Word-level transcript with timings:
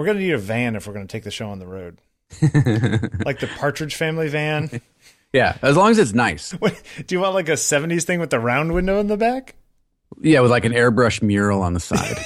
We're 0.00 0.06
gonna 0.06 0.20
need 0.20 0.32
a 0.32 0.38
van 0.38 0.76
if 0.76 0.86
we're 0.86 0.94
gonna 0.94 1.04
take 1.04 1.24
the 1.24 1.30
show 1.30 1.50
on 1.50 1.58
the 1.58 1.66
road. 1.66 1.98
like 2.42 3.38
the 3.38 3.50
Partridge 3.58 3.96
Family 3.96 4.28
van. 4.28 4.80
Yeah, 5.32 5.58
as 5.62 5.76
long 5.76 5.92
as 5.92 5.98
it's 5.98 6.12
nice. 6.14 6.50
What, 6.58 6.82
do 7.06 7.14
you 7.14 7.20
want 7.20 7.34
like 7.34 7.48
a 7.50 7.52
'70s 7.52 8.02
thing 8.02 8.18
with 8.18 8.30
the 8.30 8.40
round 8.40 8.72
window 8.72 8.98
in 8.98 9.06
the 9.08 9.16
back? 9.18 9.54
Yeah, 10.20 10.40
with 10.40 10.50
like 10.50 10.64
an 10.64 10.72
airbrush 10.72 11.22
mural 11.22 11.62
on 11.62 11.74
the 11.74 11.78
side. 11.78 12.16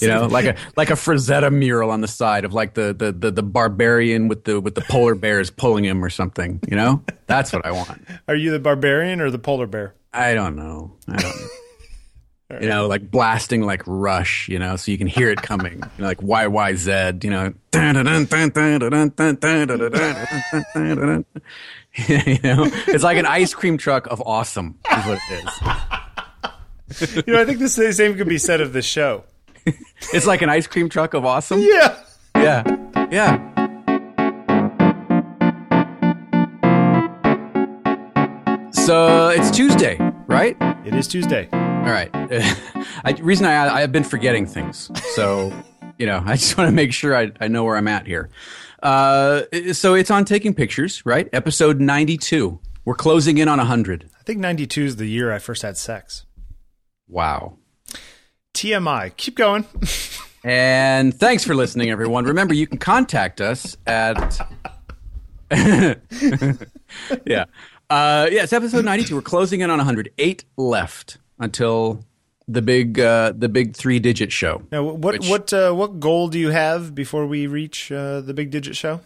you 0.00 0.08
know, 0.08 0.26
like 0.26 0.46
a 0.46 0.56
like 0.74 0.88
a 0.88 0.94
Frazetta 0.94 1.52
mural 1.52 1.90
on 1.90 2.00
the 2.00 2.08
side 2.08 2.46
of 2.46 2.54
like 2.54 2.74
the, 2.74 2.94
the 2.94 3.12
the 3.12 3.30
the 3.32 3.42
barbarian 3.42 4.28
with 4.28 4.44
the 4.44 4.58
with 4.60 4.74
the 4.76 4.80
polar 4.82 5.16
bears 5.16 5.50
pulling 5.50 5.84
him 5.84 6.02
or 6.02 6.08
something. 6.08 6.60
You 6.66 6.76
know, 6.76 7.02
that's 7.26 7.52
what 7.52 7.66
I 7.66 7.72
want. 7.72 8.00
Are 8.28 8.36
you 8.36 8.52
the 8.52 8.60
barbarian 8.60 9.20
or 9.20 9.30
the 9.30 9.38
polar 9.38 9.66
bear? 9.66 9.94
I 10.12 10.32
don't 10.32 10.54
know. 10.54 10.96
I 11.08 11.16
don't 11.16 11.36
know. 11.36 11.48
You 12.50 12.68
know, 12.68 12.86
like 12.86 13.10
blasting 13.10 13.62
like 13.62 13.82
Rush, 13.86 14.48
you 14.48 14.58
know, 14.58 14.76
so 14.76 14.90
you 14.90 14.96
can 14.96 15.06
hear 15.06 15.28
it 15.28 15.42
coming. 15.42 15.82
You 15.98 16.02
know, 16.02 16.08
like 16.08 16.18
YYZ, 16.18 17.24
you 17.24 17.30
know. 17.30 17.52
you 22.08 22.38
know, 22.42 22.70
it's 22.86 23.04
like 23.04 23.18
an 23.18 23.26
ice 23.26 23.52
cream 23.52 23.76
truck 23.76 24.06
of 24.06 24.22
awesome, 24.24 24.78
is 24.96 25.06
what 25.06 25.18
it 25.30 25.44
is. 25.44 25.50
You 27.26 27.34
know, 27.34 27.42
I 27.42 27.44
think 27.44 27.58
the 27.58 27.68
same 27.68 28.16
could 28.16 28.28
be 28.28 28.38
said 28.38 28.62
of 28.62 28.72
this 28.72 28.86
show. 28.86 29.24
It's 30.14 30.26
like 30.26 30.40
an 30.40 30.48
ice 30.48 30.66
cream 30.66 30.88
truck 30.88 31.12
of 31.12 31.26
awesome. 31.26 31.60
Yeah. 31.60 31.98
Yeah. 32.34 32.64
Yeah. 33.10 33.38
So 38.72 39.28
it's 39.28 39.50
Tuesday, 39.50 39.98
right? 40.28 40.56
It 40.86 40.94
is 40.94 41.06
Tuesday. 41.06 41.50
All 41.78 41.94
right. 41.94 42.10
I, 43.04 43.16
reason 43.20 43.46
I 43.46 43.82
I've 43.82 43.92
been 43.92 44.04
forgetting 44.04 44.46
things, 44.46 44.90
so 45.14 45.52
you 45.98 46.06
know 46.06 46.22
I 46.26 46.36
just 46.36 46.56
want 46.58 46.68
to 46.68 46.74
make 46.74 46.92
sure 46.92 47.16
I, 47.16 47.30
I 47.40 47.48
know 47.48 47.64
where 47.64 47.76
I'm 47.76 47.88
at 47.88 48.06
here. 48.06 48.28
Uh, 48.82 49.42
so 49.72 49.94
it's 49.94 50.10
on 50.10 50.24
taking 50.24 50.54
pictures, 50.54 51.04
right? 51.06 51.28
Episode 51.32 51.80
92. 51.80 52.58
We're 52.84 52.94
closing 52.94 53.38
in 53.38 53.48
on 53.48 53.58
100. 53.58 54.08
I 54.18 54.22
think 54.22 54.38
92 54.40 54.84
is 54.84 54.96
the 54.96 55.06
year 55.06 55.32
I 55.32 55.38
first 55.38 55.62
had 55.62 55.76
sex. 55.76 56.26
Wow. 57.08 57.56
TMI. 58.54 59.16
Keep 59.16 59.36
going. 59.36 59.64
And 60.44 61.12
thanks 61.12 61.44
for 61.44 61.54
listening, 61.54 61.90
everyone. 61.90 62.24
Remember, 62.24 62.54
you 62.54 62.66
can 62.66 62.78
contact 62.78 63.40
us 63.40 63.76
at. 63.86 64.38
yeah. 65.50 66.04
Uh, 67.90 68.28
yeah, 68.30 68.44
it's 68.44 68.52
episode 68.52 68.84
92. 68.84 69.16
We're 69.16 69.20
closing 69.20 69.62
in 69.62 69.70
on 69.70 69.78
108 69.78 70.44
left 70.56 71.18
until 71.38 72.04
the 72.46 72.62
big 72.62 72.98
uh, 72.98 73.32
the 73.36 73.48
big 73.48 73.76
three 73.76 73.98
digit 73.98 74.32
show. 74.32 74.62
Now, 74.72 74.82
what 74.84 75.14
Which- 75.14 75.28
what 75.28 75.52
uh, 75.52 75.72
what 75.72 76.00
goal 76.00 76.28
do 76.28 76.38
you 76.38 76.50
have 76.50 76.94
before 76.94 77.26
we 77.26 77.46
reach 77.46 77.92
uh, 77.92 78.20
the 78.22 78.32
big 78.34 78.50
digit 78.50 78.76
show? 78.76 79.00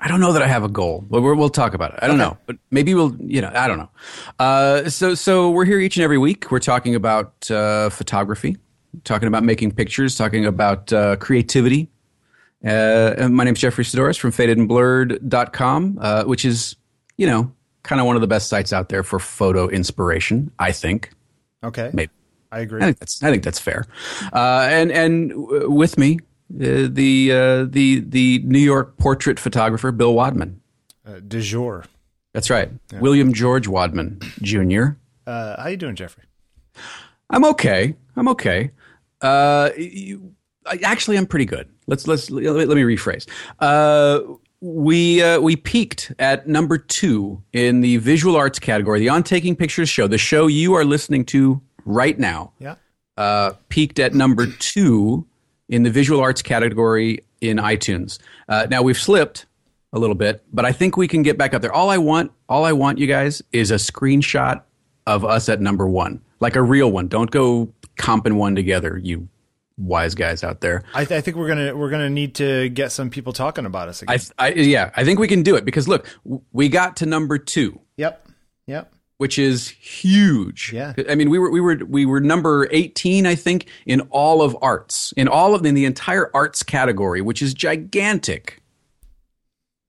I 0.00 0.06
don't 0.06 0.20
know 0.20 0.32
that 0.34 0.42
I 0.42 0.46
have 0.46 0.62
a 0.62 0.68
goal, 0.68 1.04
but 1.10 1.22
we're, 1.22 1.34
we'll 1.34 1.48
talk 1.50 1.74
about 1.74 1.92
it. 1.94 1.98
I 2.00 2.06
don't 2.06 2.20
Okay. 2.20 2.30
know, 2.30 2.38
but 2.46 2.56
maybe 2.70 2.94
we'll, 2.94 3.16
you 3.20 3.40
know, 3.40 3.50
I 3.52 3.66
don't 3.66 3.78
know. 3.78 3.90
Uh, 4.38 4.88
so, 4.88 5.16
so 5.16 5.50
we're 5.50 5.64
here 5.64 5.80
each 5.80 5.96
and 5.96 6.04
every 6.04 6.18
week. 6.18 6.52
We're 6.52 6.60
talking 6.60 6.94
about 6.94 7.50
uh, 7.50 7.88
photography, 7.88 8.58
talking 9.02 9.26
about 9.26 9.42
making 9.42 9.72
pictures, 9.72 10.14
talking 10.14 10.46
about 10.46 10.92
uh, 10.92 11.16
creativity. 11.16 11.88
Uh, 12.64 13.28
my 13.28 13.42
name's 13.42 13.58
Jeffrey 13.58 13.82
Saddoris 13.82 14.16
from 14.20 14.30
fadedandblurred.com, 14.30 15.98
uh, 16.00 16.24
which 16.24 16.44
is, 16.44 16.76
you 17.16 17.26
know, 17.26 17.50
kind 17.82 18.00
of 18.00 18.06
one 18.06 18.16
of 18.16 18.20
the 18.20 18.28
best 18.28 18.48
sites 18.48 18.72
out 18.72 18.90
there 18.90 19.02
for 19.02 19.18
photo 19.18 19.68
inspiration, 19.68 20.52
I 20.60 20.70
think. 20.72 21.10
Okay, 21.64 21.90
Maybe. 21.92 22.12
I 22.50 22.60
agree. 22.60 22.80
I 22.80 22.86
think 22.86 22.98
that's 22.98 23.22
I 23.22 23.30
think 23.30 23.42
that's 23.42 23.58
fair. 23.58 23.86
Uh, 24.32 24.66
and 24.70 24.90
and 24.92 25.30
w- 25.30 25.70
with 25.70 25.98
me, 25.98 26.18
uh, 26.54 26.88
the 26.90 27.30
uh, 27.32 27.64
the 27.68 28.00
the 28.00 28.38
New 28.44 28.58
York 28.58 28.96
portrait 28.96 29.38
photographer 29.38 29.92
Bill 29.92 30.14
Wadman. 30.14 30.60
Uh, 31.06 31.20
de 31.20 31.40
jour. 31.40 31.84
That's 32.32 32.50
right, 32.50 32.70
William 33.00 33.32
George 33.32 33.66
Wadman 33.66 34.20
Jr. 34.42 34.90
Uh, 35.26 35.60
how 35.60 35.68
you 35.68 35.76
doing, 35.76 35.96
Jeffrey? 35.96 36.24
I'm 37.30 37.44
okay. 37.46 37.96
I'm 38.16 38.28
okay. 38.28 38.70
Uh, 39.20 39.70
you, 39.76 40.34
I, 40.64 40.78
actually, 40.84 41.16
I'm 41.18 41.26
pretty 41.26 41.44
good. 41.46 41.68
Let's 41.86 42.06
let's 42.06 42.30
let, 42.30 42.44
let 42.44 42.68
me 42.76 42.82
rephrase. 42.82 43.26
We 44.60 45.22
uh, 45.22 45.40
we 45.40 45.54
peaked 45.54 46.12
at 46.18 46.48
number 46.48 46.78
two 46.78 47.42
in 47.52 47.80
the 47.80 47.98
visual 47.98 48.34
arts 48.36 48.58
category, 48.58 48.98
the 48.98 49.08
On 49.08 49.22
Taking 49.22 49.54
Pictures 49.54 49.88
show, 49.88 50.08
the 50.08 50.18
show 50.18 50.48
you 50.48 50.74
are 50.74 50.84
listening 50.84 51.24
to 51.26 51.60
right 51.84 52.18
now. 52.18 52.52
Yeah. 52.58 52.74
uh, 53.16 53.52
peaked 53.68 53.98
at 53.98 54.14
number 54.14 54.46
two 54.46 55.26
in 55.68 55.82
the 55.82 55.90
visual 55.90 56.20
arts 56.20 56.42
category 56.42 57.20
in 57.40 57.58
iTunes. 57.58 58.18
Uh, 58.48 58.66
now 58.70 58.82
we've 58.82 58.98
slipped 58.98 59.46
a 59.92 59.98
little 59.98 60.14
bit, 60.14 60.42
but 60.52 60.64
I 60.64 60.72
think 60.72 60.96
we 60.96 61.06
can 61.08 61.22
get 61.22 61.38
back 61.38 61.54
up 61.54 61.62
there. 61.62 61.72
All 61.72 61.90
I 61.90 61.98
want, 61.98 62.32
all 62.48 62.64
I 62.64 62.72
want, 62.72 62.98
you 62.98 63.06
guys, 63.06 63.42
is 63.52 63.70
a 63.70 63.76
screenshot 63.76 64.62
of 65.06 65.24
us 65.24 65.48
at 65.48 65.60
number 65.60 65.86
one, 65.86 66.20
like 66.40 66.56
a 66.56 66.62
real 66.62 66.90
one. 66.90 67.08
Don't 67.08 67.30
go 67.30 67.72
comping 67.96 68.34
one 68.34 68.54
together, 68.54 69.00
you 69.02 69.28
wise 69.78 70.14
guys 70.14 70.44
out 70.44 70.60
there. 70.60 70.82
I, 70.92 71.04
th- 71.04 71.16
I 71.16 71.20
think 71.20 71.36
we're 71.36 71.48
gonna 71.48 71.76
we're 71.76 71.90
gonna 71.90 72.10
need 72.10 72.34
to 72.36 72.68
get 72.68 72.92
some 72.92 73.08
people 73.08 73.32
talking 73.32 73.64
about 73.64 73.88
us 73.88 74.02
again. 74.02 74.18
I, 74.38 74.48
I 74.48 74.52
yeah, 74.52 74.90
I 74.96 75.04
think 75.04 75.18
we 75.18 75.28
can 75.28 75.42
do 75.42 75.56
it 75.56 75.64
because 75.64 75.88
look, 75.88 76.06
we 76.52 76.68
got 76.68 76.96
to 76.98 77.06
number 77.06 77.38
two. 77.38 77.80
yep. 77.96 78.26
Yep. 78.66 78.92
which 79.16 79.38
is 79.38 79.68
huge. 79.70 80.72
Yeah. 80.74 80.92
I 81.08 81.14
mean, 81.14 81.30
we 81.30 81.38
were 81.38 81.50
we 81.50 81.60
were 81.60 81.76
we 81.88 82.04
were 82.04 82.20
number 82.20 82.68
18 82.70 83.26
I 83.26 83.34
think 83.34 83.66
in 83.86 84.02
all 84.10 84.42
of 84.42 84.54
arts. 84.60 85.12
In 85.16 85.26
all 85.26 85.54
of 85.54 85.64
in 85.64 85.74
the 85.74 85.86
entire 85.86 86.30
arts 86.34 86.62
category, 86.62 87.22
which 87.22 87.40
is 87.40 87.54
gigantic. 87.54 88.60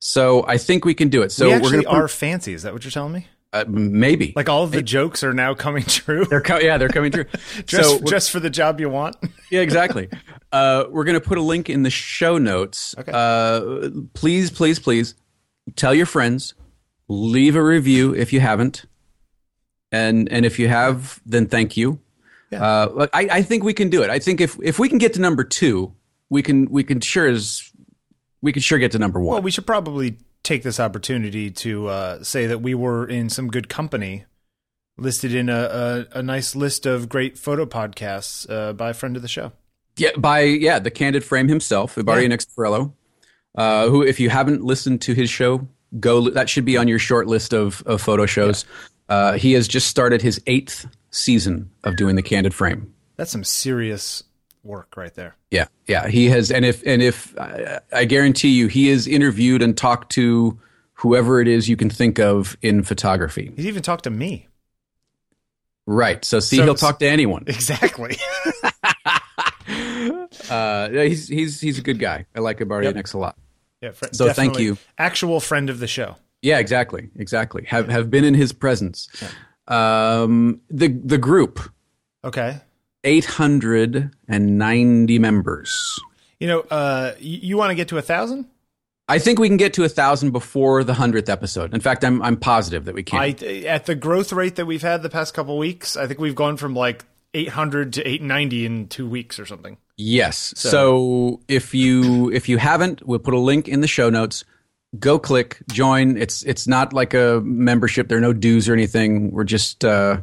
So, 0.02 0.46
I 0.48 0.58
think 0.58 0.86
we 0.86 0.94
can 0.94 1.10
do 1.10 1.24
it. 1.24 1.32
So, 1.34 1.46
we 1.46 1.52
we're 1.52 1.58
actually 1.58 1.72
going 1.72 1.84
to 1.84 1.92
are 1.92 2.08
fancy. 2.08 2.54
Is 2.54 2.64
that 2.64 2.72
what 2.72 2.86
you're 2.86 2.92
telling 2.92 3.12
me? 3.12 3.28
Uh, 3.52 3.66
maybe. 3.68 4.34
Like 4.36 4.50
all 4.50 4.64
of 4.64 4.72
the 4.72 4.82
jokes 4.82 5.24
are 5.24 5.34
now 5.34 5.54
coming 5.54 5.84
true. 5.88 6.26
they're 6.26 6.42
co- 6.42 6.60
yeah, 6.60 6.78
they're 6.78 6.90
coming 6.90 7.12
true. 7.12 7.26
just 7.66 7.90
so, 7.90 8.00
just 8.06 8.32
for 8.32 8.40
the 8.40 8.50
job 8.50 8.80
you 8.80 8.90
want. 8.90 9.16
yeah, 9.52 9.62
exactly. 9.62 10.10
Uh, 10.52 10.86
we're 10.90 11.04
going 11.04 11.20
to 11.20 11.26
put 11.26 11.38
a 11.38 11.42
link 11.42 11.70
in 11.70 11.84
the 11.84 11.90
show 11.90 12.38
notes. 12.38 12.96
Okay. 12.98 13.12
Uh, 13.14 13.90
please, 14.14 14.52
please, 14.52 14.80
please 14.80 15.16
tell 15.76 15.94
your 15.94 16.06
friends. 16.06 16.54
Leave 17.08 17.56
a 17.56 17.64
review 17.64 18.14
if 18.14 18.32
you 18.32 18.40
haven't, 18.40 18.86
and 19.92 20.32
and 20.32 20.46
if 20.46 20.60
you 20.60 20.68
have, 20.68 21.20
then 21.26 21.48
thank 21.48 21.76
you. 21.76 22.00
Yeah. 22.52 22.64
Uh, 22.64 23.08
I, 23.14 23.28
I 23.32 23.42
think 23.42 23.64
we 23.64 23.74
can 23.74 23.90
do 23.90 24.04
it. 24.04 24.12
I 24.12 24.20
think 24.20 24.40
if 24.40 24.58
if 24.62 24.78
we 24.78 24.90
can 24.90 25.00
get 25.00 25.14
to 25.16 25.22
number 25.22 25.44
two, 25.44 25.92
we 26.30 26.44
can 26.44 26.70
we 26.70 26.84
can 26.84 27.00
sure 27.00 27.28
as 27.28 27.72
we 28.44 28.54
can 28.54 28.62
sure 28.62 28.78
get 28.78 28.92
to 28.92 29.00
number 29.00 29.20
one. 29.20 29.34
Well, 29.34 29.42
we 29.42 29.50
should 29.50 29.66
probably 29.66 30.18
take 30.44 30.64
this 30.64 30.80
opportunity 30.80 31.52
to 31.52 31.88
uh, 31.88 32.24
say 32.24 32.46
that 32.48 32.60
we 32.60 32.74
were 32.74 33.08
in 33.08 33.30
some 33.30 33.50
good 33.50 33.70
company, 33.70 34.26
listed 34.98 35.34
in 35.34 35.50
a, 35.50 36.08
a, 36.14 36.20
a 36.20 36.24
nice 36.24 36.56
list 36.56 36.86
of 36.86 37.10
great 37.10 37.38
photo 37.38 37.66
podcasts 37.66 38.50
uh, 38.50 38.74
by 38.74 38.92
a 38.92 38.94
friend 38.94 39.16
of 39.16 39.22
the 39.22 39.28
show. 39.28 39.52
Yeah, 39.98 40.12
by 40.18 40.42
yeah, 40.42 40.80
the 40.80 40.92
candid 40.92 41.24
frame 41.24 41.48
himself, 41.48 41.96
Ibarri 41.96 42.24
Yeah. 42.24 42.30
Nextfarello, 42.30 42.94
uh, 43.56 43.90
who, 43.90 44.02
if 44.02 44.20
you 44.20 44.30
haven't 44.30 44.64
listened 44.64 45.02
to 45.02 45.14
his 45.14 45.30
show, 45.30 45.68
go. 46.00 46.30
That 46.30 46.50
should 46.50 46.66
be 46.66 46.78
on 46.78 46.88
your 46.88 47.00
short 47.00 47.28
list 47.28 47.54
of, 47.54 47.84
of 47.86 48.02
photo 48.02 48.26
shows. 48.26 48.66
Uh, 49.10 49.34
he 49.34 49.54
has 49.54 49.68
just 49.68 49.88
started 49.88 50.22
his 50.22 50.42
eighth 50.48 50.86
season 51.12 51.70
of 51.84 51.96
doing 51.98 52.16
the 52.16 52.22
candid 52.22 52.54
frame. 52.54 52.94
That's 53.18 53.32
some 53.32 53.44
serious 53.44 54.24
work 54.64 54.96
right 54.98 55.14
there. 55.14 55.36
Yeah, 55.52 55.68
yeah, 55.88 56.08
he 56.08 56.28
has, 56.30 56.52
and 56.52 56.66
if 56.66 56.84
and 56.86 57.02
if 57.02 57.38
I, 57.40 57.80
I 57.94 58.06
guarantee 58.06 58.50
you, 58.50 58.68
he 58.68 58.88
has 58.90 59.08
interviewed 59.08 59.62
and 59.62 59.78
talked 59.78 60.12
to 60.14 60.60
whoever 60.94 61.40
it 61.42 61.48
is 61.48 61.70
you 61.70 61.78
can 61.78 61.90
think 61.90 62.20
of 62.20 62.58
in 62.62 62.84
photography. 62.84 63.52
He's 63.56 63.66
even 63.68 63.82
talked 63.84 64.04
to 64.04 64.10
me. 64.10 64.48
Right. 65.88 66.24
So 66.24 66.40
see, 66.40 66.58
So- 66.58 66.64
he'll 66.66 66.76
talk 66.76 67.00
to 67.00 67.08
anyone. 67.08 67.44
Exactly. 67.48 68.16
Uh, 70.50 70.90
he's 70.90 71.28
he's 71.28 71.62
he's 71.62 71.78
a 71.78 71.82
good 71.82 72.00
guy. 72.00 72.26
I 72.36 72.40
like 72.40 72.60
Ibarri 72.60 72.84
Yep. 72.86 73.14
A 73.14 73.18
lot. 73.18 73.38
yeah. 73.82 73.92
Fr- 73.92 74.06
So 74.12 74.32
thank 74.34 74.58
you. 74.60 74.78
Actual 74.98 75.40
friend 75.40 75.70
of 75.70 75.80
the 75.80 75.88
show. 75.88 76.16
Yeah, 76.42 76.60
exactly, 76.60 77.10
exactly. 77.18 77.66
Have 77.68 77.88
have 77.90 78.10
been 78.10 78.24
in 78.24 78.34
his 78.34 78.52
presence. 78.54 79.08
Um, 79.68 80.62
the 80.70 80.88
the 80.88 81.18
group 81.18 81.60
Okay. 82.24 82.58
Eight 83.10 83.26
hundred 83.26 84.12
and 84.28 84.58
ninety 84.58 85.18
members. 85.18 86.00
You 86.40 86.48
know, 86.48 86.60
uh, 86.62 87.16
you, 87.20 87.58
want 87.58 87.72
to 87.72 87.76
get 87.76 87.90
to 87.90 87.98
a 87.98 88.02
thousand? 88.02 88.46
I 89.10 89.20
think 89.20 89.40
we 89.40 89.50
can 89.50 89.58
get 89.58 89.74
to 89.74 89.84
a 89.84 89.90
thousand 89.90 90.32
before 90.32 90.84
the 90.84 90.94
hundredth 90.94 91.28
episode. 91.28 91.74
In 91.74 91.82
fact, 91.82 92.06
I'm 92.06 92.22
I'm 92.22 92.38
positive 92.38 92.86
that 92.86 92.94
we 92.94 93.04
can. 93.04 93.20
I 93.20 93.30
at 93.66 93.88
the 93.88 93.96
growth 93.96 94.32
rate 94.32 94.56
that 94.56 94.68
we've 94.68 94.84
had 94.84 95.02
the 95.02 95.10
past 95.10 95.34
couple 95.34 95.58
weeks, 95.58 95.98
I 95.98 96.08
think 96.08 96.20
we've 96.20 96.36
gone 96.36 96.56
from 96.56 96.76
like 96.76 97.04
800 97.34 97.94
to 97.94 98.02
890 98.08 98.66
in 98.66 98.88
two 98.88 99.10
weeks 99.10 99.40
or 99.40 99.46
something. 99.46 99.78
yes. 99.98 100.54
So. 100.56 101.42
if 101.48 101.74
you 101.74 102.32
if 102.32 102.48
you 102.48 102.58
haven't, 102.58 103.06
we'll 103.06 103.20
put 103.20 103.34
a 103.34 103.40
link 103.40 103.68
in 103.68 103.82
the 103.82 103.88
show 103.88 104.10
notes. 104.10 104.46
Go 105.00 105.20
click 105.20 105.58
join. 105.72 106.16
It's 106.16 106.44
it's 106.44 106.68
not 106.68 106.94
like 106.94 107.16
a 107.16 107.42
membership. 107.44 108.08
There 108.08 108.18
are 108.20 108.22
no 108.22 108.34
dues 108.34 108.70
or 108.70 108.74
anything. 108.74 109.32
We're 109.32 109.44
just 109.44 109.84
uh, 109.84 110.22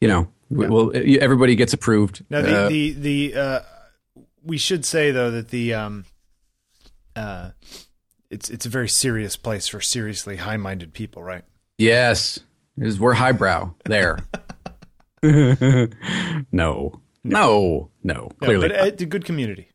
you 0.00 0.08
know, 0.08 0.28
we 0.50 0.66
well 0.68 0.92
everybody 0.94 1.54
gets 1.56 1.72
approved. 1.72 2.24
Now 2.30 2.42
the 2.42 2.56
Uh, 2.56 2.68
the 2.68 2.92
the 2.92 3.34
uh, 3.34 3.60
we 4.44 4.58
should 4.58 4.84
say 4.84 5.10
though 5.10 5.30
that 5.30 5.48
the 5.48 5.74
um 5.74 6.04
uh, 7.14 7.50
it's 8.30 8.50
it's 8.50 8.66
a 8.66 8.68
very 8.68 8.88
serious 8.88 9.36
place 9.36 9.68
for 9.68 9.80
seriously 9.80 10.36
high 10.36 10.56
minded 10.56 10.92
people, 10.92 11.22
right? 11.22 11.44
Yes, 11.78 12.40
is 12.78 13.00
we're 13.00 13.14
highbrow 13.14 13.74
there. 13.84 14.18
no, 15.22 15.88
no, 16.52 17.00
no, 17.24 17.90
Yeah, 18.04 18.46
clearly. 18.46 18.68
but 18.68 18.86
it's 18.86 19.02
a 19.02 19.06
good 19.06 19.24
community. 19.24 19.70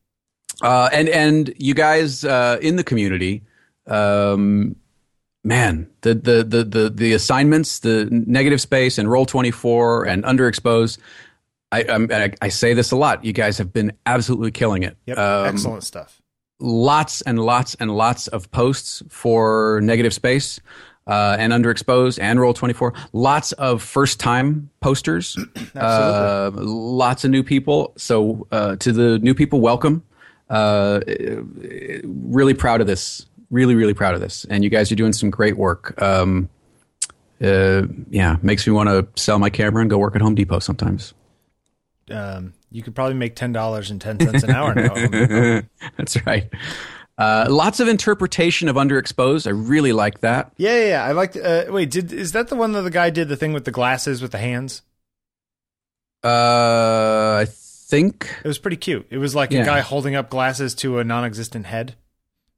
Uh, 0.62 0.90
and 0.94 1.10
and 1.10 1.54
you 1.58 1.74
guys 1.74 2.24
uh, 2.24 2.58
in 2.62 2.76
the 2.76 2.84
community, 2.84 3.44
um, 3.88 4.76
man, 5.44 5.88
the, 6.02 6.14
the 6.14 6.44
the 6.44 6.64
the 6.64 6.90
the 6.90 7.14
assignments, 7.14 7.80
the 7.80 8.08
negative 8.12 8.62
space 8.62 8.98
and 8.98 9.10
roll 9.10 9.26
twenty 9.26 9.52
four 9.52 10.06
and 10.06 10.24
underexpose. 10.24 10.98
I, 11.74 11.86
I 11.90 12.34
I 12.42 12.50
say 12.50 12.74
this 12.74 12.92
a 12.92 12.96
lot. 12.98 13.24
You 13.24 13.32
guys 13.34 13.58
have 13.58 13.72
been 13.72 13.94
absolutely 14.06 14.52
killing 14.52 14.84
it. 14.84 14.98
Yep, 15.06 15.18
Um, 15.18 15.46
excellent 15.48 15.84
stuff. 15.84 16.22
lots 16.60 17.22
and 17.22 17.40
lots 17.40 17.76
and 17.76 17.90
lots 17.96 18.28
of 18.28 18.52
posts 18.52 19.02
for 19.10 19.80
negative 19.82 20.14
space 20.14 20.60
uh, 21.08 21.36
and 21.40 21.52
underexposed 21.54 22.20
and 22.22 22.40
roll 22.40 22.54
24 22.54 22.94
lots 23.14 23.52
of 23.54 23.82
first 23.82 24.20
time 24.20 24.70
posters 24.82 25.36
uh, 25.76 26.52
lots 26.54 27.24
of 27.26 27.32
new 27.32 27.42
people 27.44 27.94
so 27.98 28.46
uh, 28.52 28.76
to 28.76 28.92
the 28.92 29.18
new 29.20 29.34
people 29.34 29.60
welcome 29.62 30.04
uh, 30.52 31.00
really 32.04 32.54
proud 32.54 32.82
of 32.82 32.88
this 32.88 33.26
really 33.52 33.76
really 33.76 33.94
proud 33.94 34.16
of 34.16 34.22
this 34.22 34.46
and 34.50 34.64
you 34.64 34.70
guys 34.72 34.92
are 34.92 34.96
doing 34.96 35.14
some 35.14 35.30
great 35.30 35.58
work 35.58 36.02
um, 36.02 36.50
uh, 37.44 37.84
yeah 38.10 38.38
makes 38.42 38.66
me 38.66 38.74
want 38.74 38.90
to 38.90 39.08
sell 39.22 39.38
my 39.38 39.50
camera 39.50 39.82
and 39.82 39.90
go 39.90 39.98
work 40.00 40.16
at 40.16 40.22
home 40.22 40.34
depot 40.34 40.58
sometimes 40.60 41.14
Um, 42.10 42.54
you 42.72 42.82
could 42.82 42.96
probably 42.96 43.16
make 43.16 43.36
ten 43.36 43.52
dollars 43.54 43.92
and 43.92 44.02
ten 44.02 44.20
cents 44.20 44.44
an 44.44 44.52
hour 44.52 44.74
now. 44.74 45.62
that's 45.98 46.26
right 46.26 46.50
uh, 47.18 47.46
lots 47.50 47.80
of 47.80 47.88
interpretation 47.88 48.68
of 48.70 48.76
underexposed 48.78 49.46
i 49.46 49.50
really 49.52 49.92
like 49.94 50.22
that 50.22 50.52
yeah, 50.58 50.76
yeah, 50.78 50.88
yeah. 50.88 51.04
I 51.04 51.12
liked. 51.12 51.36
Uh, 51.38 51.66
wait, 51.70 51.92
did 51.92 52.12
is 52.14 52.32
that 52.32 52.48
the 52.48 52.56
one 52.56 52.72
that 52.72 52.82
the 52.82 52.90
guy 52.90 53.10
did 53.12 53.28
the 53.28 53.36
thing 53.36 53.54
with 53.54 53.66
the 53.66 53.72
glasses 53.72 54.22
with 54.22 54.32
the 54.32 54.38
hands? 54.40 54.82
Uh, 56.24 57.40
I 57.42 57.46
think. 57.48 58.34
It 58.44 58.48
was 58.48 58.58
pretty 58.60 58.78
cute. 58.78 59.08
It 59.10 59.18
was 59.18 59.36
like 59.36 59.52
a 59.54 59.64
guy 59.66 59.82
holding 59.82 60.16
up 60.16 60.30
glasses 60.30 60.74
to 60.76 61.00
a 61.00 61.04
non-existent 61.04 61.66
head. 61.66 61.96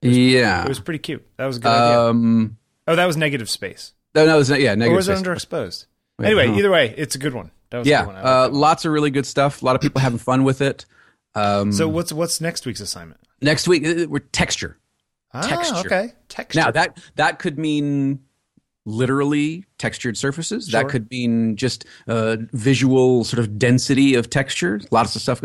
Yeah. 0.03 0.63
It 0.63 0.69
was 0.69 0.79
pretty 0.79 0.99
cute. 0.99 1.25
That 1.37 1.45
was 1.45 1.57
a 1.57 1.59
good 1.61 1.69
idea. 1.69 1.99
um. 2.09 2.57
Oh, 2.87 2.95
that 2.95 3.05
was 3.05 3.15
negative 3.17 3.49
space. 3.49 3.93
No, 4.15 4.25
no, 4.25 4.35
it 4.35 4.37
was, 4.39 4.49
yeah, 4.49 4.73
Or 4.73 4.75
negative. 4.75 4.95
was 4.95 5.09
it 5.09 5.17
underexposed? 5.17 5.85
Wait, 6.19 6.27
anyway, 6.27 6.47
no. 6.47 6.57
either 6.57 6.69
way, 6.71 6.93
it's 6.97 7.15
a 7.15 7.17
good 7.17 7.33
one. 7.33 7.49
That 7.71 7.79
was 7.79 7.87
a 7.87 7.89
Yeah. 7.89 8.05
good 8.05 8.13
one. 8.13 8.25
Uh, 8.25 8.49
lots 8.51 8.85
of 8.85 8.91
really 8.91 9.09
good 9.09 9.25
stuff. 9.25 9.61
A 9.61 9.65
lot 9.65 9.75
of 9.75 9.81
people 9.81 10.01
having 10.01 10.19
fun 10.19 10.43
with 10.43 10.61
it. 10.61 10.85
Um, 11.35 11.71
so 11.71 11.87
what's 11.87 12.13
what's 12.13 12.39
next 12.41 12.65
week's 12.65 12.81
assignment? 12.81 13.19
next 13.41 13.67
week 13.67 13.85
uh, 13.87 14.05
we're 14.07 14.19
texture. 14.19 14.77
Ah, 15.33 15.41
Texture. 15.41 15.75
Okay, 15.87 16.13
texture. 16.29 16.59
Now 16.59 16.69
that 16.71 16.99
that 17.15 17.39
could 17.39 17.57
mean 17.57 18.19
literally 18.85 19.65
textured 19.77 20.17
surfaces. 20.17 20.67
Sure. 20.69 20.83
That 20.83 20.89
could 20.91 21.09
mean 21.09 21.55
just 21.55 21.85
uh, 22.07 22.37
visual 22.51 23.23
sort 23.23 23.39
of 23.39 23.57
density 23.57 24.13
of 24.15 24.29
texture. 24.29 24.81
Lots 24.91 25.15
of 25.15 25.21
stuff. 25.21 25.43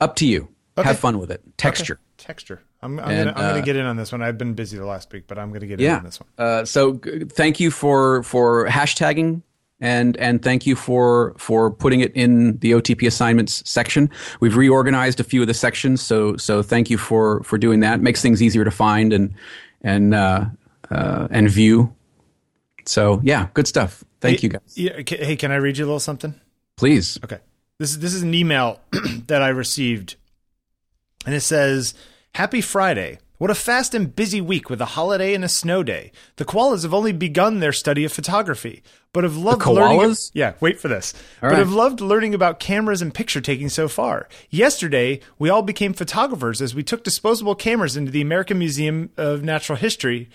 Up 0.00 0.16
to 0.16 0.26
you. 0.26 0.48
Okay. 0.76 0.88
Have 0.88 0.98
fun 0.98 1.18
with 1.18 1.30
it. 1.30 1.42
Texture. 1.56 1.98
texture. 2.16 2.60
I'm, 2.80 2.98
I'm, 3.00 3.08
And, 3.10 3.18
gonna, 3.18 3.30
I'm 3.30 3.50
gonna 3.50 3.60
uh, 3.60 3.64
get 3.64 3.76
in 3.76 3.86
on 3.86 3.96
this 3.96 4.12
one. 4.12 4.22
I've 4.22 4.38
been 4.38 4.54
busy 4.54 4.78
the 4.78 4.86
last 4.86 5.12
week, 5.12 5.24
but 5.26 5.38
I'm 5.38 5.52
gonna 5.52 5.66
get 5.66 5.80
in 5.80 5.90
on 5.90 6.04
this 6.04 6.20
one. 6.20 6.28
Uh, 6.38 6.64
so 6.64 6.94
g- 6.94 7.24
thank 7.24 7.58
you 7.60 7.70
for 7.70 8.22
for 8.22 8.66
hashtagging 8.68 9.42
and 9.80 10.16
and 10.16 10.42
thank 10.42 10.66
you 10.66 10.76
for 10.76 11.34
for 11.38 11.70
putting 11.70 12.00
it 12.00 12.12
in 12.14 12.58
the 12.58 12.72
OTP 12.72 13.06
assignments 13.06 13.68
section. 13.68 14.10
We've 14.40 14.56
reorganized 14.56 15.18
a 15.20 15.24
few 15.24 15.40
of 15.40 15.48
the 15.48 15.54
sections, 15.54 16.00
so 16.02 16.36
so 16.36 16.62
thank 16.62 16.88
you 16.90 16.98
for 16.98 17.42
for 17.42 17.58
doing 17.58 17.80
that. 17.80 18.00
Makes 18.00 18.22
things 18.22 18.42
easier 18.42 18.64
to 18.64 18.70
find 18.70 19.12
and 19.12 19.34
and 19.82 20.14
uh, 20.14 20.46
uh, 20.90 21.28
and 21.30 21.50
view. 21.50 21.92
So 22.86 23.20
yeah, 23.24 23.48
good 23.54 23.66
stuff. 23.66 24.04
Thank 24.20 24.40
Hey, 24.40 24.42
you 24.44 24.48
guys. 24.50 24.76
Yeah, 24.76 25.02
hey, 25.06 25.36
can 25.36 25.50
I 25.52 25.56
read 25.56 25.78
you 25.78 25.84
a 25.84 25.86
little 25.86 26.00
something? 26.00 26.34
Please. 26.76 27.18
Okay. 27.24 27.38
This 27.78 27.90
is 27.90 27.98
this 28.00 28.14
is 28.14 28.22
an 28.22 28.34
email 28.34 28.80
that 29.26 29.42
I 29.42 29.48
received, 29.48 30.16
and 31.24 31.34
it 31.34 31.40
says, 31.42 31.94
"Happy 32.34 32.60
Friday." 32.60 33.18
What 33.38 33.50
a 33.50 33.54
fast 33.54 33.94
and 33.94 34.14
busy 34.16 34.40
week 34.40 34.68
with 34.68 34.80
a 34.80 34.84
holiday 34.96 35.32
and 35.32 35.44
a 35.44 35.48
snow 35.48 35.84
day. 35.84 36.10
The 36.36 36.44
koalas 36.44 36.82
have 36.82 36.92
only 36.92 37.12
begun 37.12 37.60
their 37.60 37.72
study 37.72 38.04
of 38.04 38.12
photography, 38.12 38.82
but 39.12 39.22
have 39.22 39.36
loved 39.36 39.64
learning. 39.64 40.00
koalas? 40.00 40.32
Yeah, 40.34 40.54
wait 40.58 40.80
for 40.80 40.88
this. 40.88 41.14
All 41.40 41.50
but 41.50 41.50
right. 41.50 41.58
have 41.60 41.72
loved 41.72 42.00
learning 42.00 42.34
about 42.34 42.58
cameras 42.58 43.00
and 43.00 43.14
picture 43.14 43.40
taking 43.40 43.68
so 43.68 43.86
far. 43.86 44.28
Yesterday, 44.50 45.20
we 45.38 45.50
all 45.50 45.62
became 45.62 45.92
photographers 45.92 46.60
as 46.60 46.74
we 46.74 46.82
took 46.82 47.04
disposable 47.04 47.54
cameras 47.54 47.96
into 47.96 48.10
the 48.10 48.20
American 48.20 48.58
Museum 48.58 49.10
of 49.16 49.44
Natural 49.44 49.78
History 49.78 50.28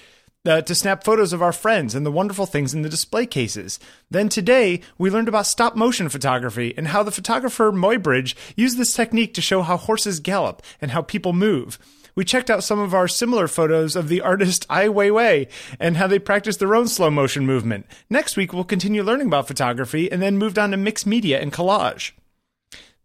uh, 0.45 0.61
to 0.61 0.75
snap 0.75 1.03
photos 1.03 1.33
of 1.33 1.41
our 1.41 1.53
friends 1.53 1.95
and 1.95 2.05
the 2.05 2.11
wonderful 2.11 2.45
things 2.45 2.73
in 2.73 2.81
the 2.81 2.89
display 2.89 3.25
cases. 3.25 3.79
Then 4.11 4.29
today, 4.29 4.81
we 4.97 5.09
learned 5.09 5.27
about 5.27 5.47
stop 5.47 5.75
motion 5.75 6.09
photography 6.09 6.73
and 6.77 6.89
how 6.89 7.03
the 7.03 7.11
photographer 7.11 7.71
Muybridge 7.71 8.35
used 8.55 8.77
this 8.77 8.93
technique 8.93 9.33
to 9.35 9.41
show 9.41 9.61
how 9.61 9.77
horses 9.77 10.19
gallop 10.19 10.61
and 10.81 10.91
how 10.91 11.01
people 11.01 11.33
move. 11.33 11.79
We 12.15 12.25
checked 12.25 12.51
out 12.51 12.63
some 12.63 12.79
of 12.79 12.93
our 12.93 13.07
similar 13.07 13.47
photos 13.47 13.95
of 13.95 14.07
the 14.07 14.21
artist 14.21 14.65
Ai 14.69 14.87
Weiwei 14.87 15.49
and 15.79 15.97
how 15.97 16.07
they 16.07 16.19
practice 16.19 16.57
their 16.57 16.75
own 16.75 16.87
slow 16.87 17.09
motion 17.09 17.45
movement. 17.45 17.85
Next 18.09 18.37
week, 18.37 18.53
we'll 18.53 18.65
continue 18.65 19.01
learning 19.03 19.27
about 19.27 19.47
photography 19.47 20.11
and 20.11 20.21
then 20.21 20.37
moved 20.37 20.59
on 20.59 20.71
to 20.71 20.77
mixed 20.77 21.07
media 21.07 21.39
and 21.39 21.51
collage. 21.51 22.11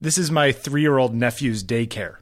This 0.01 0.19
is 0.19 0.31
my 0.31 0.53
three 0.53 0.83
year 0.83 0.99
old 0.99 1.15
nephew's 1.15 1.65
daycare. 1.65 2.19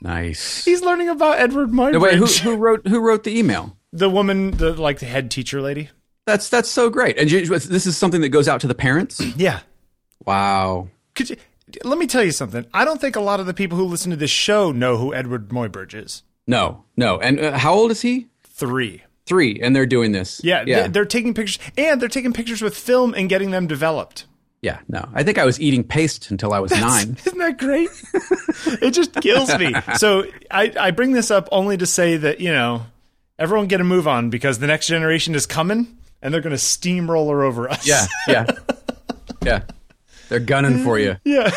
Nice. 0.00 0.64
He's 0.64 0.82
learning 0.82 1.08
about 1.08 1.38
Edward 1.38 1.70
Muybridge. 1.70 1.92
No, 1.92 1.98
wait, 2.00 2.14
who, 2.14 2.26
who 2.26 2.56
wrote 2.56 2.86
who 2.86 3.00
wrote 3.00 3.24
the 3.24 3.36
email? 3.38 3.76
the 3.92 4.10
woman, 4.10 4.52
the 4.52 4.74
like 4.74 4.98
the 4.98 5.06
head 5.06 5.30
teacher 5.30 5.60
lady. 5.60 5.90
That's 6.26 6.48
that's 6.48 6.68
so 6.68 6.90
great. 6.90 7.18
And 7.18 7.30
you, 7.30 7.46
this 7.46 7.86
is 7.86 7.96
something 7.96 8.20
that 8.20 8.28
goes 8.28 8.48
out 8.48 8.60
to 8.62 8.66
the 8.66 8.74
parents. 8.74 9.20
Yeah. 9.36 9.60
Wow. 10.26 10.88
Could 11.14 11.30
you 11.30 11.36
let 11.84 11.98
me 11.98 12.06
tell 12.06 12.22
you 12.22 12.32
something? 12.32 12.66
I 12.74 12.84
don't 12.84 13.00
think 13.00 13.16
a 13.16 13.20
lot 13.20 13.40
of 13.40 13.46
the 13.46 13.54
people 13.54 13.78
who 13.78 13.84
listen 13.84 14.10
to 14.10 14.16
this 14.16 14.30
show 14.30 14.72
know 14.72 14.96
who 14.96 15.14
Edward 15.14 15.48
Muybridge 15.48 15.94
is. 15.94 16.22
No, 16.46 16.84
no. 16.96 17.18
And 17.18 17.40
uh, 17.40 17.58
how 17.58 17.72
old 17.74 17.90
is 17.90 18.02
he? 18.02 18.26
Three. 18.42 19.04
Three, 19.26 19.60
and 19.62 19.76
they're 19.76 19.86
doing 19.86 20.12
this. 20.12 20.40
Yeah, 20.42 20.64
yeah, 20.66 20.80
They're, 20.80 20.88
they're 20.88 21.04
taking 21.04 21.34
pictures, 21.34 21.58
and 21.76 22.00
they're 22.00 22.08
taking 22.08 22.32
pictures 22.32 22.62
with 22.62 22.74
film 22.74 23.12
and 23.14 23.28
getting 23.28 23.50
them 23.50 23.66
developed. 23.66 24.24
Yeah. 24.62 24.80
No, 24.88 25.08
I 25.14 25.22
think 25.22 25.38
I 25.38 25.44
was 25.44 25.60
eating 25.60 25.84
paste 25.84 26.30
until 26.30 26.52
I 26.52 26.58
was 26.58 26.70
nine. 26.72 27.16
Isn't 27.26 27.38
that 27.38 27.58
great? 27.58 27.90
it 28.82 28.90
just 28.92 29.14
kills 29.14 29.56
me. 29.58 29.74
So 29.96 30.24
I, 30.50 30.72
I 30.78 30.90
bring 30.90 31.12
this 31.12 31.30
up 31.30 31.48
only 31.50 31.76
to 31.76 31.86
say 31.86 32.16
that 32.16 32.40
you 32.40 32.52
know 32.52 32.86
everyone 33.38 33.66
get 33.66 33.80
a 33.80 33.84
move 33.84 34.06
on 34.06 34.30
because 34.30 34.58
the 34.58 34.66
next 34.66 34.86
generation 34.86 35.34
is 35.34 35.46
coming 35.46 35.96
and 36.22 36.32
they're 36.32 36.40
going 36.40 36.54
to 36.54 36.58
steamroller 36.58 37.42
over 37.42 37.70
us. 37.70 37.86
Yeah, 37.86 38.06
yeah, 38.26 38.46
yeah. 39.42 39.62
They're 40.28 40.40
gunning 40.40 40.84
for 40.84 40.98
you. 40.98 41.16
yeah. 41.24 41.50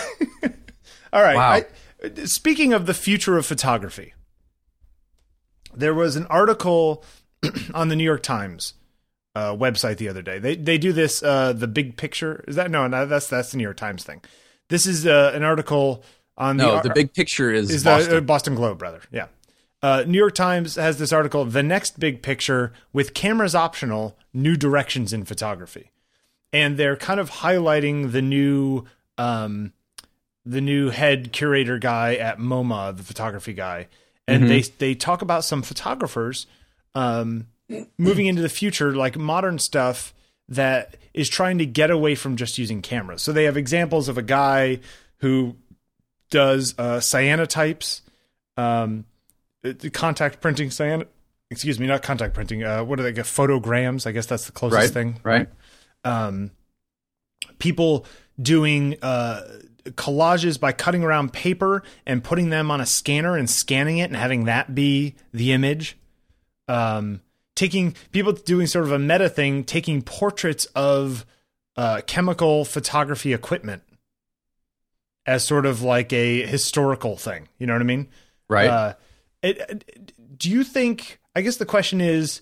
All 1.13 1.21
right. 1.21 1.35
Wow. 1.35 1.51
I, 1.51 2.25
speaking 2.25 2.73
of 2.73 2.85
the 2.85 2.93
future 2.93 3.37
of 3.37 3.45
photography, 3.45 4.13
there 5.73 5.93
was 5.93 6.15
an 6.15 6.25
article 6.27 7.03
on 7.73 7.89
the 7.89 7.95
New 7.95 8.03
York 8.03 8.23
Times 8.23 8.73
uh, 9.35 9.55
website 9.55 9.97
the 9.97 10.09
other 10.09 10.21
day. 10.21 10.39
They 10.39 10.55
they 10.55 10.77
do 10.77 10.93
this 10.93 11.23
uh, 11.23 11.53
the 11.53 11.67
big 11.67 11.97
picture. 11.97 12.43
Is 12.47 12.55
that 12.55 12.71
no? 12.71 12.87
No, 12.87 13.05
that's 13.05 13.27
that's 13.27 13.51
the 13.51 13.57
New 13.57 13.63
York 13.63 13.77
Times 13.77 14.03
thing. 14.03 14.21
This 14.69 14.85
is 14.85 15.05
uh, 15.05 15.31
an 15.33 15.43
article 15.43 16.03
on 16.37 16.57
the 16.57 16.65
No, 16.65 16.75
the 16.81 16.89
the 16.89 16.93
big 16.93 17.13
picture 17.13 17.51
is, 17.51 17.69
is 17.69 17.83
Boston. 17.83 18.11
the 18.11 18.17
uh, 18.17 18.21
Boston 18.21 18.55
Globe, 18.55 18.81
rather. 18.81 19.01
Yeah. 19.11 19.27
Uh, 19.83 20.03
New 20.05 20.17
York 20.17 20.35
Times 20.35 20.75
has 20.75 20.97
this 20.99 21.11
article, 21.11 21.43
"The 21.45 21.63
Next 21.63 21.99
Big 21.99 22.21
Picture 22.21 22.71
with 22.93 23.13
Cameras 23.13 23.55
Optional: 23.55 24.17
New 24.33 24.55
Directions 24.55 25.11
in 25.11 25.25
Photography," 25.25 25.91
and 26.53 26.77
they're 26.77 26.95
kind 26.95 27.19
of 27.19 27.31
highlighting 27.31 28.11
the 28.11 28.21
new, 28.21 28.85
um, 29.17 29.73
the 30.45 30.61
new 30.61 30.89
head 30.89 31.31
curator 31.31 31.79
guy 31.79 32.15
at 32.15 32.37
MoMA, 32.37 32.95
the 32.95 33.03
photography 33.03 33.53
guy, 33.53 33.87
and 34.27 34.47
they 34.49 34.61
they 34.61 34.93
talk 34.93 35.23
about 35.23 35.43
some 35.43 35.63
photographers, 35.63 36.45
um, 36.93 37.47
moving 37.97 38.25
into 38.25 38.41
the 38.41 38.49
future, 38.49 38.93
like 38.95 39.17
modern 39.17 39.59
stuff 39.59 40.13
that 40.49 40.97
is 41.13 41.29
trying 41.29 41.57
to 41.57 41.65
get 41.65 41.91
away 41.91 42.15
from 42.15 42.35
just 42.35 42.57
using 42.57 42.81
cameras. 42.81 43.21
So 43.21 43.31
they 43.31 43.45
have 43.45 43.57
examples 43.57 44.07
of 44.09 44.17
a 44.17 44.21
guy 44.21 44.79
who 45.17 45.55
does 46.29 46.75
uh, 46.77 46.97
cyanotypes, 46.97 48.01
um, 48.57 49.05
uh, 49.63 49.73
contact 49.93 50.41
printing 50.41 50.71
cyan. 50.71 51.05
Excuse 51.49 51.79
me, 51.79 51.85
not 51.85 52.01
contact 52.01 52.33
printing. 52.33 52.63
Uh, 52.63 52.83
what 52.83 52.99
are 52.99 53.03
they? 53.03 53.11
Get? 53.11 53.25
Photograms. 53.25 54.07
I 54.07 54.13
guess 54.13 54.25
that's 54.25 54.45
the 54.45 54.53
closest 54.53 54.81
right, 54.81 54.89
thing. 54.89 55.19
right? 55.23 55.49
Um, 56.05 56.51
people 57.59 58.05
doing 58.41 58.95
uh, 59.01 59.41
collages 59.85 60.59
by 60.59 60.71
cutting 60.71 61.03
around 61.03 61.33
paper 61.33 61.83
and 62.05 62.23
putting 62.23 62.49
them 62.49 62.71
on 62.71 62.79
a 62.79 62.85
scanner 62.85 63.35
and 63.35 63.49
scanning 63.49 63.97
it 63.97 64.05
and 64.05 64.15
having 64.15 64.45
that 64.45 64.73
be 64.73 65.15
the 65.33 65.51
image. 65.51 65.97
Um, 66.67 67.21
taking 67.61 67.95
people 68.11 68.33
doing 68.33 68.65
sort 68.65 68.85
of 68.85 68.91
a 68.91 68.97
meta 68.97 69.29
thing, 69.29 69.63
taking 69.63 70.01
portraits 70.01 70.65
of 70.73 71.27
uh, 71.77 72.01
chemical 72.07 72.65
photography 72.65 73.33
equipment 73.33 73.83
as 75.27 75.43
sort 75.43 75.67
of 75.67 75.83
like 75.83 76.11
a 76.11 76.43
historical 76.43 77.15
thing. 77.17 77.47
You 77.59 77.67
know 77.67 77.73
what 77.73 77.83
I 77.83 77.85
mean? 77.85 78.09
Right. 78.49 78.67
Uh, 78.67 78.93
it, 79.43 79.83
do 80.35 80.49
you 80.49 80.63
think? 80.63 81.19
I 81.35 81.41
guess 81.41 81.57
the 81.57 81.67
question 81.67 82.01
is: 82.01 82.41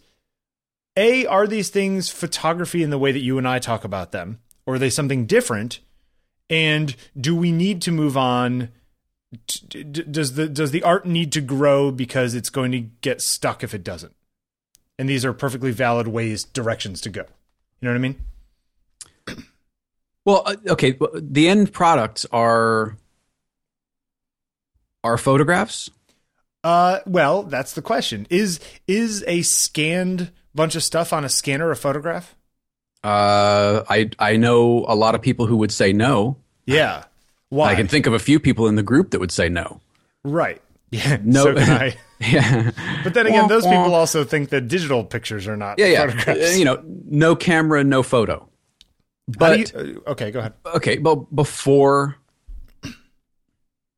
A, 0.95 1.25
are 1.25 1.47
these 1.47 1.69
things 1.69 2.09
photography 2.09 2.81
in 2.81 2.89
the 2.89 2.97
way 2.97 3.11
that 3.11 3.19
you 3.19 3.38
and 3.38 3.47
I 3.47 3.59
talk 3.59 3.83
about 3.83 4.13
them, 4.13 4.39
or 4.65 4.75
are 4.75 4.79
they 4.79 4.89
something 4.89 5.25
different? 5.25 5.81
And 6.49 6.95
do 7.19 7.35
we 7.35 7.51
need 7.51 7.81
to 7.81 7.91
move 7.91 8.15
on? 8.15 8.69
Does 9.67 10.35
the 10.35 10.47
does 10.47 10.71
the 10.71 10.83
art 10.83 11.05
need 11.05 11.33
to 11.33 11.41
grow 11.41 11.91
because 11.91 12.35
it's 12.35 12.49
going 12.49 12.71
to 12.71 12.79
get 12.79 13.21
stuck 13.21 13.65
if 13.65 13.73
it 13.73 13.83
doesn't? 13.83 14.15
And 14.99 15.09
these 15.09 15.23
are 15.23 15.31
perfectly 15.31 15.71
valid 15.71 16.09
ways 16.09 16.43
directions 16.43 16.99
to 17.01 17.09
go. 17.09 17.21
You 17.21 17.87
know 17.87 17.91
what 17.91 17.95
I 17.95 17.99
mean? 17.99 18.15
Well, 20.25 20.43
uh, 20.45 20.55
okay. 20.67 20.99
The 21.15 21.47
end 21.47 21.71
products 21.71 22.25
are 22.31 22.97
are 25.03 25.17
photographs. 25.17 25.89
Uh, 26.65 26.99
well, 27.07 27.43
that's 27.43 27.73
the 27.73 27.81
question. 27.81 28.27
Is 28.29 28.59
is 28.87 29.23
a 29.25 29.41
scanned 29.43 30.31
bunch 30.53 30.75
of 30.75 30.83
stuff 30.83 31.13
on 31.13 31.23
a 31.23 31.29
scanner 31.29 31.71
a 31.71 31.77
photograph? 31.77 32.35
Uh, 33.01 33.83
I 33.89 34.09
I 34.19 34.35
know 34.35 34.85
a 34.89 34.95
lot 34.95 35.15
of 35.15 35.21
people 35.21 35.45
who 35.45 35.55
would 35.57 35.71
say 35.71 35.93
no. 35.93 36.35
Yeah. 36.65 37.05
Why? 37.47 37.71
I 37.71 37.75
can 37.75 37.87
think 37.87 38.05
of 38.05 38.13
a 38.13 38.19
few 38.19 38.39
people 38.39 38.67
in 38.67 38.75
the 38.75 38.83
group 38.83 39.11
that 39.11 39.19
would 39.19 39.31
say 39.31 39.47
no. 39.47 39.79
right. 40.25 40.61
Yeah. 40.91 41.17
No. 41.23 41.55
So. 41.55 41.91
yeah, 42.31 42.71
But 43.03 43.13
then 43.13 43.27
again, 43.27 43.47
those 43.47 43.63
people 43.63 43.95
also 43.95 44.23
think 44.25 44.49
that 44.49 44.67
digital 44.67 45.03
pictures 45.05 45.47
are 45.47 45.55
not 45.57 45.79
yeah, 45.79 45.85
yeah. 45.88 46.07
photographs. 46.07 46.53
Uh, 46.53 46.57
You 46.57 46.65
know, 46.65 46.83
no 47.09 47.35
camera, 47.35 47.83
no 47.83 48.03
photo. 48.03 48.47
But 49.27 49.73
you- 49.73 50.01
uh, 50.05 50.11
okay, 50.11 50.31
go 50.31 50.39
ahead. 50.39 50.53
okay, 50.65 50.97
well, 50.97 51.27
before, 51.33 52.17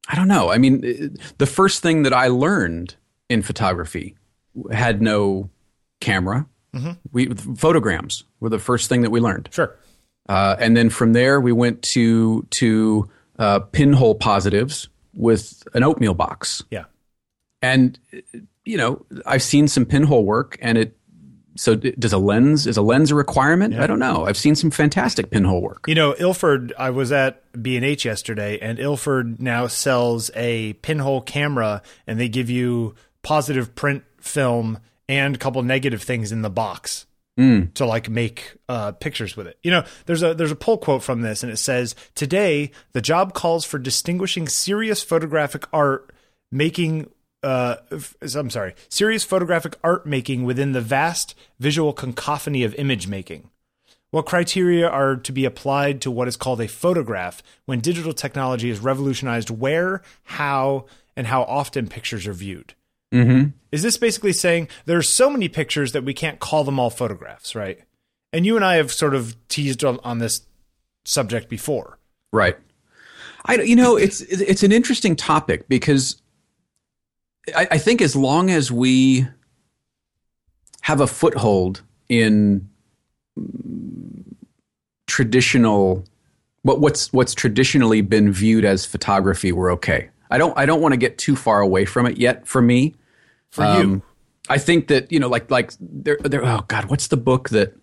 I 0.08 0.16
don't 0.16 0.28
know. 0.28 0.52
I 0.52 0.58
mean, 0.58 0.84
uh, 0.86 1.08
the 1.38 1.46
first 1.46 1.82
thing 1.82 2.04
that 2.04 2.14
I 2.14 2.28
learned 2.28 2.96
in 3.30 3.42
photography 3.42 4.16
had 4.72 5.02
no 5.02 5.50
camera. 6.00 6.46
We 7.12 7.28
photograms 7.58 8.24
were 8.40 8.48
the 8.50 8.60
first 8.60 8.88
thing 8.88 9.02
that 9.02 9.10
we 9.10 9.20
learned, 9.20 9.50
Sure. 9.52 9.76
uh, 10.30 10.56
and 10.58 10.76
then 10.78 10.90
from 10.90 11.12
there 11.12 11.42
we 11.42 11.52
went 11.52 11.82
to 11.94 12.44
to 12.52 13.10
uh, 13.40 13.60
pinhole 13.60 14.16
positives 14.16 14.88
with 15.14 15.64
an 15.74 15.84
oatmeal 15.84 16.14
box. 16.14 16.64
Yeah. 16.72 16.86
And 17.62 18.00
you 18.66 18.78
know, 18.78 19.06
I've 19.26 19.44
seen 19.44 19.68
some 19.68 19.86
pinhole 19.86 20.26
work, 20.26 20.58
and 20.62 20.78
it. 20.78 20.98
So, 21.58 21.76
does 21.76 22.14
a 22.14 22.18
lens 22.18 22.66
is 22.66 22.78
a 22.78 22.82
lens 22.82 23.12
a 23.12 23.16
requirement? 23.16 23.76
I 23.76 23.86
don't 23.86 24.00
know. 24.00 24.26
I've 24.26 24.38
seen 24.38 24.56
some 24.56 24.72
fantastic 24.72 25.32
pinhole 25.32 25.62
work. 25.62 25.84
You 25.86 25.96
know, 25.96 26.16
Ilford, 26.18 26.72
I 26.80 26.92
was 26.92 27.12
at 27.12 27.44
B&H 27.62 28.06
yesterday 28.06 28.58
and 28.62 28.80
Ilford 28.80 29.42
now 29.42 29.68
sells 29.68 30.32
a 30.34 30.74
pinhole 30.76 31.20
camera 31.20 31.82
and 32.08 32.18
they 32.18 32.30
give 32.30 32.50
you 32.50 32.96
positive 33.22 33.76
print 33.76 34.06
film 34.22 34.80
and 35.10 35.36
a 35.36 35.38
couple 35.38 35.62
negative 35.62 36.02
things 36.02 36.32
in 36.32 36.42
the 36.42 36.50
box. 36.50 37.06
To 37.74 37.86
like 37.86 38.10
make 38.10 38.56
uh, 38.70 38.92
pictures 38.94 39.36
with 39.36 39.48
it, 39.48 39.58
you 39.64 39.72
know. 39.72 39.84
There's 40.06 40.22
a 40.22 40.34
there's 40.34 40.52
a 40.52 40.56
pull 40.56 40.78
quote 40.78 41.02
from 41.02 41.22
this, 41.22 41.44
and 41.44 41.52
it 41.52 41.58
says, 41.58 41.96
"Today, 42.14 42.72
the 42.92 43.02
job 43.02 43.34
calls 43.34 43.66
for 43.66 43.80
distinguishing 43.80 44.48
serious 44.48 45.02
photographic 45.02 45.66
art 45.74 46.14
making 46.52 47.10
uh, 47.44 47.78
I'm 48.36 48.50
sorry, 48.50 48.76
serious 48.90 49.24
photographic 49.24 49.76
art 49.84 50.06
making 50.06 50.44
within 50.44 50.74
the 50.74 50.82
vast 50.82 51.36
visual 51.60 51.94
cacophony 51.94 52.64
of 52.64 52.76
image 52.76 53.08
making. 53.08 53.50
What 54.12 54.26
criteria 54.26 54.90
are 54.90 55.16
to 55.16 55.32
be 55.32 55.46
applied 55.46 56.02
to 56.02 56.12
what 56.12 56.28
is 56.28 56.36
called 56.36 56.60
a 56.60 56.68
photograph 56.68 57.42
when 57.66 57.80
digital 57.80 58.14
technology 58.14 58.70
has 58.70 58.80
revolutionized 58.80 59.50
where, 59.50 60.02
how, 60.24 60.86
and 61.16 61.28
how 61.28 61.44
often 61.44 61.88
pictures 61.88 62.28
are 62.28 62.34
viewed? 62.34 62.74
Mm-hmm. 63.14 63.52
Is 63.72 63.84
this 63.84 63.98
basically 63.98 64.34
saying 64.34 64.68
there 64.86 64.98
are 64.98 65.04
so 65.04 65.30
many 65.30 65.48
pictures 65.48 65.94
that 65.94 66.04
we 66.04 66.14
can't 66.14 66.40
call 66.40 66.64
them 66.64 66.80
all 66.80 66.90
photographs, 66.90 67.56
right? 67.56 67.80
And 68.34 68.46
you 68.46 68.56
and 68.56 68.64
I 68.66 68.76
have 68.76 68.92
sort 68.92 69.16
of 69.16 69.36
teased 69.48 69.84
on, 69.84 70.00
on 70.04 70.20
this 70.20 70.42
subject 71.06 71.50
before. 71.50 71.98
Right. 72.32 72.58
I 73.46 73.56
you 73.56 73.76
know 73.76 73.98
it's 73.98 74.22
it's 74.22 74.64
an 74.64 74.72
interesting 74.72 75.16
topic 75.16 75.68
because 75.68 76.21
I, 77.56 77.68
I 77.72 77.78
think 77.78 78.02
as 78.02 78.16
long 78.16 78.50
as 78.50 78.72
we 78.72 79.28
have 80.82 81.02
a 81.02 81.08
foothold 81.08 81.82
in 82.10 82.68
traditional 85.08 86.04
what 86.64 86.80
what's 86.80 87.12
what's 87.12 87.34
traditionally 87.34 88.02
been 88.02 88.32
viewed 88.32 88.66
as 88.66 88.86
photography, 88.86 89.52
we're 89.52 89.72
okay. 89.74 90.10
I 90.30 90.38
don't 90.38 90.58
I 90.58 90.66
don't 90.66 90.82
want 90.82 90.94
to 90.94 90.98
get 90.98 91.18
too 91.18 91.36
far 91.36 91.62
away 91.62 91.86
from 91.86 92.06
it 92.06 92.18
yet. 92.18 92.48
For 92.48 92.62
me, 92.62 92.96
For 93.50 93.64
Um, 93.64 93.78
you, 93.78 94.02
I 94.50 94.58
think 94.58 94.88
that 94.88 95.12
you 95.12 95.20
know, 95.20 95.28
like 95.28 95.50
like 95.50 95.72
there, 95.80 96.18
there. 96.24 96.46
Oh 96.46 96.64
God, 96.68 96.86
what's 96.86 97.08
the 97.08 97.18
book 97.18 97.50
that? 97.50 97.76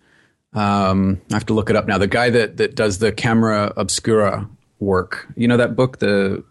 Um, 0.55 1.21
I 1.31 1.35
have 1.35 1.47
to 1.47 1.53
look 1.53 1.69
it 1.69 1.77
up 1.77 1.87
now. 1.87 1.99
The 1.99 2.07
guy 2.07 2.31
that 2.31 2.57
that 2.57 2.75
does 2.75 2.99
the 2.99 3.12
camera 3.12 3.73
obscura 3.77 4.49
work. 4.79 5.29
You 5.37 5.47
know 5.49 5.59
that 5.59 5.77
book. 5.77 5.99
The 5.99 6.43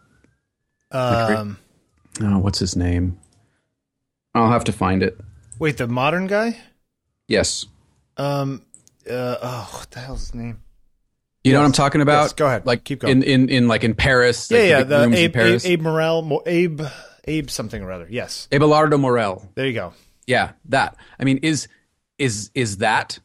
um, 0.92 1.58
oh, 2.22 2.40
what's 2.40 2.60
his 2.60 2.76
name? 2.76 3.18
I'll 4.36 4.52
have 4.52 4.64
to 4.66 4.72
find 4.72 5.02
it. 5.04 5.20
wait, 5.60 5.78
the 5.78 5.88
modern 5.88 6.28
guy? 6.28 6.58
Yes, 7.28 7.66
Um, 8.18 8.62
uh, 9.10 9.36
oh, 9.42 9.70
what 9.74 9.92
the 9.92 10.00
hell's 10.00 10.20
his 10.22 10.36
name? 10.36 10.62
you 11.44 11.54
know 11.54 11.60
what 11.60 11.66
I'm 11.66 11.72
talking 11.72 12.02
about. 12.02 12.24
Yes, 12.24 12.34
go 12.34 12.46
ahead. 12.48 12.66
Like 12.66 12.84
Keep 12.84 13.00
going. 13.02 13.24
in 13.24 13.24
in 13.24 13.50
in 13.50 13.68
like 13.68 13.84
in 13.84 13.96
Paris. 13.96 14.50
Yeah, 14.52 14.60
like 14.60 14.70
yeah, 14.70 14.84
the 14.84 15.00
rooms 15.00 15.16
Abe, 15.16 15.24
Abe, 15.30 15.34
Paris. 15.34 15.66
Abe 15.66 15.82
Morell, 15.82 16.22
Mo- 16.22 16.44
Abe, 16.46 16.82
Abe 17.26 17.50
something 17.50 17.82
or 17.82 17.92
other. 17.92 18.08
Yes, 18.10 18.48
Abelardo 18.52 19.00
Morell. 19.00 19.50
there 19.56 19.66
you 19.66 19.74
go. 19.74 19.94
Yeah, 20.26 20.52
that. 20.66 20.96
I 21.20 21.24
mean, 21.24 21.38
is 21.44 21.68
is 22.18 22.52
is 22.54 22.78
that? 22.78 23.20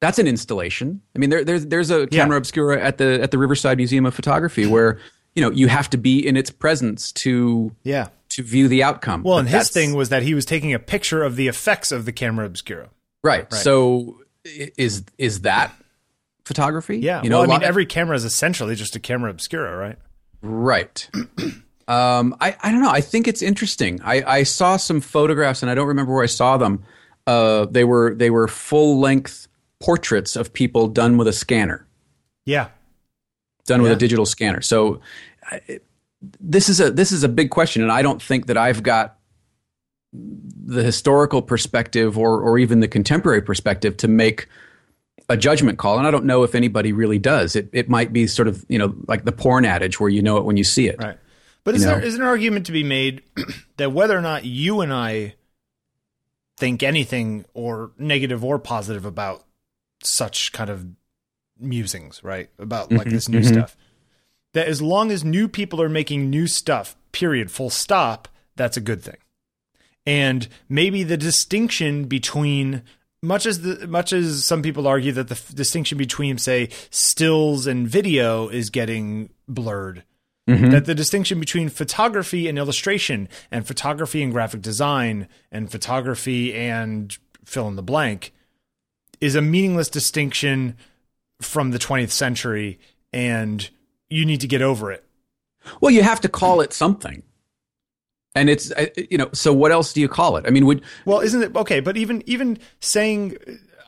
That's 0.00 0.18
an 0.18 0.26
installation. 0.26 1.00
I 1.14 1.18
mean, 1.20 1.30
there, 1.30 1.44
there's 1.44 1.66
there's 1.66 1.90
a 1.90 2.06
camera 2.08 2.36
obscura 2.36 2.80
at 2.80 2.98
the 2.98 3.20
at 3.22 3.30
the 3.30 3.38
Riverside 3.38 3.76
Museum 3.78 4.06
of 4.06 4.14
Photography 4.14 4.66
where 4.66 4.98
you 5.36 5.42
know 5.42 5.50
you 5.52 5.68
have 5.68 5.88
to 5.90 5.96
be 5.98 6.26
in 6.26 6.36
its 6.36 6.50
presence 6.50 7.12
to 7.12 7.70
Yeah. 7.84 8.08
to 8.30 8.42
view 8.42 8.66
the 8.66 8.82
outcome. 8.82 9.22
Well, 9.22 9.36
But 9.36 9.40
and 9.46 9.48
his 9.50 9.70
thing 9.70 9.94
was 9.94 10.08
that 10.08 10.22
he 10.24 10.34
was 10.34 10.44
taking 10.44 10.74
a 10.74 10.78
picture 10.80 11.22
of 11.22 11.36
the 11.36 11.46
effects 11.46 11.92
of 11.92 12.04
the 12.06 12.12
camera 12.12 12.44
obscura. 12.46 12.88
right. 13.22 13.52
So 13.52 14.18
is 14.44 15.04
is 15.18 15.42
that 15.42 15.72
photography? 16.44 16.98
Yeah. 16.98 17.22
you 17.22 17.30
know, 17.30 17.40
well, 17.40 17.50
I 17.52 17.54
mean, 17.58 17.62
every 17.64 17.86
camera 17.86 18.16
is 18.16 18.24
essentially 18.24 18.74
just 18.74 18.96
a 18.96 19.00
camera 19.00 19.30
obscura, 19.30 19.76
right? 19.76 19.98
Right. 20.42 21.08
um, 21.88 22.36
I, 22.40 22.56
I 22.62 22.70
don't 22.70 22.82
know. 22.82 22.90
I 22.90 23.00
think 23.00 23.26
it's 23.28 23.42
interesting. 23.42 24.00
I, 24.04 24.22
I 24.22 24.42
saw 24.44 24.76
some 24.76 25.00
photographs 25.00 25.62
and 25.62 25.70
I 25.70 25.74
don't 25.74 25.88
remember 25.88 26.12
where 26.14 26.22
I 26.22 26.26
saw 26.28 26.56
them. 26.56 26.82
Uh, 27.26 27.66
they 27.66 27.82
were 27.84 28.14
they 28.14 28.30
were 28.30 28.46
full 28.46 29.00
length 29.00 29.48
portraits 29.80 30.36
of 30.36 30.52
people 30.52 30.86
done 30.88 31.16
with 31.18 31.26
a 31.28 31.32
scanner, 31.32 31.86
Yeah. 32.44 32.68
Done 33.66 33.82
with 33.82 33.92
a 33.92 33.96
digital 33.96 34.24
scanner. 34.24 34.62
So 34.62 35.00
I, 35.44 35.60
this 36.40 36.68
is 36.68 36.80
a 36.80 36.90
this 36.90 37.12
is 37.12 37.22
a 37.24 37.28
big 37.28 37.50
question, 37.50 37.82
and 37.82 37.92
I 37.92 38.02
don't 38.02 38.22
think 38.22 38.46
that 38.46 38.56
I've 38.56 38.82
got 38.82 39.18
the 40.12 40.82
historical 40.82 41.42
perspective 41.42 42.16
or 42.16 42.40
or 42.40 42.58
even 42.58 42.80
the 42.80 42.88
contemporary 42.88 43.42
perspective 43.42 43.96
to 43.98 44.08
make 44.08 44.48
a 45.28 45.36
judgment 45.36 45.78
call. 45.78 45.98
And 45.98 46.06
I 46.06 46.10
don't 46.10 46.24
know 46.24 46.42
if 46.42 46.54
anybody 46.54 46.92
really 46.92 47.18
does. 47.18 47.54
It 47.56 47.68
it 47.72 47.88
might 47.88 48.12
be 48.12 48.26
sort 48.26 48.48
of 48.48 48.64
you 48.68 48.78
know 48.78 48.94
like 49.08 49.24
the 49.24 49.32
porn 49.32 49.64
adage 49.64 50.00
where 50.00 50.08
you 50.08 50.22
know 50.22 50.38
it 50.38 50.44
when 50.44 50.56
you 50.56 50.64
see 50.64 50.88
it. 50.88 50.96
Right. 50.98 51.18
But 51.64 51.74
is 51.74 51.82
You 51.82 51.88
there 51.88 52.00
know. 52.00 52.06
is 52.06 52.14
an 52.14 52.22
argument 52.22 52.66
to 52.66 52.72
be 52.72 52.84
made 52.84 53.22
that 53.76 53.90
whether 53.92 54.16
or 54.16 54.22
not 54.22 54.44
you 54.44 54.80
and 54.80 54.92
I 54.92 55.34
think 56.56 56.82
anything 56.82 57.44
or 57.54 57.90
negative 57.98 58.44
or 58.44 58.58
positive 58.58 59.04
about 59.04 59.44
such 60.02 60.52
kind 60.52 60.70
of 60.70 60.86
musings, 61.58 62.22
right? 62.22 62.48
About 62.58 62.90
like 62.90 63.02
mm-hmm, 63.02 63.10
this 63.10 63.28
new 63.28 63.40
mm-hmm. 63.40 63.54
stuff. 63.54 63.76
That 64.52 64.68
as 64.68 64.80
long 64.80 65.10
as 65.10 65.24
new 65.24 65.48
people 65.48 65.82
are 65.82 65.88
making 65.88 66.30
new 66.30 66.46
stuff, 66.46 66.96
period, 67.12 67.50
full 67.50 67.70
stop, 67.70 68.28
that's 68.56 68.76
a 68.76 68.80
good 68.80 69.02
thing. 69.02 69.18
And 70.06 70.48
maybe 70.68 71.02
the 71.02 71.16
distinction 71.16 72.04
between 72.04 72.82
much 73.22 73.44
as 73.44 73.62
the 73.62 73.86
much 73.86 74.12
as 74.12 74.44
some 74.44 74.62
people 74.62 74.86
argue 74.86 75.12
that 75.12 75.28
the 75.28 75.34
f- 75.34 75.54
distinction 75.54 75.98
between 75.98 76.38
say 76.38 76.68
stills 76.90 77.66
and 77.66 77.88
video 77.88 78.48
is 78.48 78.70
getting 78.70 79.30
blurred 79.48 80.04
mm-hmm. 80.48 80.70
that 80.70 80.84
the 80.84 80.94
distinction 80.94 81.40
between 81.40 81.68
photography 81.68 82.48
and 82.48 82.58
illustration 82.58 83.28
and 83.50 83.66
photography 83.66 84.22
and 84.22 84.32
graphic 84.32 84.62
design 84.62 85.28
and 85.50 85.70
photography 85.70 86.54
and 86.54 87.18
fill 87.44 87.68
in 87.68 87.76
the 87.76 87.82
blank 87.82 88.32
is 89.20 89.34
a 89.34 89.42
meaningless 89.42 89.88
distinction 89.88 90.76
from 91.40 91.70
the 91.70 91.78
20th 91.78 92.10
century 92.10 92.78
and 93.12 93.68
you 94.08 94.24
need 94.24 94.40
to 94.40 94.46
get 94.46 94.62
over 94.62 94.90
it. 94.92 95.04
Well, 95.80 95.90
you 95.90 96.02
have 96.02 96.20
to 96.22 96.28
call 96.28 96.60
it 96.60 96.72
something. 96.72 97.22
And 98.34 98.50
it's 98.50 98.70
uh, 98.70 98.86
you 99.10 99.16
know, 99.16 99.30
so 99.32 99.52
what 99.52 99.72
else 99.72 99.92
do 99.92 100.00
you 100.00 100.08
call 100.08 100.36
it? 100.36 100.44
I 100.46 100.50
mean, 100.50 100.66
would 100.66 100.82
Well, 101.06 101.20
isn't 101.20 101.42
it 101.42 101.56
okay, 101.56 101.80
but 101.80 101.96
even 101.96 102.22
even 102.26 102.58
saying 102.80 103.38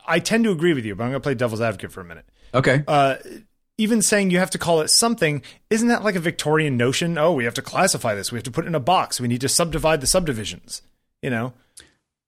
I 0.07 0.19
tend 0.19 0.43
to 0.45 0.51
agree 0.51 0.73
with 0.73 0.85
you, 0.85 0.95
but 0.95 1.03
I'm 1.03 1.11
going 1.11 1.21
to 1.21 1.23
play 1.23 1.35
devil's 1.35 1.61
advocate 1.61 1.91
for 1.91 2.01
a 2.01 2.05
minute. 2.05 2.25
okay. 2.53 2.83
Uh 2.87 3.17
even 3.77 4.01
saying 4.01 4.29
you 4.29 4.39
have 4.39 4.49
to 4.49 4.57
call 4.57 4.81
it 4.81 4.89
something, 4.89 5.41
isn't 5.69 5.87
that 5.87 6.03
like 6.03 6.15
a 6.15 6.19
Victorian 6.19 6.75
notion? 6.75 7.17
Oh, 7.17 7.31
we 7.31 7.45
have 7.45 7.53
to 7.53 7.61
classify 7.61 8.13
this. 8.13 8.29
We 8.29 8.37
have 8.37 8.43
to 8.43 8.51
put 8.51 8.65
it 8.65 8.67
in 8.67 8.75
a 8.75 8.79
box. 8.79 9.21
We 9.21 9.29
need 9.29 9.39
to 9.39 9.47
subdivide 9.47 10.01
the 10.01 10.07
subdivisions. 10.07 10.81
You 11.21 11.29
know, 11.29 11.53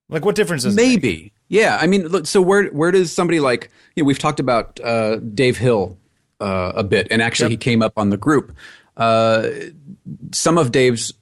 like 0.08 0.24
what 0.24 0.36
difference 0.36 0.64
does 0.64 0.76
it? 0.76 0.78
Maybe. 0.78 1.34
Yeah. 1.52 1.78
I 1.80 1.86
mean, 1.86 2.24
so 2.24 2.42
where 2.42 2.68
where 2.70 2.92
does 2.92 3.12
somebody 3.12 3.42
like 3.42 3.70
you 3.96 4.04
know 4.04 4.08
we've 4.08 4.18
talked 4.18 4.40
about 4.40 4.80
uh, 4.82 5.18
Dave 5.18 5.58
Hill 5.58 5.98
uh, 6.40 6.72
a 6.76 6.84
bit, 6.84 7.08
and 7.12 7.22
actually 7.22 7.50
he 7.52 7.58
came 7.58 7.82
up 7.82 7.94
on 7.98 8.10
the 8.10 8.18
group. 8.18 8.56
Uh, 8.96 9.50
some 10.32 10.58
of 10.58 10.72
Dave's 10.72 11.14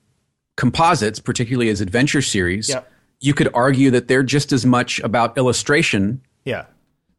composites, 0.55 1.19
particularly 1.19 1.67
his 1.67 1.81
adventure 1.81 2.21
series, 2.21 2.69
Yep. 2.69 2.91
you 3.19 3.33
could 3.33 3.49
argue 3.55 3.89
that 3.91 4.07
they're 4.07 4.23
just 4.23 4.51
as 4.51 4.65
much 4.65 4.99
about 4.99 5.35
illustration. 5.37 6.21
Yeah. 6.45 6.65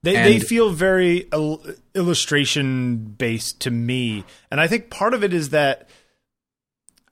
They, 0.03 0.15
they 0.15 0.39
feel 0.39 0.71
very 0.71 1.27
il- 1.33 1.63
illustration 1.95 2.97
based 2.97 3.61
to 3.61 3.71
me. 3.71 4.25
And 4.51 4.61
I 4.61 4.67
think 4.67 4.89
part 4.89 5.15
of 5.15 5.25
it 5.25 5.35
is 5.35 5.51
that 5.51 5.89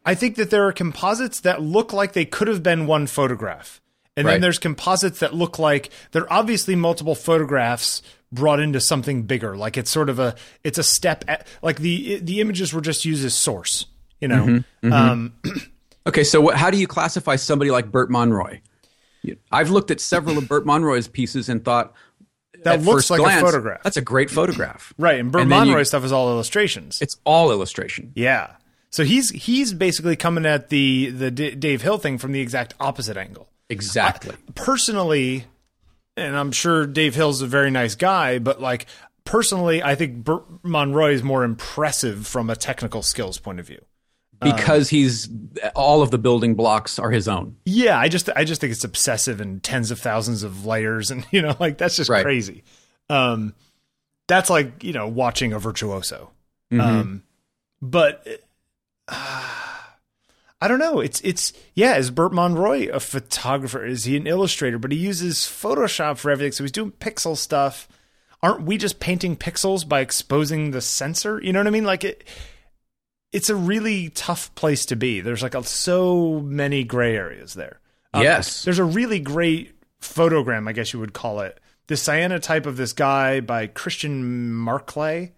I 0.04 0.14
think 0.14 0.36
that 0.36 0.50
there 0.50 0.66
are 0.66 0.72
composites 0.72 1.40
that 1.40 1.60
look 1.60 1.92
like 1.92 2.12
they 2.12 2.24
could 2.24 2.48
have 2.48 2.62
been 2.62 2.86
one 2.86 3.06
photograph. 3.06 3.80
And 4.18 4.28
then 4.28 4.40
there's 4.40 4.58
composites 4.58 5.20
that 5.20 5.34
look 5.34 5.58
like 5.58 5.90
they're 6.12 6.30
obviously 6.32 6.76
multiple 6.76 7.14
photographs 7.14 8.02
brought 8.32 8.60
into 8.60 8.80
something 8.80 9.22
bigger. 9.22 9.56
Like 9.56 9.76
it's 9.76 9.90
sort 9.90 10.08
of 10.10 10.18
a 10.18 10.34
it's 10.64 10.78
a 10.78 10.82
step 10.82 11.24
at, 11.28 11.46
like 11.62 11.78
the 11.78 12.18
the 12.20 12.40
images 12.40 12.72
were 12.72 12.80
just 12.80 13.04
used 13.04 13.24
as 13.24 13.34
source, 13.34 13.86
you 14.20 14.28
know. 14.28 14.44
Mm-hmm. 14.82 14.92
Um 14.92 15.32
Okay, 16.06 16.24
so 16.24 16.40
what, 16.40 16.56
how 16.56 16.70
do 16.70 16.78
you 16.78 16.86
classify 16.86 17.36
somebody 17.36 17.70
like 17.70 17.90
Bert 17.90 18.10
Monroy? 18.10 18.60
I've 19.52 19.68
looked 19.68 19.90
at 19.90 20.00
several 20.00 20.38
of 20.38 20.48
Bert 20.48 20.64
Monroy's 20.64 21.06
pieces 21.06 21.50
and 21.50 21.62
thought 21.62 21.92
that 22.64 22.78
at 22.78 22.82
looks 22.82 23.10
like 23.10 23.18
glance, 23.18 23.42
a 23.42 23.44
photograph. 23.44 23.82
That's 23.82 23.98
a 23.98 24.02
great 24.02 24.30
photograph, 24.30 24.94
right, 24.96 25.20
and 25.20 25.30
Bert 25.30 25.42
and 25.42 25.52
then 25.52 25.66
you- 25.66 25.72
Monroy 25.72 25.82
stuff 25.82 26.02
is 26.04 26.12
all 26.12 26.30
illustrations. 26.30 27.02
It's 27.02 27.18
all 27.24 27.50
illustration. 27.50 28.12
Yeah. 28.14 28.52
So 28.90 29.04
he's 29.04 29.30
he's 29.30 29.74
basically 29.74 30.16
coming 30.16 30.46
at 30.46 30.70
the 30.70 31.10
the 31.10 31.30
D- 31.30 31.54
Dave 31.54 31.82
Hill 31.82 31.98
thing 31.98 32.16
from 32.16 32.32
the 32.32 32.40
exact 32.40 32.72
opposite 32.80 33.18
angle. 33.18 33.50
Exactly. 33.70 34.34
Personally, 34.54 35.44
and 36.16 36.36
I'm 36.36 36.52
sure 36.52 36.86
Dave 36.86 37.14
Hill's 37.14 37.42
a 37.42 37.46
very 37.46 37.70
nice 37.70 37.94
guy, 37.94 38.38
but 38.38 38.60
like 38.60 38.86
personally, 39.24 39.82
I 39.82 39.94
think 39.94 40.24
Bert 40.24 40.44
Monroy 40.64 41.12
is 41.12 41.22
more 41.22 41.44
impressive 41.44 42.26
from 42.26 42.48
a 42.50 42.56
technical 42.56 43.02
skills 43.02 43.38
point 43.38 43.60
of 43.60 43.66
view. 43.66 43.80
because 44.40 44.88
he's 44.88 45.28
all 45.74 46.00
of 46.00 46.10
the 46.12 46.18
building 46.18 46.54
blocks 46.54 46.98
are 47.00 47.10
his 47.10 47.26
own. 47.28 47.56
Yeah, 47.64 47.98
I 47.98 48.08
just 48.08 48.30
I 48.36 48.44
just 48.44 48.60
think 48.60 48.70
it's 48.72 48.84
obsessive 48.84 49.40
and 49.40 49.60
tens 49.62 49.90
of 49.90 49.98
thousands 49.98 50.44
of 50.44 50.64
layers, 50.64 51.10
and 51.10 51.26
you 51.32 51.42
know, 51.42 51.56
like 51.58 51.76
that's 51.78 51.96
just 51.96 52.08
Right. 52.08 52.22
crazy. 52.24 52.62
Um, 53.10 53.54
that's 54.28 54.48
like 54.48 54.84
you 54.84 54.92
know 54.92 55.08
watching 55.08 55.52
a 55.52 55.58
virtuoso. 55.58 56.30
Mm-hmm. 56.72 56.80
Um, 56.80 57.22
but 57.82 58.26
uh, 59.08 59.52
I 60.60 60.68
don't 60.68 60.78
know. 60.78 61.00
It's 61.00 61.20
it's 61.20 61.52
yeah. 61.74 61.96
Is 61.96 62.10
Bert 62.10 62.32
Monroy 62.32 62.88
a 62.88 62.98
photographer? 63.00 63.84
Is 63.84 64.04
he 64.04 64.16
an 64.16 64.26
illustrator? 64.26 64.78
But 64.78 64.92
he 64.92 64.98
uses 64.98 65.38
Photoshop 65.38 66.18
for 66.18 66.30
everything, 66.30 66.52
so 66.52 66.64
he's 66.64 66.72
doing 66.72 66.92
pixel 66.92 67.36
stuff. 67.36 67.88
Aren't 68.42 68.62
we 68.62 68.76
just 68.76 69.00
painting 69.00 69.36
pixels 69.36 69.88
by 69.88 70.00
exposing 70.00 70.70
the 70.70 70.80
sensor? 70.80 71.40
You 71.42 71.52
know 71.52 71.60
what 71.60 71.66
I 71.66 71.70
mean? 71.70 71.84
Like 71.84 72.04
it. 72.04 72.24
It's 73.30 73.50
a 73.50 73.54
really 73.54 74.08
tough 74.08 74.54
place 74.54 74.86
to 74.86 74.96
be. 74.96 75.20
There's 75.20 75.42
like 75.42 75.54
a, 75.54 75.62
so 75.62 76.40
many 76.40 76.82
gray 76.82 77.14
areas 77.14 77.54
there. 77.54 77.78
Um, 78.14 78.22
Yes. 78.22 78.64
There's 78.64 78.78
a 78.78 78.84
really 78.84 79.20
great 79.20 79.74
photogram, 80.00 80.66
I 80.66 80.72
guess 80.72 80.94
you 80.94 80.98
would 81.00 81.12
call 81.12 81.40
it. 81.40 81.60
The 81.88 81.94
cyanotype 81.94 82.64
of 82.64 82.78
this 82.78 82.94
guy 82.94 83.40
by 83.40 83.66
Christian 83.66 84.52
Marclay 84.52 85.32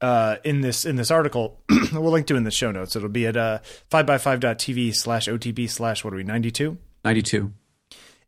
uh, 0.00 0.36
in 0.44 0.60
this 0.60 0.84
in 0.84 0.96
this 0.96 1.10
article. 1.10 1.60
we'll 1.92 2.10
link 2.12 2.26
to 2.28 2.36
in 2.36 2.44
the 2.44 2.50
show 2.50 2.70
notes. 2.70 2.96
It'll 2.96 3.08
be 3.08 3.26
at 3.26 3.36
uh, 3.36 3.60
5by5.tv 3.90 4.94
slash 4.94 5.28
OTP 5.28 5.68
slash 5.70 6.04
what 6.04 6.12
are 6.12 6.16
we, 6.16 6.24
92? 6.24 6.76
92. 7.04 7.52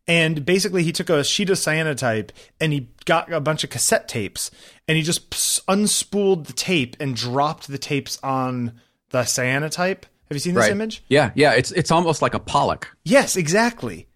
And 0.07 0.43
basically, 0.43 0.83
he 0.83 0.91
took 0.91 1.09
a 1.09 1.23
sheet 1.23 1.51
of 1.51 1.57
cyanotype 1.57 2.31
and 2.59 2.73
he 2.73 2.89
got 3.05 3.31
a 3.31 3.39
bunch 3.39 3.63
of 3.63 3.69
cassette 3.69 4.07
tapes 4.07 4.49
and 4.87 4.97
he 4.97 5.03
just 5.03 5.29
unspooled 5.67 6.47
the 6.47 6.53
tape 6.53 6.97
and 6.99 7.15
dropped 7.15 7.67
the 7.67 7.77
tapes 7.77 8.17
on 8.23 8.79
the 9.11 9.19
cyanotype. 9.21 10.03
Have 10.27 10.35
you 10.35 10.39
seen 10.39 10.55
this 10.55 10.63
Right. 10.63 10.71
image? 10.71 11.03
Yeah, 11.09 11.31
yeah. 11.35 11.53
It's 11.53 11.71
it's 11.71 11.91
almost 11.91 12.21
like 12.23 12.33
a 12.33 12.39
Pollock. 12.39 12.95
Yes, 13.03 13.35
exactly. 13.35 14.07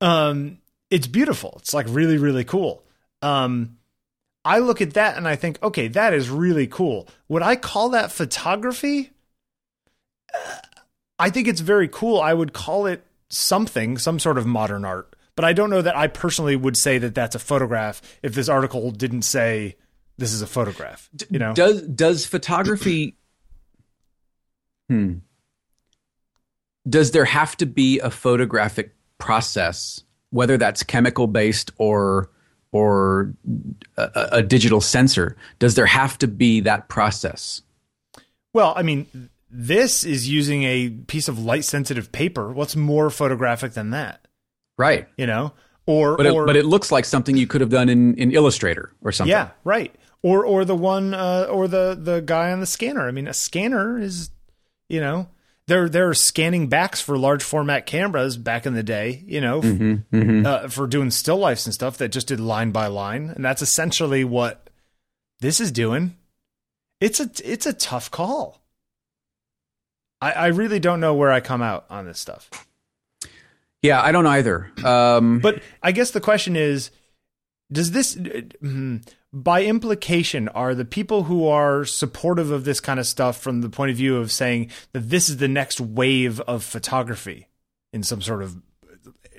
Um, 0.00 0.58
it's 0.90 1.06
beautiful. 1.06 1.56
It's 1.58 1.74
like 1.74 1.86
really, 1.88 2.16
really 2.18 2.44
cool. 2.44 2.84
Um, 3.20 3.76
I 4.44 4.58
look 4.58 4.80
at 4.80 4.94
that 4.94 5.16
and 5.16 5.28
I 5.28 5.36
think, 5.36 5.62
okay, 5.62 5.88
that 5.88 6.12
is 6.12 6.28
really 6.28 6.66
cool. 6.66 7.08
Would 7.28 7.42
I 7.42 7.56
call 7.56 7.90
that 7.90 8.10
photography? 8.10 9.10
Uh, 10.34 10.56
I 11.18 11.30
think 11.30 11.46
it's 11.46 11.60
very 11.60 11.88
cool. 11.88 12.20
I 12.20 12.34
would 12.34 12.52
call 12.52 12.86
it 12.86 13.06
something, 13.28 13.98
some 13.98 14.18
sort 14.18 14.38
of 14.38 14.46
modern 14.46 14.84
art. 14.84 15.14
But 15.36 15.44
I 15.44 15.52
don't 15.52 15.70
know 15.70 15.82
that 15.82 15.96
I 15.96 16.08
personally 16.08 16.56
would 16.56 16.76
say 16.76 16.98
that 16.98 17.14
that's 17.14 17.34
a 17.34 17.38
photograph 17.38 18.02
if 18.22 18.34
this 18.34 18.48
article 18.48 18.90
didn't 18.90 19.22
say 19.22 19.76
this 20.18 20.32
is 20.32 20.42
a 20.42 20.46
photograph. 20.46 21.08
You 21.30 21.38
know? 21.38 21.54
Does 21.54 21.82
does 21.82 22.26
photography 22.26 23.16
Hmm. 24.88 25.14
Does 26.86 27.12
there 27.12 27.24
have 27.24 27.56
to 27.58 27.66
be 27.66 28.00
a 28.00 28.10
photographic 28.10 28.94
process, 29.16 30.02
whether 30.30 30.58
that's 30.58 30.82
chemical 30.82 31.26
based 31.26 31.70
or 31.78 32.30
or 32.72 33.32
a, 33.96 34.28
a- 34.32 34.42
digital 34.42 34.80
sensor? 34.80 35.36
Does 35.58 35.74
there 35.74 35.86
have 35.86 36.18
to 36.18 36.26
be 36.26 36.60
that 36.60 36.88
process? 36.88 37.62
Well, 38.54 38.72
I 38.76 38.82
mean, 38.82 39.30
this 39.50 40.04
is 40.04 40.28
using 40.28 40.64
a 40.64 40.90
piece 40.90 41.28
of 41.28 41.38
light 41.38 41.64
sensitive 41.64 42.10
paper. 42.12 42.50
What's 42.52 42.74
more 42.74 43.08
photographic 43.10 43.72
than 43.74 43.90
that? 43.90 44.26
Right. 44.78 45.06
You 45.16 45.26
know? 45.26 45.52
Or 45.86 46.16
But 46.16 46.26
it, 46.26 46.32
or 46.32 46.46
but 46.46 46.56
it 46.56 46.64
looks 46.64 46.92
like 46.92 47.04
something 47.04 47.36
you 47.36 47.46
could 47.46 47.60
have 47.60 47.70
done 47.70 47.88
in, 47.88 48.14
in 48.14 48.30
Illustrator 48.32 48.92
or 49.02 49.10
something. 49.12 49.30
yeah, 49.30 49.50
right. 49.64 49.94
Or 50.22 50.46
or 50.46 50.64
the 50.64 50.76
one 50.76 51.12
uh, 51.14 51.48
or 51.50 51.66
the 51.66 51.98
the 52.00 52.20
guy 52.20 52.52
on 52.52 52.60
the 52.60 52.66
scanner. 52.66 53.08
I 53.08 53.10
mean, 53.10 53.26
a 53.26 53.34
scanner 53.34 53.98
is, 53.98 54.30
you 54.88 55.00
know, 55.00 55.28
they're 55.72 55.88
they're 55.88 56.12
scanning 56.14 56.66
backs 56.68 57.00
for 57.00 57.16
large 57.16 57.42
format 57.42 57.86
cameras 57.86 58.36
back 58.36 58.66
in 58.66 58.74
the 58.74 58.82
day. 58.82 59.22
You 59.26 59.40
know, 59.40 59.60
f- 60.12 60.46
Uh, 60.46 60.68
for 60.68 60.86
doing 60.86 61.10
still 61.10 61.38
lifes 61.38 61.64
and 61.64 61.72
stuff 61.72 61.96
that 61.96 62.10
just 62.10 62.26
did 62.28 62.40
line 62.40 62.72
by 62.72 62.88
line, 62.88 63.30
and 63.30 63.42
that's 63.42 63.62
essentially 63.62 64.22
what 64.22 64.68
this 65.40 65.60
is 65.60 65.72
doing. 65.72 66.14
It's 67.00 67.20
a 67.20 67.30
it's 67.42 67.64
a 67.64 67.72
tough 67.72 68.10
call. 68.10 68.60
I, 70.20 70.32
I 70.32 70.46
really 70.48 70.78
don't 70.78 71.00
know 71.00 71.14
where 71.14 71.32
I 71.32 71.40
come 71.40 71.62
out 71.62 71.86
on 71.88 72.04
this 72.04 72.20
stuff. 72.20 72.50
Yeah, 73.80 74.00
I 74.02 74.12
don't 74.12 74.26
either. 74.26 74.70
Um, 74.84 75.40
But 75.40 75.62
I 75.82 75.90
guess 75.92 76.10
the 76.10 76.20
question 76.20 76.54
is 76.54 76.90
does 77.72 77.92
this 77.92 78.14
hmm, 78.60 78.98
by 79.32 79.64
implication 79.64 80.48
are 80.48 80.74
the 80.74 80.84
people 80.84 81.24
who 81.24 81.46
are 81.46 81.84
supportive 81.84 82.50
of 82.50 82.64
this 82.64 82.80
kind 82.80 83.00
of 83.00 83.06
stuff 83.06 83.40
from 83.40 83.62
the 83.62 83.70
point 83.70 83.90
of 83.90 83.96
view 83.96 84.16
of 84.18 84.30
saying 84.30 84.70
that 84.92 85.08
this 85.08 85.28
is 85.28 85.38
the 85.38 85.48
next 85.48 85.80
wave 85.80 86.40
of 86.40 86.62
photography 86.62 87.48
in 87.92 88.02
some 88.02 88.20
sort 88.20 88.42
of 88.42 88.56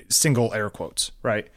single 0.10 0.54
air 0.54 0.70
quotes, 0.70 1.12
right? 1.22 1.48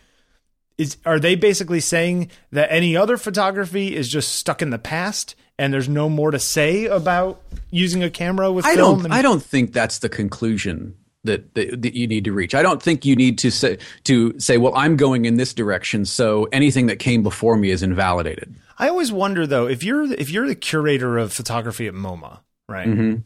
Is 0.76 0.98
are 1.06 1.18
they 1.18 1.34
basically 1.34 1.80
saying 1.80 2.30
that 2.52 2.70
any 2.70 2.94
other 2.96 3.16
photography 3.16 3.96
is 3.96 4.08
just 4.08 4.34
stuck 4.34 4.60
in 4.60 4.68
the 4.68 4.78
past 4.78 5.34
and 5.58 5.72
there's 5.72 5.88
no 5.88 6.10
more 6.10 6.30
to 6.30 6.38
say 6.38 6.84
about 6.84 7.40
using 7.70 8.02
a 8.02 8.10
camera 8.10 8.52
with 8.52 8.66
I 8.66 8.74
film? 8.74 8.96
don't. 8.98 9.04
and- 9.06 9.14
I 9.14 9.22
don't 9.22 9.42
think 9.42 9.72
that's 9.72 9.98
the 10.00 10.10
conclusion 10.10 10.96
that, 11.26 11.54
that 11.54 11.82
that 11.82 11.94
you 11.94 12.06
need 12.06 12.24
to 12.24 12.32
reach. 12.32 12.54
I 12.54 12.62
don't 12.62 12.82
think 12.82 13.04
you 13.04 13.14
need 13.14 13.38
to 13.38 13.50
say 13.50 13.78
to 14.04 14.38
say, 14.40 14.58
"Well, 14.58 14.74
I'm 14.74 14.96
going 14.96 15.24
in 15.24 15.36
this 15.36 15.52
direction, 15.52 16.04
so 16.04 16.48
anything 16.52 16.86
that 16.86 16.98
came 16.98 17.22
before 17.22 17.56
me 17.56 17.70
is 17.70 17.82
invalidated." 17.82 18.54
I 18.78 18.88
always 18.88 19.12
wonder 19.12 19.46
though 19.46 19.66
if 19.66 19.82
you're 19.82 20.04
if 20.04 20.30
you're 20.30 20.46
the 20.46 20.54
curator 20.54 21.18
of 21.18 21.32
photography 21.32 21.86
at 21.86 21.94
MoMA, 21.94 22.40
right? 22.68 22.88
Mm-hmm. 22.88 23.20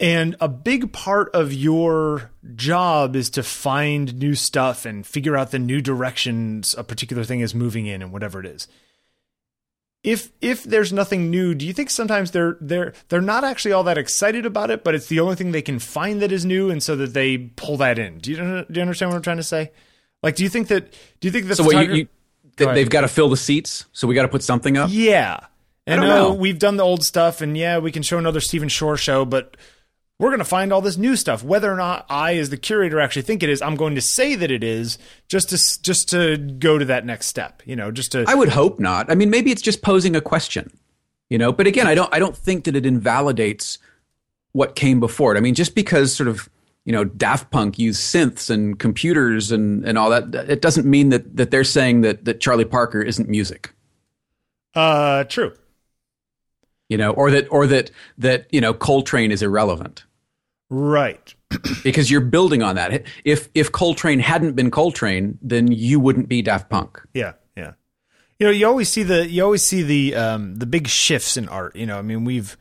And 0.00 0.34
a 0.40 0.48
big 0.48 0.92
part 0.92 1.30
of 1.32 1.52
your 1.52 2.32
job 2.56 3.14
is 3.14 3.30
to 3.30 3.42
find 3.44 4.16
new 4.16 4.34
stuff 4.34 4.84
and 4.84 5.06
figure 5.06 5.36
out 5.36 5.52
the 5.52 5.60
new 5.60 5.80
directions 5.80 6.74
a 6.76 6.82
particular 6.82 7.22
thing 7.22 7.38
is 7.38 7.54
moving 7.54 7.86
in 7.86 8.02
and 8.02 8.12
whatever 8.12 8.40
it 8.40 8.46
is. 8.46 8.66
If 10.04 10.32
if 10.40 10.64
there's 10.64 10.92
nothing 10.92 11.30
new, 11.30 11.54
do 11.54 11.64
you 11.64 11.72
think 11.72 11.88
sometimes 11.88 12.32
they're 12.32 12.56
they're 12.60 12.92
they're 13.08 13.20
not 13.20 13.44
actually 13.44 13.72
all 13.72 13.84
that 13.84 13.98
excited 13.98 14.44
about 14.44 14.70
it, 14.70 14.82
but 14.82 14.96
it's 14.96 15.06
the 15.06 15.20
only 15.20 15.36
thing 15.36 15.52
they 15.52 15.62
can 15.62 15.78
find 15.78 16.20
that 16.22 16.32
is 16.32 16.44
new, 16.44 16.70
and 16.70 16.82
so 16.82 16.96
that 16.96 17.14
they 17.14 17.38
pull 17.38 17.76
that 17.76 17.98
in? 17.98 18.18
Do 18.18 18.32
you 18.32 18.36
do 18.36 18.66
you 18.74 18.82
understand 18.82 19.10
what 19.10 19.16
I'm 19.16 19.22
trying 19.22 19.36
to 19.36 19.44
say? 19.44 19.70
Like, 20.22 20.34
do 20.34 20.42
you 20.42 20.48
think 20.48 20.68
that 20.68 20.92
do 21.20 21.28
you 21.28 21.32
think 21.32 21.46
the 21.46 21.54
So, 21.54 21.64
what, 21.64 21.86
you, 21.86 21.94
you, 21.94 22.08
Go 22.56 22.74
they've 22.74 22.90
got 22.90 23.02
to 23.02 23.08
fill 23.08 23.28
the 23.28 23.36
seats, 23.36 23.86
so 23.92 24.06
we 24.06 24.14
got 24.14 24.22
to 24.22 24.28
put 24.28 24.42
something 24.42 24.76
up. 24.76 24.90
Yeah. 24.92 25.40
And 25.86 26.00
uh, 26.00 26.06
know. 26.06 26.34
we've 26.34 26.58
done 26.58 26.76
the 26.76 26.84
old 26.84 27.02
stuff, 27.02 27.40
and 27.40 27.56
yeah, 27.56 27.78
we 27.78 27.90
can 27.90 28.02
show 28.02 28.18
another 28.18 28.40
Stephen 28.40 28.68
Shore 28.68 28.96
show, 28.96 29.24
but 29.24 29.56
we're 30.18 30.28
going 30.28 30.38
to 30.38 30.44
find 30.44 30.72
all 30.72 30.80
this 30.80 30.96
new 30.96 31.16
stuff. 31.16 31.42
Whether 31.42 31.72
or 31.72 31.76
not 31.76 32.06
I, 32.08 32.36
as 32.36 32.50
the 32.50 32.56
curator, 32.56 33.00
actually 33.00 33.22
think 33.22 33.42
it 33.42 33.48
is, 33.48 33.60
I'm 33.60 33.76
going 33.76 33.96
to 33.96 34.00
say 34.00 34.34
that 34.36 34.50
it 34.50 34.62
is, 34.62 34.98
just 35.28 35.50
to 35.50 35.82
just 35.82 36.08
to 36.10 36.36
go 36.36 36.78
to 36.78 36.84
that 36.84 37.04
next 37.04 37.26
step. 37.26 37.62
You 37.64 37.76
know, 37.76 37.90
just 37.90 38.12
to 38.12 38.24
I 38.28 38.34
would 38.34 38.50
hope 38.50 38.78
not. 38.78 39.10
I 39.10 39.14
mean, 39.14 39.30
maybe 39.30 39.50
it's 39.50 39.62
just 39.62 39.82
posing 39.82 40.14
a 40.14 40.20
question. 40.20 40.70
You 41.28 41.38
know, 41.38 41.50
but 41.50 41.66
again, 41.66 41.86
I 41.86 41.94
don't 41.94 42.12
I 42.14 42.18
don't 42.18 42.36
think 42.36 42.64
that 42.64 42.76
it 42.76 42.86
invalidates 42.86 43.78
what 44.52 44.76
came 44.76 45.00
before 45.00 45.34
it. 45.34 45.38
I 45.38 45.40
mean, 45.40 45.54
just 45.54 45.74
because 45.74 46.14
sort 46.14 46.28
of 46.28 46.48
you 46.84 46.92
know 46.92 47.04
Daft 47.04 47.50
Punk 47.50 47.78
used 47.78 48.02
synths 48.02 48.50
and 48.50 48.78
computers 48.78 49.50
and 49.50 49.84
and 49.84 49.98
all 49.98 50.10
that, 50.10 50.34
it 50.48 50.60
doesn't 50.60 50.86
mean 50.86 51.08
that 51.08 51.36
that 51.36 51.50
they're 51.50 51.64
saying 51.64 52.02
that 52.02 52.26
that 52.26 52.40
Charlie 52.40 52.64
Parker 52.64 53.00
isn't 53.02 53.28
music. 53.28 53.72
Uh, 54.74 55.24
true. 55.24 55.52
You 56.92 56.98
know, 56.98 57.12
or 57.12 57.30
that 57.30 57.50
or 57.50 57.66
that 57.66 57.90
that 58.18 58.46
you 58.50 58.60
know 58.60 58.74
Coltrane 58.74 59.32
is 59.32 59.42
irrelevant. 59.42 60.04
Right. 60.68 61.34
because 61.82 62.10
you're 62.10 62.20
building 62.20 62.62
on 62.62 62.76
that. 62.76 63.04
If 63.24 63.48
if 63.54 63.72
Coltrane 63.72 64.18
hadn't 64.18 64.52
been 64.52 64.70
Coltrane, 64.70 65.38
then 65.40 65.72
you 65.72 65.98
wouldn't 65.98 66.28
be 66.28 66.42
Daft 66.42 66.68
Punk. 66.68 67.00
Yeah, 67.14 67.32
yeah. 67.56 67.72
You 68.38 68.48
know, 68.48 68.52
you 68.52 68.66
always 68.66 68.90
see 68.90 69.02
the 69.02 69.26
you 69.26 69.42
always 69.42 69.64
see 69.64 69.82
the 69.82 70.14
um 70.16 70.56
the 70.56 70.66
big 70.66 70.86
shifts 70.86 71.38
in 71.38 71.48
art. 71.48 71.74
You 71.76 71.86
know, 71.86 71.98
I 71.98 72.02
mean, 72.02 72.24
we've 72.24 72.58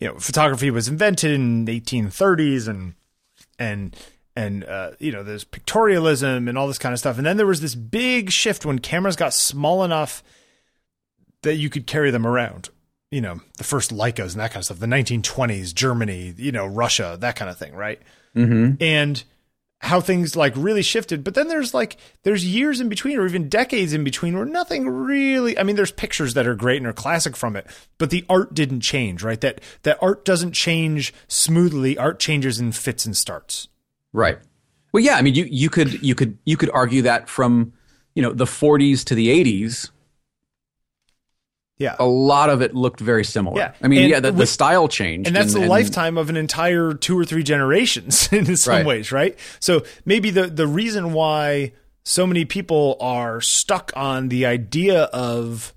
you 0.00 0.08
know, 0.08 0.18
photography 0.18 0.70
was 0.70 0.86
invented 0.86 1.30
in 1.30 1.64
the 1.64 1.80
1830s 1.80 2.68
and 2.68 2.94
and 3.58 3.96
and 4.36 4.64
uh, 4.64 4.90
you 4.98 5.12
know, 5.12 5.22
there's 5.22 5.44
pictorialism 5.44 6.48
and 6.48 6.58
all 6.58 6.66
this 6.66 6.78
kind 6.78 6.92
of 6.92 6.98
stuff. 6.98 7.16
And 7.16 7.26
then 7.26 7.36
there 7.36 7.46
was 7.46 7.60
this 7.60 7.74
big 7.74 8.30
shift 8.30 8.66
when 8.66 8.80
cameras 8.80 9.16
got 9.16 9.32
small 9.32 9.84
enough 9.84 10.22
that 11.42 11.54
you 11.54 11.70
could 11.70 11.86
carry 11.86 12.10
them 12.10 12.26
around. 12.26 12.70
You 13.14 13.20
know, 13.20 13.40
the 13.58 13.64
first 13.64 13.92
Leicas 13.92 14.32
and 14.32 14.40
that 14.40 14.50
kind 14.50 14.56
of 14.56 14.64
stuff. 14.64 14.80
The 14.80 14.86
1920s, 14.86 15.72
Germany, 15.72 16.34
you 16.36 16.50
know, 16.50 16.66
Russia, 16.66 17.16
that 17.20 17.36
kind 17.36 17.50
of 17.50 17.56
thing, 17.56 17.74
right? 17.74 18.00
Mm-hmm. 18.34 18.82
And 18.82 19.22
how 19.84 20.00
things 20.00 20.34
like 20.34 20.54
really 20.56 20.82
shifted. 20.82 21.22
But 21.22 21.34
then 21.34 21.48
there's 21.48 21.74
like 21.74 21.98
there's 22.22 22.44
years 22.44 22.80
in 22.80 22.88
between 22.88 23.18
or 23.18 23.26
even 23.26 23.48
decades 23.48 23.92
in 23.92 24.02
between 24.02 24.34
where 24.34 24.46
nothing 24.46 24.88
really 24.88 25.58
I 25.58 25.62
mean 25.62 25.76
there's 25.76 25.92
pictures 25.92 26.34
that 26.34 26.46
are 26.46 26.54
great 26.54 26.78
and 26.78 26.86
are 26.86 26.92
classic 26.92 27.36
from 27.36 27.54
it, 27.54 27.66
but 27.98 28.10
the 28.10 28.24
art 28.28 28.54
didn't 28.54 28.80
change, 28.80 29.22
right? 29.22 29.40
That 29.40 29.60
that 29.82 29.98
art 30.00 30.24
doesn't 30.24 30.52
change 30.52 31.12
smoothly. 31.28 31.98
Art 31.98 32.18
changes 32.18 32.58
in 32.58 32.72
fits 32.72 33.04
and 33.04 33.16
starts. 33.16 33.68
Right. 34.12 34.38
Well, 34.92 35.02
yeah, 35.02 35.16
I 35.16 35.22
mean 35.22 35.34
you 35.34 35.44
you 35.44 35.68
could 35.68 36.02
you 36.02 36.14
could 36.14 36.38
you 36.44 36.56
could 36.56 36.70
argue 36.70 37.02
that 37.02 37.28
from, 37.28 37.74
you 38.14 38.22
know, 38.22 38.32
the 38.32 38.46
40s 38.46 39.04
to 39.04 39.14
the 39.14 39.28
80s 39.28 39.90
yeah. 41.78 41.96
A 41.98 42.04
lot 42.04 42.50
of 42.50 42.62
it 42.62 42.74
looked 42.74 43.00
very 43.00 43.24
similar. 43.24 43.58
Yeah. 43.58 43.74
I 43.82 43.88
mean, 43.88 44.02
And 44.02 44.10
yeah, 44.10 44.20
the, 44.20 44.32
the 44.32 44.46
style 44.46 44.86
changed. 44.88 45.26
and 45.26 45.34
that's 45.36 45.54
and, 45.54 45.56
the 45.56 45.60
and- 45.62 45.70
lifetime 45.70 46.16
of 46.18 46.28
an 46.30 46.36
entire 46.36 46.94
two 46.94 47.18
or 47.18 47.24
three 47.24 47.42
generations 47.42 48.28
in 48.32 48.56
some 48.56 48.74
Right. 48.76 48.86
ways, 48.86 49.10
right? 49.12 49.38
So 49.60 49.82
maybe 50.04 50.30
the 50.30 50.46
the 50.46 50.66
reason 50.66 51.12
why 51.12 51.72
so 52.04 52.26
many 52.26 52.44
people 52.44 52.96
are 53.00 53.40
stuck 53.40 53.90
on 53.96 54.28
the 54.28 54.44
idea 54.46 55.04
of 55.04 55.72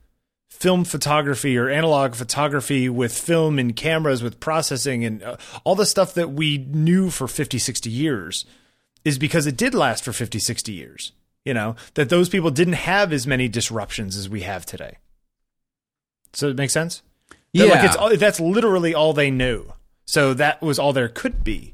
film 0.50 0.84
photography 0.84 1.58
or 1.58 1.70
analog 1.70 2.16
photography 2.16 2.90
with 2.90 3.18
film 3.18 3.60
and 3.60 3.76
cameras 3.76 4.22
with 4.24 4.40
processing 4.40 5.06
and 5.06 5.22
uh, 5.24 5.38
all 5.64 5.76
the 5.76 5.86
stuff 5.86 6.14
that 6.16 6.32
we 6.32 6.58
knew 6.58 7.10
for 7.12 7.28
50 7.28 7.60
60 7.60 7.90
years 7.92 8.44
is 9.06 9.20
because 9.20 9.46
it 9.46 9.56
did 9.56 9.76
last 9.76 10.04
for 10.04 10.12
50 10.12 10.40
60 10.40 10.72
years 10.74 11.12
you 11.46 11.54
know 11.54 11.76
that 11.94 12.10
those 12.10 12.28
people 12.28 12.50
didn't 12.50 12.74
have 12.74 13.14
as 13.14 13.28
many 13.28 13.48
disruptions 13.48 14.18
as 14.18 14.28
we 14.28 14.42
have 14.42 14.66
today 14.66 14.98
so 16.38 16.50
it 16.50 16.56
makes 16.56 16.72
sense 16.74 17.02
Yeah. 17.52 17.66
like 17.66 17.84
it's 18.12 18.20
that's 18.20 18.40
literally 18.40 18.94
all 18.94 19.14
they 19.14 19.32
knew. 19.32 19.74
So 20.06 20.34
that 20.36 20.62
was 20.62 20.78
all 20.80 20.94
there 20.94 21.10
could 21.10 21.44
be. 21.44 21.74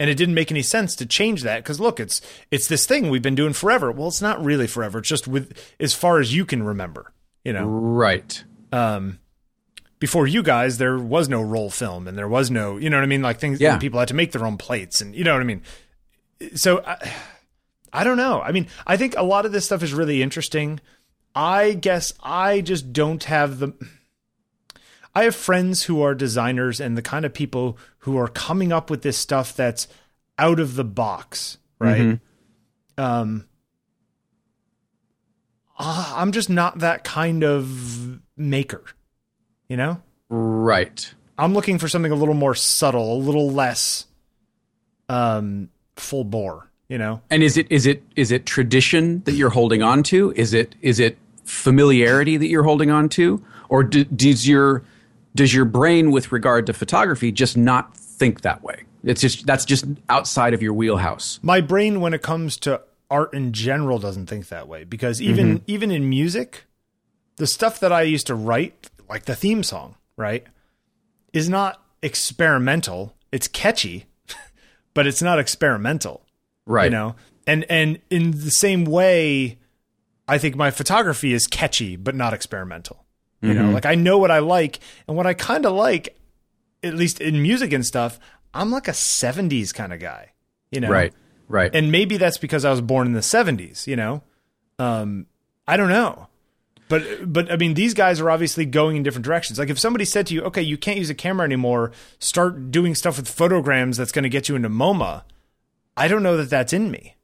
And 0.00 0.10
it 0.10 0.16
didn't 0.16 0.34
make 0.34 0.50
any 0.50 0.60
sense 0.62 0.96
to 0.96 1.06
change 1.06 1.42
that 1.44 1.62
because 1.62 1.78
look, 1.78 2.00
it's 2.00 2.20
it's 2.50 2.66
this 2.66 2.84
thing 2.84 3.08
we've 3.10 3.22
been 3.22 3.36
doing 3.36 3.52
forever. 3.52 3.92
Well, 3.92 4.08
it's 4.08 4.20
not 4.20 4.44
really 4.44 4.66
forever. 4.66 4.98
It's 4.98 5.08
just 5.08 5.28
with 5.28 5.56
as 5.78 5.94
far 5.94 6.18
as 6.18 6.34
you 6.34 6.44
can 6.44 6.62
remember. 6.64 7.12
You 7.44 7.52
know, 7.52 7.66
right. 7.66 8.42
um, 8.72 9.20
before 10.00 10.26
you 10.26 10.42
guys, 10.42 10.78
there 10.78 10.98
was 10.98 11.28
no 11.28 11.40
roll 11.42 11.70
film 11.70 12.08
and 12.08 12.18
there 12.18 12.26
was 12.28 12.50
no, 12.50 12.76
you 12.78 12.90
know 12.90 12.96
what 12.96 13.04
I 13.04 13.06
mean, 13.06 13.22
like 13.22 13.38
things. 13.38 13.60
Yeah. 13.60 13.78
people 13.78 14.00
had 14.00 14.08
to 14.08 14.14
make 14.14 14.32
their 14.32 14.44
own 14.44 14.56
plates 14.56 15.00
and 15.00 15.14
you 15.14 15.22
know 15.24 15.32
what 15.34 15.42
I 15.42 15.44
mean. 15.44 15.62
So 16.56 16.82
I, 16.84 17.12
I 17.92 18.02
don't 18.02 18.16
know. 18.16 18.40
I 18.42 18.50
mean, 18.50 18.66
I 18.86 18.96
think 18.96 19.14
a 19.16 19.22
lot 19.22 19.46
of 19.46 19.52
this 19.52 19.64
stuff 19.64 19.82
is 19.84 19.94
really 19.94 20.20
interesting. 20.22 20.80
I 21.34 21.72
guess 21.72 22.12
I 22.22 22.60
just 22.60 22.92
don't 22.92 23.24
have 23.24 23.58
the. 23.58 23.72
I 25.14 25.24
have 25.24 25.34
friends 25.34 25.84
who 25.84 26.02
are 26.02 26.14
designers 26.14 26.80
and 26.80 26.96
the 26.96 27.02
kind 27.02 27.24
of 27.24 27.32
people 27.32 27.78
who 27.98 28.16
are 28.16 28.28
coming 28.28 28.72
up 28.72 28.90
with 28.90 29.02
this 29.02 29.16
stuff 29.16 29.54
that's 29.54 29.86
out 30.38 30.58
of 30.58 30.74
the 30.74 30.84
box, 30.84 31.58
right? 31.78 32.18
Um, 32.98 33.46
ah, 35.78 36.20
I'm 36.20 36.32
just 36.32 36.50
not 36.50 36.80
that 36.80 37.04
kind 37.04 37.44
of 37.44 38.20
maker, 38.36 38.82
you 39.68 39.76
know? 39.76 40.02
Right. 40.28 41.14
I'm 41.38 41.54
looking 41.54 41.78
for 41.78 41.88
something 41.88 42.12
a 42.12 42.16
little 42.16 42.34
more 42.34 42.54
subtle, 42.54 43.14
a 43.14 43.18
little 43.18 43.50
less 43.50 44.06
um 45.08 45.68
full 45.96 46.24
bore, 46.24 46.70
you 46.88 46.98
know? 46.98 47.22
And 47.30 47.42
is 47.42 47.56
it 47.56 47.70
is 47.70 47.86
it 47.86 48.02
is 48.16 48.32
it 48.32 48.46
tradition 48.46 49.22
that 49.24 49.32
you're 49.32 49.50
holding 49.50 49.82
on 49.82 50.02
to? 50.04 50.32
Is 50.34 50.54
it 50.54 50.74
is 50.80 50.98
it 50.98 51.18
familiarity 51.44 52.36
that 52.36 52.48
you're 52.48 52.62
holding 52.62 52.90
on 52.90 53.08
to, 53.10 53.44
or 53.68 53.84
do, 53.84 54.04
does 54.04 54.48
your 54.48 54.84
does 55.34 55.52
your 55.52 55.64
brain, 55.64 56.12
with 56.12 56.30
regard 56.30 56.66
to 56.66 56.72
photography, 56.72 57.32
just 57.32 57.56
not 57.56 57.96
think 57.96 58.42
that 58.42 58.62
way? 58.62 58.84
It's 59.02 59.20
just 59.20 59.46
that's 59.46 59.64
just 59.64 59.84
outside 60.08 60.54
of 60.54 60.62
your 60.62 60.72
wheelhouse. 60.72 61.38
My 61.42 61.60
brain 61.60 62.00
when 62.00 62.14
it 62.14 62.22
comes 62.22 62.56
to 62.58 62.80
art 63.10 63.34
in 63.34 63.52
general 63.52 63.98
doesn't 63.98 64.26
think 64.26 64.48
that 64.48 64.68
way 64.68 64.84
because 64.84 65.20
even 65.20 65.58
mm-hmm. 65.58 65.64
even 65.66 65.90
in 65.90 66.08
music, 66.08 66.64
the 67.36 67.46
stuff 67.46 67.80
that 67.80 67.92
I 67.92 68.02
used 68.02 68.26
to 68.28 68.34
write, 68.34 68.90
like 69.08 69.24
the 69.24 69.34
theme 69.34 69.62
song, 69.62 69.96
right, 70.16 70.46
is 71.32 71.48
not 71.48 71.82
experimental. 72.02 73.14
It's 73.32 73.48
catchy, 73.48 74.06
but 74.94 75.06
it's 75.06 75.22
not 75.22 75.38
experimental. 75.38 76.22
Right. 76.66 76.84
you 76.84 76.90
know 76.90 77.14
and 77.46 77.64
and 77.68 78.00
in 78.10 78.32
the 78.32 78.50
same 78.50 78.84
way 78.84 79.58
i 80.28 80.38
think 80.38 80.56
my 80.56 80.70
photography 80.70 81.32
is 81.32 81.46
catchy 81.46 81.96
but 81.96 82.14
not 82.14 82.32
experimental 82.34 83.04
you 83.42 83.52
know 83.52 83.70
like 83.70 83.84
i 83.84 83.94
know 83.94 84.16
what 84.16 84.30
i 84.30 84.38
like 84.38 84.78
and 85.06 85.16
what 85.16 85.26
i 85.26 85.34
kind 85.34 85.66
of 85.66 85.72
like 85.74 86.16
at 86.82 86.94
least 86.94 87.20
in 87.20 87.42
music 87.42 87.72
and 87.74 87.84
stuff 87.84 88.18
i'm 88.54 88.70
like 88.70 88.88
a 88.88 88.92
70s 88.92 89.74
kind 89.74 89.92
of 89.92 90.00
guy 90.00 90.32
you 90.70 90.80
know 90.80 90.88
Right. 90.88 91.12
Right. 91.46 91.74
and 91.74 91.92
maybe 91.92 92.16
that's 92.16 92.38
because 92.38 92.64
i 92.64 92.70
was 92.70 92.80
born 92.80 93.06
in 93.06 93.12
the 93.12 93.20
70s 93.20 93.86
you 93.86 93.96
know 93.96 94.22
um 94.78 95.26
i 95.68 95.76
don't 95.76 95.90
know 95.90 96.28
but 96.88 97.02
but 97.30 97.52
i 97.52 97.56
mean 97.56 97.74
these 97.74 97.92
guys 97.92 98.18
are 98.18 98.30
obviously 98.30 98.64
going 98.64 98.96
in 98.96 99.02
different 99.02 99.26
directions 99.26 99.58
like 99.58 99.68
if 99.68 99.78
somebody 99.78 100.06
said 100.06 100.26
to 100.28 100.34
you 100.34 100.40
okay 100.42 100.62
you 100.62 100.78
can't 100.78 100.96
use 100.98 101.10
a 101.10 101.14
camera 101.14 101.44
anymore 101.44 101.92
start 102.18 102.70
doing 102.70 102.94
stuff 102.94 103.18
with 103.18 103.28
photograms 103.28 103.98
that's 103.98 104.12
going 104.12 104.22
to 104.22 104.30
get 104.30 104.48
you 104.48 104.56
into 104.56 104.70
moma 104.70 105.22
i 105.98 106.08
don't 106.08 106.22
know 106.22 106.36
that 106.38 106.48
that's 106.48 106.72
in 106.72 106.90
me 106.90 107.14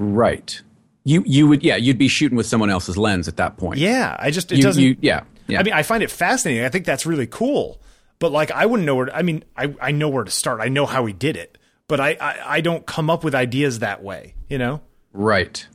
right. 0.00 0.62
You 1.04 1.22
you 1.26 1.46
would 1.46 1.62
yeah 1.62 1.76
you'd 1.76 1.98
be 1.98 2.08
shooting 2.08 2.36
with 2.36 2.46
someone 2.46 2.70
else's 2.70 2.96
lens 2.96 3.28
at 3.28 3.36
that 3.36 3.56
point. 3.56 3.78
Yeah, 3.78 4.16
I 4.18 4.30
just 4.30 4.50
it 4.52 4.56
You, 4.56 4.62
doesn't. 4.62 4.82
you 4.82 4.96
yeah 5.00 5.24
yeah. 5.46 5.60
I 5.60 5.62
mean, 5.62 5.74
I 5.74 5.82
find 5.82 6.02
it 6.02 6.10
fascinating. 6.10 6.64
I 6.64 6.70
think 6.70 6.86
that's 6.86 7.04
really 7.04 7.26
cool. 7.26 7.80
But 8.18 8.32
like, 8.32 8.50
I 8.50 8.64
wouldn't 8.64 8.86
know 8.86 8.94
where. 8.94 9.06
To, 9.06 9.16
I 9.16 9.22
mean, 9.22 9.44
I 9.56 9.74
I 9.80 9.90
know 9.90 10.08
where 10.08 10.24
to 10.24 10.30
start. 10.30 10.60
I 10.60 10.68
know 10.68 10.86
how 10.86 11.04
he 11.04 11.12
did 11.12 11.36
it, 11.36 11.58
but 11.88 12.00
I, 12.00 12.16
I 12.20 12.56
I 12.56 12.60
don't 12.62 12.86
come 12.86 13.10
up 13.10 13.22
with 13.24 13.34
ideas 13.34 13.80
that 13.80 14.02
way. 14.02 14.34
You 14.48 14.56
know, 14.56 14.80
right. 15.12 15.66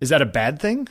is 0.00 0.08
that 0.08 0.22
a 0.22 0.26
bad 0.26 0.58
thing? 0.60 0.88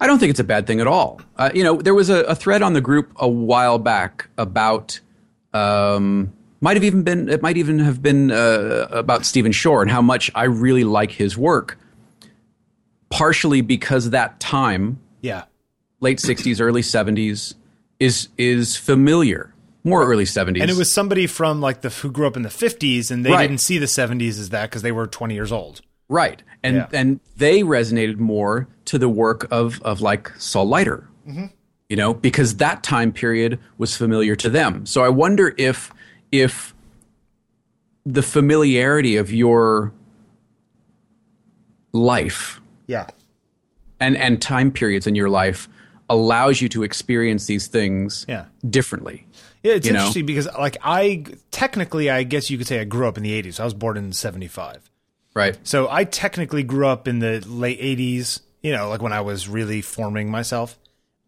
I 0.00 0.06
don't 0.06 0.18
think 0.18 0.30
it's 0.30 0.40
a 0.40 0.44
bad 0.44 0.66
thing 0.66 0.80
at 0.80 0.86
all. 0.86 1.20
Uh, 1.36 1.50
you 1.52 1.64
know, 1.64 1.76
there 1.82 1.94
was 1.94 2.08
a, 2.08 2.22
a 2.22 2.34
thread 2.34 2.62
on 2.62 2.72
the 2.72 2.80
group 2.80 3.10
a 3.16 3.26
while 3.28 3.78
back 3.80 4.28
about, 4.38 5.00
um, 5.52 6.32
might 6.60 6.76
have 6.76 6.84
even 6.84 7.02
been, 7.02 7.28
it 7.28 7.42
might 7.42 7.56
even 7.56 7.80
have 7.80 8.00
been 8.00 8.30
uh, 8.30 8.86
about 8.92 9.26
Stephen 9.26 9.50
Shore 9.50 9.82
and 9.82 9.90
how 9.90 10.00
much 10.00 10.30
I 10.36 10.44
really 10.44 10.84
like 10.84 11.10
his 11.10 11.36
work. 11.36 11.78
Partially 13.10 13.60
because 13.62 14.10
that 14.10 14.38
time, 14.40 15.00
Yeah, 15.22 15.44
late 16.00 16.18
'60s, 16.18 16.60
early 16.60 16.82
'70s, 16.82 17.54
is 17.98 18.28
is 18.36 18.76
familiar. 18.76 19.54
More 19.84 20.04
early 20.04 20.24
'70s, 20.24 20.60
and 20.60 20.70
it 20.70 20.76
was 20.76 20.92
somebody 20.92 21.26
from 21.26 21.60
like 21.60 21.80
the 21.80 21.88
who 21.88 22.10
grew 22.10 22.26
up 22.26 22.36
in 22.36 22.42
the 22.42 22.50
fifties, 22.50 23.10
and 23.10 23.24
they 23.24 23.30
Right. 23.30 23.46
didn't 23.48 23.60
see 23.62 23.78
the 23.78 23.86
seventies 23.86 24.38
as 24.38 24.50
that 24.50 24.68
because 24.70 24.82
they 24.82 24.92
were 24.92 25.06
twenty 25.06 25.34
years 25.34 25.50
old. 25.52 25.80
Right. 26.10 26.42
And 26.62 26.76
Yeah. 26.76 26.86
and 26.92 27.20
they 27.36 27.62
resonated 27.62 28.18
more 28.18 28.68
to 28.86 28.98
the 28.98 29.08
work 29.08 29.46
of 29.50 29.80
of 29.82 30.00
like 30.00 30.30
Saul 30.38 30.68
Leiter. 30.68 31.08
Mm-hmm. 31.26 31.46
You 31.88 31.96
know, 31.96 32.12
because 32.12 32.56
that 32.56 32.82
time 32.82 33.12
period 33.12 33.58
was 33.78 33.96
familiar 33.96 34.36
to 34.36 34.50
them. 34.50 34.84
So 34.84 35.02
I 35.02 35.08
wonder 35.08 35.54
if 35.56 35.90
if 36.32 36.74
the 38.04 38.22
familiarity 38.22 39.16
of 39.16 39.32
your 39.32 39.92
life 41.92 42.60
Yeah, 42.88 43.06
and 44.00 44.16
and 44.16 44.42
time 44.42 44.72
periods 44.72 45.06
in 45.06 45.14
your 45.14 45.28
life 45.30 45.68
allows 46.10 46.60
you 46.60 46.68
to 46.70 46.82
experience 46.82 47.46
these 47.46 47.66
things 47.68 48.24
Yeah. 48.28 48.46
differently. 48.68 49.26
yeah. 49.62 49.74
It's 49.74 49.86
You 49.86 49.92
know? 49.92 49.98
interesting 50.00 50.24
because 50.26 50.48
like 50.58 50.78
I 50.82 51.24
technically, 51.50 52.08
I 52.10 52.22
guess 52.24 52.48
you 52.50 52.56
could 52.58 52.66
say 52.66 52.80
I 52.80 52.84
grew 52.84 53.06
up 53.06 53.16
in 53.16 53.22
the 53.22 53.32
eighties. 53.32 53.60
I 53.60 53.64
was 53.64 53.74
born 53.74 53.96
in 53.96 54.12
seventy 54.12 54.48
five. 54.48 54.90
Right. 55.34 55.56
So 55.62 55.86
I 55.90 56.04
technically 56.04 56.62
grew 56.64 56.86
up 56.88 57.06
in 57.06 57.18
the 57.20 57.40
late 57.46 57.78
'80s, 57.80 58.40
you 58.62 58.72
know, 58.72 58.88
like 58.88 59.02
when 59.02 59.12
I 59.12 59.20
was 59.20 59.48
really 59.48 59.82
forming 59.82 60.30
myself. 60.30 60.78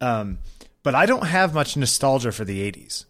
Um, 0.00 0.38
but 0.82 0.94
I 0.94 1.04
don't 1.04 1.26
have 1.26 1.52
much 1.52 1.76
nostalgia 1.76 2.32
for 2.32 2.46
the 2.46 2.60
80s. 2.72 3.04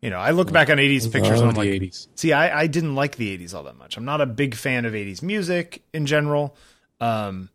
You 0.00 0.08
know, 0.08 0.16
I 0.18 0.30
look 0.30 0.50
back 0.50 0.70
on 0.70 0.78
80s 0.78 1.12
pictures 1.12 1.40
and 1.40 1.50
I'm 1.50 1.54
the 1.54 1.60
like, 1.60 1.68
80s. 1.68 2.06
see, 2.14 2.32
I, 2.32 2.60
I 2.62 2.66
didn't 2.66 2.94
like 2.94 3.16
the 3.16 3.36
80s 3.36 3.52
all 3.52 3.64
that 3.64 3.76
much. 3.76 3.98
I'm 3.98 4.06
not 4.06 4.22
a 4.22 4.26
big 4.26 4.54
fan 4.54 4.86
of 4.86 4.94
80s 4.94 5.20
music 5.22 5.82
in 5.92 6.06
general. 6.06 6.56
Um, 6.98 7.50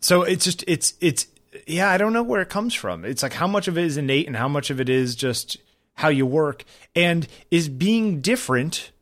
so 0.00 0.22
it's 0.22 0.44
just, 0.44 0.64
it's, 0.66 0.94
it's, 1.00 1.26
yeah, 1.66 1.90
I 1.90 1.98
don't 1.98 2.12
know 2.12 2.22
where 2.22 2.40
it 2.40 2.48
comes 2.48 2.74
from. 2.74 3.04
It's 3.04 3.22
like 3.22 3.32
how 3.32 3.46
much 3.46 3.68
of 3.68 3.76
it 3.76 3.84
is 3.84 3.96
innate 3.96 4.26
and 4.26 4.36
how 4.36 4.48
much 4.48 4.70
of 4.70 4.80
it 4.80 4.88
is 4.88 5.14
just 5.14 5.56
how 5.94 6.08
you 6.08 6.26
work. 6.26 6.64
And 6.94 7.26
is 7.50 7.68
being 7.68 8.20
different 8.20 8.92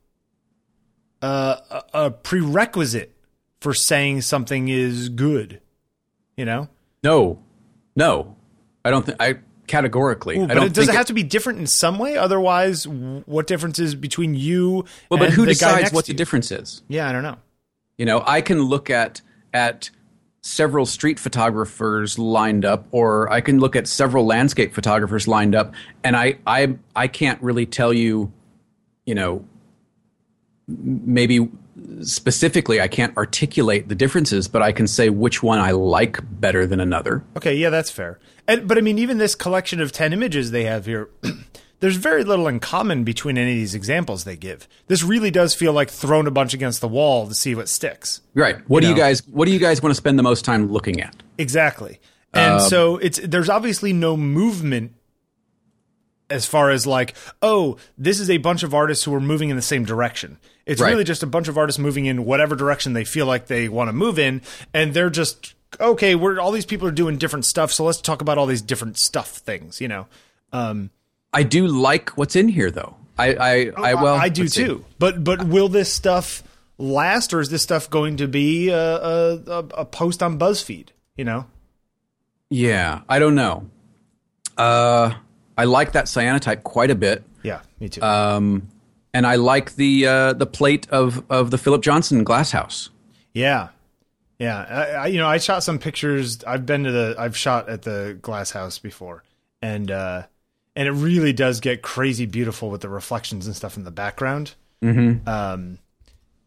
uh, 1.22 1.56
a, 1.70 1.82
a 2.04 2.10
prerequisite 2.10 3.14
for 3.60 3.74
saying 3.74 4.22
something 4.22 4.68
is 4.68 5.08
good? 5.08 5.60
You 6.36 6.44
know? 6.44 6.68
No, 7.02 7.42
no, 7.96 8.36
I 8.84 8.90
don't 8.90 9.04
think 9.04 9.18
I 9.20 9.38
categorically. 9.66 10.38
Ooh, 10.38 10.44
I 10.44 10.46
but 10.46 10.54
don't 10.54 10.66
it, 10.66 10.72
does 10.72 10.86
think 10.86 10.94
it 10.94 10.96
have 10.96 11.06
to 11.06 11.12
be 11.12 11.22
different 11.22 11.60
in 11.60 11.66
some 11.66 11.98
way? 11.98 12.16
Otherwise, 12.16 12.88
what 12.88 13.46
difference 13.46 13.78
is 13.78 13.94
between 13.94 14.34
you? 14.34 14.84
Well, 15.10 15.18
but 15.18 15.30
who 15.30 15.46
decides 15.46 15.92
what 15.92 16.06
the 16.06 16.14
difference 16.14 16.50
is? 16.50 16.82
Yeah, 16.88 17.08
I 17.08 17.12
don't 17.12 17.22
know. 17.22 17.36
You 17.96 18.06
know, 18.06 18.22
I 18.26 18.40
can 18.40 18.62
look 18.62 18.90
at 18.90 19.20
at 19.52 19.90
several 20.40 20.86
street 20.86 21.18
photographers 21.18 22.18
lined 22.18 22.64
up, 22.64 22.86
or 22.90 23.30
I 23.30 23.40
can 23.40 23.58
look 23.60 23.76
at 23.76 23.86
several 23.86 24.24
landscape 24.24 24.74
photographers 24.74 25.28
lined 25.28 25.54
up, 25.54 25.74
and 26.04 26.16
I 26.16 26.38
I 26.46 26.76
I 26.94 27.08
can't 27.08 27.40
really 27.42 27.66
tell 27.66 27.92
you, 27.92 28.32
you 29.04 29.14
know, 29.14 29.44
maybe 30.66 31.48
specifically 32.02 32.80
I 32.80 32.88
can't 32.88 33.16
articulate 33.16 33.88
the 33.88 33.94
differences, 33.94 34.48
but 34.48 34.62
I 34.62 34.72
can 34.72 34.86
say 34.86 35.10
which 35.10 35.42
one 35.42 35.58
I 35.58 35.72
like 35.72 36.18
better 36.40 36.66
than 36.66 36.80
another. 36.80 37.24
Okay, 37.36 37.54
yeah, 37.54 37.70
that's 37.70 37.90
fair. 37.90 38.18
And, 38.46 38.66
but 38.66 38.78
I 38.78 38.80
mean, 38.80 38.98
even 38.98 39.18
this 39.18 39.34
collection 39.34 39.80
of 39.80 39.92
10 39.92 40.12
images 40.12 40.50
they 40.50 40.64
have 40.64 40.86
here, 40.86 41.08
there's 41.80 41.96
very 41.96 42.24
little 42.24 42.48
in 42.48 42.60
common 42.60 43.04
between 43.04 43.38
any 43.38 43.52
of 43.52 43.56
these 43.56 43.74
examples 43.74 44.24
they 44.24 44.36
give. 44.36 44.66
This 44.88 45.02
really 45.02 45.30
does 45.30 45.54
feel 45.54 45.72
like 45.72 45.90
thrown 45.90 46.26
a 46.26 46.30
bunch 46.30 46.54
against 46.54 46.80
the 46.80 46.88
wall 46.88 47.28
to 47.28 47.34
see 47.34 47.54
what 47.54 47.68
sticks. 47.68 48.20
Right. 48.34 48.56
What 48.68 48.82
You 48.82 48.88
do 48.90 48.94
you 48.94 49.00
guys 49.00 49.22
What 49.28 49.46
do 49.46 49.52
you 49.52 49.58
guys 49.58 49.82
want 49.82 49.90
to 49.92 49.96
spend 49.96 50.18
the 50.18 50.22
most 50.24 50.44
time 50.44 50.70
looking 50.72 51.00
at? 51.00 51.14
Exactly. 51.38 52.00
And 52.34 52.54
Um, 52.54 52.60
so 52.68 52.96
it's 52.98 53.20
there's 53.22 53.48
obviously 53.48 53.92
no 53.92 54.16
movement 54.16 54.92
as 56.30 56.44
far 56.44 56.70
as 56.70 56.86
like, 56.86 57.14
oh, 57.40 57.78
this 57.96 58.20
is 58.20 58.28
a 58.28 58.36
bunch 58.36 58.62
of 58.62 58.74
artists 58.74 59.04
who 59.04 59.14
are 59.14 59.20
moving 59.20 59.48
in 59.48 59.56
the 59.56 59.62
same 59.62 59.84
direction. 59.84 60.36
It's 60.66 60.80
Right. 60.80 60.90
really 60.90 61.04
just 61.04 61.22
a 61.22 61.26
bunch 61.26 61.48
of 61.48 61.56
artists 61.56 61.78
moving 61.78 62.04
in 62.04 62.26
whatever 62.26 62.54
direction 62.54 62.92
they 62.92 63.04
feel 63.04 63.24
like 63.24 63.46
they 63.46 63.68
want 63.68 63.88
to 63.88 63.92
move 63.94 64.18
in, 64.18 64.42
and 64.74 64.92
they're 64.92 65.08
just 65.08 65.54
okay. 65.80 66.14
We're 66.14 66.38
all 66.38 66.52
these 66.52 66.66
people 66.66 66.86
are 66.86 66.92
doing 66.92 67.16
different 67.16 67.46
stuff, 67.46 67.72
so 67.72 67.84
let's 67.84 68.00
talk 68.02 68.20
about 68.20 68.36
all 68.36 68.44
these 68.44 68.60
different 68.60 68.98
stuff 68.98 69.30
things. 69.38 69.80
You 69.80 69.88
know, 69.88 70.06
um, 70.52 70.90
I 71.32 71.42
do 71.42 71.66
like 71.66 72.10
what's 72.10 72.36
in 72.36 72.48
here, 72.48 72.70
though. 72.70 72.96
I 73.18 73.34
I, 73.34 73.70
I 73.76 73.94
well, 73.94 74.14
I 74.14 74.28
do 74.28 74.42
let's 74.42 74.54
see. 74.54 74.64
too. 74.64 74.84
But 74.98 75.22
but 75.24 75.44
will 75.44 75.68
this 75.68 75.92
stuff 75.92 76.42
last, 76.78 77.34
or 77.34 77.40
is 77.40 77.50
this 77.50 77.62
stuff 77.62 77.90
going 77.90 78.16
to 78.18 78.28
be 78.28 78.68
a, 78.68 78.78
a, 78.96 79.34
a, 79.46 79.58
a 79.78 79.84
post 79.84 80.22
on 80.22 80.38
BuzzFeed? 80.38 80.88
You 81.16 81.24
know, 81.24 81.46
Yeah, 82.48 83.00
I 83.08 83.18
don't 83.18 83.34
know. 83.34 83.68
Uh, 84.56 85.14
I 85.56 85.64
like 85.64 85.92
that 85.92 86.06
cyanotype 86.06 86.62
quite 86.62 86.90
a 86.90 86.94
bit, 86.94 87.24
yeah, 87.42 87.60
me 87.80 87.88
too. 87.88 88.02
um, 88.02 88.68
and 89.12 89.26
I 89.26 89.34
like 89.34 89.74
the 89.74 90.06
uh, 90.06 90.32
the 90.34 90.46
plate 90.46 90.88
of 90.90 91.24
of 91.30 91.50
the 91.50 91.58
Philip 91.58 91.82
Johnson 91.82 92.22
glass 92.24 92.52
house. 92.52 92.90
Yeah, 93.34 93.68
yeah. 94.38 94.58
I, 94.58 94.84
I, 94.84 95.06
you 95.08 95.18
know, 95.18 95.26
I 95.26 95.38
shot 95.38 95.62
some 95.64 95.78
pictures. 95.78 96.42
I've 96.44 96.64
been 96.66 96.84
to 96.84 96.92
the. 96.92 97.16
I've 97.18 97.36
shot 97.36 97.68
at 97.68 97.82
the 97.82 98.16
glass 98.22 98.52
house 98.52 98.78
before, 98.78 99.24
and 99.60 99.90
uh, 99.90 100.22
and 100.78 100.86
it 100.86 100.92
really 100.92 101.32
does 101.32 101.58
get 101.58 101.82
crazy 101.82 102.24
beautiful 102.24 102.70
with 102.70 102.82
the 102.82 102.88
reflections 102.88 103.46
and 103.46 103.56
stuff 103.56 103.76
in 103.76 103.82
the 103.82 103.90
background. 103.90 104.54
Mm-hmm. 104.80 105.28
Um, 105.28 105.78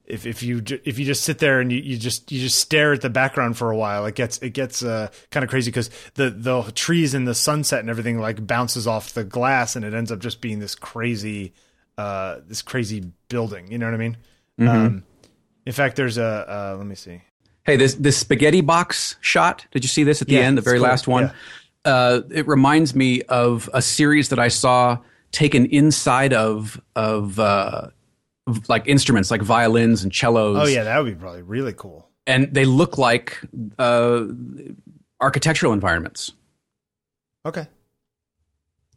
if 0.05 0.25
if 0.25 0.41
you 0.41 0.63
if 0.85 0.97
you 0.97 1.03
just 1.03 1.25
sit 1.25 1.39
there 1.39 1.59
and 1.59 1.69
you, 1.69 1.79
you 1.79 1.97
just 1.97 2.31
you 2.31 2.39
just 2.39 2.57
stare 2.57 2.93
at 2.93 3.01
the 3.01 3.09
background 3.09 3.57
for 3.57 3.71
a 3.71 3.75
while, 3.75 4.05
it 4.05 4.15
gets 4.15 4.37
it 4.37 4.51
gets 4.51 4.83
uh, 4.83 5.09
kind 5.31 5.43
of 5.43 5.49
crazy 5.49 5.69
because 5.69 5.89
the 6.13 6.29
the 6.29 6.63
trees 6.73 7.13
and 7.13 7.27
the 7.27 7.35
sunset 7.35 7.81
and 7.81 7.89
everything 7.89 8.19
like 8.19 8.47
bounces 8.47 8.87
off 8.87 9.11
the 9.11 9.25
glass, 9.25 9.75
and 9.75 9.83
it 9.83 9.93
ends 9.93 10.13
up 10.13 10.19
just 10.19 10.39
being 10.39 10.59
this 10.59 10.75
crazy 10.75 11.51
uh, 11.97 12.37
this 12.47 12.61
crazy 12.61 13.11
building. 13.27 13.69
You 13.69 13.79
know 13.79 13.85
what 13.87 13.95
I 13.95 13.97
mean? 13.97 14.17
Um, 14.59 15.03
in 15.65 15.73
fact, 15.73 15.97
there's 15.97 16.17
a 16.17 16.23
uh, 16.23 16.75
let 16.77 16.87
me 16.87 16.95
see. 16.95 17.21
Hey, 17.63 17.75
this 17.75 17.95
this 17.95 18.17
spaghetti 18.17 18.61
box 18.61 19.17
shot. 19.19 19.65
Did 19.71 19.83
you 19.83 19.89
see 19.89 20.03
this 20.03 20.21
at 20.21 20.29
the 20.29 20.35
Yeah, 20.35 20.41
end, 20.41 20.57
the 20.57 20.61
very 20.61 20.77
cool. 20.77 20.87
last 20.87 21.05
one? 21.07 21.33
Uh, 21.83 22.21
it 22.31 22.47
reminds 22.47 22.93
me 22.95 23.21
of 23.23 23.69
a 23.73 23.81
series 23.81 24.29
that 24.29 24.39
I 24.39 24.49
saw 24.49 24.99
taken 25.31 25.65
inside 25.67 26.33
of 26.33 26.79
of 26.95 27.39
uh, 27.39 27.87
like 28.67 28.87
instruments, 28.87 29.31
like 29.31 29.41
violins 29.41 30.03
and 30.03 30.13
cellos. 30.13 30.57
Oh 30.59 30.67
yeah, 30.67 30.83
that 30.83 30.97
would 31.03 31.13
be 31.13 31.19
probably 31.19 31.41
really 31.41 31.73
cool. 31.73 32.07
and 32.27 32.53
they 32.53 32.65
look 32.65 32.97
like 32.97 33.39
uh, 33.79 34.23
architectural 35.19 35.73
environments. 35.73 36.33
Okay. 37.45 37.67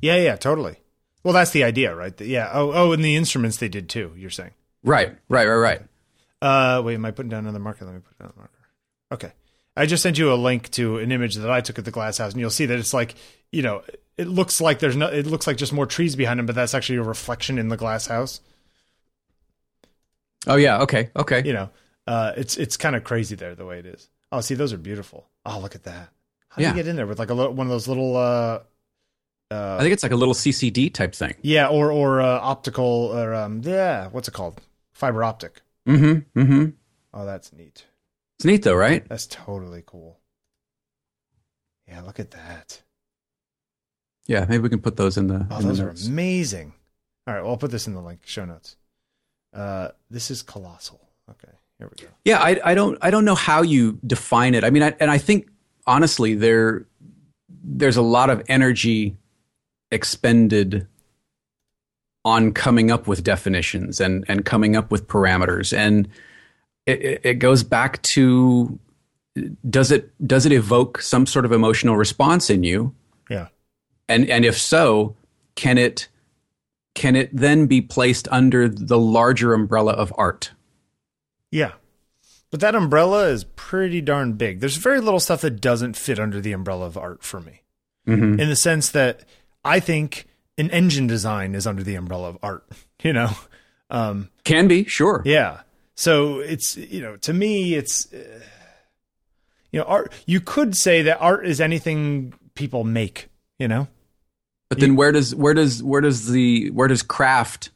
Yeah, 0.01 0.17
yeah, 0.17 0.37
totally. 0.37 0.77
Well, 1.23 1.33
that's 1.33 1.53
the 1.53 1.65
idea, 1.65 1.95
right? 1.95 2.19
Yeah. 2.21 2.51
Oh, 2.53 2.73
oh, 2.73 2.93
and 2.93 3.03
the 3.03 3.17
instruments 3.17 3.57
they 3.57 3.69
did 3.71 3.89
too. 3.89 4.13
You're 4.17 4.29
saying. 4.29 4.51
Right, 4.83 5.17
right, 5.31 5.47
right, 5.49 5.55
right. 5.57 5.83
Uh, 6.43 6.83
wait, 6.85 6.95
am 6.97 7.05
I 7.07 7.11
putting 7.11 7.31
down 7.31 7.45
another 7.45 7.59
marker? 7.59 7.87
Let 7.87 7.95
me 7.95 8.01
put 8.01 8.19
down 8.19 8.33
a 8.35 8.39
marker. 8.39 8.51
Okay. 9.13 9.33
I 9.77 9.87
just 9.87 10.03
sent 10.03 10.19
you 10.19 10.33
a 10.33 10.35
link 10.37 10.71
to 10.73 10.99
an 10.99 11.11
image 11.11 11.35
that 11.37 11.51
I 11.51 11.61
took 11.61 11.79
at 11.79 11.85
the 11.85 11.91
glass 11.91 12.19
house, 12.19 12.33
and 12.33 12.41
you'll 12.41 12.51
see 12.51 12.67
that 12.67 12.79
it's 12.79 12.95
like, 12.95 13.15
you 13.51 13.63
know, 13.63 13.83
it 14.17 14.29
looks 14.29 14.61
like 14.61 14.79
there's 14.79 14.95
no, 14.97 15.07
it 15.09 15.27
looks 15.27 15.47
like 15.47 15.57
just 15.57 15.73
more 15.73 15.87
trees 15.87 16.15
behind 16.15 16.39
them, 16.39 16.47
but 16.47 16.55
that's 16.55 16.75
actually 16.75 16.99
a 16.99 17.03
reflection 17.03 17.59
in 17.59 17.69
the 17.69 17.77
glass 17.77 18.07
house. 18.07 18.41
Oh 20.47 20.57
yeah, 20.57 20.83
okay, 20.83 21.11
okay. 21.17 21.43
You 21.45 21.53
know, 21.55 21.71
uh, 22.07 22.33
it's 22.37 22.57
it's 22.57 22.77
kind 22.77 22.95
of 22.95 23.03
crazy 23.05 23.35
there 23.35 23.55
the 23.55 23.65
way 23.67 23.79
it 23.79 23.87
is. 23.87 24.09
Oh, 24.31 24.41
see, 24.41 24.55
those 24.55 24.73
are 24.73 24.79
beautiful. 24.79 25.27
Oh, 25.47 25.59
look 25.59 25.75
at 25.75 25.85
that. 25.85 26.11
How 26.49 26.57
do 26.59 26.63
Yeah. 26.63 26.71
you 26.71 26.75
get 26.77 26.87
in 26.87 26.97
there 26.97 27.07
with 27.07 27.19
like 27.19 27.31
a 27.31 27.35
little, 27.35 27.53
one 27.53 27.67
of 27.67 27.71
those 27.71 27.89
little, 27.89 28.17
uh, 28.17 28.61
I 29.51 29.79
think 29.81 29.93
it's 29.93 30.03
like 30.03 30.13
a 30.13 30.17
little 30.17 30.35
CCD 30.35 30.93
type 30.93 31.15
thing. 31.15 31.35
yeah, 31.43 31.69
or 31.69 31.91
or 31.91 32.21
uh, 32.21 32.39
optical, 32.41 32.85
or 33.15 33.35
um, 33.35 33.61
yeah, 33.65 34.09
what's 34.09 34.29
it 34.29 34.35
called? 34.35 34.61
Fiber 34.93 35.25
optic. 35.25 35.63
Mm-hmm. 35.89 36.41
Mm-hmm. 36.41 36.65
Oh, 37.13 37.25
that's 37.27 37.53
neat. 37.53 37.85
It's 38.45 38.51
neat 38.51 38.63
though, 38.63 38.75
right? 38.75 39.09
That's 39.09 39.27
totally 39.27 39.83
cool. 39.87 40.21
Yeah, 41.89 42.03
look 42.03 42.21
at 42.21 42.33
that. 42.33 42.83
Yeah, 44.27 44.45
maybe 44.47 44.65
we 44.65 44.69
can 44.69 44.83
put 44.83 44.97
those 44.97 45.17
in 45.17 45.29
the. 45.29 45.47
Oh, 45.51 45.57
in 45.57 45.63
the 45.63 45.69
those 45.69 45.81
are 45.81 46.11
amazing. 46.11 46.75
All 47.27 47.33
right, 47.33 47.41
well, 47.41 47.53
I'll 47.53 47.57
put 47.57 47.71
this 47.71 47.87
in 47.87 47.95
the 47.95 48.03
link 48.03 48.21
show 48.27 48.45
notes. 48.45 48.77
Uh, 49.55 49.89
this 50.11 50.31
is 50.31 50.43
colossal. 50.43 51.01
Okay, 51.31 51.55
here 51.79 51.89
we 51.89 52.05
go. 52.05 52.11
Yeah, 52.27 52.39
I, 52.39 52.61
I 52.63 52.75
don't 52.75 52.99
I 53.01 53.11
don't 53.11 53.25
know 53.25 53.35
how 53.35 53.63
you 53.63 53.99
define 54.07 54.55
it. 54.55 54.63
I 54.63 54.69
mean, 54.69 54.83
I, 54.83 54.95
and 55.01 55.11
I 55.11 55.17
think 55.17 55.49
honestly, 55.87 56.35
there 56.35 56.85
there's 57.49 57.97
a 57.97 58.03
lot 58.03 58.29
of 58.29 58.43
energy 58.49 59.17
expended 59.91 60.87
on 62.27 62.53
coming 62.53 62.91
up 62.91 63.07
with 63.07 63.25
definitions 63.25 64.03
and 64.03 64.23
and 64.29 64.45
coming 64.45 64.77
up 64.77 64.91
with 64.91 65.09
parameters, 65.09 65.75
and 65.75 66.11
it, 66.87 67.21
it- 67.25 67.35
goes 67.39 67.63
back 67.63 68.01
to 68.03 68.79
does 69.69 69.91
it 69.91 70.11
does 70.27 70.47
it 70.47 70.53
evoke 70.53 71.01
some 71.03 71.27
sort 71.27 71.45
of 71.45 71.53
emotional 71.53 71.97
response 71.97 72.51
in 72.51 72.63
you, 72.63 72.95
Yeah, 73.29 73.49
and 74.09 74.29
and 74.31 74.45
if 74.45 74.57
so, 74.59 75.17
can 75.57 75.77
it 75.79 76.09
can 76.95 77.17
it 77.17 77.31
then 77.35 77.67
be 77.67 77.81
placed 77.81 78.29
under 78.31 78.69
the 78.69 78.99
larger 78.99 79.53
umbrella 79.55 79.93
of 79.93 80.13
art? 80.17 80.53
yeah. 81.51 81.73
But 82.51 82.61
that 82.61 82.77
umbrella 82.77 83.27
is 83.31 83.43
pretty 83.57 84.01
darn 84.01 84.35
big. 84.35 84.61
There's 84.61 84.77
very 84.77 85.01
little 85.01 85.19
stuff 85.19 85.41
that 85.41 85.61
doesn't 85.61 85.97
fit 85.97 86.21
under 86.21 86.41
the 86.41 86.53
umbrella 86.53 86.87
of 86.87 86.97
art 86.97 87.25
for 87.25 87.41
me. 87.41 87.63
Mm-hmm. 88.07 88.39
in 88.39 88.49
the 88.49 88.55
sense 88.55 88.91
that 88.91 89.25
I 89.65 89.81
think 89.81 90.27
an 90.57 90.71
engine 90.71 91.09
design 91.09 91.55
is 91.57 91.67
under 91.67 91.83
the 91.83 91.97
umbrella 91.97 92.29
of 92.29 92.39
art. 92.43 92.65
You 93.03 93.13
know, 93.13 93.31
um, 93.91 94.31
Can 94.45 94.69
be, 94.69 94.85
sure. 94.85 95.23
yeah. 95.27 95.63
So 95.95 96.41
it's 96.41 96.77
you 96.77 97.01
know 97.01 97.17
to 97.19 97.33
me 97.33 97.75
it's 97.75 98.13
uh, 98.13 98.41
you 99.71 99.81
know 99.81 99.87
art. 99.87 100.13
You 100.27 100.41
could 100.41 100.77
say 100.77 101.03
that 101.03 101.21
art 101.21 101.47
is 101.47 101.61
anything 101.61 102.35
people 102.55 102.85
make. 102.85 103.29
You 103.59 103.69
know, 103.69 103.87
But 104.69 104.81
then 104.81 104.97
where 104.97 105.13
does 105.13 105.35
where 105.35 105.55
does 105.55 105.83
where 105.83 106.01
does 106.01 106.29
the 106.29 106.71
where 106.71 106.89
does 106.89 107.03
craft 107.03 107.71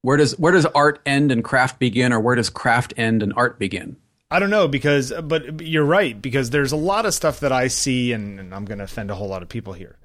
where 0.00 0.16
does 0.16 0.38
where 0.38 0.52
does 0.52 0.66
art 0.66 1.00
end 1.04 1.30
and 1.30 1.44
craft 1.44 1.78
begin 1.78 2.12
or 2.12 2.20
where 2.20 2.34
does 2.34 2.48
craft 2.50 2.94
end 2.96 3.22
and 3.22 3.32
art 3.36 3.58
begin? 3.58 3.96
I 4.30 4.38
don't 4.38 4.50
know 4.50 4.66
because 4.66 5.12
but 5.22 5.60
you're 5.60 5.84
right 5.84 6.20
because 6.20 6.50
there's 6.50 6.72
a 6.72 6.76
lot 6.76 7.06
of 7.06 7.14
stuff 7.14 7.40
that 7.40 7.52
I 7.52 7.68
see 7.68 8.12
and, 8.12 8.40
and 8.40 8.54
I'm 8.54 8.64
going 8.64 8.78
to 8.78 8.84
offend 8.84 9.10
a 9.10 9.14
whole 9.14 9.28
lot 9.28 9.42
of 9.42 9.48
people 9.48 9.74
here. 9.74 9.98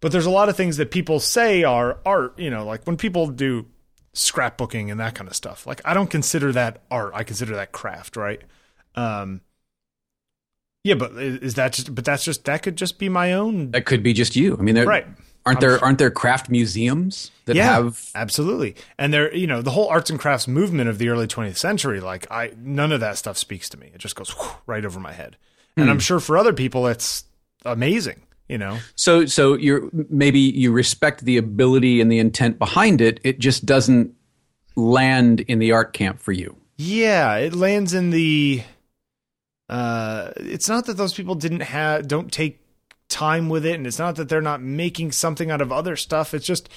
But 0.00 0.12
there's 0.12 0.26
a 0.26 0.30
lot 0.30 0.48
of 0.48 0.56
things 0.56 0.76
that 0.76 0.90
people 0.90 1.20
say 1.20 1.64
are 1.64 1.98
art, 2.04 2.38
you 2.38 2.50
know, 2.50 2.64
like 2.64 2.84
when 2.84 2.96
people 2.96 3.26
do 3.26 3.66
scrapbooking 4.14 4.90
and 4.90 5.00
that 5.00 5.14
kind 5.14 5.28
of 5.28 5.34
stuff. 5.36 5.66
Like 5.66 5.80
I 5.84 5.94
don't 5.94 6.10
consider 6.10 6.52
that 6.52 6.82
art. 6.90 7.12
I 7.14 7.24
consider 7.24 7.54
that 7.56 7.72
craft, 7.72 8.16
right? 8.16 8.42
Um 8.94 9.40
Yeah, 10.84 10.94
but 10.94 11.12
is 11.12 11.54
that 11.54 11.72
just? 11.72 11.94
But 11.94 12.04
that's 12.04 12.24
just 12.24 12.44
that 12.44 12.62
could 12.62 12.76
just 12.76 12.98
be 12.98 13.08
my 13.08 13.32
own. 13.32 13.70
That 13.70 13.86
could 13.86 14.02
be 14.02 14.12
just 14.12 14.34
you. 14.36 14.56
I 14.58 14.62
mean, 14.62 14.74
there- 14.74 14.86
Right. 14.86 15.06
Aren't 15.44 15.58
there 15.58 15.82
aren't 15.82 15.98
there 15.98 16.10
craft 16.10 16.48
museums 16.50 17.32
that 17.46 17.56
yeah, 17.56 17.64
have? 17.72 18.10
absolutely. 18.14 18.76
And 18.96 19.12
there, 19.12 19.34
you 19.34 19.48
know, 19.48 19.60
the 19.60 19.72
whole 19.72 19.88
arts 19.88 20.08
and 20.08 20.16
crafts 20.20 20.46
movement 20.46 20.88
of 20.88 20.98
the 20.98 21.08
early 21.08 21.26
20th 21.26 21.56
century, 21.56 21.98
like 22.00 22.30
I, 22.30 22.52
none 22.62 22.92
of 22.92 23.00
that 23.00 23.18
stuff 23.18 23.36
speaks 23.36 23.68
to 23.70 23.76
me. 23.76 23.90
It 23.92 23.98
just 23.98 24.14
goes 24.14 24.30
whew, 24.30 24.50
right 24.66 24.84
over 24.84 25.00
my 25.00 25.12
head. 25.12 25.36
And 25.76 25.86
Hmm. 25.86 25.90
I'm 25.90 25.98
sure 25.98 26.20
for 26.20 26.38
other 26.38 26.52
people, 26.52 26.86
it's 26.86 27.24
amazing. 27.64 28.22
You 28.48 28.58
know, 28.58 28.78
So 28.96 29.24
so 29.26 29.54
you're 29.54 29.88
maybe 30.10 30.40
you 30.40 30.72
respect 30.72 31.24
the 31.24 31.38
ability 31.38 32.00
and 32.00 32.12
the 32.12 32.18
intent 32.18 32.58
behind 32.58 33.00
it. 33.00 33.18
It 33.24 33.38
just 33.38 33.64
doesn't 33.64 34.14
land 34.76 35.40
in 35.40 35.58
the 35.58 35.72
art 35.72 35.92
camp 35.92 36.20
for 36.20 36.32
you. 36.32 36.56
yeah, 36.76 37.36
it 37.36 37.54
lands 37.54 37.94
in 37.94 38.10
the. 38.10 38.62
Uh, 39.68 40.32
it's 40.36 40.68
not 40.68 40.84
that 40.86 40.98
those 40.98 41.14
people 41.14 41.34
didn't 41.34 41.60
have 41.60 42.06
don't 42.06 42.30
take 42.30 42.60
time 43.08 43.48
with 43.48 43.64
it, 43.64 43.74
and 43.74 43.86
it's 43.86 43.98
not 43.98 44.16
that 44.16 44.28
they're 44.28 44.42
not 44.42 44.60
making 44.60 45.12
something 45.12 45.50
out 45.50 45.62
of 45.62 45.72
other 45.72 45.96
stuff. 45.96 46.34
It's 46.34 46.46
just, 46.46 46.68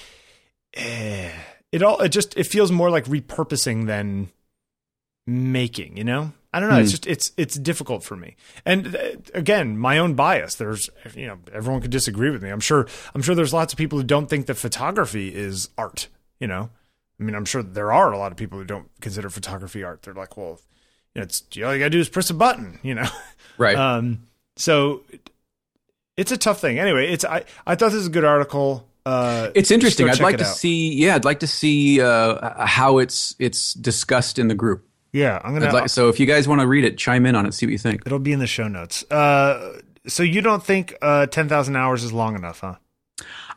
eh, 0.74 1.30
it 1.72 1.82
all 1.82 2.00
it 2.00 2.08
just 2.10 2.36
it 2.38 2.44
feels 2.44 2.72
more 2.72 2.88
like 2.90 3.04
repurposing 3.04 3.86
than 3.86 4.28
making. 5.26 5.96
You 5.96 6.04
know, 6.04 6.32
I 6.52 6.60
don't 6.60 6.70
know. 6.70 6.78
It's 6.78 6.90
just 6.90 7.06
it's 7.06 7.32
it's 7.36 7.56
difficult 7.56 8.02
for 8.02 8.16
me. 8.16 8.36
And 8.64 8.94
uh, 8.94 8.98
again, 9.34 9.78
my 9.78 9.98
own 9.98 10.14
bias. 10.14 10.54
There's 10.54 10.88
you 11.14 11.26
know 11.26 11.38
everyone 11.52 11.80
could 11.82 11.90
disagree 11.90 12.30
with 12.30 12.42
me. 12.42 12.50
I'm 12.50 12.60
sure 12.60 12.86
I'm 13.14 13.22
sure 13.22 13.34
there's 13.34 13.52
lots 13.52 13.72
of 13.72 13.76
people 13.78 13.98
who 13.98 14.04
don't 14.04 14.28
think 14.28 14.46
that 14.46 14.54
photography 14.54 15.34
is 15.34 15.68
art. 15.76 16.08
You 16.40 16.46
know, 16.46 16.70
I 17.18 17.22
mean, 17.22 17.34
I'm 17.34 17.44
sure 17.44 17.62
there 17.62 17.92
are 17.92 18.12
a 18.12 18.18
lot 18.18 18.32
of 18.32 18.38
people 18.38 18.58
who 18.58 18.64
don't 18.64 18.88
consider 19.00 19.30
photography 19.30 19.82
art. 19.82 20.02
They're 20.02 20.14
like, 20.14 20.36
well, 20.36 20.60
you 21.14 21.20
know, 21.20 21.24
it's 21.24 21.42
all 21.56 21.72
you 21.72 21.78
gotta 21.78 21.90
do 21.90 22.00
is 22.00 22.08
press 22.08 22.30
a 22.30 22.34
button. 22.34 22.78
You 22.82 22.94
know. 22.94 23.08
Right. 23.58 23.74
Um, 23.74 24.26
so 24.56 25.02
it's 26.16 26.30
a 26.32 26.36
tough 26.36 26.60
thing. 26.60 26.78
Anyway, 26.78 27.10
it's 27.10 27.24
I 27.24 27.44
I 27.66 27.74
thought 27.74 27.86
this 27.86 27.94
was 27.94 28.08
a 28.08 28.10
good 28.10 28.24
article. 28.24 28.86
Uh, 29.06 29.50
it's 29.54 29.70
interesting. 29.70 30.10
I'd 30.10 30.20
like 30.20 30.34
check 30.34 30.40
to 30.40 30.50
out. 30.50 30.56
see. 30.56 30.94
Yeah, 30.94 31.14
I'd 31.14 31.24
like 31.24 31.40
to 31.40 31.46
see 31.46 32.00
uh, 32.00 32.66
how 32.66 32.98
it's 32.98 33.34
it's 33.38 33.72
discussed 33.74 34.38
in 34.38 34.48
the 34.48 34.54
group. 34.54 34.86
Yeah, 35.16 35.40
I'm 35.42 35.54
gonna. 35.54 35.72
Like, 35.72 35.88
so 35.88 36.10
if 36.10 36.20
you 36.20 36.26
guys 36.26 36.46
want 36.46 36.60
to 36.60 36.66
read 36.66 36.84
it, 36.84 36.98
chime 36.98 37.24
in 37.24 37.34
on 37.34 37.46
it. 37.46 37.54
See 37.54 37.64
what 37.64 37.72
you 37.72 37.78
think. 37.78 38.02
it'll 38.04 38.18
be 38.18 38.32
in 38.32 38.38
the 38.38 38.46
show 38.46 38.68
notes. 38.68 39.02
Uh, 39.10 39.80
so 40.06 40.22
you 40.22 40.42
don't 40.42 40.62
think 40.62 40.94
uh, 41.00 41.24
ten 41.26 41.48
thousand 41.48 41.74
hours 41.76 42.04
is 42.04 42.12
long 42.12 42.34
enough, 42.34 42.60
huh? 42.60 42.74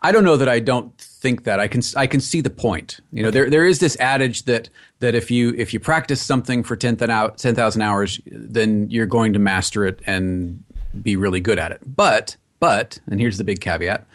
I 0.01 0.13
don't 0.13 0.23
know 0.23 0.37
that 0.37 0.47
I 0.47 0.61
don't 0.61 0.97
think 0.97 1.43
that 1.43 1.59
I 1.59 1.67
can 1.67 1.81
I 1.97 2.07
can 2.07 2.21
see 2.21 2.39
the 2.39 2.49
point. 2.49 3.01
You 3.11 3.23
know, 3.23 3.29
there 3.31 3.49
there 3.49 3.65
is 3.65 3.79
this 3.79 3.99
adage 3.99 4.43
that 4.43 4.69
that 5.01 5.15
if 5.15 5.29
you 5.29 5.53
if 5.57 5.73
you 5.73 5.81
practice 5.81 6.21
something 6.21 6.63
for 6.63 6.77
10,000 6.77 7.81
hours, 7.81 8.21
then 8.25 8.89
you're 8.89 9.05
going 9.05 9.33
to 9.33 9.39
master 9.39 9.85
it 9.85 9.99
and 10.05 10.63
be 11.01 11.17
really 11.17 11.41
good 11.41 11.59
at 11.59 11.73
it. 11.73 11.81
But 11.85 12.37
but 12.61 12.99
and 13.11 13.19
here's 13.19 13.37
the 13.37 13.43
big 13.43 13.59
caveat. 13.59 14.07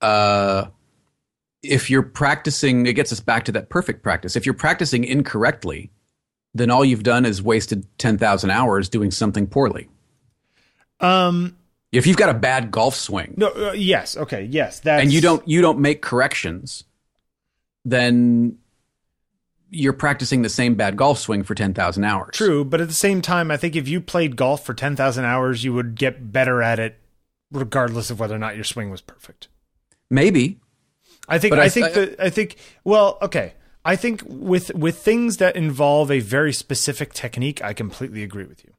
Uh 0.00 0.66
if 1.62 1.88
you're 1.88 2.02
practicing, 2.02 2.86
it 2.86 2.94
gets 2.94 3.12
us 3.12 3.20
back 3.20 3.44
to 3.44 3.52
that 3.52 3.68
perfect 3.68 4.02
practice. 4.02 4.34
If 4.34 4.44
you're 4.44 4.54
practicing 4.54 5.04
incorrectly, 5.04 5.90
then 6.54 6.70
all 6.70 6.84
you've 6.84 7.02
done 7.02 7.24
is 7.24 7.42
wasted 7.42 7.86
10,000 7.98 8.50
hours 8.50 8.88
doing 8.88 9.10
something 9.10 9.46
poorly. 9.46 9.88
Um, 11.00 11.56
If 11.92 12.06
you've 12.06 12.16
got 12.16 12.28
a 12.28 12.34
bad 12.34 12.70
golf 12.70 12.94
swing, 12.94 13.34
no, 13.36 13.48
uh, 13.48 13.72
yes, 13.72 14.16
okay, 14.16 14.42
yes, 14.44 14.80
that's 14.80 15.02
and 15.02 15.12
you 15.12 15.20
don't 15.20 15.46
you 15.48 15.60
don't 15.62 15.78
make 15.78 16.02
corrections, 16.02 16.84
then 17.84 18.58
you're 19.70 19.92
practicing 19.92 20.42
the 20.42 20.48
same 20.48 20.74
bad 20.74 20.96
golf 20.96 21.18
swing 21.18 21.42
for 21.42 21.54
ten 21.54 21.72
thousand 21.74 22.04
hours. 22.04 22.36
true. 22.36 22.64
But 22.64 22.80
at 22.80 22.88
the 22.88 22.94
same 22.94 23.22
time, 23.22 23.50
I 23.50 23.56
think 23.56 23.76
if 23.76 23.88
you 23.88 24.00
played 24.00 24.36
golf 24.36 24.64
for 24.64 24.74
ten 24.74 24.94
thousand 24.96 25.24
hours, 25.24 25.64
you 25.64 25.72
would 25.72 25.94
get 25.94 26.32
better 26.32 26.62
at 26.62 26.78
it, 26.78 26.98
regardless 27.50 28.10
of 28.10 28.20
whether 28.20 28.34
or 28.34 28.38
not 28.38 28.54
your 28.56 28.64
swing 28.64 28.90
was 28.90 29.00
perfect. 29.00 29.48
Maybe. 30.10 30.60
I 31.28 31.38
think. 31.38 31.52
But 31.52 31.60
I, 31.60 31.64
I- 31.64 31.68
think 31.70 31.86
I- 31.86 31.90
that. 31.92 32.20
I 32.20 32.30
think. 32.30 32.56
Well, 32.84 33.16
okay. 33.22 33.54
I 33.84 33.96
think 33.96 34.22
with 34.26 34.74
with 34.74 34.98
things 34.98 35.38
that 35.38 35.56
involve 35.56 36.10
a 36.10 36.20
very 36.20 36.52
specific 36.52 37.14
technique, 37.14 37.62
I 37.62 37.72
completely 37.72 38.22
agree 38.22 38.44
with 38.44 38.64
you. 38.64 38.72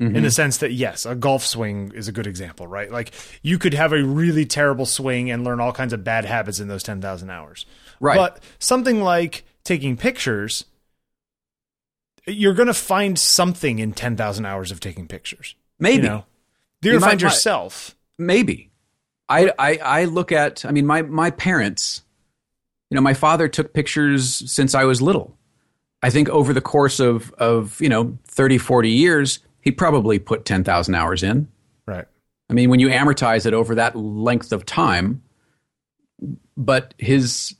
Mm-hmm. 0.00 0.16
In 0.16 0.22
the 0.24 0.30
sense 0.30 0.58
that 0.58 0.72
yes, 0.72 1.06
a 1.06 1.14
golf 1.14 1.44
swing 1.44 1.90
is 1.94 2.06
a 2.06 2.12
good 2.12 2.26
example, 2.26 2.66
right? 2.66 2.90
Like 2.90 3.12
you 3.42 3.58
could 3.58 3.72
have 3.72 3.92
a 3.92 4.02
really 4.02 4.44
terrible 4.44 4.84
swing 4.84 5.30
and 5.30 5.42
learn 5.42 5.58
all 5.58 5.72
kinds 5.72 5.94
of 5.94 6.04
bad 6.04 6.26
habits 6.26 6.60
in 6.60 6.68
those 6.68 6.82
ten 6.82 7.00
thousand 7.00 7.30
hours. 7.30 7.64
Right. 7.98 8.16
But 8.16 8.42
something 8.58 9.00
like 9.00 9.44
taking 9.64 9.96
pictures, 9.96 10.66
you're 12.26 12.52
going 12.52 12.66
to 12.66 12.74
find 12.74 13.18
something 13.18 13.78
in 13.78 13.92
ten 13.92 14.16
thousand 14.16 14.44
hours 14.44 14.70
of 14.70 14.80
taking 14.80 15.08
pictures. 15.08 15.54
Maybe. 15.78 16.02
You 16.02 16.08
know, 16.08 16.24
you're 16.82 16.94
You 16.94 17.00
going 17.00 17.00
to 17.00 17.08
find 17.08 17.22
yourself. 17.22 17.96
Maybe. 18.18 18.70
I, 19.28 19.52
I 19.58 19.76
I 19.78 20.04
look 20.04 20.30
at 20.30 20.64
I 20.64 20.72
mean 20.72 20.86
my 20.86 21.02
my 21.02 21.30
parents, 21.30 22.02
you 22.90 22.94
know, 22.94 23.00
my 23.00 23.14
father 23.14 23.48
took 23.48 23.72
pictures 23.72 24.50
since 24.50 24.74
I 24.74 24.84
was 24.84 25.02
little. 25.02 25.36
I 26.02 26.10
think 26.10 26.28
over 26.28 26.52
the 26.52 26.60
course 26.60 27.00
of 27.00 27.32
of, 27.34 27.80
you 27.80 27.88
know, 27.88 28.16
30 28.26 28.58
40 28.58 28.90
years, 28.90 29.40
he 29.60 29.70
probably 29.72 30.18
put 30.18 30.44
10,000 30.44 30.94
hours 30.94 31.22
in. 31.22 31.48
Right. 31.86 32.04
I 32.48 32.52
mean, 32.52 32.70
when 32.70 32.78
you 32.78 32.88
amortize 32.88 33.46
it 33.46 33.54
over 33.54 33.74
that 33.74 33.96
length 33.96 34.52
of 34.52 34.64
time, 34.64 35.22
but 36.56 36.94
his, 36.98 37.56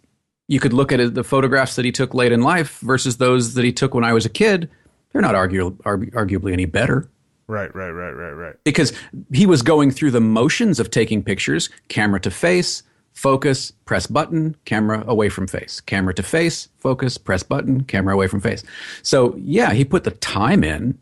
you 0.46 0.60
could 0.60 0.72
look 0.72 0.92
at 0.92 1.14
the 1.14 1.24
photographs 1.24 1.74
that 1.76 1.84
he 1.84 1.90
took 1.90 2.14
late 2.14 2.30
in 2.30 2.42
life 2.42 2.78
versus 2.80 3.16
those 3.16 3.54
that 3.54 3.64
he 3.64 3.72
took 3.72 3.94
when 3.94 4.04
I 4.04 4.12
was 4.12 4.24
a 4.24 4.30
kid. 4.30 4.70
They're 5.12 5.22
not 5.22 5.34
argu- 5.34 5.76
argu- 5.82 6.12
arguably 6.12 6.52
any 6.52 6.66
better 6.66 7.10
Right. 7.48 7.72
Right. 7.74 7.90
Right. 7.90 8.10
Right. 8.10 8.32
Right. 8.32 8.54
because 8.64 8.92
he 9.32 9.46
was 9.46 9.62
going 9.62 9.90
through 9.92 10.10
the 10.10 10.20
motions 10.20 10.80
of 10.80 10.90
taking 10.90 11.22
pictures, 11.22 11.70
camera 11.88 12.20
to 12.20 12.30
face, 12.30 12.82
focus, 13.16 13.70
press 13.86 14.06
button, 14.06 14.54
camera 14.66 15.02
away 15.08 15.28
from 15.30 15.46
face, 15.46 15.80
camera 15.80 16.12
to 16.14 16.22
face, 16.22 16.68
focus, 16.78 17.16
press 17.18 17.42
button, 17.42 17.82
camera 17.84 18.14
away 18.14 18.28
from 18.28 18.40
face. 18.40 18.62
So, 19.02 19.34
yeah, 19.38 19.72
he 19.72 19.84
put 19.84 20.04
the 20.04 20.10
time 20.10 20.62
in, 20.62 20.98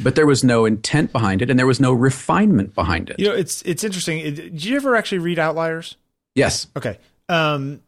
but 0.00 0.16
there 0.16 0.26
was 0.26 0.42
no 0.42 0.64
intent 0.66 1.12
behind 1.12 1.40
it 1.40 1.48
and 1.50 1.58
there 1.58 1.66
was 1.66 1.78
no 1.78 1.92
refinement 1.92 2.74
behind 2.74 3.10
it. 3.10 3.20
You 3.20 3.28
know, 3.28 3.34
it's 3.34 3.62
it's 3.62 3.84
interesting. 3.84 4.22
Did 4.34 4.64
you 4.64 4.76
ever 4.76 4.96
actually 4.96 5.18
read 5.18 5.38
Outliers? 5.38 5.96
yes. 6.34 6.66
Okay. 6.76 6.98
Um, 7.28 7.80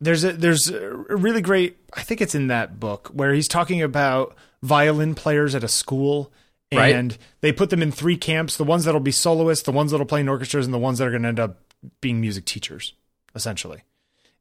there's 0.00 0.22
a 0.22 0.32
there's 0.32 0.68
a 0.70 0.88
really 1.10 1.40
great. 1.40 1.76
I 1.94 2.02
think 2.02 2.20
it's 2.20 2.36
in 2.36 2.46
that 2.46 2.78
book 2.78 3.08
where 3.12 3.34
he's 3.34 3.48
talking 3.48 3.82
about 3.82 4.36
violin 4.62 5.14
players 5.16 5.56
at 5.56 5.64
a 5.64 5.68
school, 5.68 6.30
Right. 6.72 6.94
and 6.94 7.18
they 7.40 7.50
put 7.50 7.70
them 7.70 7.82
in 7.82 7.90
three 7.90 8.16
camps: 8.16 8.56
the 8.56 8.62
ones 8.64 8.84
that'll 8.84 9.00
be 9.00 9.10
soloists, 9.10 9.64
the 9.64 9.72
ones 9.72 9.90
that'll 9.90 10.06
play 10.06 10.20
in 10.20 10.28
orchestras, 10.28 10.66
and 10.66 10.72
the 10.72 10.78
ones 10.78 10.98
that 10.98 11.08
are 11.08 11.10
going 11.10 11.22
to 11.22 11.28
end 11.28 11.40
up 11.40 11.58
being 12.00 12.20
music 12.20 12.44
teachers, 12.44 12.92
essentially. 13.38 13.84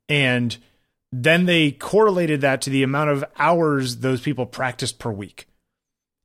And 0.09 0.57
then 1.11 1.45
they 1.45 1.71
correlated 1.71 2.41
that 2.41 2.61
to 2.63 2.69
the 2.69 2.83
amount 2.83 3.11
of 3.11 3.23
hours 3.37 3.97
those 3.97 4.19
people 4.19 4.45
practiced 4.45 4.99
per 4.99 5.11
week. 5.11 5.47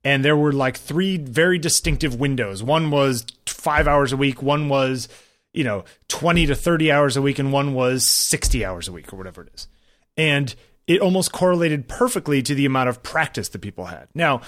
And 0.02 0.24
there 0.24 0.36
were 0.36 0.52
like 0.52 0.76
three 0.76 1.16
very 1.16 1.58
distinctive 1.58 2.18
windows. 2.18 2.62
One 2.62 2.90
was 2.90 3.24
five 3.46 3.86
hours 3.86 4.12
a 4.12 4.16
week, 4.16 4.42
one 4.42 4.68
was, 4.68 5.08
you 5.52 5.62
know, 5.62 5.84
20 6.08 6.46
to 6.46 6.56
30 6.56 6.90
hours 6.90 7.16
a 7.16 7.22
week, 7.22 7.38
and 7.38 7.52
one 7.52 7.74
was 7.74 8.08
60 8.08 8.64
hours 8.64 8.88
a 8.88 8.92
week 8.92 9.12
or 9.12 9.16
whatever 9.16 9.42
it 9.42 9.50
is. 9.54 9.68
And 10.16 10.52
it 10.88 11.00
almost 11.00 11.30
correlated 11.30 11.86
perfectly 11.86 12.42
to 12.42 12.54
the 12.54 12.66
amount 12.66 12.88
of 12.88 13.02
practice 13.02 13.48
that 13.50 13.60
people 13.60 13.86
had. 13.86 14.08
Now, 14.14 14.40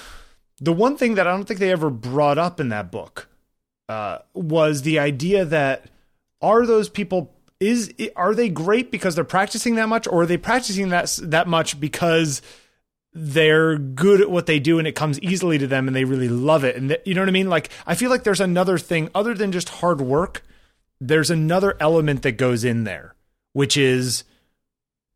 the 0.60 0.72
one 0.72 0.96
thing 0.96 1.14
that 1.14 1.26
I 1.26 1.30
don't 1.30 1.44
think 1.44 1.60
they 1.60 1.70
ever 1.70 1.90
brought 1.90 2.38
up 2.38 2.58
in 2.58 2.70
that 2.70 2.90
book 2.90 3.28
uh, 3.88 4.18
was 4.34 4.82
the 4.82 4.98
idea 4.98 5.44
that 5.44 5.86
are 6.40 6.66
those 6.66 6.88
people 6.88 7.33
is 7.64 7.92
are 8.16 8.34
they 8.34 8.48
great 8.48 8.90
because 8.90 9.14
they're 9.14 9.24
practicing 9.24 9.74
that 9.76 9.88
much, 9.88 10.06
or 10.06 10.22
are 10.22 10.26
they 10.26 10.36
practicing 10.36 10.90
that 10.90 11.18
that 11.22 11.46
much 11.48 11.80
because 11.80 12.42
they're 13.12 13.78
good 13.78 14.20
at 14.20 14.30
what 14.30 14.46
they 14.46 14.58
do 14.58 14.78
and 14.78 14.88
it 14.88 14.96
comes 14.96 15.20
easily 15.20 15.56
to 15.58 15.66
them 15.68 15.86
and 15.86 15.94
they 15.94 16.04
really 16.04 16.28
love 16.28 16.64
it 16.64 16.74
and 16.74 16.88
th- 16.88 17.00
you 17.04 17.14
know 17.14 17.20
what 17.22 17.28
I 17.28 17.32
mean? 17.32 17.48
Like 17.48 17.70
I 17.86 17.94
feel 17.94 18.10
like 18.10 18.24
there's 18.24 18.40
another 18.40 18.76
thing 18.76 19.08
other 19.14 19.34
than 19.34 19.52
just 19.52 19.68
hard 19.68 20.00
work. 20.00 20.42
There's 21.00 21.30
another 21.30 21.76
element 21.80 22.22
that 22.22 22.32
goes 22.32 22.64
in 22.64 22.84
there, 22.84 23.14
which 23.52 23.76
is 23.76 24.24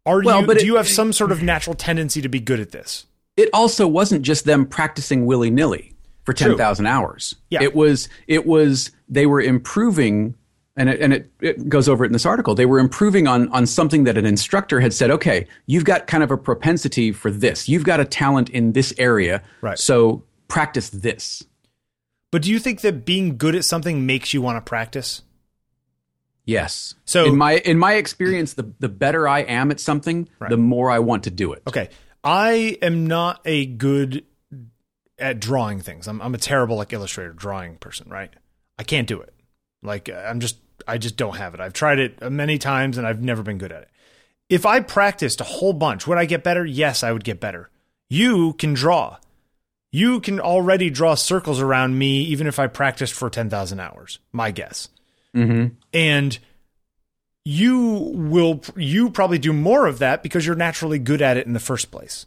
are 0.07 0.23
Well, 0.23 0.41
you 0.43 0.47
but 0.47 0.55
do 0.59 0.61
it- 0.63 0.67
you 0.67 0.77
have 0.77 0.89
some 0.89 1.13
sort 1.13 1.33
of 1.33 1.43
natural 1.53 1.75
tendency 1.75 2.23
to 2.23 2.29
be 2.29 2.41
good 2.41 2.61
at 2.61 2.71
this? 2.71 3.07
It 3.37 3.51
also 3.53 3.87
wasn't 3.87 4.23
just 4.23 4.45
them 4.45 4.67
practicing 4.67 5.27
willy 5.27 5.51
nilly 5.51 5.95
for 6.25 6.33
True. 6.33 6.49
10,000 6.57 6.87
hours. 6.87 7.35
Yeah. 7.51 7.63
It 7.63 7.75
was, 7.75 8.09
it 8.27 8.45
was, 8.47 8.91
they 9.09 9.27
were 9.27 9.41
improving 9.41 10.35
and 10.79 10.89
it, 10.89 11.01
and 11.01 11.13
it, 11.13 11.31
it 11.41 11.69
goes 11.69 11.89
over 11.89 12.05
it 12.05 12.07
in 12.07 12.13
this 12.15 12.25
article. 12.25 12.55
They 12.55 12.65
were 12.67 12.79
improving 12.79 13.27
on, 13.27 13.49
on 13.51 13.67
something 13.67 14.05
that 14.05 14.17
an 14.17 14.25
instructor 14.25 14.81
had 14.81 14.95
said, 14.95 15.11
okay, 15.11 15.47
you've 15.67 15.85
got 15.85 16.07
kind 16.07 16.23
of 16.23 16.31
a 16.31 16.37
propensity 16.39 17.13
for 17.13 17.31
this. 17.31 17.69
You've 17.69 17.85
got 17.85 18.01
a 18.01 18.05
talent 18.07 18.49
in 18.51 18.73
this 18.73 18.95
area. 18.97 19.43
Right. 19.61 19.79
So 19.79 20.25
practice 20.49 20.89
this. 20.91 21.45
But 22.31 22.43
do 22.43 22.51
you 22.51 22.59
think 22.59 22.81
that 22.81 23.05
being 23.05 23.37
good 23.37 23.55
at 23.55 23.65
something 23.65 24.07
makes 24.07 24.33
you 24.33 24.41
want 24.41 24.57
to 24.57 24.67
practice? 24.67 25.23
Yes. 26.45 26.95
So- 27.05 27.27
in 27.27 27.37
my, 27.37 27.59
in 27.59 27.79
my 27.79 27.95
experience, 27.95 28.55
the, 28.55 28.73
the 28.79 28.89
better 28.89 29.29
I 29.29 29.41
am 29.41 29.71
at 29.71 29.81
something, 29.81 30.29
Right. 30.39 30.51
the 30.51 30.57
more 30.57 30.91
I 30.91 31.01
want 31.01 31.25
to 31.25 31.31
do 31.31 31.53
it. 31.53 31.63
Okay. 31.67 31.91
I 32.25 32.79
am 32.83 33.07
not 33.07 33.41
a 33.45 33.67
good 33.67 34.25
at 35.19 35.41
drawing 35.41 35.81
things. 35.81 36.07
I'm 36.09 36.21
I'm 36.21 36.35
a 36.35 36.39
terrible 36.39 36.77
like 36.77 36.93
illustrator 36.93 37.33
drawing 37.33 37.77
person, 37.77 38.09
right? 38.11 38.31
I 38.79 38.83
can't 38.85 39.07
do 39.09 39.21
it. 39.21 39.33
Like 39.83 40.09
I'm 40.11 40.41
just 40.41 40.59
I 40.87 40.99
just 40.99 41.17
don't 41.17 41.37
have 41.37 41.55
it. 41.55 41.61
I've 41.61 41.73
tried 41.73 41.99
it 41.99 42.31
many 42.31 42.59
times 42.59 42.99
and 42.99 43.07
I've 43.07 43.23
never 43.23 43.43
been 43.43 43.59
good 43.59 43.73
at 43.73 43.83
it. 43.83 43.89
If 44.49 44.65
I 44.65 44.81
practiced 44.81 45.41
a 45.41 45.45
whole 45.45 45.73
bunch, 45.73 46.07
would 46.07 46.19
I 46.19 46.25
get 46.25 46.43
better? 46.43 46.65
Yes, 46.65 47.03
I 47.03 47.13
would 47.13 47.25
get 47.25 47.41
better. 47.41 47.71
You 48.09 48.55
can 48.55 48.75
draw. 48.75 49.19
You 49.91 50.21
can 50.21 50.41
already 50.41 50.91
draw 50.91 51.15
circles 51.15 51.61
around 51.61 51.99
me 51.99 52.23
even 52.23 52.47
if 52.47 52.59
I 52.59 52.67
practiced 52.67 53.15
for 53.15 53.29
10,000 53.29 53.81
hours. 53.81 54.19
My 54.33 54.51
guess. 54.51 54.89
Mm-hmm. 55.35 55.75
And 55.93 56.39
you 57.45 58.13
will 58.15 58.61
you 58.77 59.11
probably 59.11 59.39
do 59.39 59.53
more 59.53 59.87
of 59.87 60.01
that 60.01 60.23
because 60.23 60.45
you're 60.47 60.57
naturally 60.57 60.99
good 60.99 61.23
at 61.23 61.37
it 61.37 61.47
in 61.47 61.55
the 61.55 61.61
first 61.61 61.91
place. 61.91 62.27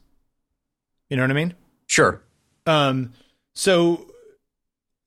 You 1.09 1.17
know 1.17 1.23
what 1.23 1.31
I 1.31 1.35
mean? 1.35 1.53
Sure. 1.85 2.21
Um 2.65 3.13
so 3.53 4.10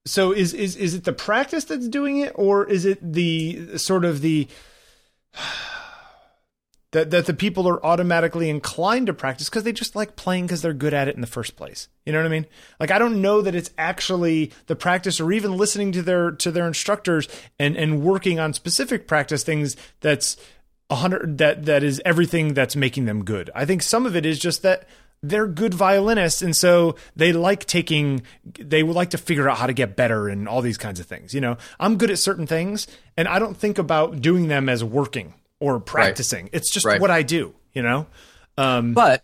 so 0.07 0.33
is 0.33 0.53
is 0.53 0.77
is 0.77 0.95
it 0.95 1.05
the 1.05 1.13
practice 1.13 1.65
that's 1.65 1.89
doing 1.89 2.19
it 2.19 2.33
or 2.35 2.67
is 2.67 2.85
it 2.85 2.99
the 3.01 3.79
sort 3.79 4.05
of 4.05 4.21
the 4.21 4.47
that 6.93 7.11
that 7.11 7.27
the 7.27 7.35
people 7.35 7.69
are 7.69 7.85
automatically 7.85 8.49
inclined 8.49 9.07
to 9.07 9.15
practice 9.15 9.49
because 9.49 9.65
they 9.65 9.73
just 9.73 9.97
like 9.97 10.15
playing 10.15 10.45
because 10.45 10.63
they're 10.63 10.73
good 10.73 10.95
at 10.95 11.09
it 11.09 11.15
in 11.15 11.21
the 11.21 11.27
first 11.27 11.57
place. 11.57 11.89
You 12.07 12.13
know 12.13 12.21
what 12.21 12.27
I 12.27 12.31
mean? 12.31 12.47
Like 12.79 12.91
I 12.91 12.99
don't 12.99 13.21
know 13.21 13.41
that 13.41 13.55
it's 13.55 13.71
actually 13.77 14.53
the 14.67 14.77
practice 14.77 15.21
or 15.21 15.33
even 15.33 15.57
listening 15.57 15.91
to 15.93 16.03
their 16.03 16.31
to 16.33 16.53
their 16.53 16.67
instructors 16.67 17.27
and 17.59 17.77
and 17.77 18.03
working 18.03 18.39
on 18.39 18.53
specific 18.53 19.09
practice 19.09 19.43
things 19.43 19.77
that's 20.01 20.37
a 20.91 20.97
hundred 20.97 21.39
that 21.39 21.65
that 21.65 21.83
is 21.83 22.01
everything 22.05 22.55
that's 22.55 22.77
making 22.77 23.07
them 23.07 23.25
good. 23.25 23.51
I 23.55 23.65
think 23.65 23.83
some 23.83 24.07
of 24.07 24.15
it 24.15 24.27
is 24.27 24.39
just 24.39 24.63
that 24.63 24.87
they're 25.29 25.47
good 25.47 25.75
violinists 25.75 26.43
and 26.43 26.55
so 26.57 26.95
they 27.17 27.33
like 27.33 27.65
taking 27.65 28.23
they 28.59 28.83
would 28.83 28.97
like 28.97 29.11
to 29.11 29.19
figure 29.19 29.49
out 29.49 29.59
how 29.59 29.67
to 29.67 29.73
get 29.73 29.97
better 29.97 30.29
and 30.29 30.49
all 30.49 30.61
these 30.61 30.79
kinds 30.79 31.01
of 31.01 31.07
things 31.07 31.35
you 31.35 31.41
know 31.41 31.57
i'm 31.81 31.97
good 31.97 32.11
at 32.11 32.19
certain 32.19 32.47
things 32.47 32.87
and 33.17 33.29
i 33.29 33.39
don't 33.39 33.57
think 33.57 33.79
about 33.79 34.21
doing 34.21 34.49
them 34.49 34.69
as 34.69 34.85
working 34.85 35.35
or 35.65 35.81
practicing. 35.81 36.45
Right. 36.45 36.55
It's 36.55 36.71
just 36.71 36.85
right. 36.85 37.01
what 37.01 37.11
I 37.11 37.23
do, 37.23 37.55
you 37.73 37.83
know. 37.83 38.07
Um, 38.59 38.93
but 38.93 39.23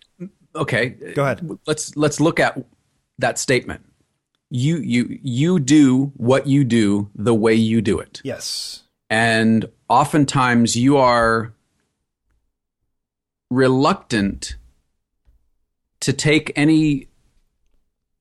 okay, 0.56 0.88
go 0.88 1.22
ahead. 1.24 1.58
Let's 1.66 1.94
let's 1.96 2.18
look 2.18 2.40
at 2.40 2.58
that 3.18 3.38
statement. 3.38 3.84
You 4.48 4.78
you 4.78 5.18
you 5.22 5.60
do 5.60 6.12
what 6.16 6.46
you 6.46 6.64
do 6.64 7.10
the 7.14 7.34
way 7.34 7.54
you 7.54 7.82
do 7.82 7.98
it. 7.98 8.20
Yes. 8.24 8.84
And 9.10 9.68
oftentimes 9.88 10.76
you 10.76 10.96
are 10.96 11.52
reluctant 13.50 14.56
to 16.00 16.12
take 16.12 16.52
any 16.56 17.08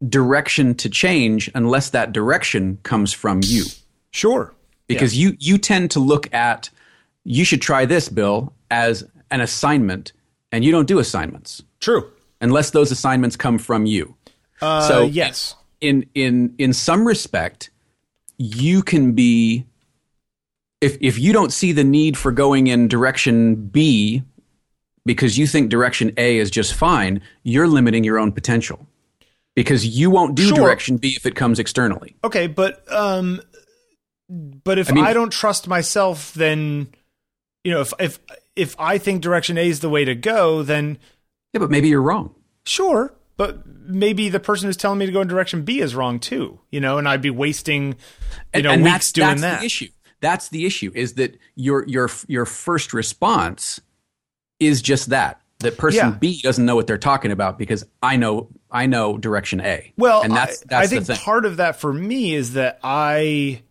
direction 0.07 0.75
to 0.75 0.89
change 0.89 1.49
unless 1.55 1.89
that 1.89 2.11
direction 2.11 2.77
comes 2.83 3.11
from 3.11 3.41
you. 3.43 3.65
Sure. 4.11 4.53
Because 4.87 5.15
yeah. 5.15 5.29
you 5.29 5.37
you 5.39 5.57
tend 5.57 5.91
to 5.91 5.99
look 5.99 6.33
at 6.33 6.69
you 7.23 7.43
should 7.43 7.61
try 7.61 7.85
this, 7.85 8.09
Bill, 8.09 8.53
as 8.71 9.03
an 9.29 9.41
assignment, 9.41 10.13
and 10.51 10.63
you 10.63 10.71
don't 10.71 10.87
do 10.87 10.99
assignments. 10.99 11.61
True. 11.79 12.09
Unless 12.41 12.71
those 12.71 12.91
assignments 12.91 13.35
come 13.35 13.59
from 13.59 13.85
you. 13.85 14.15
Uh, 14.61 14.87
so 14.87 15.03
yes, 15.03 15.55
in 15.81 16.09
in 16.15 16.55
in 16.57 16.73
some 16.73 17.05
respect, 17.05 17.69
you 18.37 18.81
can 18.81 19.13
be 19.13 19.65
if 20.81 20.97
if 21.01 21.19
you 21.19 21.33
don't 21.33 21.53
see 21.53 21.71
the 21.71 21.83
need 21.83 22.17
for 22.17 22.31
going 22.31 22.67
in 22.67 22.87
direction 22.87 23.55
B 23.55 24.23
because 25.05 25.37
you 25.37 25.47
think 25.47 25.69
direction 25.69 26.13
A 26.17 26.37
is 26.37 26.49
just 26.49 26.73
fine, 26.73 27.21
you're 27.43 27.67
limiting 27.67 28.03
your 28.03 28.19
own 28.19 28.31
potential 28.31 28.87
because 29.55 29.85
you 29.85 30.09
won't 30.09 30.35
do 30.35 30.47
sure. 30.47 30.57
direction 30.57 30.97
B 30.97 31.13
if 31.15 31.25
it 31.25 31.35
comes 31.35 31.59
externally. 31.59 32.15
Okay, 32.23 32.47
but 32.47 32.89
um, 32.91 33.41
but 34.29 34.77
if 34.77 34.89
I, 34.89 34.93
mean, 34.93 35.05
I 35.05 35.13
don't 35.13 35.31
trust 35.31 35.67
myself, 35.67 36.33
then 36.33 36.89
you 37.63 37.71
know, 37.71 37.81
if 37.81 37.93
if 37.99 38.19
if 38.55 38.75
I 38.79 38.97
think 38.97 39.21
direction 39.21 39.57
A 39.57 39.67
is 39.67 39.79
the 39.79 39.89
way 39.89 40.05
to 40.05 40.15
go, 40.15 40.63
then 40.63 40.97
yeah, 41.53 41.59
but 41.59 41.71
maybe 41.71 41.89
you're 41.89 42.01
wrong. 42.01 42.35
Sure, 42.65 43.13
but 43.37 43.65
maybe 43.67 44.29
the 44.29 44.39
person 44.39 44.67
who's 44.67 44.77
telling 44.77 44.99
me 44.99 45.05
to 45.07 45.11
go 45.11 45.21
in 45.21 45.27
direction 45.27 45.63
B 45.63 45.79
is 45.79 45.95
wrong 45.95 46.19
too. 46.19 46.59
You 46.69 46.79
know, 46.79 46.97
and 46.97 47.07
I'd 47.07 47.21
be 47.21 47.29
wasting 47.29 47.89
you 47.89 47.95
and, 48.53 48.63
know 48.63 48.71
and 48.71 48.83
weeks 48.83 48.93
that's, 48.93 49.11
doing 49.11 49.27
that's 49.27 49.41
that. 49.41 49.59
The 49.59 49.65
issue. 49.65 49.87
That's 50.21 50.49
the 50.49 50.65
issue. 50.65 50.91
Is 50.93 51.13
that 51.15 51.37
your 51.55 51.87
your 51.87 52.09
your 52.27 52.45
first 52.45 52.93
response 52.93 53.81
is 54.59 54.81
just 54.81 55.09
that 55.09 55.41
that 55.59 55.77
person 55.77 56.09
yeah. 56.09 56.17
B 56.17 56.41
doesn't 56.41 56.65
know 56.65 56.75
what 56.75 56.87
they're 56.87 56.97
talking 56.97 57.31
about 57.31 57.57
because 57.57 57.85
I 58.01 58.15
know 58.15 58.49
I 58.71 58.85
know 58.85 59.17
direction 59.17 59.61
A. 59.61 59.93
Well, 59.97 60.21
and 60.21 60.33
that's, 60.33 60.61
that's 60.61 60.91
I, 60.91 60.97
I 60.97 60.99
think 61.01 61.19
part 61.19 61.45
of 61.45 61.57
that 61.57 61.79
for 61.79 61.91
me 61.91 62.33
is 62.33 62.53
that 62.53 62.79
I 62.83 63.63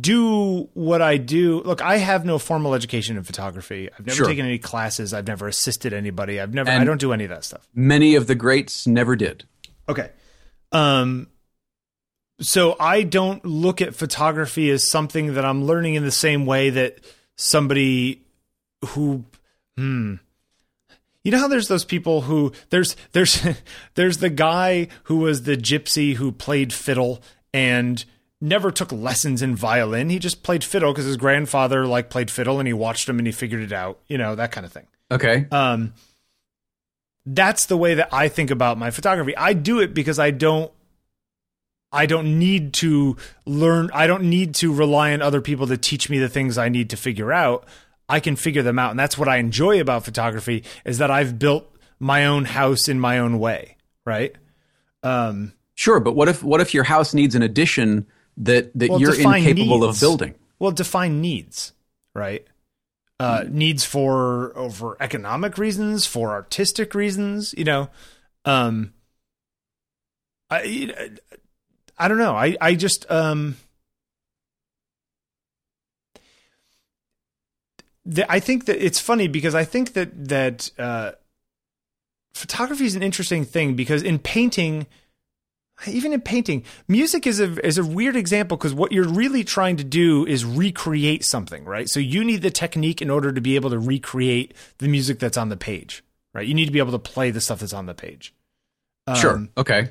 do 0.00 0.68
what 0.74 1.00
I 1.00 1.16
do. 1.16 1.62
Look, 1.62 1.80
I 1.80 1.96
have 1.96 2.24
no 2.24 2.38
formal 2.38 2.74
education 2.74 3.16
in 3.16 3.22
photography. 3.22 3.88
I've 3.90 4.06
never 4.06 4.16
sure. 4.16 4.26
taken 4.26 4.44
any 4.44 4.58
classes. 4.58 5.14
I've 5.14 5.26
never 5.26 5.48
assisted 5.48 5.92
anybody. 5.92 6.40
I've 6.40 6.54
never. 6.54 6.70
And 6.70 6.82
I 6.82 6.84
don't 6.84 7.00
do 7.00 7.12
any 7.12 7.24
of 7.24 7.30
that 7.30 7.44
stuff. 7.44 7.66
Many 7.74 8.14
of 8.14 8.26
the 8.26 8.34
greats 8.34 8.86
never 8.86 9.16
did. 9.16 9.44
Okay. 9.88 10.10
Um. 10.72 11.28
So 12.40 12.76
I 12.78 13.02
don't 13.02 13.44
look 13.44 13.82
at 13.82 13.96
photography 13.96 14.70
as 14.70 14.88
something 14.88 15.34
that 15.34 15.44
I'm 15.44 15.64
learning 15.64 15.94
in 15.94 16.04
the 16.04 16.12
same 16.12 16.46
way 16.46 16.70
that 16.70 17.00
somebody 17.34 18.22
who, 18.84 19.24
hmm. 19.78 20.14
You 21.24 21.32
know 21.32 21.38
how 21.38 21.48
there's 21.48 21.68
those 21.68 21.84
people 21.84 22.22
who 22.22 22.52
there's 22.70 22.96
there's 23.12 23.46
there's 23.94 24.18
the 24.18 24.30
guy 24.30 24.88
who 25.04 25.18
was 25.18 25.42
the 25.42 25.56
gypsy 25.56 26.14
who 26.14 26.32
played 26.32 26.72
fiddle 26.72 27.22
and 27.52 28.04
never 28.40 28.70
took 28.70 28.90
lessons 28.92 29.42
in 29.42 29.54
violin. 29.54 30.10
He 30.10 30.18
just 30.18 30.42
played 30.42 30.64
fiddle 30.64 30.92
because 30.92 31.04
his 31.04 31.16
grandfather 31.16 31.86
like 31.86 32.10
played 32.10 32.30
fiddle 32.30 32.58
and 32.58 32.66
he 32.66 32.72
watched 32.72 33.08
him 33.08 33.18
and 33.18 33.26
he 33.26 33.32
figured 33.32 33.62
it 33.62 33.72
out, 33.72 33.98
you 34.06 34.16
know, 34.18 34.34
that 34.34 34.52
kind 34.52 34.64
of 34.64 34.72
thing. 34.72 34.86
Okay. 35.10 35.46
Um 35.50 35.92
that's 37.26 37.66
the 37.66 37.76
way 37.76 37.94
that 37.94 38.08
I 38.10 38.28
think 38.28 38.50
about 38.50 38.78
my 38.78 38.90
photography. 38.90 39.36
I 39.36 39.52
do 39.52 39.80
it 39.80 39.92
because 39.92 40.18
I 40.18 40.30
don't 40.30 40.72
I 41.92 42.06
don't 42.06 42.38
need 42.38 42.72
to 42.74 43.16
learn 43.44 43.90
I 43.92 44.06
don't 44.06 44.24
need 44.24 44.54
to 44.56 44.72
rely 44.72 45.12
on 45.12 45.20
other 45.20 45.40
people 45.40 45.66
to 45.66 45.76
teach 45.76 46.08
me 46.08 46.18
the 46.18 46.28
things 46.28 46.56
I 46.56 46.68
need 46.68 46.90
to 46.90 46.96
figure 46.96 47.32
out. 47.32 47.66
I 48.08 48.20
can 48.20 48.36
figure 48.36 48.62
them 48.62 48.78
out 48.78 48.90
and 48.90 48.98
that's 48.98 49.18
what 49.18 49.28
I 49.28 49.36
enjoy 49.36 49.80
about 49.80 50.04
photography 50.04 50.64
is 50.84 50.98
that 50.98 51.10
I've 51.10 51.38
built 51.38 51.70
my 51.98 52.26
own 52.26 52.44
house 52.44 52.88
in 52.88 52.98
my 52.98 53.18
own 53.18 53.38
way, 53.38 53.76
right? 54.04 54.34
Um 55.02 55.52
Sure, 55.74 56.00
but 56.00 56.16
what 56.16 56.28
if 56.28 56.42
what 56.42 56.60
if 56.60 56.74
your 56.74 56.84
house 56.84 57.14
needs 57.14 57.34
an 57.36 57.42
addition 57.42 58.06
that 58.38 58.76
that 58.78 58.90
well, 58.90 59.00
you're 59.00 59.14
incapable 59.14 59.80
needs. 59.80 59.96
of 59.96 60.00
building. 60.00 60.34
Well, 60.58 60.72
define 60.72 61.20
needs, 61.20 61.72
right? 62.14 62.46
Uh, 63.20 63.40
mm 63.40 63.50
Needs 63.50 63.84
for 63.84 64.56
over 64.56 64.96
economic 65.00 65.58
reasons, 65.58 66.06
for 66.06 66.30
artistic 66.30 66.94
reasons, 66.94 67.52
you 67.56 67.64
know. 67.64 67.90
Um, 68.44 68.92
I 70.50 71.10
I 71.98 72.08
don't 72.08 72.18
know. 72.18 72.34
I 72.34 72.56
I 72.60 72.74
just 72.74 73.10
um. 73.10 73.56
The, 78.08 78.30
I 78.30 78.40
think 78.40 78.64
that 78.64 78.84
it's 78.84 78.98
funny 78.98 79.28
because 79.28 79.54
I 79.54 79.64
think 79.64 79.92
that 79.92 80.28
that 80.28 80.70
uh, 80.78 81.12
photography 82.32 82.86
is 82.86 82.96
an 82.96 83.02
interesting 83.02 83.44
thing 83.44 83.76
because 83.76 84.02
in 84.02 84.18
painting 84.18 84.86
even 85.86 86.12
in 86.12 86.20
painting, 86.20 86.64
music 86.88 87.26
is 87.26 87.38
a 87.38 87.64
is 87.64 87.78
a 87.78 87.84
weird 87.84 88.16
example 88.16 88.56
because 88.56 88.74
what 88.74 88.90
you're 88.90 89.08
really 89.08 89.44
trying 89.44 89.76
to 89.76 89.84
do 89.84 90.26
is 90.26 90.44
recreate 90.44 91.24
something, 91.24 91.64
right? 91.64 91.88
So 91.88 92.00
you 92.00 92.24
need 92.24 92.42
the 92.42 92.50
technique 92.50 93.00
in 93.00 93.10
order 93.10 93.30
to 93.32 93.40
be 93.40 93.54
able 93.54 93.70
to 93.70 93.78
recreate 93.78 94.54
the 94.78 94.88
music 94.88 95.20
that's 95.20 95.36
on 95.36 95.50
the 95.50 95.56
page, 95.56 96.02
right? 96.34 96.46
You 96.46 96.54
need 96.54 96.66
to 96.66 96.72
be 96.72 96.80
able 96.80 96.92
to 96.92 96.98
play 96.98 97.30
the 97.30 97.40
stuff 97.40 97.60
that's 97.60 97.72
on 97.72 97.86
the 97.86 97.94
page. 97.94 98.34
Um, 99.06 99.16
sure. 99.16 99.48
Okay. 99.56 99.90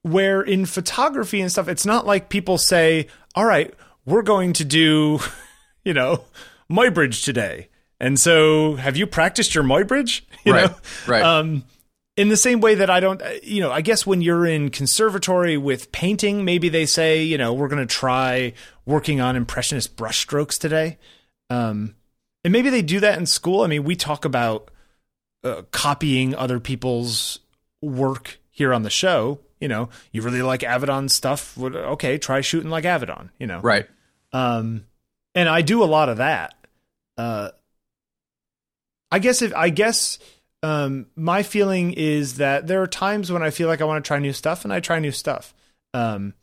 Where 0.00 0.40
in 0.40 0.64
photography 0.64 1.40
and 1.40 1.52
stuff, 1.52 1.68
it's 1.68 1.84
not 1.84 2.06
like 2.06 2.30
people 2.30 2.56
say, 2.56 3.08
"All 3.34 3.44
right, 3.44 3.74
we're 4.06 4.22
going 4.22 4.54
to 4.54 4.64
do, 4.64 5.18
you 5.84 5.92
know, 5.92 6.24
Muybridge 6.70 7.24
today." 7.24 7.68
And 7.98 8.18
so, 8.18 8.74
have 8.76 8.96
you 8.96 9.06
practiced 9.06 9.54
your 9.54 9.64
Muybridge? 9.64 10.22
You 10.44 10.52
right. 10.52 10.70
Know? 10.70 10.76
Right. 11.08 11.22
Um, 11.24 11.64
in 12.16 12.28
the 12.28 12.36
same 12.36 12.60
way 12.60 12.76
that 12.76 12.88
I 12.88 13.00
don't, 13.00 13.20
uh, 13.20 13.30
you 13.42 13.60
know, 13.60 13.72
I 13.72 13.80
guess 13.80 14.06
when 14.06 14.22
you're 14.22 14.46
in 14.46 14.70
conservatory 14.70 15.56
with 15.56 15.90
painting, 15.90 16.44
maybe 16.44 16.68
they 16.68 16.86
say, 16.86 17.24
you 17.24 17.36
know, 17.36 17.52
we're 17.52 17.66
going 17.66 17.84
to 17.84 17.94
try 17.94 18.52
working 18.84 19.20
on 19.20 19.34
impressionist 19.34 19.96
brushstrokes 19.96 20.56
today. 20.56 20.98
Um, 21.50 21.96
and 22.44 22.52
maybe 22.52 22.70
they 22.70 22.82
do 22.82 23.00
that 23.00 23.18
in 23.18 23.26
school. 23.26 23.62
I 23.62 23.66
mean, 23.66 23.82
we 23.82 23.96
talk 23.96 24.24
about 24.24 24.70
uh, 25.44 25.62
copying 25.72 26.34
other 26.34 26.60
people's 26.60 27.40
work 27.82 28.38
here 28.50 28.72
on 28.72 28.82
the 28.82 28.90
show. 28.90 29.40
You 29.60 29.68
know, 29.68 29.88
you 30.12 30.22
really 30.22 30.42
like 30.42 30.60
Avedon 30.60 31.10
stuff. 31.10 31.58
Okay, 31.58 32.18
try 32.18 32.40
shooting 32.40 32.70
like 32.70 32.84
Avedon, 32.84 33.30
you 33.38 33.46
know. 33.46 33.60
Right. 33.60 33.88
Um, 34.32 34.86
and 35.34 35.48
I 35.48 35.62
do 35.62 35.82
a 35.82 35.86
lot 35.86 36.08
of 36.08 36.18
that. 36.18 36.54
Uh, 37.16 37.50
I 39.10 39.18
guess 39.18 39.42
if, 39.42 39.54
I 39.54 39.70
guess, 39.70 40.18
um, 40.62 41.06
my 41.16 41.42
feeling 41.42 41.92
is 41.92 42.36
that 42.36 42.66
there 42.66 42.82
are 42.82 42.86
times 42.86 43.30
when 43.30 43.42
I 43.42 43.50
feel 43.50 43.68
like 43.68 43.80
I 43.80 43.84
want 43.84 44.04
to 44.04 44.06
try 44.06 44.18
new 44.18 44.32
stuff, 44.32 44.64
and 44.64 44.72
I 44.72 44.80
try 44.80 44.98
new 44.98 45.12
stuff. 45.12 45.54
Um, 45.94 46.34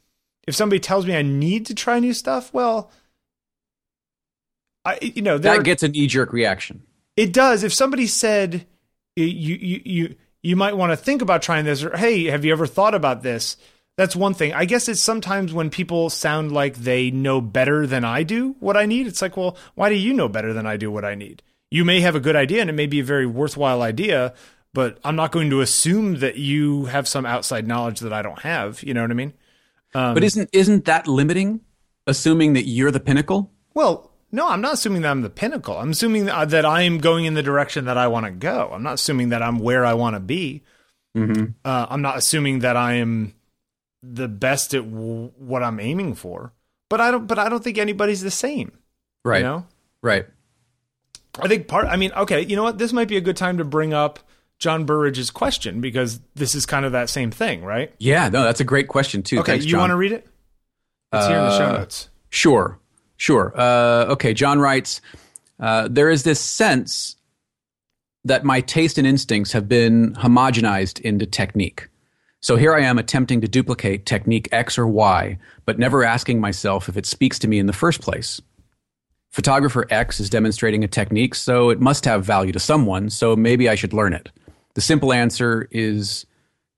if 0.47 0.55
somebody 0.55 0.79
tells 0.79 1.05
me 1.05 1.15
I 1.15 1.21
need 1.21 1.65
to 1.67 1.75
try 1.75 1.99
new 1.99 2.13
stuff, 2.13 2.53
well, 2.53 2.91
I 4.85 4.99
you 5.01 5.21
know 5.21 5.37
That 5.37 5.63
gets 5.63 5.83
a 5.83 5.87
knee 5.87 6.07
jerk 6.07 6.33
reaction. 6.33 6.83
it 7.15 7.33
does. 7.33 7.63
If 7.63 7.73
somebody 7.73 8.07
said 8.07 8.65
you 9.15 9.25
you 9.25 9.81
you 9.85 10.15
you 10.41 10.55
might 10.55 10.75
want 10.75 10.91
to 10.91 10.97
think 10.97 11.21
about 11.21 11.41
trying 11.41 11.65
this, 11.65 11.83
or 11.83 11.95
hey, 11.95 12.25
have 12.25 12.43
you 12.43 12.51
ever 12.51 12.67
thought 12.67 12.95
about 12.95 13.23
this? 13.23 13.57
That's 13.95 14.15
one 14.15 14.33
thing. 14.33 14.53
I 14.53 14.65
guess 14.65 14.89
it's 14.89 15.01
sometimes 15.01 15.53
when 15.53 15.69
people 15.69 16.09
sound 16.09 16.51
like 16.51 16.77
they 16.77 17.11
know 17.11 17.41
better 17.41 17.85
than 17.85 18.03
I 18.03 18.23
do 18.23 18.55
what 18.59 18.75
I 18.75 18.85
need. 18.85 19.05
It's 19.05 19.21
like, 19.21 19.37
well, 19.37 19.55
why 19.75 19.89
do 19.89 19.95
you 19.95 20.13
know 20.13 20.27
better 20.27 20.51
than 20.51 20.65
I 20.65 20.77
do 20.77 20.91
what 20.91 21.05
I 21.05 21.13
need? 21.13 21.43
You 21.69 21.85
may 21.85 22.01
have 22.01 22.15
a 22.15 22.19
good 22.19 22.35
idea 22.35 22.61
and 22.61 22.69
it 22.69 22.73
may 22.73 22.87
be 22.87 22.99
a 22.99 23.03
very 23.03 23.27
worthwhile 23.27 23.81
idea, 23.81 24.33
but 24.73 24.99
I'm 25.03 25.15
not 25.15 25.31
going 25.31 25.51
to 25.51 25.61
assume 25.61 26.19
that 26.19 26.37
you 26.37 26.85
have 26.85 27.07
some 27.07 27.25
outside 27.25 27.67
knowledge 27.67 27.99
that 27.99 28.13
I 28.13 28.23
don't 28.23 28.39
have. 28.39 28.81
You 28.81 28.95
know 28.95 29.01
what 29.01 29.11
I 29.11 29.15
mean? 29.15 29.33
Um, 29.93 30.15
But 30.15 30.23
isn't 30.23 30.49
isn't 30.53 30.85
that 30.85 31.07
limiting? 31.07 31.61
Assuming 32.07 32.53
that 32.53 32.67
you're 32.67 32.91
the 32.91 32.99
pinnacle? 32.99 33.51
Well, 33.75 34.11
no, 34.31 34.49
I'm 34.49 34.61
not 34.61 34.73
assuming 34.73 35.03
that 35.03 35.11
I'm 35.11 35.21
the 35.21 35.29
pinnacle. 35.29 35.77
I'm 35.77 35.91
assuming 35.91 36.25
that, 36.25 36.49
that 36.49 36.65
I 36.65 36.81
am 36.81 36.97
going 36.97 37.25
in 37.25 37.35
the 37.35 37.43
direction 37.43 37.85
that 37.85 37.97
I 37.97 38.07
want 38.07 38.25
to 38.25 38.31
go. 38.31 38.71
I'm 38.73 38.81
not 38.81 38.95
assuming 38.95 39.29
that 39.29 39.43
I'm 39.43 39.59
where 39.59 39.85
I 39.85 39.93
want 39.93 40.15
to 40.15 40.19
be. 40.19 40.63
Mm-hmm. 41.15 41.51
Uh, 41.63 41.85
I'm 41.89 42.01
not 42.01 42.17
assuming 42.17 42.59
that 42.59 42.75
I 42.75 42.95
am 42.95 43.35
the 44.03 44.27
best 44.27 44.73
at 44.73 44.83
w- 44.83 45.31
what 45.37 45.63
I'm 45.63 45.79
aiming 45.79 46.15
for. 46.15 46.51
But 46.89 47.01
I 47.01 47.09
don't. 47.09 47.25
But 47.25 47.39
I 47.39 47.49
don't 47.49 47.63
think 47.63 47.77
anybody's 47.77 48.21
the 48.21 48.29
same. 48.31 48.73
Right. 49.25 49.37
You 49.39 49.43
know. 49.45 49.67
Right. 50.01 50.25
I 51.39 51.47
think 51.47 51.67
part. 51.67 51.85
I 51.87 51.95
mean, 51.95 52.11
okay. 52.11 52.41
You 52.41 52.55
know 52.55 52.63
what? 52.63 52.77
This 52.77 52.93
might 52.93 53.07
be 53.07 53.17
a 53.17 53.21
good 53.21 53.37
time 53.37 53.57
to 53.57 53.63
bring 53.63 53.93
up 53.93 54.19
John 54.59 54.85
Burridge's 54.85 55.31
question 55.31 55.81
because 55.81 56.19
this 56.35 56.53
is 56.53 56.65
kind 56.65 56.85
of 56.85 56.91
that 56.91 57.09
same 57.09 57.31
thing, 57.31 57.63
right? 57.63 57.91
Yeah, 57.97 58.29
no, 58.29 58.43
that's 58.43 58.59
a 58.59 58.63
great 58.65 58.87
question 58.87 59.23
too. 59.23 59.39
Okay, 59.39 59.53
Thanks, 59.53 59.65
you 59.65 59.77
want 59.77 59.89
to 59.91 59.95
read 59.95 60.11
it? 60.11 60.27
It's 61.11 61.25
here 61.27 61.37
in 61.37 61.43
the 61.45 61.57
show 61.57 61.65
Uh, 61.65 61.71
notes. 61.79 62.09
Sure, 62.29 62.79
sure. 63.17 63.53
Uh, 63.55 64.05
okay, 64.09 64.33
John 64.33 64.59
writes 64.59 65.01
uh, 65.59 65.87
There 65.89 66.09
is 66.09 66.23
this 66.23 66.39
sense 66.39 67.15
that 68.25 68.43
my 68.43 68.61
taste 68.61 68.97
and 68.97 69.05
instincts 69.07 69.51
have 69.53 69.67
been 69.67 70.13
homogenized 70.15 70.99
into 71.01 71.25
technique. 71.25 71.87
So 72.43 72.57
here 72.57 72.75
I 72.75 72.81
am 72.81 72.99
attempting 72.99 73.39
to 73.39 73.47
duplicate 73.47 74.05
technique 74.05 74.49
X 74.51 74.77
or 74.77 74.85
Y, 74.85 75.37
but 75.63 75.79
never 75.79 76.03
asking 76.03 76.41
myself 76.41 76.89
if 76.89 76.97
it 76.97 77.05
speaks 77.05 77.39
to 77.39 77.47
me 77.47 77.57
in 77.57 77.67
the 77.67 77.71
first 77.71 78.01
place. 78.01 78.41
Photographer 79.31 79.87
X 79.89 80.19
is 80.19 80.29
demonstrating 80.29 80.83
a 80.83 80.89
technique, 80.89 81.35
so 81.35 81.69
it 81.69 81.79
must 81.79 82.03
have 82.03 82.25
value 82.25 82.51
to 82.51 82.59
someone, 82.59 83.09
so 83.09 83.33
maybe 83.37 83.69
I 83.69 83.75
should 83.75 83.93
learn 83.93 84.11
it. 84.11 84.29
The 84.73 84.81
simple 84.81 85.13
answer 85.13 85.69
is 85.71 86.25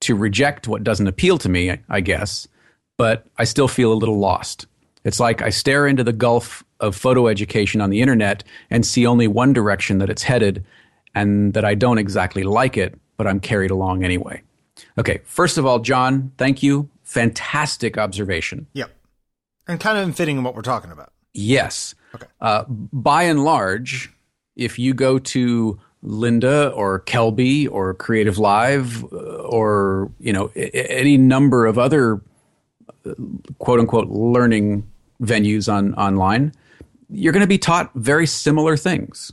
to 0.01 0.15
reject 0.15 0.67
what 0.67 0.83
doesn't 0.83 1.07
appeal 1.07 1.39
to 1.39 1.49
me, 1.49 1.75
I 1.89 1.99
guess, 1.99 2.47
but 2.95 3.25
I 3.39 3.43
still 3.43 3.67
feel 3.67 3.91
a 3.91 3.95
little 3.95 4.19
lost. 4.19 4.67
It's 5.03 5.19
like 5.19 5.41
I 5.41 5.49
stare 5.49 5.87
into 5.87 6.03
the 6.03 6.13
gulf 6.13 6.63
of 6.79 6.95
photo 6.95 7.27
education 7.27 7.81
on 7.81 7.89
the 7.89 8.01
internet 8.01 8.43
and 8.69 8.85
see 8.85 9.07
only 9.07 9.27
one 9.27 9.51
direction 9.51 9.97
that 9.97 10.11
it's 10.11 10.21
headed, 10.21 10.63
and 11.15 11.55
that 11.55 11.65
I 11.65 11.73
don't 11.73 11.97
exactly 11.97 12.43
like 12.43 12.77
it, 12.77 12.93
but 13.17 13.25
I'm 13.25 13.39
carried 13.39 13.71
along 13.71 14.03
anyway. 14.03 14.43
Okay, 14.97 15.21
first 15.25 15.57
of 15.57 15.65
all, 15.65 15.79
John, 15.79 16.31
thank 16.37 16.61
you. 16.63 16.89
Fantastic 17.03 17.97
observation. 17.97 18.67
Yep. 18.73 18.91
And 19.67 19.79
kind 19.79 19.97
of 19.97 20.15
fitting 20.15 20.37
in 20.37 20.43
what 20.43 20.55
we're 20.55 20.61
talking 20.61 20.91
about. 20.91 21.11
Yes. 21.33 21.95
Okay. 22.13 22.27
Uh, 22.41 22.63
by 22.67 23.23
and 23.23 23.43
large, 23.43 24.11
if 24.55 24.77
you 24.79 24.93
go 24.93 25.19
to 25.19 25.79
Lynda 26.03 26.75
or 26.75 26.99
Kelby 27.01 27.67
or 27.69 27.93
Creative 27.93 28.37
Live 28.37 29.03
uh, 29.05 29.17
or 29.17 30.11
you 30.19 30.31
know 30.31 30.51
any 30.55 31.17
number 31.17 31.65
of 31.65 31.77
other 31.77 32.21
uh, 33.05 33.13
quote 33.59 33.79
unquote 33.79 34.07
learning 34.09 34.89
venues 35.21 35.71
on 35.71 35.93
online, 35.95 36.51
you're 37.09 37.33
going 37.33 37.41
to 37.41 37.47
be 37.47 37.57
taught 37.57 37.91
very 37.95 38.27
similar 38.27 38.77
things 38.77 39.31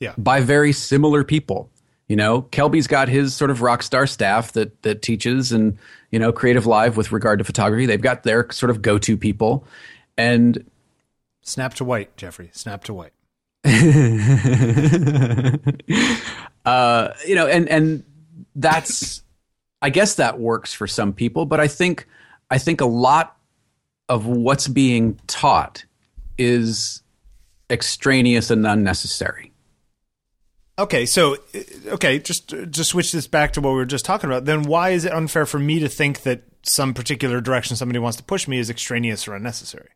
Yeah. 0.00 0.14
by 0.16 0.40
very 0.40 0.72
similar 0.72 1.22
people. 1.24 1.70
You 2.08 2.16
know, 2.16 2.42
Kelby's 2.42 2.86
got 2.86 3.08
his 3.08 3.34
sort 3.34 3.50
of 3.50 3.62
rock 3.62 3.82
star 3.82 4.06
staff 4.06 4.52
that 4.52 4.82
that 4.82 5.02
teaches, 5.02 5.52
and 5.52 5.78
you 6.10 6.18
know, 6.18 6.32
Creative 6.32 6.66
Live 6.66 6.96
with 6.96 7.12
regard 7.12 7.38
to 7.38 7.44
photography, 7.44 7.86
they've 7.86 8.00
got 8.00 8.22
their 8.22 8.50
sort 8.50 8.70
of 8.70 8.82
go 8.82 8.98
to 8.98 9.16
people, 9.16 9.66
and 10.18 10.64
Snap 11.42 11.74
to 11.74 11.84
white, 11.84 12.16
Jeffrey. 12.16 12.50
Snap 12.52 12.84
to 12.84 12.94
white. 12.94 13.12
uh, 16.64 17.08
you 17.26 17.34
know, 17.34 17.46
and 17.46 17.68
and 17.68 18.04
that's, 18.54 19.22
I 19.80 19.90
guess 19.90 20.14
that 20.16 20.38
works 20.38 20.72
for 20.72 20.86
some 20.86 21.12
people, 21.12 21.46
but 21.46 21.60
I 21.60 21.68
think 21.68 22.06
I 22.50 22.58
think 22.58 22.80
a 22.80 22.86
lot 22.86 23.36
of 24.08 24.26
what's 24.26 24.68
being 24.68 25.18
taught 25.26 25.84
is 26.38 27.02
extraneous 27.70 28.50
and 28.50 28.66
unnecessary. 28.66 29.51
Okay, 30.82 31.06
so 31.06 31.36
uh, 31.54 31.60
okay, 31.94 32.18
just 32.18 32.54
just 32.70 32.90
switch 32.90 33.12
this 33.12 33.26
back 33.26 33.52
to 33.54 33.60
what 33.60 33.70
we 33.70 33.76
were 33.76 33.84
just 33.84 34.04
talking 34.04 34.28
about. 34.28 34.44
Then 34.44 34.62
why 34.62 34.90
is 34.90 35.04
it 35.04 35.12
unfair 35.12 35.46
for 35.46 35.58
me 35.58 35.78
to 35.80 35.88
think 35.88 36.22
that 36.22 36.42
some 36.62 36.94
particular 36.94 37.40
direction 37.40 37.76
somebody 37.76 37.98
wants 37.98 38.16
to 38.18 38.22
push 38.22 38.46
me 38.46 38.58
is 38.58 38.70
extraneous 38.70 39.26
or 39.26 39.34
unnecessary? 39.34 39.88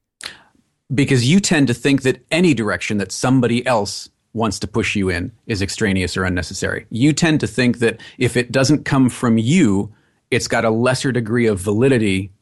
because 0.95 1.28
you 1.28 1.41
tend 1.41 1.66
to 1.68 1.74
think 1.74 2.03
that 2.03 2.24
any 2.30 2.55
direction 2.55 2.99
that 2.99 3.12
somebody 3.12 3.66
else 3.66 4.09
wants 4.32 4.59
to 4.61 4.66
push 4.66 4.95
you 4.95 5.09
in 5.09 5.32
is 5.47 5.62
extraneous 5.62 6.16
or 6.16 6.24
unnecessary. 6.24 6.87
You 6.91 7.12
tend 7.12 7.41
to 7.41 7.47
think 7.47 7.78
that 7.78 8.01
if 8.18 8.37
it 8.37 8.53
doesn't 8.53 8.84
come 8.84 9.09
from 9.09 9.39
you, 9.39 9.93
it's 10.30 10.49
got 10.49 10.64
a 10.64 10.70
lesser 10.70 11.11
degree 11.11 11.47
of 11.47 11.59
validity 11.59 12.32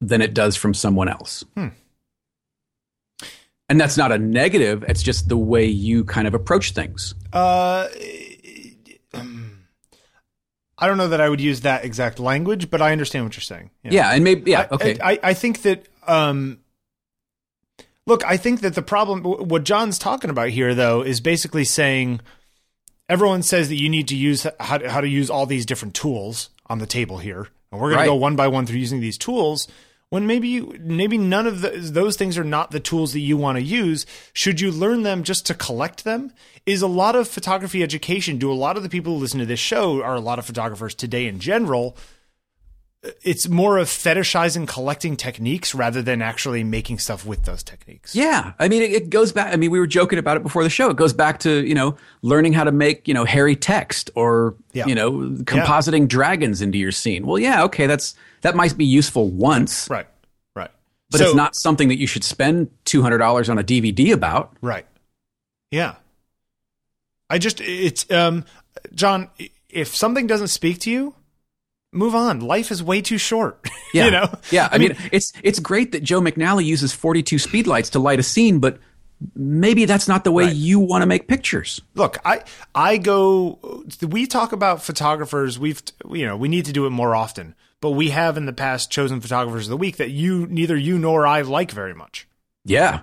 than 0.00 0.20
it 0.20 0.34
does 0.34 0.56
from 0.56 0.74
someone 0.74 1.08
else. 1.08 1.44
And 3.68 3.80
that's 3.80 3.96
not 3.96 4.12
a 4.12 4.18
negative, 4.18 4.84
it's 4.86 5.02
just 5.02 5.28
the 5.28 5.36
way 5.36 5.64
you 5.64 6.04
kind 6.04 6.28
of 6.28 6.34
approach 6.34 6.70
things. 6.70 7.14
Uh, 7.32 7.88
um, 9.12 9.64
I 10.78 10.86
don't 10.86 10.98
know 10.98 11.08
that 11.08 11.20
I 11.20 11.28
would 11.28 11.40
use 11.40 11.62
that 11.62 11.84
exact 11.84 12.20
language, 12.20 12.70
but 12.70 12.80
I 12.80 12.92
understand 12.92 13.24
what 13.24 13.34
you're 13.34 13.40
saying. 13.42 13.70
Yeah, 13.82 14.10
and 14.12 14.22
maybe 14.22 14.52
yeah, 14.52 14.68
okay. 14.70 14.98
I, 15.00 15.12
I, 15.12 15.18
I 15.24 15.34
think 15.34 15.62
that 15.62 15.86
um, 16.06 16.60
look, 18.06 18.24
I 18.24 18.36
think 18.36 18.60
that 18.60 18.74
the 18.74 18.82
problem, 18.82 19.22
what 19.24 19.64
John's 19.64 19.98
talking 19.98 20.30
about 20.30 20.50
here, 20.50 20.74
though, 20.74 21.02
is 21.02 21.20
basically 21.20 21.64
saying 21.64 22.20
everyone 23.08 23.42
says 23.42 23.68
that 23.68 23.76
you 23.76 23.88
need 23.88 24.06
to 24.08 24.16
use 24.16 24.46
how 24.60 24.78
to, 24.78 24.88
how 24.90 25.00
to 25.00 25.08
use 25.08 25.28
all 25.28 25.46
these 25.46 25.66
different 25.66 25.94
tools 25.94 26.50
on 26.68 26.78
the 26.78 26.86
table 26.86 27.18
here, 27.18 27.48
and 27.72 27.80
we're 27.80 27.88
going 27.88 27.96
Right. 27.98 28.04
to 28.04 28.10
go 28.10 28.14
one 28.14 28.36
by 28.36 28.46
one 28.48 28.64
through 28.66 28.78
using 28.78 29.00
these 29.00 29.18
tools. 29.18 29.66
When 30.08 30.26
maybe 30.26 30.46
you, 30.46 30.78
maybe 30.80 31.18
none 31.18 31.48
of 31.48 31.62
those 31.92 32.16
things 32.16 32.38
are 32.38 32.44
not 32.44 32.70
the 32.70 32.78
tools 32.78 33.12
that 33.12 33.20
you 33.20 33.36
want 33.36 33.58
to 33.58 33.64
use. 33.64 34.06
Should 34.32 34.60
you 34.60 34.70
learn 34.70 35.02
them 35.02 35.24
just 35.24 35.46
to 35.46 35.54
collect 35.54 36.04
them? 36.04 36.32
Is 36.64 36.80
a 36.80 36.86
lot 36.86 37.16
of 37.16 37.26
photography 37.26 37.82
education? 37.82 38.38
Do 38.38 38.52
a 38.52 38.54
lot 38.54 38.76
of 38.76 38.84
the 38.84 38.88
people 38.88 39.14
who 39.14 39.18
listen 39.18 39.40
to 39.40 39.46
this 39.46 39.58
show 39.58 40.00
are 40.02 40.14
a 40.14 40.20
lot 40.20 40.38
of 40.38 40.46
photographers 40.46 40.94
today 40.94 41.26
in 41.26 41.40
general? 41.40 41.96
It's 43.22 43.48
more 43.48 43.78
of 43.78 43.86
fetishizing 43.88 44.66
collecting 44.66 45.16
techniques 45.16 45.74
rather 45.74 46.02
than 46.02 46.20
actually 46.22 46.64
making 46.64 46.98
stuff 46.98 47.24
with 47.24 47.44
those 47.44 47.62
techniques. 47.62 48.14
Yeah, 48.16 48.54
I 48.58 48.68
mean, 48.68 48.82
it, 48.82 48.90
it 48.92 49.10
goes 49.10 49.30
back. 49.32 49.52
I 49.52 49.56
mean, 49.56 49.70
we 49.70 49.78
were 49.78 49.86
joking 49.86 50.18
about 50.18 50.36
it 50.36 50.42
before 50.42 50.64
the 50.64 50.70
show. 50.70 50.90
It 50.90 50.96
goes 50.96 51.12
back 51.12 51.38
to 51.40 51.64
you 51.64 51.74
know 51.74 51.96
learning 52.22 52.52
how 52.54 52.64
to 52.64 52.72
make 52.72 53.06
you 53.06 53.14
know 53.14 53.24
hairy 53.24 53.54
text 53.54 54.10
or 54.16 54.56
Yeah. 54.72 54.86
you 54.86 54.94
know 54.94 55.12
compositing 55.44 56.08
dragons 56.08 56.60
into 56.62 56.78
your 56.78 56.90
scene. 56.92 57.26
Well, 57.26 57.38
yeah, 57.38 57.62
okay, 57.64 57.86
that's 57.86 58.14
that 58.40 58.56
might 58.56 58.76
be 58.76 58.84
useful 58.84 59.28
once, 59.30 59.88
Right. 59.88 60.06
Right. 60.56 60.70
but 61.10 61.18
So- 61.18 61.26
it's 61.26 61.34
not 61.36 61.54
something 61.54 61.88
that 61.88 61.98
you 61.98 62.06
should 62.08 62.24
spend 62.24 62.70
two 62.84 63.02
hundred 63.02 63.18
dollars 63.18 63.48
on 63.48 63.58
a 63.58 63.62
DVD 63.64 64.12
about. 64.12 64.56
Right. 64.60 64.86
Yeah. 65.70 65.96
I 67.30 67.38
just 67.38 67.60
it's 67.60 68.10
um 68.10 68.44
John, 68.94 69.30
if 69.68 69.94
something 69.94 70.26
doesn't 70.26 70.48
speak 70.48 70.80
to 70.80 70.90
you, 70.90 71.14
move 71.96 72.14
on. 72.14 72.40
Life 72.40 72.70
is 72.70 72.82
way 72.82 73.00
too 73.02 73.18
short. 73.18 73.58
Yeah, 73.92 74.04
you 74.06 74.10
know? 74.10 74.28
yeah. 74.50 74.68
I, 74.70 74.76
mean, 74.76 74.94
it's 75.10 75.32
it's 75.42 75.58
great 75.58 75.92
that 75.92 76.02
Joe 76.02 76.20
McNally 76.20 76.66
uses 76.66 76.92
forty 76.92 77.22
two 77.22 77.36
speedlights 77.36 77.92
to 77.92 77.98
light 77.98 78.18
a 78.18 78.22
scene, 78.22 78.58
but 78.58 78.78
maybe 79.34 79.86
that's 79.86 80.06
not 80.06 80.22
the 80.24 80.32
way 80.32 80.44
Right. 80.44 80.54
you 80.54 80.80
want 80.80 81.00
to 81.00 81.06
make 81.06 81.28
pictures. 81.28 81.80
look, 81.94 82.18
I 82.22 82.42
I 82.74 82.98
go 82.98 83.84
we 84.02 84.26
talk 84.26 84.52
about 84.52 84.82
photographers, 84.82 85.58
we've 85.58 85.80
you 86.10 86.26
know, 86.26 86.36
we 86.36 86.48
need 86.48 86.66
to 86.66 86.72
do 86.72 86.84
it 86.84 86.90
more 86.90 87.14
often. 87.14 87.54
But 87.80 87.92
we 87.92 88.10
have 88.10 88.36
in 88.36 88.44
the 88.44 88.52
past 88.52 88.90
chosen 88.90 89.20
photographers 89.22 89.66
of 89.66 89.70
the 89.70 89.76
week 89.78 89.96
that 89.96 90.10
you 90.10 90.46
neither 90.48 90.76
you 90.76 90.98
nor 90.98 91.26
I 91.26 91.40
like 91.42 91.70
very 91.70 91.94
much. 91.94 92.26
Yeah, 92.66 93.00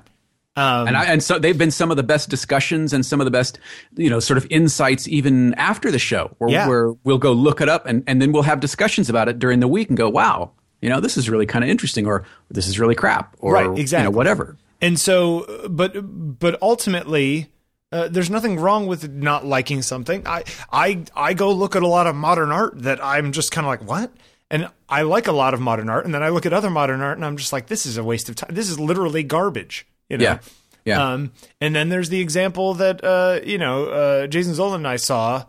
Um, 0.56 0.88
and 0.88 0.96
I, 0.96 1.06
and 1.06 1.24
so 1.24 1.40
they've 1.40 1.58
been 1.58 1.72
some 1.72 1.90
of 1.90 1.98
the 1.98 2.04
best 2.04 2.30
discussions 2.30 2.94
and 2.94 3.04
some 3.06 3.20
of 3.20 3.26
the 3.26 3.32
best 3.32 3.58
you 3.96 4.10
know 4.10 4.20
sort 4.20 4.38
of 4.38 4.46
insights 4.52 5.08
even 5.08 5.54
after 5.56 5.90
the 5.90 5.98
show 6.00 6.36
where, 6.38 6.50
Yeah. 6.52 6.68
where 6.68 6.92
we'll 7.04 7.18
go 7.18 7.32
look 7.34 7.60
it 7.60 7.70
up 7.70 7.86
and, 7.88 8.04
and 8.06 8.22
then 8.22 8.32
we'll 8.32 8.44
have 8.44 8.60
discussions 8.60 9.10
about 9.10 9.28
it 9.30 9.40
during 9.40 9.62
the 9.62 9.68
week 9.68 9.90
and 9.90 9.98
go 9.98 10.10
wow 10.10 10.52
you 10.80 10.90
know 10.90 11.00
this 11.00 11.18
is 11.18 11.28
really 11.28 11.48
kind 11.48 11.64
of 11.64 11.70
interesting 11.72 12.06
or 12.06 12.24
this 12.52 12.68
is 12.68 12.80
really 12.80 12.94
crap 12.94 13.36
or 13.40 13.54
Right, 13.54 13.66
you 13.66 13.74
exactly. 13.78 14.04
know, 14.12 14.16
whatever 14.16 14.58
And 14.82 15.00
so, 15.00 15.68
but 15.70 15.94
but 16.40 16.62
ultimately, 16.62 17.48
uh, 17.92 18.10
there's 18.10 18.30
nothing 18.30 18.60
wrong 18.60 18.86
with 18.86 19.10
not 19.10 19.46
liking 19.46 19.82
something. 19.82 20.28
I 20.28 20.44
I 20.72 21.04
I 21.16 21.34
go 21.34 21.52
look 21.52 21.76
at 21.76 21.84
a 21.84 21.88
lot 21.88 22.06
of 22.06 22.16
modern 22.16 22.52
art 22.52 22.82
that 22.84 23.00
I'm 23.04 23.32
just 23.32 23.52
kind 23.52 23.66
of 23.66 23.70
like 23.70 23.88
what, 23.88 24.12
And 24.52 24.70
I 24.90 25.02
like 25.04 25.28
a 25.28 25.32
lot 25.32 25.54
of 25.54 25.60
modern 25.62 25.90
art, 25.90 26.06
and 26.06 26.14
then 26.14 26.22
I 26.22 26.30
look 26.30 26.46
at 26.46 26.54
other 26.54 26.70
modern 26.70 27.02
art, 27.02 27.18
and 27.18 27.26
I'm 27.26 27.38
just 27.38 27.54
like, 27.54 27.68
this 27.68 27.86
is 27.86 27.98
a 27.98 28.04
waste 28.04 28.28
of 28.30 28.36
time. 28.36 28.54
This 28.54 28.70
is 28.70 28.78
literally 28.80 29.24
garbage. 29.24 29.88
You 30.10 30.18
know? 30.18 30.24
Yeah. 30.24 30.40
Yeah. 30.86 31.14
Um, 31.14 31.32
and 31.62 31.74
then 31.74 31.88
there's 31.90 32.10
the 32.10 32.20
example 32.20 32.74
that 32.76 33.04
uh, 33.04 33.40
you 33.46 33.58
know 33.58 33.86
uh, 33.86 34.28
Jason 34.28 34.54
Zolan 34.54 34.76
and 34.76 34.88
I 34.88 34.98
saw, 34.98 35.46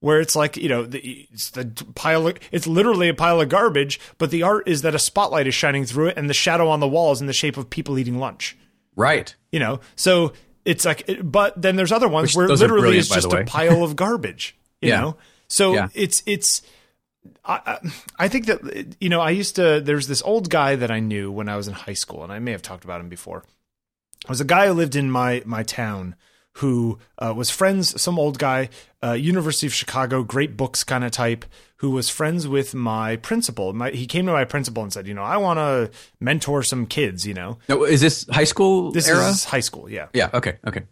where 0.00 0.20
it's 0.20 0.36
like 0.36 0.56
you 0.56 0.68
know 0.68 0.84
the, 0.86 1.26
it's 1.32 1.50
the 1.50 1.66
pile. 1.96 2.28
Of, 2.28 2.38
it's 2.52 2.66
literally 2.68 3.08
a 3.08 3.14
pile 3.14 3.40
of 3.40 3.48
garbage, 3.48 3.98
but 4.18 4.30
the 4.30 4.44
art 4.44 4.68
is 4.68 4.82
that 4.82 4.94
a 4.94 4.98
spotlight 5.00 5.48
is 5.48 5.54
shining 5.56 5.84
through 5.84 6.08
it, 6.08 6.16
and 6.16 6.30
the 6.30 6.34
shadow 6.34 6.68
on 6.68 6.78
the 6.78 6.86
wall 6.86 7.10
is 7.10 7.20
in 7.20 7.26
the 7.26 7.32
shape 7.32 7.56
of 7.56 7.68
people 7.70 7.98
eating 7.98 8.18
lunch. 8.18 8.56
right. 8.94 9.34
You 9.50 9.58
know, 9.58 9.80
so 9.96 10.32
it's 10.64 10.84
like, 10.84 11.08
but 11.24 11.60
then 11.60 11.74
there's 11.76 11.90
other 11.90 12.06
ones 12.08 12.28
Which- 12.28 12.36
where 12.36 12.46
it 12.46 12.50
literally 12.60 12.98
by 12.98 13.14
just 13.16 13.32
a 13.32 13.44
pile 13.44 13.82
of 13.82 13.96
garbage. 14.04 14.56
You 14.80 14.90
Yeah. 14.90 15.00
know, 15.00 15.16
so 15.48 15.74
Yeah. 15.74 15.88
it's 15.94 16.22
it's. 16.26 16.62
I 17.44 17.78
I 18.18 18.28
think 18.28 18.46
that 18.46 18.94
you 19.00 19.08
know 19.08 19.20
I 19.20 19.30
used 19.30 19.56
to. 19.56 19.80
There's 19.80 20.06
this 20.06 20.22
old 20.22 20.50
guy 20.50 20.76
that 20.76 20.90
I 20.92 21.00
knew 21.00 21.32
when 21.32 21.48
I 21.48 21.56
was 21.56 21.66
in 21.66 21.74
high 21.74 21.94
school, 21.94 22.22
and 22.22 22.32
I 22.32 22.38
may 22.38 22.52
have 22.52 22.62
talked 22.62 22.84
about 22.84 23.00
him 23.00 23.08
before. 23.08 23.42
Was 24.28 24.40
a 24.40 24.44
guy 24.44 24.66
who 24.66 24.72
lived 24.74 24.96
in 24.96 25.10
my 25.10 25.42
my 25.46 25.62
town 25.62 26.14
who 26.54 26.98
uh, 27.18 27.32
was 27.36 27.50
friends. 27.50 28.00
Some 28.00 28.18
old 28.18 28.38
guy, 28.38 28.68
uh, 29.02 29.12
University 29.12 29.66
of 29.66 29.72
Chicago, 29.74 30.22
great 30.24 30.56
books 30.56 30.82
kind 30.82 31.04
of 31.04 31.12
type, 31.12 31.44
who 31.76 31.90
was 31.90 32.10
friends 32.10 32.48
with 32.48 32.74
my 32.74 33.14
principal. 33.16 33.72
My, 33.72 33.90
he 33.90 34.06
came 34.06 34.26
to 34.26 34.32
my 34.32 34.44
principal 34.44 34.82
and 34.82 34.92
said, 34.92 35.06
you 35.06 35.14
know, 35.14 35.22
I 35.22 35.36
want 35.36 35.58
to 35.58 35.90
mentor 36.18 36.62
some 36.64 36.86
kids. 36.86 37.24
You 37.26 37.34
know, 37.34 37.58
Now, 37.68 37.84
is 37.84 38.00
this 38.00 38.26
high 38.28 38.44
school 38.44 38.90
this 38.90 39.08
era? 39.08 39.28
is 39.28 39.44
high 39.44 39.60
school, 39.60 39.88
yeah. 39.88 40.08
yeah. 40.12 40.30
Okay. 40.34 40.56
Okay. 40.66 40.82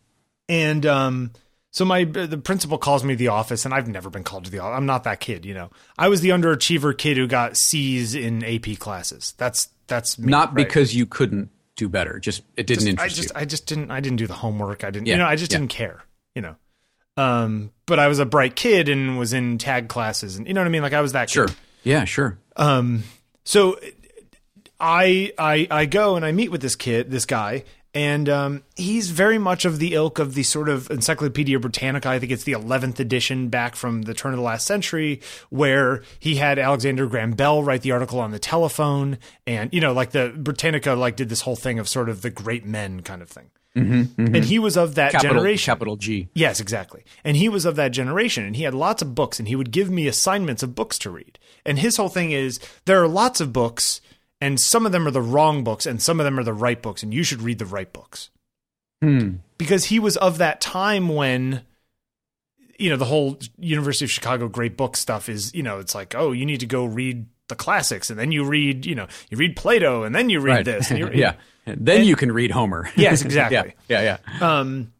And 0.49 0.87
um, 0.87 1.33
so 1.73 1.85
my 1.85 2.05
the 2.05 2.39
principal 2.39 2.79
calls 2.79 3.03
me 3.03 3.15
to 3.15 3.19
the 3.19 3.29
office, 3.29 3.65
and 3.65 3.75
I've 3.75 3.89
never 3.89 4.09
been 4.09 4.23
called 4.25 4.45
to 4.45 4.51
the 4.53 4.61
office. 4.61 4.77
I'm 4.79 4.87
not 4.87 5.03
that 5.05 5.19
kid, 5.19 5.45
you 5.45 5.53
know. 5.55 5.71
I 5.99 6.09
was 6.09 6.21
the 6.21 6.29
underachiever 6.29 6.97
kid 6.97 7.17
who 7.17 7.27
got 7.27 7.57
C's 7.57 8.15
in 8.15 8.45
AP 8.45 8.79
classes. 8.79 9.35
That's 9.37 9.69
that's 9.89 10.17
me, 10.19 10.31
Not 10.31 10.49
right? 10.49 10.55
because 10.57 10.95
you 10.95 11.07
couldn't 11.07 11.51
do 11.77 11.89
better. 11.89 12.19
Just 12.19 12.43
it 12.57 12.67
didn't 12.67 12.87
Just- 12.97 12.99
I 13.01 13.09
just 13.09 13.29
you. 13.29 13.33
I 13.37 13.45
just 13.45 13.67
didn't 13.67 13.91
I 13.91 14.01
didn't 14.01 14.17
do 14.19 14.27
the 14.27 14.35
homework. 14.35 14.83
I 14.85 14.91
didn't 14.91 15.07
Yeah, 15.07 15.15
you 15.15 15.19
know 15.19 15.27
I 15.27 15.37
just 15.37 15.53
yeah. 15.53 15.59
didn't 15.59 15.71
care, 15.71 16.03
you 16.35 16.43
know. 16.43 16.57
Um, 17.19 17.71
but 17.87 17.99
I 17.99 18.09
was 18.09 18.19
a 18.19 18.27
bright 18.27 18.57
kid 18.57 18.89
and 18.89 19.19
was 19.19 19.33
in 19.33 19.59
tag 19.59 19.89
classes, 19.89 20.37
and 20.37 20.47
you 20.47 20.53
know 20.55 20.61
what 20.61 20.67
I 20.67 20.71
mean. 20.71 20.83
Like 20.83 20.93
I 20.93 21.01
was 21.01 21.13
that 21.13 21.31
Sure. 21.31 21.47
kid. 21.49 21.57
Yeah. 21.85 22.05
Sure. 22.05 22.39
Um, 22.57 23.05
so 23.45 23.79
I 24.79 25.33
I 25.39 25.67
I 25.71 25.87
go 25.87 26.17
and 26.17 26.25
I 26.25 26.33
meet 26.33 26.51
with 26.51 26.61
this 26.61 26.77
kid, 26.77 27.11
this 27.11 27.25
guy, 27.25 27.65
and 27.97 28.29
um, 28.29 28.63
he's 28.77 29.11
very 29.11 29.39
much 29.39 29.65
of 29.65 29.79
the 29.79 29.95
ilk 29.95 30.19
of 30.19 30.35
the 30.35 30.43
sort 30.43 30.69
of 30.69 30.91
Encyclopedia 30.91 31.59
Britannica. 31.59 32.11
I 32.11 32.19
think 32.19 32.31
it's 32.31 32.45
the 32.45 32.53
eleventh 32.53 33.01
edition 33.01 33.49
back 33.49 33.75
from 33.75 34.03
the 34.03 34.13
turn 34.13 34.35
of 34.35 34.37
the 34.39 34.45
last 34.45 34.67
century, 34.67 35.23
where 35.49 36.03
he 36.19 36.37
had 36.37 36.59
Alexander 36.59 37.07
Graham 37.07 37.33
Bell 37.33 37.63
write 37.63 37.81
the 37.81 37.93
article 37.93 38.21
on 38.21 38.33
the 38.33 38.39
telephone, 38.39 39.17
and 39.47 39.73
you 39.73 39.81
know, 39.81 39.95
like 39.95 40.11
the 40.11 40.35
Britannica, 40.37 40.93
like 40.93 41.17
did 41.17 41.31
this 41.31 41.41
whole 41.41 41.57
thing 41.57 41.79
of 41.79 41.89
sort 41.89 42.11
of 42.11 42.21
the 42.21 42.31
great 42.31 42.67
men 42.67 43.01
kind 43.01 43.23
of 43.23 43.31
thing. 43.31 43.51
Mm-hmm, 43.75 44.35
And 44.35 44.43
he 44.45 44.59
was 44.59 44.77
of 44.79 44.95
that 44.95 45.13
Capital 45.13 45.35
generation. 45.35 45.71
capital 45.73 45.97
G. 45.97 46.29
Yes, 46.35 46.61
exactly. 46.61 47.05
And 47.25 47.37
he 47.37 47.51
was 47.51 47.67
of 47.67 47.77
that 47.77 47.89
generation 47.91 48.43
and 48.47 48.57
he 48.57 48.63
had 48.63 48.73
lots 48.73 49.03
of 49.03 49.15
books 49.15 49.39
and 49.39 49.47
he 49.49 49.55
would 49.55 49.71
give 49.71 49.91
me 49.91 50.07
assignments 50.07 50.63
of 50.63 50.75
books 50.75 50.99
to 51.01 51.11
read. 51.11 51.39
And 51.67 51.79
his 51.79 51.99
whole 51.99 52.09
thing 52.09 52.31
is 52.33 52.59
there 52.87 53.03
are 53.03 53.07
lots 53.07 53.39
of 53.39 53.53
books 53.53 54.01
and 54.47 54.61
some 54.61 54.87
of 54.87 54.93
them 54.93 55.07
are 55.07 55.11
the 55.11 55.21
wrong 55.23 55.65
books 55.65 55.87
and 55.87 56.01
some 56.01 56.21
of 56.21 56.25
them 56.25 56.39
are 56.39 56.45
the 56.45 56.53
right 56.55 56.81
books 56.81 57.03
and 57.03 57.13
you 57.13 57.23
should 57.25 57.43
read 57.43 57.59
the 57.59 57.67
right 57.67 57.93
books. 57.93 58.31
Hmm. 59.03 59.37
Because 59.59 59.87
he 59.87 59.99
was 59.99 60.17
of 60.17 60.39
that 60.39 60.61
time 60.61 61.09
when 61.09 61.63
you 62.79 62.91
know 62.91 62.97
the 62.97 63.05
whole 63.07 63.39
University 63.59 64.05
of 64.05 64.11
Chicago 64.11 64.49
great 64.49 64.77
book 64.77 64.97
stuff 64.97 65.29
is, 65.29 65.55
you 65.55 65.63
know, 65.63 65.79
it's 65.81 65.95
like, 65.95 66.15
oh, 66.15 66.33
you 66.33 66.47
need 66.47 66.61
to 66.61 66.67
go 66.67 66.85
read 66.85 67.27
the 67.49 67.55
classics 67.55 68.11
and 68.11 68.19
then 68.19 68.33
you 68.33 68.45
read, 68.45 68.87
you 68.87 68.95
know, 68.95 69.07
you 69.31 69.37
read 69.37 69.57
Plato 69.57 70.03
and 70.05 70.15
then 70.15 70.31
you 70.31 70.41
read 70.41 70.53
Right. 70.57 70.65
this 70.65 70.91
and 70.91 70.99
you 70.99 71.11
yeah. 71.15 71.35
Then 71.67 72.05
you 72.05 72.15
can 72.17 72.31
read 72.33 72.51
Homer. 72.53 72.89
Yes, 72.97 73.23
exactly. 73.23 73.75
yeah. 73.89 74.03
Yeah. 74.03 74.19
Yeah. 74.41 74.59
Um, 74.61 74.93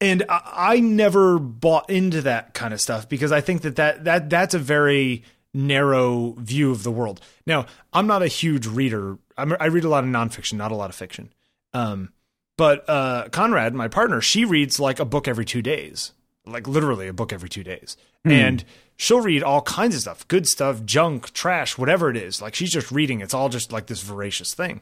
and 0.00 0.24
I, 0.28 0.74
I 0.76 0.80
never 0.80 1.38
bought 1.38 1.90
into 1.90 2.22
that 2.22 2.54
kind 2.54 2.72
of 2.74 2.80
stuff 2.80 3.08
because 3.08 3.32
I 3.32 3.40
think 3.40 3.62
that, 3.62 3.76
that 3.76 4.04
that 4.04 4.30
that's 4.30 4.54
a 4.54 4.58
very 4.58 5.24
narrow 5.58 6.34
view 6.38 6.70
of 6.70 6.84
the 6.84 6.90
world. 6.90 7.20
Now, 7.44 7.66
I'm 7.92 8.06
not 8.06 8.22
a 8.22 8.28
huge 8.28 8.66
reader. 8.66 9.18
I'm, 9.36 9.56
I 9.58 9.66
read 9.66 9.84
a 9.84 9.88
lot 9.88 10.04
of 10.04 10.10
nonfiction, 10.10 10.54
not 10.54 10.70
a 10.70 10.76
lot 10.76 10.88
of 10.88 10.96
fiction. 10.96 11.32
Um, 11.74 12.12
but 12.56 12.88
uh, 12.88 13.28
Conrad, 13.30 13.74
my 13.74 13.88
partner, 13.88 14.20
she 14.20 14.44
reads 14.44 14.78
like 14.78 15.00
a 15.00 15.04
book 15.04 15.26
every 15.26 15.44
two 15.44 15.60
days, 15.60 16.12
like 16.46 16.68
literally 16.68 17.08
a 17.08 17.12
book 17.12 17.32
every 17.32 17.48
two 17.48 17.64
days, 17.64 17.96
and 18.24 18.64
she'll 18.96 19.20
read 19.20 19.42
all 19.42 19.62
kinds 19.62 19.94
of 19.94 20.00
stuff, 20.02 20.26
good 20.28 20.46
stuff, 20.46 20.84
junk, 20.84 21.32
trash, 21.32 21.76
whatever 21.76 22.08
it 22.10 22.16
is. 22.16 22.40
Like 22.40 22.54
she's 22.54 22.72
just 22.72 22.92
reading. 22.92 23.20
It's 23.20 23.34
all 23.34 23.48
just 23.48 23.72
like 23.72 23.86
this 23.86 24.02
voracious 24.02 24.54
thing. 24.54 24.80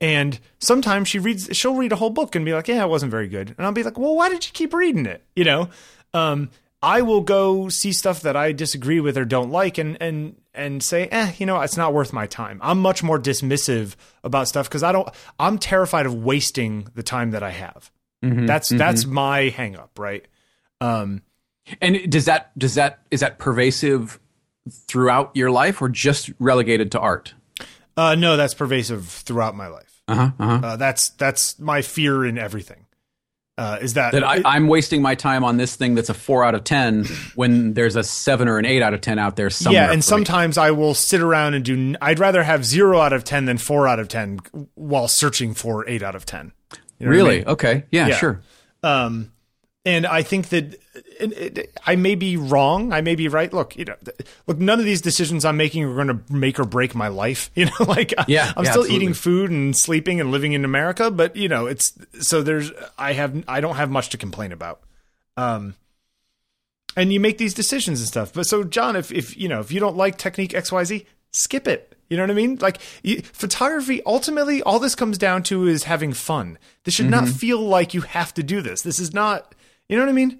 And 0.00 0.38
sometimes 0.58 1.08
she 1.08 1.18
reads, 1.18 1.48
she'll 1.56 1.76
read 1.76 1.92
a 1.92 1.96
whole 1.96 2.10
book 2.10 2.34
and 2.34 2.44
be 2.44 2.52
like, 2.52 2.68
yeah, 2.68 2.82
it 2.82 2.88
wasn't 2.88 3.10
very 3.10 3.28
good. 3.28 3.54
And 3.56 3.64
I'll 3.64 3.72
be 3.72 3.84
like, 3.84 3.98
well, 3.98 4.16
why 4.16 4.28
did 4.28 4.44
you 4.44 4.52
keep 4.52 4.74
reading 4.74 5.06
it? 5.06 5.22
You 5.36 5.44
know, 5.44 5.68
um, 6.12 6.50
I 6.82 7.02
will 7.02 7.20
go 7.20 7.68
see 7.68 7.92
stuff 7.92 8.22
that 8.22 8.36
I 8.36 8.52
disagree 8.52 8.98
with 9.00 9.16
or 9.16 9.24
don't 9.24 9.50
like 9.50 9.78
and, 9.78 9.96
and, 10.00 10.36
and 10.52 10.82
say, 10.82 11.06
eh, 11.08 11.32
you 11.38 11.46
know, 11.46 11.60
it's 11.60 11.76
not 11.76 11.94
worth 11.94 12.12
my 12.12 12.26
time. 12.26 12.58
I'm 12.62 12.80
much 12.80 13.02
more 13.02 13.20
dismissive 13.20 13.94
about 14.24 14.48
stuff 14.48 14.68
because 14.68 14.82
I 14.82 14.90
don't, 14.92 15.08
I'm 15.38 15.58
terrified 15.58 16.06
of 16.06 16.14
wasting 16.14 16.88
the 16.94 17.02
time 17.02 17.30
that 17.30 17.42
I 17.42 17.50
have. 17.50 17.90
That's, 18.20 18.68
that's 18.68 19.04
my 19.04 19.48
hang 19.48 19.76
up, 19.76 19.98
right? 19.98 20.26
Um, 20.80 21.22
And 21.80 22.10
does 22.10 22.24
that 22.24 22.56
does 22.58 22.74
that 22.74 23.00
is 23.12 23.20
that 23.20 23.38
pervasive 23.38 24.18
throughout 24.88 25.30
your 25.34 25.50
life 25.50 25.80
or 25.80 25.88
just 25.88 26.30
relegated 26.38 26.92
to 26.92 27.00
art? 27.00 27.34
uh, 27.96 28.14
no, 28.16 28.36
that's 28.36 28.54
pervasive 28.54 29.06
throughout 29.06 29.54
my 29.54 29.68
life. 29.68 30.02
Uh 30.08 30.14
huh. 30.14 30.30
Uh-huh. 30.38 30.66
Uh, 30.66 30.76
that's, 30.76 31.10
that's 31.10 31.58
my 31.60 31.82
fear 31.82 32.24
in 32.24 32.38
everything. 32.38 32.86
Uh, 33.62 33.78
is 33.80 33.94
that, 33.94 34.12
That 34.12 34.24
I, 34.24 34.42
I'm 34.44 34.66
wasting 34.66 35.02
my 35.02 35.14
time 35.14 35.44
on 35.44 35.56
this 35.56 35.76
thing 35.76 35.94
that's 35.94 36.08
a 36.08 36.14
four 36.14 36.42
out 36.44 36.54
of 36.56 36.64
ten 36.64 37.04
when 37.36 37.74
there's 37.74 37.94
a 37.94 38.02
seven 38.02 38.48
or 38.48 38.58
an 38.58 38.64
eight 38.66 38.82
out 38.82 38.92
of 38.92 39.00
ten 39.00 39.18
out 39.20 39.36
there 39.36 39.50
somewhere. 39.50 39.82
yeah, 39.84 39.92
and 39.92 40.04
for 40.04 40.16
me. 40.18 40.24
sometimes 40.24 40.58
I 40.58 40.72
will 40.72 40.94
sit 40.94 41.20
around 41.20 41.54
and 41.54 41.64
do. 41.64 41.94
I'd 42.02 42.18
rather 42.18 42.42
have 42.42 42.64
zero 42.64 42.98
out 43.00 43.12
of 43.12 43.22
ten 43.22 43.44
than 43.44 43.58
four 43.58 43.86
out 43.86 44.00
of 44.00 44.08
ten 44.08 44.40
while 44.74 45.06
searching 45.06 45.54
for 45.54 45.88
eight 45.88 46.02
out 46.02 46.14
of 46.16 46.26
ten. 46.26 46.52
You 46.98 47.06
know 47.06 47.10
what 47.10 47.12
I 47.12 47.16
really 47.16 47.38
mean? 47.38 47.48
okay, 47.48 47.84
yeah, 47.92 48.08
Yeah. 48.08 48.16
sure. 48.16 48.40
Um, 48.82 49.32
and 49.84 50.06
I 50.06 50.22
think 50.22 50.50
that 50.50 50.78
and 51.20 51.32
it, 51.32 51.72
I 51.86 51.96
may 51.96 52.14
be 52.14 52.36
wrong. 52.36 52.92
I 52.92 53.00
may 53.00 53.14
be 53.14 53.28
right. 53.28 53.52
Look, 53.52 53.76
you 53.76 53.84
know, 53.84 53.96
look. 54.46 54.58
None 54.58 54.78
of 54.78 54.84
these 54.84 55.00
decisions 55.00 55.44
I'm 55.44 55.56
making 55.56 55.84
are 55.84 55.94
going 55.94 56.06
to 56.08 56.20
make 56.32 56.58
or 56.60 56.64
break 56.64 56.94
my 56.94 57.08
life. 57.08 57.50
You 57.56 57.66
know, 57.66 57.72
like 57.86 58.12
Yeah, 58.28 58.52
I'm 58.56 58.64
yeah, 58.64 58.70
still 58.70 58.82
absolutely. 58.82 58.96
eating 58.96 59.14
food 59.14 59.50
and 59.50 59.76
sleeping 59.76 60.20
and 60.20 60.30
living 60.30 60.52
in 60.52 60.64
America, 60.64 61.10
but 61.10 61.34
you 61.36 61.48
know, 61.48 61.66
it's 61.66 61.92
so 62.20 62.42
there's 62.42 62.70
I 62.98 63.12
have 63.14 63.42
I 63.48 63.60
don't 63.60 63.76
have 63.76 63.90
much 63.90 64.10
to 64.10 64.18
complain 64.18 64.52
about. 64.52 64.80
Um, 65.36 65.74
and 66.96 67.12
you 67.12 67.20
make 67.20 67.38
these 67.38 67.54
decisions 67.54 68.00
and 68.00 68.08
stuff. 68.08 68.32
But 68.32 68.46
so, 68.46 68.64
John, 68.64 68.96
if 68.96 69.10
if 69.12 69.36
you 69.36 69.48
know 69.48 69.60
if 69.60 69.72
you 69.72 69.80
don't 69.80 69.96
like 69.96 70.18
technique 70.18 70.54
X 70.54 70.70
Y 70.70 70.84
Z, 70.84 71.06
skip 71.32 71.66
it. 71.66 71.96
You 72.10 72.18
know 72.18 72.24
what 72.24 72.30
I 72.30 72.34
mean? 72.34 72.58
Like 72.60 72.78
you, 73.02 73.22
photography, 73.22 74.02
ultimately, 74.04 74.62
all 74.62 74.78
this 74.78 74.94
comes 74.94 75.16
down 75.16 75.42
to 75.44 75.66
is 75.66 75.84
having 75.84 76.12
fun. 76.12 76.58
This 76.84 76.94
should 76.94 77.06
Mm-hmm. 77.06 77.24
not 77.24 77.28
feel 77.28 77.58
like 77.60 77.94
you 77.94 78.02
have 78.02 78.34
to 78.34 78.42
do 78.42 78.60
this. 78.60 78.82
This 78.82 78.98
is 78.98 79.14
not. 79.14 79.54
You 79.92 79.98
know 79.98 80.04
what 80.04 80.10
I 80.10 80.14
mean? 80.14 80.38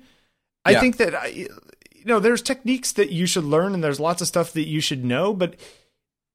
I 0.64 0.70
Yeah. 0.72 0.80
think 0.80 0.96
that 0.96 1.14
I, 1.14 1.26
you 1.26 1.48
know 2.06 2.18
there's 2.20 2.40
techniques 2.42 2.90
that 2.92 3.10
you 3.10 3.26
should 3.26 3.44
learn, 3.44 3.74
and 3.74 3.84
there's 3.84 4.00
lots 4.00 4.22
of 4.22 4.26
stuff 4.28 4.52
that 4.54 4.66
you 4.66 4.80
should 4.80 5.04
know. 5.04 5.34
But 5.34 5.56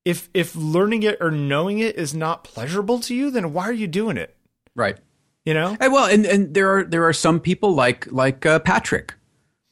if 0.06 0.30
if 0.34 0.56
learning 0.56 1.04
it 1.04 1.18
or 1.20 1.32
knowing 1.32 1.80
it 1.80 1.96
is 1.96 2.14
not 2.14 2.44
pleasurable 2.44 3.00
to 3.02 3.16
you, 3.16 3.32
then 3.32 3.54
why 3.54 3.64
are 3.68 3.74
you 3.74 3.88
doing 3.88 4.18
it? 4.18 4.36
Right. 4.76 4.98
You 5.46 5.54
know? 5.54 5.76
And 5.80 5.92
well, 5.92 6.06
and, 6.06 6.26
and 6.26 6.54
there 6.54 6.78
are 6.78 6.84
there 6.84 7.06
are 7.08 7.14
some 7.14 7.40
people 7.40 7.74
like 7.74 8.06
like 8.12 8.46
uh, 8.46 8.60
Patrick, 8.60 9.16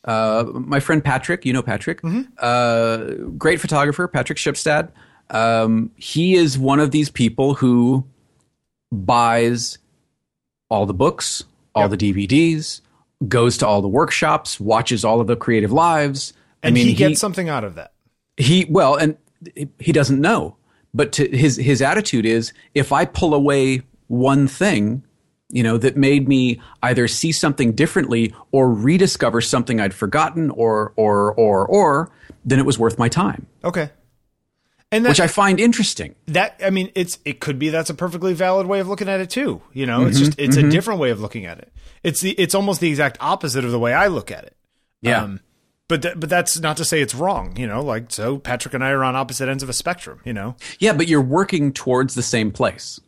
uh, 0.05 0.45
my 0.53 0.79
friend 0.79 1.03
Patrick. 1.03 1.45
You 1.45 1.53
know 1.53 1.61
Patrick, 1.61 1.99
uh, 2.39 2.97
great 3.37 3.59
photographer, 3.61 4.07
Patrick 4.07 4.37
Shipstad. 4.39 4.89
Um, 5.29 5.91
he 5.97 6.35
is 6.35 6.57
one 6.57 6.79
of 6.79 6.91
these 6.91 7.09
people 7.09 7.53
who 7.55 8.05
buys 8.91 9.77
all 10.69 10.85
the 10.85 10.93
books, 10.93 11.43
all 11.73 11.89
the 11.89 11.97
DVDs, 11.97 12.81
goes 13.28 13.57
to 13.59 13.68
all 13.68 13.82
the 13.82 13.88
workshops, 13.88 14.59
watches 14.59 15.05
all 15.05 15.22
of 15.22 15.28
the 15.28 15.36
creative 15.36 15.72
lives. 15.72 16.34
And 16.63 16.74
I 16.74 16.76
mean, 16.76 16.88
he 16.88 16.93
gets 16.93 17.20
something 17.20 17.49
out 17.49 17.63
of 17.63 17.76
that. 17.76 17.93
he 18.38 18.66
well 18.70 18.95
and 18.95 19.18
he 19.80 19.91
doesn't 19.91 20.20
know 20.20 20.55
but 20.93 21.11
to 21.13 21.28
his 21.30 21.57
his 21.57 21.82
attitude 21.82 22.26
is 22.26 22.51
if 22.74 22.91
i 22.91 23.05
pull 23.05 23.34
away 23.34 23.82
one 24.07 24.47
thing 24.47 25.03
you 25.49 25.61
know 25.61 25.78
that 25.78 25.95
made 25.95 26.28
me 26.28 26.59
either 26.82 27.07
see 27.07 27.32
something 27.32 27.74
differently 27.74 28.34
or 28.51 28.72
rediscover 28.74 29.39
something 29.41 29.80
i'd 29.80 29.93
forgotten 29.93 30.49
or 30.51 30.93
or 30.95 31.34
or 31.34 31.66
or 31.68 32.11
then 32.43 32.57
it 32.59 32.66
was 32.66 32.80
worth 32.80 32.97
my 32.97 33.07
time 33.09 33.45
Okay. 33.63 33.89
And 34.91 35.03
that, 35.03 35.09
which 35.09 35.19
i 35.19 35.27
find 35.27 35.59
interesting 35.59 36.15
that 36.27 36.59
I 36.63 36.69
mean, 36.69 36.91
it's 36.95 37.17
it 37.25 37.39
could 37.39 37.59
be 37.59 37.69
that's 37.69 37.89
a 37.89 37.93
perfectly 37.93 38.33
valid 38.33 38.67
way 38.67 38.79
of 38.79 38.88
looking 38.88 39.09
at 39.09 39.19
it 39.19 39.29
too. 39.29 39.61
You 39.73 39.86
know, 39.86 40.05
it's 40.05 40.19
just 40.19 40.39
it's 40.39 40.57
a 40.57 40.69
different 40.69 40.99
way 40.99 41.09
of 41.09 41.19
looking 41.19 41.45
at 41.45 41.57
it. 41.57 41.73
It's 42.03 42.21
the 42.21 42.31
it's 42.31 42.55
almost 42.55 42.81
the 42.81 42.89
exact 42.89 43.17
opposite 43.19 43.65
of 43.65 43.71
the 43.71 43.79
way 43.79 43.93
I 43.93 44.07
look 44.07 44.31
at 44.31 44.45
it. 44.45 44.55
Yeah. 45.01 45.23
Um, 45.23 45.39
but 45.88 46.01
th- 46.01 46.19
but 46.19 46.29
that's 46.29 46.59
not 46.59 46.77
to 46.77 46.86
say 46.86 47.01
it's 47.01 47.15
wrong, 47.15 47.57
you 47.57 47.67
know. 47.67 47.81
Like 47.81 48.11
so, 48.11 48.38
Patrick 48.38 48.73
and 48.73 48.83
I 48.83 48.91
are 48.91 49.03
on 49.03 49.15
opposite 49.15 49.49
ends 49.49 49.63
of 49.63 49.69
a 49.69 49.73
spectrum, 49.73 50.21
you 50.23 50.33
know. 50.33 50.55
Yeah, 50.79 50.93
but 50.93 51.07
you're 51.07 51.21
working 51.21 51.73
towards 51.73 52.15
the 52.15 52.23
same 52.23 52.51
place. 52.51 52.99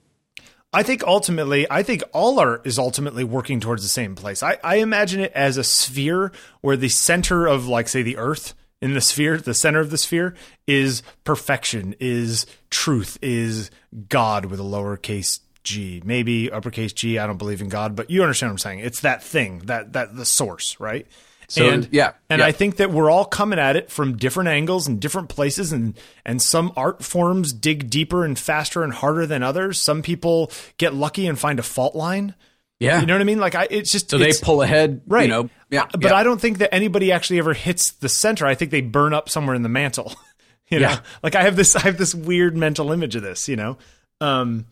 I 0.74 0.84
think 0.84 1.04
ultimately, 1.04 1.66
I 1.72 1.82
think 1.82 2.04
all 2.12 2.40
art 2.40 2.68
is 2.68 2.78
ultimately 2.78 3.24
working 3.24 3.60
towards 3.60 3.84
the 3.84 3.90
same 3.90 4.16
place. 4.16 4.44
I, 4.44 4.58
I 4.64 4.76
imagine 4.76 5.22
it 5.22 5.32
as 5.34 5.58
a 5.58 5.64
sphere 5.64 6.32
where 6.62 6.76
the 6.76 6.90
center 6.90 7.48
of, 7.48 7.68
like, 7.68 7.88
say, 7.88 8.02
the 8.04 8.18
Earth 8.18 8.54
in 8.82 8.94
the 8.94 9.02
sphere, 9.02 9.38
the 9.38 9.54
center 9.54 9.80
of 9.80 9.90
the 9.90 9.98
sphere 9.98 10.36
is 10.68 11.02
perfection, 11.24 11.96
is 12.00 12.46
truth, 12.70 13.18
is 13.22 13.72
God 14.10 14.46
with 14.46 14.60
a 14.60 14.64
lowercase 14.64 15.40
g, 15.64 16.02
maybe 16.06 16.50
uppercase 16.52 16.94
G. 16.94 17.20
I 17.20 17.28
don't 17.28 17.38
believe 17.38 17.62
in 17.62 17.70
God, 17.70 17.96
but 17.96 18.10
you 18.10 18.24
understand 18.24 18.52
what 18.52 18.54
I'm 18.54 18.60
saying. 18.60 18.80
It's 18.80 19.02
that 19.02 19.22
thing, 19.22 19.60
that 19.66 19.94
that 19.94 20.16
the 20.16 20.26
source, 20.26 20.80
right? 20.80 21.06
So, 21.50 21.70
and 21.70 21.88
yeah, 21.92 22.14
and 22.30 22.40
yeah. 22.40 22.46
I 22.46 22.52
think 22.52 22.78
that 22.78 22.92
we're 22.92 23.10
all 23.10 23.26
coming 23.26 23.60
at 23.60 23.76
it 23.76 23.90
from 23.90 24.18
different 24.18 24.50
angles 24.50 24.88
and 24.88 25.00
different 25.00 25.30
places, 25.30 25.72
and 25.72 25.98
and 26.26 26.42
some 26.42 26.74
art 26.76 27.04
forms 27.04 27.54
dig 27.54 27.90
deeper 27.90 28.26
and 28.26 28.38
faster 28.38 28.84
and 28.84 28.94
harder 28.94 29.26
than 29.26 29.44
others. 29.44 29.80
Some 29.80 30.02
people 30.02 30.52
get 30.78 30.94
lucky 30.94 31.28
and 31.28 31.38
find 31.38 31.60
a 31.60 31.64
fault 31.64 31.96
line. 31.96 32.34
Yeah. 32.80 33.00
You 33.00 33.08
know 33.08 33.14
what 33.16 33.22
I 33.22 33.26
mean? 33.26 33.40
Like 33.40 33.56
I, 33.56 33.68
it's 33.70 33.92
just 33.92 34.10
so 34.12 34.18
they 34.18 34.32
pull 34.42 34.62
ahead, 34.62 35.02
right. 35.08 35.24
You 35.24 35.28
know, 35.30 35.50
yeah, 35.70 35.86
but 35.92 36.04
yeah. 36.04 36.14
I 36.16 36.24
don't 36.24 36.40
think 36.40 36.60
that 36.60 36.74
anybody 36.74 37.12
actually 37.12 37.40
ever 37.40 37.54
hits 37.54 37.92
the 37.92 38.08
center. 38.10 38.46
I 38.46 38.54
think 38.56 38.72
they 38.72 38.82
burn 38.82 39.14
up 39.14 39.30
somewhere 39.30 39.56
in 39.56 39.64
the 39.64 39.70
mantle. 39.70 40.14
you 40.70 40.80
know, 40.80 40.90
Yeah. 40.90 41.00
like 41.24 41.36
I 41.36 41.44
have 41.44 41.56
this, 41.56 41.76
I 41.76 41.80
have 41.82 41.98
this 41.98 42.14
weird 42.14 42.56
mental 42.56 42.92
image 42.92 43.16
of 43.16 43.24
this. 43.24 43.48
You 43.50 43.56
know, 43.56 43.78
um, 44.22 44.66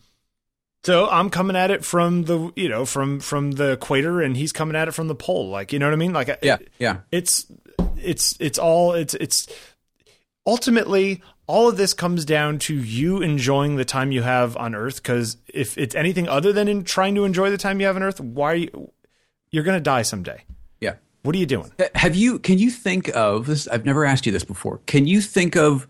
so 0.84 1.08
I'm 1.08 1.30
coming 1.30 1.56
at 1.56 1.72
it 1.72 1.84
from 1.84 2.24
the, 2.24 2.52
you 2.54 2.68
know, 2.68 2.84
from 2.86 3.18
from 3.18 3.52
the 3.52 3.72
equator, 3.72 4.20
and 4.22 4.36
he's 4.36 4.52
coming 4.52 4.76
at 4.76 4.86
it 4.86 4.92
from 4.92 5.08
the 5.08 5.16
pole. 5.16 5.48
Like, 5.48 5.72
you 5.72 5.78
know 5.80 5.86
what 5.86 5.92
I 5.92 5.96
mean? 5.96 6.12
Like, 6.12 6.38
yeah, 6.42 6.58
yeah. 6.78 6.98
it's 7.10 7.46
it's 7.96 8.36
it's 8.38 8.58
all 8.58 8.92
it's 8.92 9.14
it's 9.14 9.48
ultimately 10.46 11.22
all 11.46 11.68
of 11.68 11.76
this 11.76 11.94
comes 11.94 12.24
down 12.24 12.58
to 12.58 12.74
you 12.74 13.22
enjoying 13.22 13.76
the 13.76 13.84
time 13.84 14.12
you 14.12 14.22
have 14.22 14.56
on 14.56 14.74
earth 14.74 15.02
because 15.02 15.36
if 15.52 15.78
it's 15.78 15.94
anything 15.94 16.28
other 16.28 16.52
than 16.52 16.68
in 16.68 16.84
trying 16.84 17.14
to 17.14 17.24
enjoy 17.24 17.50
the 17.50 17.58
time 17.58 17.80
you 17.80 17.86
have 17.86 17.96
on 17.96 18.02
earth 18.02 18.20
why 18.20 18.54
you, 18.54 18.90
you're 19.50 19.64
going 19.64 19.76
to 19.76 19.82
die 19.82 20.02
someday 20.02 20.42
yeah. 20.80 20.94
what 21.22 21.34
are 21.34 21.38
you 21.38 21.46
doing 21.46 21.70
Have 21.94 22.14
you? 22.14 22.38
Can 22.38 22.58
you 22.58 22.70
think 22.70 23.08
of 23.16 23.46
this? 23.46 23.66
I've 23.68 23.84
never 23.84 24.04
asked 24.04 24.26
you 24.26 24.32
this 24.32 24.44
before. 24.44 24.80
Can 24.86 25.06
you 25.06 25.20
think 25.20 25.56
of 25.56 25.88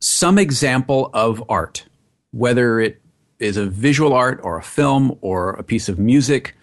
some 0.00 0.38
example 0.38 1.10
of 1.12 1.42
art, 1.48 1.84
whether 2.32 2.80
it 2.80 3.00
is 3.38 3.56
a 3.56 3.66
visual 3.66 4.12
art 4.12 4.40
or 4.42 4.58
a 4.58 4.62
film 4.62 5.16
or 5.20 5.50
a 5.50 5.62
piece 5.62 5.88
of 5.88 5.98
music 5.98 6.56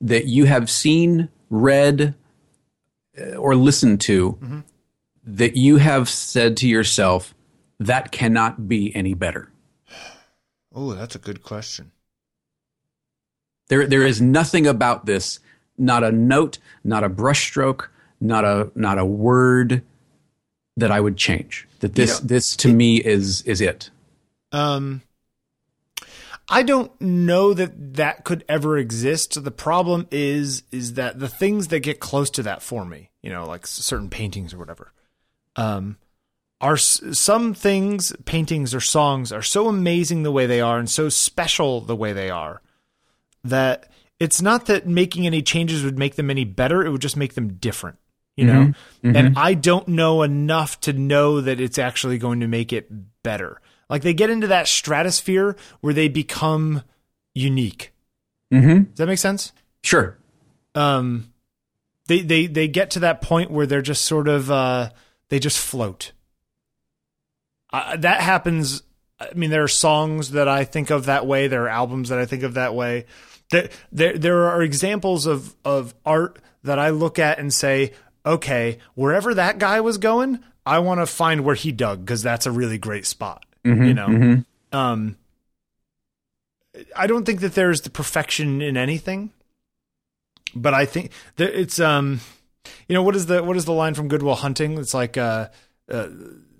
that 0.00 0.26
you 0.26 0.44
have 0.44 0.70
seen, 0.70 1.28
read, 1.50 2.14
uh, 3.20 3.34
or 3.36 3.54
listened 3.54 4.00
to, 4.02 4.38
that 5.26 5.56
you 5.56 5.76
have 5.76 6.08
said 6.08 6.56
to 6.58 6.68
yourself, 6.68 7.34
"That 7.78 8.12
cannot 8.12 8.68
be 8.68 8.94
any 8.94 9.14
better." 9.14 9.50
oh 10.76 10.92
that's 10.92 11.14
a 11.14 11.18
good 11.18 11.42
question 11.42 11.90
There, 13.68 13.86
there 13.86 14.02
is 14.02 14.20
nothing 14.20 14.66
about 14.66 15.06
this, 15.06 15.40
not 15.76 16.04
a 16.04 16.12
note, 16.12 16.58
not 16.84 17.02
a 17.02 17.10
brushstroke, 17.10 17.88
not 18.20 18.44
a 18.44 18.70
not 18.74 18.98
a 18.98 19.04
word 19.04 19.82
that 20.76 20.92
I 20.92 21.00
would 21.00 21.16
change. 21.16 21.66
That 21.80 21.94
this 21.94 22.20
know, 22.20 22.28
this 22.28 22.54
to 22.56 22.72
me 22.72 22.98
is 22.98 23.42
is 23.42 23.60
it. 23.60 23.90
um 24.52 25.02
I 26.48 26.62
don't 26.62 26.92
know 27.00 27.54
that 27.54 27.94
that 27.94 28.22
could 28.22 28.44
ever 28.48 28.78
exist. 28.78 29.42
The 29.42 29.50
problem 29.50 30.06
is 30.12 30.62
is 30.70 30.94
that 30.94 31.18
the 31.18 31.28
things 31.28 31.68
that 31.68 31.80
get 31.80 31.98
close 31.98 32.30
to 32.30 32.42
that 32.44 32.62
for 32.62 32.84
me, 32.84 33.10
you 33.22 33.30
know, 33.30 33.46
like 33.46 33.66
certain 33.66 34.10
paintings 34.10 34.54
or 34.54 34.58
whatever, 34.58 34.92
um, 35.56 35.96
are 36.60 36.74
s- 36.74 37.00
some 37.12 37.52
things, 37.54 38.14
paintings 38.24 38.74
or 38.74 38.80
songs, 38.80 39.32
are 39.32 39.42
so 39.42 39.68
amazing 39.68 40.22
the 40.22 40.32
way 40.32 40.46
they 40.46 40.60
are 40.60 40.78
and 40.78 40.88
so 40.88 41.08
special 41.08 41.80
the 41.80 41.96
way 41.96 42.12
they 42.12 42.30
are 42.30 42.62
that 43.44 43.90
it's 44.18 44.40
not 44.40 44.66
that 44.66 44.86
making 44.86 45.26
any 45.26 45.42
changes 45.42 45.84
would 45.84 45.98
make 45.98 46.14
them 46.16 46.30
any 46.30 46.44
better. 46.44 46.84
It 46.84 46.90
would 46.90 47.02
just 47.02 47.16
make 47.16 47.34
them 47.34 47.54
different, 47.54 47.98
you 48.36 48.46
know. 48.46 48.72
And 49.02 49.38
I 49.38 49.54
don't 49.54 49.88
know 49.88 50.22
enough 50.22 50.80
to 50.80 50.92
know 50.92 51.40
that 51.42 51.60
it's 51.60 51.78
actually 51.78 52.18
going 52.18 52.40
to 52.40 52.48
make 52.48 52.72
it 52.72 52.88
better. 53.22 53.60
Like 53.90 54.02
they 54.02 54.14
get 54.14 54.30
into 54.30 54.46
that 54.48 54.66
stratosphere 54.68 55.56
where 55.80 55.94
they 55.94 56.08
become 56.08 56.82
unique. 57.34 57.92
Mm-hmm. 58.52 58.84
Does 58.84 58.96
that 58.96 59.06
make 59.06 59.18
sense? 59.18 59.52
Sure. 59.82 60.16
um 60.74 61.32
they 62.08 62.22
they 62.22 62.46
they 62.46 62.68
get 62.68 62.90
to 62.92 63.00
that 63.00 63.20
point 63.20 63.50
where 63.50 63.66
they're 63.66 63.82
just 63.82 64.04
sort 64.04 64.26
of 64.28 64.50
uh 64.50 64.90
they 65.28 65.38
just 65.38 65.58
float. 65.58 66.12
Uh, 67.72 67.96
that 67.96 68.20
happens 68.20 68.82
i 69.18 69.32
mean 69.34 69.50
there 69.50 69.62
are 69.62 69.68
songs 69.68 70.30
that 70.32 70.48
i 70.48 70.64
think 70.64 70.90
of 70.90 71.06
that 71.06 71.26
way. 71.26 71.48
There 71.48 71.64
are 71.64 71.68
albums 71.68 72.08
that 72.10 72.18
i 72.18 72.26
think 72.26 72.42
of 72.42 72.54
that 72.54 72.74
way. 72.74 73.06
There 73.50 73.68
there, 73.92 74.16
there 74.16 74.44
are 74.46 74.62
examples 74.62 75.26
of 75.26 75.54
of 75.64 75.94
art 76.04 76.38
that 76.62 76.78
i 76.78 76.90
look 76.90 77.18
at 77.18 77.38
and 77.38 77.52
say 77.52 77.92
okay 78.24 78.78
wherever 78.94 79.34
that 79.34 79.58
guy 79.58 79.80
was 79.80 79.98
going 79.98 80.40
i 80.64 80.78
want 80.78 81.00
to 81.00 81.06
find 81.06 81.44
where 81.44 81.54
he 81.54 81.70
dug 81.70 82.00
because 82.00 82.22
that's 82.22 82.46
a 82.46 82.50
really 82.50 82.78
great 82.78 83.06
spot 83.06 83.44
you 83.86 83.94
know? 83.94 84.42
um 84.72 85.16
i 86.96 87.06
don't 87.06 87.24
think 87.24 87.40
that 87.40 87.54
there's 87.54 87.82
the 87.82 87.90
perfection 87.90 88.60
in 88.60 88.76
anything 88.76 89.30
but 90.56 90.74
I 90.74 90.86
think 90.86 91.10
that 91.36 91.58
it's 91.58 91.78
um, 91.78 92.20
you 92.88 92.94
know, 92.94 93.02
what 93.02 93.16
is 93.16 93.26
the 93.26 93.42
what 93.42 93.56
is 93.56 93.64
the 93.64 93.72
line 93.72 93.94
from 93.94 94.08
Good 94.08 94.22
Will 94.22 94.34
Hunting? 94.34 94.78
It's 94.78 94.94
like 94.94 95.16
uh, 95.16 95.48
uh, 95.90 96.08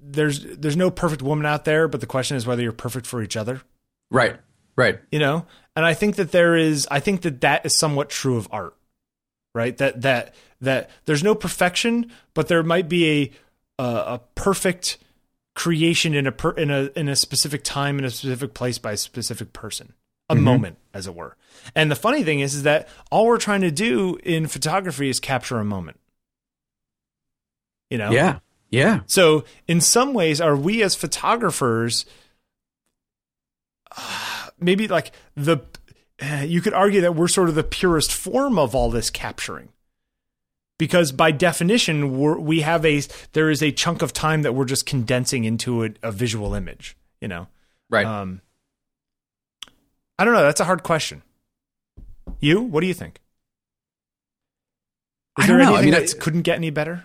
there's 0.03 0.45
there's 0.45 0.77
no 0.77 0.91
perfect 0.91 1.23
woman 1.23 1.47
out 1.47 1.65
there, 1.65 1.89
but 1.89 2.01
the 2.01 2.07
question 2.07 2.37
is 2.37 2.47
whether 2.47 2.63
you're 2.63 2.73
perfect 2.73 3.07
for 3.07 3.23
each 3.23 3.37
other. 3.37 3.63
Right. 4.11 4.37
Right. 4.77 5.01
You 5.11 5.19
know, 5.19 5.47
and 5.75 5.85
I 5.85 5.95
think 5.95 6.17
that 6.17 6.33
there 6.33 6.55
is, 6.55 6.87
I 6.91 7.01
think 7.01 7.23
that 7.23 7.41
that 7.41 7.65
is 7.65 7.79
somewhat 7.79 8.11
true 8.11 8.37
of 8.37 8.47
art, 8.51 8.77
right? 9.55 9.77
That 9.79 10.03
that 10.03 10.35
that 10.61 10.91
there's 11.07 11.23
no 11.25 11.35
perfection, 11.35 12.13
but 12.35 12.49
there 12.49 12.63
might 12.63 12.89
be 12.89 13.33
a 13.79 13.83
a, 13.83 13.85
a 13.85 14.21
perfect 14.35 14.99
creation 15.55 16.15
in 16.15 16.27
a 16.27 16.33
per, 16.33 16.51
in 16.51 16.71
a 16.71 16.91
in 16.95 17.09
a 17.09 17.17
specific 17.17 17.65
time 17.65 17.99
in 17.99 18.05
a 18.05 18.11
specific 18.11 18.53
place 18.53 18.79
by 18.79 18.93
a 18.93 18.97
specific 18.97 19.55
person 19.55 19.95
a 20.29 20.35
moment 20.35 20.77
as 20.93 21.07
it 21.07 21.15
were 21.15 21.37
and 21.75 21.91
the 21.91 21.95
funny 21.97 22.23
thing 22.25 22.41
is 22.41 22.55
is 22.55 22.63
that 22.65 22.89
all 23.11 23.27
we're 23.27 23.39
trying 23.39 23.61
to 23.61 23.71
do 23.71 24.19
in 24.25 24.47
photography 24.47 25.09
is 25.09 25.21
capture 25.21 25.59
a 25.59 25.65
moment 25.65 25.99
you 27.91 27.99
know 27.99 28.11
Yeah. 28.11 28.39
Yeah. 28.71 29.01
so 29.07 29.45
in 29.69 29.81
some 29.81 30.13
ways 30.15 30.41
are 30.41 30.57
we 30.57 30.83
as 30.83 30.95
photographers 30.95 32.05
uh, 33.97 34.49
maybe 34.61 34.89
like 34.89 35.13
the 35.37 35.59
uh, 36.23 36.43
you 36.47 36.61
could 36.61 36.73
argue 36.75 37.01
that 37.03 37.15
we're 37.15 37.29
sort 37.29 37.49
of 37.49 37.55
the 37.55 37.63
purest 37.65 38.13
form 38.13 38.59
of 38.59 38.75
all 38.75 38.91
this 38.91 39.11
capturing 39.11 39.69
because 40.79 41.13
by 41.13 41.31
definition 41.31 42.19
we're, 42.19 42.39
we 42.39 42.61
have 42.63 42.85
a 42.85 43.01
there 43.33 43.51
is 43.51 43.63
a 43.63 43.71
chunk 43.73 44.03
of 44.03 44.13
time 44.13 44.43
that 44.43 44.55
we're 44.55 44.65
just 44.65 44.87
condensing 44.87 45.45
into 45.45 45.85
a, 45.85 45.91
a 46.03 46.11
visual 46.13 46.55
image 46.55 46.97
you 47.21 47.29
know 47.29 47.47
Right. 47.89 48.05
um 48.07 48.41
i 50.19 50.25
don't 50.25 50.35
know 50.35 50.43
that's 50.43 50.61
a 50.61 50.65
hard 50.65 50.83
question 50.83 51.23
you 52.41 52.61
what 52.61 52.81
do 52.81 52.87
you 52.87 52.95
think 52.95 53.21
is 55.39 55.45
I 55.45 55.47
there 55.49 55.59
don't 55.59 55.67
know. 55.67 55.77
I 55.77 55.83
mean, 55.83 55.91
that 55.93 56.03
I- 56.15 56.19
couldn't 56.19 56.43
get 56.43 56.57
any 56.57 56.71
better 56.71 57.05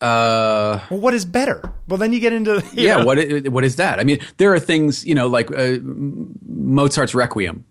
uh, 0.00 0.78
well 0.90 1.00
what 1.00 1.12
is 1.14 1.24
better 1.24 1.72
well 1.88 1.98
then 1.98 2.12
you 2.12 2.20
get 2.20 2.32
into 2.32 2.54
you 2.72 2.86
yeah. 2.86 2.98
know. 2.98 3.04
What? 3.04 3.18
What 3.48 3.64
is 3.64 3.76
that? 3.76 3.98
I 3.98 4.04
mean, 4.04 4.20
there 4.36 4.52
are 4.54 4.60
things 4.60 5.04
you 5.04 5.14
know, 5.16 5.26
like 5.26 5.50
uh, 5.50 5.78
Mozart's 5.82 7.16
Requiem. 7.16 7.64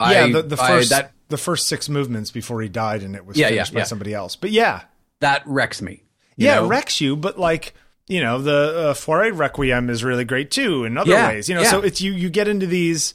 yeah 0.00 0.06
I- 0.24 0.32
the, 0.32 0.42
the 0.42 0.56
first 0.56 0.90
that 0.90 1.12
the 1.28 1.36
first 1.38 1.68
six 1.68 1.88
movements 1.88 2.30
before 2.32 2.60
he 2.62 2.68
died 2.68 3.02
and 3.04 3.14
it 3.14 3.24
was 3.24 3.36
Yeah, 3.36 3.46
yeah, 3.46 3.52
finished 3.62 3.74
by 3.74 3.80
yeah. 3.80 3.84
somebody 3.84 4.12
else 4.14 4.34
but 4.34 4.50
yeah 4.50 4.82
that 5.20 5.42
wrecks 5.46 5.80
me. 5.80 6.02
yeah 6.36 6.56
know? 6.56 6.64
it 6.64 6.68
wrecks 6.68 7.00
you 7.00 7.14
but 7.16 7.38
like 7.38 7.74
you 8.08 8.20
know 8.20 8.38
the 8.42 8.88
uh, 8.90 8.94
Fauré 8.94 9.30
Requiem 9.36 9.88
is 9.90 10.02
really 10.02 10.24
great 10.24 10.50
too 10.50 10.84
in 10.84 10.98
other 10.98 11.12
Yeah, 11.12 11.28
ways 11.28 11.48
you 11.48 11.54
know 11.54 11.62
yeah. 11.62 11.70
so 11.70 11.80
it's 11.80 12.00
you 12.00 12.10
you 12.12 12.28
get 12.28 12.48
into 12.48 12.66
these 12.66 13.14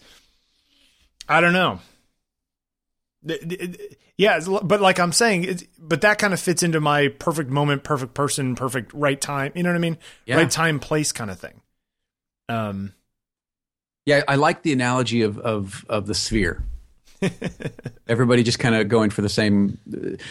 I 1.29 1.39
don't 1.41 1.53
know 1.53 1.79
yeah 4.17 4.39
but 4.63 4.79
like 4.81 4.97
I'm 4.99 5.11
saying 5.11 5.61
but 5.77 6.01
that 6.01 6.19
kind 6.19 6.33
of 6.33 6.39
fits 6.39 6.63
into 6.63 6.79
my 6.79 7.09
perfect 7.09 7.49
moment 7.49 7.83
perfect 7.83 8.13
person 8.13 8.55
perfect 8.55 8.93
right 8.93 9.19
time 9.19 9.51
you 9.55 9.63
know 9.63 9.69
what 9.69 9.75
I 9.75 9.79
mean 9.79 9.97
Yeah. 10.25 10.37
right 10.37 10.49
time 10.49 10.79
place 10.79 11.11
kind 11.11 11.29
of 11.29 11.37
thing 11.39 11.61
um 12.47 12.93
Yeah, 14.05 14.23
I 14.27 14.35
like 14.35 14.63
the 14.63 14.71
analogy 14.73 15.21
of 15.21 15.37
of 15.39 15.85
of 15.89 16.07
the 16.07 16.15
sphere. 16.15 16.63
Everybody 18.07 18.41
just 18.43 18.57
kind 18.57 18.73
of 18.73 18.87
going 18.87 19.09
for 19.11 19.21
the 19.21 19.29
same. 19.29 19.77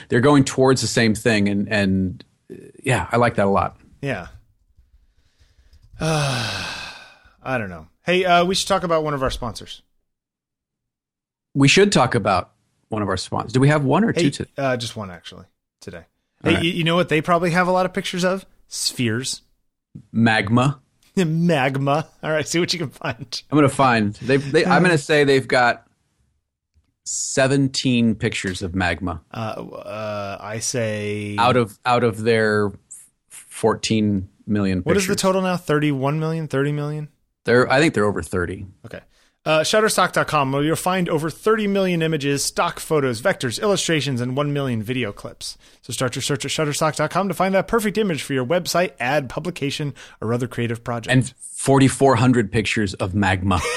They're 0.09 0.21
going 0.23 0.45
towards 0.45 0.81
the 0.81 0.89
same 0.89 1.15
thing, 1.15 1.49
and 1.49 1.69
and 1.71 2.25
uh, 2.51 2.57
yeah, 2.83 3.07
I 3.13 3.19
like 3.19 3.35
that 3.37 3.47
a 3.47 3.51
lot. 3.51 3.77
Yeah. 4.01 4.29
I 6.01 7.57
don't 7.59 7.69
know. 7.69 7.87
Hey, 8.05 8.25
uh, 8.25 8.45
we 8.47 8.55
should 8.55 8.69
talk 8.69 8.83
about 8.85 9.05
one 9.05 9.15
of 9.15 9.23
our 9.23 9.31
sponsors. 9.31 9.83
We 11.59 11.67
should 11.67 11.91
talk 11.91 12.15
about 12.15 12.53
one 12.89 13.03
of 13.03 13.09
our 13.09 13.17
sponsors. 13.17 13.53
Do 13.53 13.59
we 13.61 13.69
have 13.69 13.85
one 13.85 14.05
or 14.05 14.13
two? 14.13 14.27
Hey, 14.27 14.31
To, 14.31 14.47
uh, 14.57 14.77
just 14.77 14.95
one 14.97 15.11
actually 15.11 15.47
today. 15.81 16.05
Hey, 16.45 16.55
right. 16.55 16.63
you, 16.63 16.71
you 16.71 16.85
know 16.85 16.95
what 16.95 17.09
they 17.09 17.21
probably 17.21 17.51
have 17.51 17.67
a 17.67 17.73
lot 17.73 17.85
of 17.85 17.93
pictures 17.93 18.25
of? 18.25 18.47
Spheres. 18.69 19.43
Magma. 20.13 20.81
Magma. 21.17 22.07
All 22.23 22.31
right, 22.31 22.47
see 22.47 22.61
what 22.61 22.73
you 22.73 22.79
can 22.79 22.91
find. 22.91 23.43
I'm 23.51 23.57
gonna 23.59 23.69
find. 23.69 24.15
They've. 24.15 24.53
They, 24.53 24.65
I'm 24.65 24.83
gonna 24.83 24.99
say 25.11 25.25
they've 25.25 25.49
got 25.49 25.85
17 27.05 28.15
pictures 28.15 28.63
of 28.63 28.75
magma 28.75 29.23
Uh, 29.33 29.37
uh, 29.37 30.37
I 30.41 30.61
say. 30.61 31.35
out 31.39 31.57
of 31.57 31.77
out 31.85 32.05
of 32.05 32.23
their 32.23 32.71
14 33.31 34.29
million. 34.47 34.81
what 34.83 34.97
is 34.97 35.09
the 35.09 35.17
total 35.17 35.43
now? 35.43 35.57
31 35.57 36.21
million? 36.21 36.47
30 36.47 36.71
million? 36.73 37.09
They're. 37.45 37.69
I 37.69 37.81
think 37.81 37.95
they're 37.95 38.05
over 38.07 38.23
30. 38.23 38.67
Okay. 38.87 39.01
Uh, 39.49 39.61
Shutterstock.com, 39.61 40.53
where 40.53 40.63
you'll 40.63 40.77
find 40.77 41.09
over 41.09 41.31
30 41.31 41.69
million 41.69 42.03
images, 42.03 42.45
stock 42.45 42.79
photos, 42.79 43.23
vectors, 43.23 43.59
illustrations, 43.63 44.21
and 44.21 44.37
1 44.37 44.53
million 44.53 44.83
video 44.83 45.11
clips. 45.11 45.57
So 45.81 45.91
start 45.91 46.15
your 46.15 46.23
search 46.23 46.45
at 46.45 46.51
Shutterstock.com 46.51 47.29
to 47.29 47.35
find 47.35 47.55
that 47.55 47.67
perfect 47.67 47.97
image 47.97 48.23
for 48.23 48.35
your 48.35 48.45
website, 48.45 48.93
ad, 49.01 49.31
publication, 49.31 49.95
or 50.21 50.35
other 50.35 50.49
creative 50.49 50.85
project. 50.85 51.11
and 51.11 51.33
4,400 51.41 52.53
pictures 52.53 52.93
of 52.93 53.15
magma. 53.15 53.59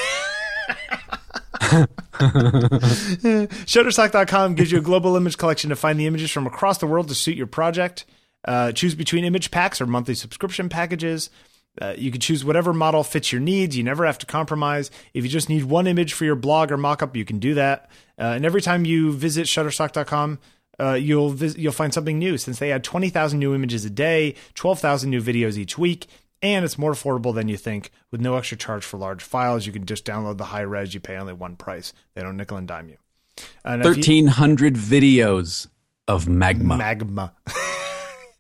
Shutterstock.com 3.72 4.55
gives 4.55 4.74
you 4.74 4.80
a 4.80 4.82
global 4.82 5.15
image 5.15 5.38
collection 5.38 5.69
to 5.69 5.78
find 5.78 5.97
the 5.97 6.05
images 6.05 6.32
from 6.32 6.47
across 6.47 6.80
the 6.80 6.88
world 6.88 7.07
to 7.07 7.15
suit 7.15 7.38
your 7.38 7.47
project. 7.47 8.03
Uh, 8.43 8.74
choose 8.74 8.93
between 8.93 9.24
image 9.24 9.51
packs 9.51 9.80
or 9.80 9.86
monthly 9.86 10.15
subscription 10.15 10.67
packages. 10.67 11.30
Uh, 11.80 11.93
you 11.97 12.11
can 12.11 12.19
choose 12.19 12.43
whatever 12.43 12.74
model 12.74 13.03
fits 13.03 13.32
your 13.32 13.39
needs. 13.41 13.78
You 13.78 13.84
never 13.84 14.05
have 14.05 14.17
to 14.19 14.26
compromise. 14.26 14.91
If 15.13 15.24
you 15.24 15.30
just 15.30 15.47
need 15.49 15.65
one 15.65 15.88
image 15.88 16.13
for 16.13 16.26
your 16.26 16.36
blog 16.36 16.72
or 16.72 16.78
mockup, 16.78 17.15
you 17.15 17.24
can 17.24 17.39
do 17.39 17.53
that. 17.53 17.89
Uh, 18.19 18.34
and 18.36 18.45
every 18.45 18.61
time 18.61 18.84
you 18.86 19.13
visit 19.13 19.47
Shutterstock.com, 19.47 20.39
uh, 20.80 20.93
you'll 20.93 21.30
vis- 21.30 21.57
you'll 21.57 21.72
find 21.72 21.93
something 21.93 22.17
new 22.19 22.38
since 22.38 22.59
they 22.59 22.72
add 22.72 22.84
20,000 22.84 23.39
new 23.39 23.53
images 23.55 23.86
a 23.86 23.89
day, 23.89 24.36
12,000 24.55 25.09
new 25.09 25.22
videos 25.22 25.57
each 25.57 25.78
week, 25.78 26.07
and 26.41 26.65
it's 26.65 26.78
more 26.78 26.91
affordable 26.91 27.34
than 27.34 27.47
you 27.47 27.55
think 27.57 27.91
with 28.09 28.19
no 28.19 28.36
extra 28.36 28.57
charge 28.57 28.84
for 28.84 28.97
large 28.97 29.22
files. 29.24 29.65
You 29.65 29.72
can 29.72 29.86
just 29.86 30.05
download 30.05 30.38
the 30.38 30.45
high 30.45 30.61
res. 30.61 30.93
You 30.93 30.99
pay 30.99 31.15
only 31.17 31.34
one 31.34 31.55
price. 31.55 31.93
They 32.15 32.22
don't 32.22 32.36
nickel 32.36 32.57
and 32.57 32.67
dime 32.67 32.89
you. 32.89 32.97
And 33.63 33.82
if 33.86 33.86
you- 34.07 34.24
1,300 34.26 34.76
videos 34.76 35.67
of 36.07 36.28
magma. 36.28 36.78
magma. 36.78 37.34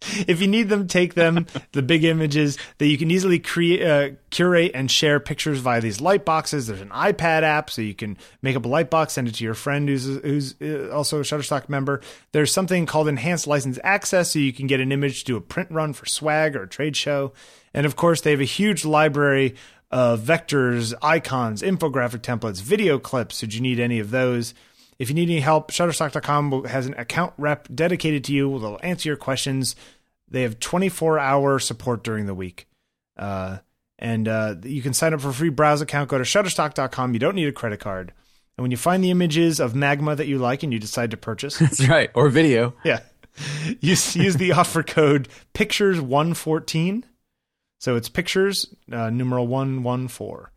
if 0.01 0.41
you 0.41 0.47
need 0.47 0.69
them, 0.69 0.87
take 0.87 1.13
them. 1.13 1.45
the 1.71 1.81
big 1.81 2.03
images 2.03 2.57
that 2.77 2.87
you 2.87 2.97
can 2.97 3.11
easily 3.11 3.39
create, 3.39 3.85
uh, 3.85 4.15
curate, 4.29 4.71
and 4.73 4.89
share 4.89 5.19
pictures 5.19 5.59
via 5.59 5.81
these 5.81 6.01
light 6.01 6.25
boxes. 6.25 6.67
There's 6.67 6.81
an 6.81 6.89
iPad 6.89 7.43
app, 7.43 7.69
so 7.69 7.81
you 7.81 7.93
can 7.93 8.17
make 8.41 8.55
up 8.55 8.65
a 8.65 8.67
light 8.67 8.89
box, 8.89 9.13
send 9.13 9.27
it 9.27 9.35
to 9.35 9.43
your 9.43 9.53
friend 9.53 9.87
who's 9.87 10.05
who's 10.05 10.55
uh, 10.61 10.89
also 10.91 11.19
a 11.19 11.23
Shutterstock 11.23 11.69
member. 11.69 12.01
There's 12.31 12.51
something 12.51 12.85
called 12.85 13.07
enhanced 13.07 13.47
license 13.47 13.79
access, 13.83 14.31
so 14.31 14.39
you 14.39 14.53
can 14.53 14.67
get 14.67 14.79
an 14.79 14.91
image 14.91 15.19
to 15.19 15.25
do 15.25 15.37
a 15.37 15.41
print 15.41 15.71
run 15.71 15.93
for 15.93 16.05
swag 16.05 16.55
or 16.55 16.63
a 16.63 16.67
trade 16.67 16.95
show. 16.95 17.33
And 17.73 17.85
of 17.85 17.95
course, 17.95 18.21
they 18.21 18.31
have 18.31 18.41
a 18.41 18.45
huge 18.45 18.83
library 18.83 19.55
of 19.91 20.21
vectors, 20.21 20.93
icons, 21.01 21.61
infographic 21.61 22.21
templates, 22.21 22.61
video 22.61 22.97
clips. 22.97 23.39
Should 23.39 23.53
you 23.53 23.61
need 23.61 23.79
any 23.79 23.99
of 23.99 24.11
those? 24.11 24.53
If 24.99 25.09
you 25.09 25.15
need 25.15 25.29
any 25.29 25.39
help, 25.39 25.71
Shutterstock.com 25.71 26.65
has 26.65 26.85
an 26.85 26.93
account 26.95 27.33
rep 27.37 27.67
dedicated 27.73 28.23
to 28.25 28.33
you. 28.33 28.59
They'll 28.59 28.79
answer 28.83 29.09
your 29.09 29.17
questions. 29.17 29.75
They 30.29 30.43
have 30.43 30.59
24 30.59 31.17
hour 31.19 31.59
support 31.59 32.03
during 32.03 32.25
the 32.25 32.35
week. 32.35 32.67
Uh, 33.17 33.57
and 33.99 34.27
uh, 34.27 34.55
you 34.63 34.81
can 34.81 34.93
sign 34.93 35.13
up 35.13 35.21
for 35.21 35.29
a 35.29 35.33
free 35.33 35.49
browse 35.49 35.81
account. 35.81 36.09
Go 36.09 36.17
to 36.17 36.23
Shutterstock.com. 36.23 37.13
You 37.13 37.19
don't 37.19 37.35
need 37.35 37.47
a 37.47 37.51
credit 37.51 37.79
card. 37.79 38.13
And 38.57 38.63
when 38.63 38.71
you 38.71 38.77
find 38.77 39.03
the 39.03 39.11
images 39.11 39.59
of 39.59 39.73
magma 39.75 40.15
that 40.15 40.27
you 40.27 40.37
like 40.37 40.61
and 40.63 40.71
you 40.73 40.79
decide 40.79 41.11
to 41.11 41.17
purchase, 41.17 41.57
That's 41.59 41.87
right. 41.87 42.09
Or 42.13 42.29
video. 42.29 42.73
yeah, 42.83 42.99
use, 43.79 44.15
use 44.15 44.35
the 44.35 44.51
offer 44.53 44.83
code 44.83 45.29
Pictures114. 45.53 47.03
So 47.79 47.95
it's 47.95 48.09
Pictures, 48.09 48.67
uh, 48.91 49.09
numeral 49.09 49.47
114. 49.47 50.50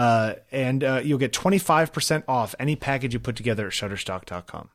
Uh, 0.00 0.34
and 0.50 0.82
uh, 0.82 1.00
you'll 1.04 1.18
get 1.18 1.32
25% 1.32 2.22
off 2.26 2.54
any 2.58 2.74
package 2.76 3.12
you 3.12 3.20
put 3.20 3.36
together 3.36 3.66
at 3.66 3.72
Shutterstock.com. 3.74 4.70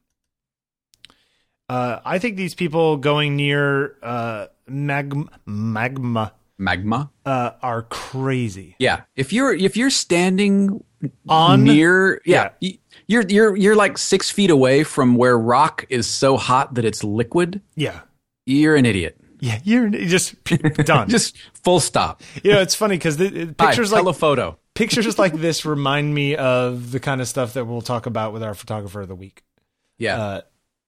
Uh, 1.68 2.00
I 2.06 2.20
think 2.20 2.38
these 2.38 2.54
people 2.54 2.98
going 2.98 3.36
near 3.36 3.96
uh, 4.04 4.48
mag- 4.68 5.16
magma 5.46 6.34
Magma. 6.58 7.10
uh, 7.26 7.52
are 7.62 7.82
crazy. 7.84 8.76
Yeah. 8.80 9.02
If 9.16 9.34
you're 9.34 9.54
if 9.54 9.76
you're 9.76 9.90
standing 9.90 10.84
On- 11.28 11.64
near 11.64 12.22
yeah, 12.26 12.50
y- 12.62 12.78
you're 13.08 13.24
you're 13.28 13.56
you're 13.56 13.76
like 13.76 13.98
six 13.98 14.30
feet 14.30 14.52
away 14.52 14.84
from 14.84 15.16
where 15.16 15.38
rock 15.38 15.86
is 15.90 16.08
so 16.08 16.38
hot 16.38 16.76
that 16.76 16.86
it's 16.86 17.04
liquid. 17.04 17.62
Yeah. 17.76 18.02
You're 18.46 18.76
an 18.76 18.86
idiot. 18.86 19.20
Yeah, 19.40 19.60
you're 19.64 19.90
just 19.90 20.36
done. 20.86 21.10
Just 21.10 21.36
full 21.64 21.80
stop. 21.80 22.22
you 22.44 22.52
know, 22.54 22.62
it's 22.62 22.76
funny 22.76 22.96
because 22.96 23.18
the 23.18 23.54
Hi, 23.60 23.66
pictures 23.68 23.92
like 23.92 24.02
telephoto. 24.04 24.58
Pictures 24.76 25.18
like 25.18 25.34
this 25.34 25.66
remind 25.66 26.14
me 26.14 26.36
of 26.36 26.92
the 26.92 27.00
kind 27.00 27.20
of 27.22 27.28
stuff 27.28 27.54
that 27.54 27.66
we'll 27.66 27.82
talk 27.82 28.06
about 28.06 28.32
with 28.34 28.44
our 28.44 28.54
photographer 28.54 29.02
of 29.02 29.08
the 29.08 29.16
week. 29.16 29.44
Yeah. 29.98 30.22
Uh, 30.22 30.42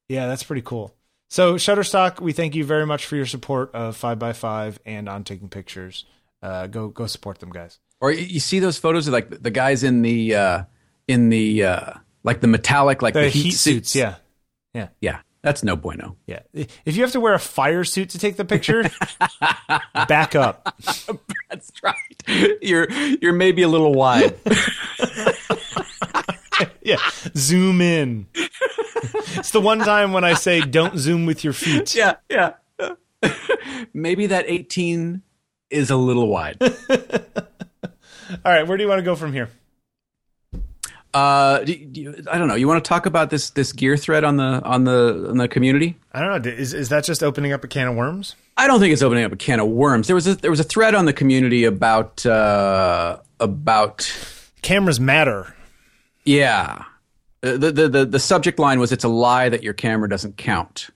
yeah, 0.08 0.28
that's 0.28 0.44
pretty 0.44 0.62
cool. 0.62 0.94
So 1.30 1.56
Shutterstock, 1.56 2.20
we 2.22 2.32
thank 2.34 2.54
you 2.56 2.64
very 2.64 2.86
much 2.86 3.06
for 3.06 3.16
your 3.16 3.26
support 3.26 3.72
of 3.74 3.98
Five 3.98 4.20
by 4.20 4.34
Five 4.34 4.80
and 4.86 5.10
on 5.10 5.24
taking 5.24 5.50
pictures. 5.50 6.06
Uh, 6.42 6.68
go 6.68 6.88
go 6.90 7.08
support 7.08 7.40
them, 7.40 7.50
guys. 7.50 7.80
Or 8.00 8.12
you- 8.12 8.40
see 8.40 8.60
those 8.60 8.78
photos 8.78 9.08
of 9.08 9.14
like 9.14 9.30
the 9.42 9.50
guys 9.52 9.84
in 9.84 10.04
the 10.04 10.36
uh 10.36 10.64
in 11.08 11.30
the 11.30 11.64
uh 11.64 11.94
like 12.24 12.42
the 12.42 12.48
metallic 12.48 13.02
like 13.02 13.14
The, 13.16 13.22
the, 13.22 13.30
heat, 13.30 13.52
suits, 13.52 13.96
Yeah. 13.96 14.16
yeah, 14.74 14.90
Yeah. 15.02 15.20
That's 15.42 15.64
no 15.64 15.76
bueno. 15.76 16.18
yeah. 16.26 16.40
If 16.54 16.96
you 16.96 17.04
have 17.04 17.12
to 17.14 17.20
wear 17.20 17.34
a 17.34 17.40
fire 17.40 17.84
suit 17.84 18.10
to 18.10 18.20
take 18.20 18.36
the 18.38 18.46
picture, 18.46 18.90
back 20.08 20.36
up. 20.36 20.76
That's 21.50 21.72
right. 21.84 22.58
You're 22.62 22.90
you're 23.22 23.34
maybe 23.34 23.62
a 23.62 23.68
little 23.68 23.94
wide. 23.94 24.36
Yeah, 26.82 26.98
zoom 27.36 27.82
in. 27.82 28.28
it's 28.34 29.52
the 29.52 29.60
one 29.62 29.80
time 29.80 30.12
when 30.14 30.24
I 30.24 30.34
say 30.34 30.62
don't 30.62 30.98
zoom 30.98 31.26
with 31.26 31.44
your 31.44 31.54
feet. 31.54 31.94
yeah, 31.94 32.16
yeah. 32.30 32.54
maybe 33.94 34.28
that 34.28 34.46
18 34.48 35.22
is 35.70 35.90
a 35.92 35.98
little 35.98 36.28
wide. 36.30 36.58
All 36.62 36.70
right, 38.46 38.66
where 38.66 38.78
do 38.78 38.84
you 38.84 38.90
want 38.90 39.00
to 39.00 39.04
go 39.04 39.16
from 39.16 39.34
here? 39.34 39.50
Uh, 41.18 41.63
do, 41.63 42.24
I 42.32 42.38
don't 42.38 42.47
know. 42.47 42.55
You 42.55 42.68
want 42.68 42.84
to 42.84 42.88
talk 42.88 43.05
about 43.05 43.30
this 43.30 43.49
this 43.51 43.72
gear 43.74 43.97
thread 43.97 44.24
on 44.24 44.38
the 44.38 44.61
on 44.63 44.84
the 44.84 45.28
on 45.30 45.38
the 45.38 45.47
community? 45.47 45.95
I 46.13 46.20
don't 46.22 46.43
know. 46.43 46.51
Is 46.51 46.74
is 46.74 46.89
that 46.89 47.03
just 47.05 47.24
opening 47.24 47.53
up 47.53 47.63
a 47.63 47.68
can 47.68 47.88
of 47.88 47.95
worms? 47.95 48.36
I 48.55 48.68
don't 48.68 48.80
think 48.80 48.93
it's 48.93 49.01
opening 49.01 49.24
up 49.24 49.32
a 49.32 49.36
can 49.38 49.59
of 49.59 49.68
worms. 49.68 50.07
There 50.07 50.15
was 50.15 50.28
a 50.28 50.36
there 50.36 50.51
was 50.51 50.59
a 50.59 50.63
thread 50.63 50.93
on 50.95 51.05
the 51.05 51.13
community 51.13 51.63
about 51.63 52.26
uh, 52.26 53.18
about 53.39 54.11
Cameras 54.61 54.99
matter. 54.99 55.53
yeah. 56.26 56.84
Uh, 57.43 57.57
The, 57.57 57.72
the 57.72 57.88
the 57.89 58.05
the 58.05 58.20
subject 58.20 58.59
line 58.59 58.80
was 58.80 58.91
it's 58.91 59.03
a 59.03 59.09
lie 59.09 59.49
that 59.49 59.63
your 59.63 59.74
camera 59.74 60.09
doesn't 60.09 60.38
count. 60.38 60.89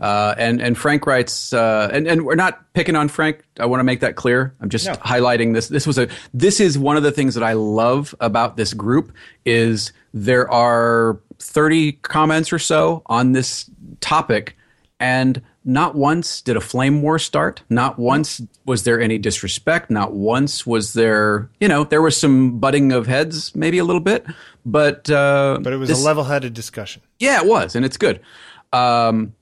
Uh, 0.00 0.34
and 0.38 0.60
and 0.62 0.78
Frank 0.78 1.06
writes, 1.06 1.52
uh, 1.52 1.90
and 1.92 2.06
and 2.06 2.24
we're 2.24 2.34
not 2.34 2.72
picking 2.72 2.96
on 2.96 3.08
Frank. 3.08 3.44
I 3.58 3.66
want 3.66 3.80
to 3.80 3.84
make 3.84 4.00
that 4.00 4.16
clear. 4.16 4.54
I'm 4.60 4.70
just 4.70 4.86
No. 4.86 4.94
highlighting 4.94 5.52
this. 5.54 5.68
This 5.68 5.86
was 5.86 5.98
a 5.98 6.08
this 6.32 6.58
is 6.60 6.78
one 6.78 6.96
of 6.96 7.02
the 7.02 7.12
things 7.12 7.34
that 7.34 7.44
I 7.44 7.52
love 7.52 8.14
about 8.20 8.56
this 8.56 8.72
group 8.72 9.12
is 9.44 9.92
there 10.14 10.50
are 10.50 11.20
30 11.38 11.92
comments 12.02 12.52
or 12.52 12.58
so 12.58 13.02
on 13.06 13.32
this 13.32 13.68
topic, 14.00 14.56
and 14.98 15.42
not 15.66 15.94
once 15.94 16.40
did 16.40 16.56
a 16.56 16.60
flame 16.60 17.02
war 17.02 17.18
start. 17.18 17.62
Not 17.68 17.98
once 17.98 18.40
was 18.64 18.84
there 18.84 18.98
any 19.00 19.18
disrespect. 19.18 19.90
Not 19.90 20.12
once 20.14 20.66
was 20.66 20.94
there, 20.94 21.50
you 21.60 21.68
know, 21.68 21.84
there 21.84 22.00
was 22.00 22.16
some 22.16 22.58
butting 22.58 22.92
of 22.92 23.06
heads, 23.06 23.54
maybe 23.54 23.76
a 23.76 23.84
little 23.84 24.00
bit, 24.00 24.24
but 24.64 25.10
uh, 25.10 25.58
But 25.60 25.74
it 25.74 25.76
was 25.76 25.90
this- 25.90 26.00
a 26.00 26.04
level-headed 26.04 26.54
discussion. 26.54 27.02
yeah, 27.18 27.42
it 27.42 27.46
was, 27.46 27.76
and 27.76 27.84
it's 27.84 27.98
good. 27.98 28.20
Um, 28.72 29.34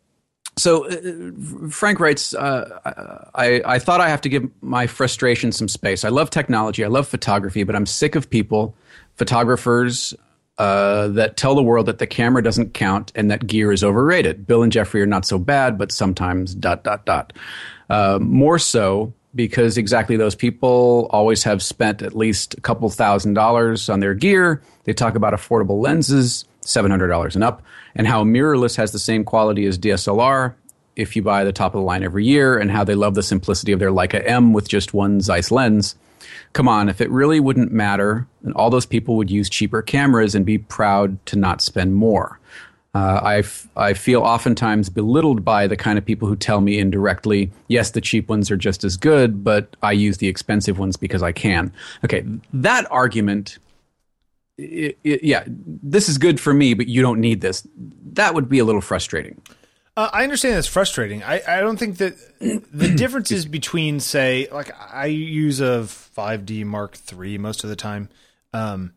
so 0.59 0.87
uh, 0.87 1.71
Frank 1.71 2.01
writes, 2.01 2.35
uh, 2.35 3.29
I, 3.35 3.63
I 3.65 3.79
thought 3.79 4.01
I 4.01 4.09
have 4.09 4.21
to 4.23 4.29
give 4.29 4.49
my 4.61 4.87
frustration 4.87 5.53
some 5.53 5.69
space. 5.69 6.05
I 6.05 6.09
love 6.09 6.31
technology, 6.31 6.85
I 6.85 6.89
love 6.89 7.09
photography, 7.09 7.63
but 7.63 7.75
I'm 7.75 7.87
sick 7.87 8.15
of 8.15 8.29
people, 8.29 8.77
photographers, 9.17 10.15
uh, 10.59 11.09
that 11.09 11.37
tell 11.37 11.55
the 11.55 11.63
world 11.63 11.87
that 11.87 11.99
the 11.99 12.07
camera 12.07 12.43
doesn't 12.43 12.75
count 12.75 13.13
and 13.15 13.31
that 13.31 13.47
gear 13.47 13.71
is 13.71 13.85
overrated. 13.85 14.47
Bill 14.47 14.63
and 14.63 14.73
Jeffrey 14.73 15.01
are 15.01 15.07
not 15.07 15.25
so 15.25 15.39
bad, 15.39 15.79
but 15.79 15.93
sometimes 15.93 16.55
dot 16.55 16.83
dot 16.83 17.07
dot. 17.07 17.33
Uh, 17.89 18.19
more 18.21 18.59
so 18.59 19.15
because 19.35 19.79
exactly 19.79 20.17
those 20.17 20.35
people 20.35 21.07
always 21.11 21.45
have 21.45 21.63
spent 21.63 22.03
at 22.03 22.17
least 22.17 22.55
a 22.55 22.61
couple 22.61 22.89
thousand 22.91 23.35
dollars 23.35 23.89
on 23.89 24.01
their 24.01 24.15
gear. 24.15 24.63
They 24.85 24.93
talk 24.93 25.15
about 25.15 25.33
affordable 25.33 25.81
lenses, 25.81 26.45
$700 26.63 27.35
and 27.35 27.45
up, 27.45 27.63
and 27.99 28.07
how 28.07 28.25
mirrorless 28.25 28.77
has 28.77 28.93
the 28.93 28.99
same 28.99 29.25
quality 29.25 29.67
as 29.67 29.79
DSLR 29.79 30.55
if 30.97 31.15
you 31.15 31.23
buy 31.23 31.45
the 31.45 31.53
top 31.53 31.75
of 31.75 31.81
the 31.81 31.85
line 31.85 32.03
every 32.03 32.25
year, 32.25 32.59
and 32.59 32.71
how 32.71 32.83
they 32.83 32.95
love 32.95 33.15
the 33.15 33.23
simplicity 33.23 33.71
of 33.73 33.79
their 33.79 33.91
Leica 33.91 34.23
M 34.27 34.53
with 34.53 34.69
just 34.69 34.95
one 34.95 35.21
Zeiss 35.21 35.51
lens. 35.51 35.95
Come 36.53 36.67
on, 36.67 36.89
if 36.89 37.01
it 37.01 37.11
really 37.11 37.39
wouldn't 37.39 37.71
matter, 37.71 38.27
then 38.43 38.53
all 38.55 38.71
those 38.71 38.87
people 38.87 39.17
would 39.17 39.31
use 39.31 39.49
cheaper 39.49 39.81
cameras 39.83 40.35
and 40.35 40.45
be 40.45 40.59
proud 40.59 41.25
to 41.27 41.37
not 41.37 41.61
spend 41.61 41.95
more. 41.95 42.41
Uh, 42.95 43.21
I, 43.23 43.39
f- 43.39 43.69
I 43.77 43.93
feel 43.93 44.23
oftentimes 44.23 44.89
belittled 44.89 45.45
by 45.45 45.67
the 45.67 45.77
kind 45.77 45.99
of 45.99 46.05
people 46.05 46.27
who 46.27 46.35
tell 46.35 46.61
me 46.61 46.79
indirectly, 46.79 47.53
yes, 47.69 47.91
the 47.91 48.01
cheap 48.01 48.29
ones 48.29 48.51
are 48.51 48.57
just 48.57 48.83
as 48.83 48.97
good, 48.97 49.45
but 49.45 49.77
I 49.83 49.93
use 49.93 50.19
the 50.19 50.27
expensive 50.27 50.79
ones 50.79 50.97
because 50.97 51.23
I 51.23 51.31
can. 51.31 51.73
Okay, 52.05 52.25
that 52.53 52.91
argument, 52.91 53.59
i 54.59 54.95
i 55.05 55.19
yeah, 55.23 55.45
this 55.47 56.09
is 56.09 56.19
good 56.19 56.41
for 56.41 56.53
me, 56.53 56.75
but 56.75 56.89
you 56.89 57.03
don't 57.03 57.21
need 57.21 57.41
this. 57.41 57.67
That 58.13 58.35
would 58.35 58.49
be 58.49 58.59
a 58.59 58.65
little 58.65 58.81
frustrating. 58.81 59.41
Uh, 59.97 60.11
I 60.13 60.23
understand 60.23 60.57
it's 60.57 60.69
frustrating. 60.69 61.25
I, 61.25 61.43
I 61.49 61.61
don't 61.61 61.77
think 61.77 61.97
that 61.97 62.15
the 62.41 62.89
differences 62.97 63.47
between, 63.47 63.99
say, 63.99 64.47
like 64.53 64.71
I 64.79 65.07
use 65.07 65.61
a 65.61 65.83
5D 65.83 66.65
Mark 66.65 66.97
III 67.13 67.39
most 67.39 67.65
of 67.65 67.71
the 67.71 67.75
time. 67.75 68.09
Um, 68.53 68.93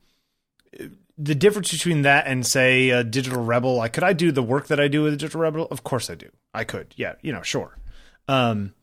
the 1.18 1.36
difference 1.36 1.72
between 1.72 2.02
that 2.04 2.26
and 2.26 2.46
say 2.46 2.90
a 2.90 3.04
digital 3.04 3.44
rebel 3.44 3.76
like 3.76 3.94
could 3.94 4.04
i 4.04 4.14
do 4.14 4.32
the 4.32 4.42
work 4.42 4.68
that 4.68 4.80
i 4.80 4.88
do 4.88 5.04
with 5.04 5.14
a 5.14 5.18
digital 5.18 5.42
rebel 5.42 5.68
of 5.70 5.84
course 5.84 6.10
i 6.10 6.16
do 6.16 6.28
i 6.54 6.64
could 6.64 6.94
yeah 6.96 7.14
you 7.22 7.32
know 7.32 7.42
sure 7.42 7.78
um 8.28 8.74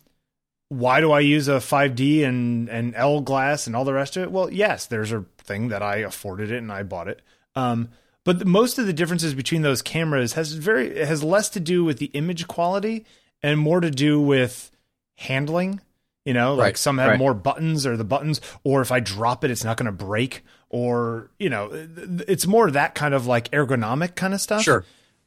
why 0.68 1.00
do 1.00 1.10
i 1.12 1.20
use 1.20 1.48
a 1.48 1.52
5d 1.56 2.24
and 2.26 2.68
and 2.68 2.94
l 2.94 3.20
glass 3.20 3.66
and 3.66 3.74
all 3.74 3.84
the 3.84 3.92
rest 3.92 4.16
of 4.16 4.22
it 4.22 4.30
well 4.30 4.52
yes 4.52 4.86
there's 4.86 5.12
a 5.12 5.24
thing 5.38 5.68
that 5.68 5.82
i 5.82 5.96
afforded 5.96 6.50
it 6.50 6.58
and 6.58 6.70
i 6.70 6.82
bought 6.82 7.08
it 7.08 7.22
um 7.54 7.88
but 8.24 8.40
the, 8.40 8.44
most 8.44 8.78
of 8.78 8.86
the 8.86 8.92
differences 8.92 9.32
between 9.34 9.62
those 9.62 9.80
cameras 9.80 10.34
has 10.34 10.52
very 10.52 10.98
has 10.98 11.22
less 11.24 11.48
to 11.50 11.60
do 11.60 11.84
with 11.84 11.98
the 11.98 12.06
image 12.06 12.46
quality 12.46 13.06
and 13.42 13.58
more 13.58 13.80
to 13.80 13.90
do 13.90 14.20
with 14.20 14.70
handling 15.16 15.80
you 16.24 16.34
know 16.34 16.54
like 16.54 16.64
Right, 16.64 16.76
some 16.76 16.98
have 16.98 17.10
right. 17.10 17.18
more 17.18 17.32
buttons 17.34 17.86
or 17.86 17.96
the 17.96 18.04
buttons 18.04 18.40
or 18.62 18.82
if 18.82 18.92
i 18.92 19.00
drop 19.00 19.44
it 19.44 19.50
it's 19.50 19.64
not 19.64 19.76
going 19.78 19.86
to 19.86 19.92
break 19.92 20.44
or 20.68 21.30
you 21.38 21.48
know 21.48 21.70
it's 22.28 22.46
more 22.46 22.70
that 22.70 22.94
kind 22.94 23.14
of 23.14 23.26
like 23.26 23.50
ergonomic 23.52 24.14
kind 24.16 24.34
of 24.34 24.40
stuff 24.40 24.62
Sure. 24.62 24.84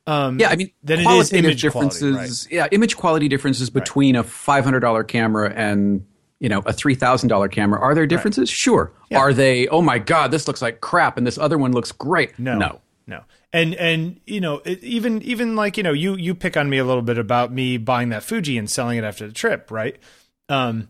Um 0.07 0.39
Yeah, 0.39 0.49
I 0.49 0.55
mean, 0.55 0.71
Then 0.83 0.99
it 0.99 1.07
is 1.07 1.31
image 1.33 1.61
quality, 1.69 1.99
differences. 1.99 2.47
Yeah, 2.51 2.67
image 2.71 2.97
quality 2.97 3.27
differences 3.27 3.69
between 3.69 4.15
a 4.15 4.23
five 4.23 4.63
hundred 4.63 4.79
dollar 4.81 5.03
camera 5.03 5.51
and 5.55 6.05
you 6.39 6.49
know 6.49 6.63
a 6.65 6.73
three 6.73 6.95
thousand 6.95 7.29
dollar 7.29 7.47
camera. 7.47 7.79
Are 7.79 7.93
there 7.93 8.07
differences? 8.07 8.49
Sure. 8.49 8.91
Are 9.13 9.33
they? 9.33 9.67
Oh 9.67 9.81
my 9.81 9.99
god, 9.99 10.31
this 10.31 10.47
looks 10.47 10.61
like 10.61 10.81
crap, 10.81 11.17
and 11.17 11.25
this 11.27 11.37
other 11.37 11.57
one 11.57 11.71
looks 11.71 11.91
great. 11.91 12.37
No, 12.39 12.57
no. 12.57 12.81
no. 13.07 13.23
And 13.53 13.75
and 13.75 14.19
you 14.25 14.41
know 14.41 14.61
it, 14.65 14.83
even 14.83 15.21
even 15.21 15.55
like 15.55 15.77
you 15.77 15.83
know 15.83 15.91
you 15.93 16.15
you 16.15 16.33
pick 16.33 16.55
on 16.57 16.69
me 16.69 16.77
a 16.77 16.85
little 16.85 17.01
bit 17.03 17.17
about 17.17 17.51
me 17.51 17.77
buying 17.77 18.09
that 18.09 18.23
Fuji 18.23 18.57
and 18.57 18.69
selling 18.69 18.97
it 18.97 19.03
after 19.03 19.27
the 19.27 19.33
trip, 19.33 19.69
right? 19.69 19.97
Um, 20.49 20.87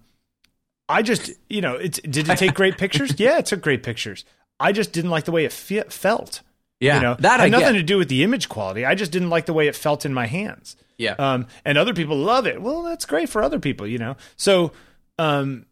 I 0.88 1.02
just 1.02 1.32
you 1.50 1.62
know 1.62 1.76
it's 1.76 2.00
did 2.00 2.30
it 2.30 2.38
take 2.38 2.54
great 2.54 2.78
pictures? 2.78 3.14
Yeah, 3.20 3.40
it 3.40 3.46
took 3.48 3.62
great 3.62 3.82
pictures. 3.84 4.26
I 4.60 4.72
just 4.74 4.94
didn't 4.94 5.10
like 5.10 5.26
the 5.26 5.32
way 5.32 5.44
it 5.46 5.52
fe- 5.52 5.84
felt. 5.90 6.42
Yeah, 6.82 6.96
you 6.96 7.02
know 7.02 7.16
that 7.20 7.40
I 7.40 7.48
nothing 7.48 7.74
get. 7.74 7.80
to 7.80 7.84
do 7.84 7.98
with 7.98 8.10
the 8.10 8.24
image 8.24 8.50
quality. 8.50 8.86
I 8.86 8.96
just 8.96 9.12
didn't 9.12 9.30
like 9.30 9.46
the 9.46 9.54
way 9.54 9.68
it 9.68 9.76
felt 9.76 10.06
in 10.06 10.14
my 10.14 10.26
hands. 10.26 10.76
Yeah. 10.98 11.16
Um, 11.18 11.48
and 11.64 11.78
other 11.78 11.94
people 11.94 12.18
love 12.18 12.46
it. 12.46 12.62
Well, 12.62 12.84
that's 12.84 13.06
great 13.06 13.30
for 13.30 13.42
other 13.42 13.60
people, 13.60 13.88
you 13.88 13.98
know. 13.98 14.18
So, 14.36 14.72
um, 15.18 15.66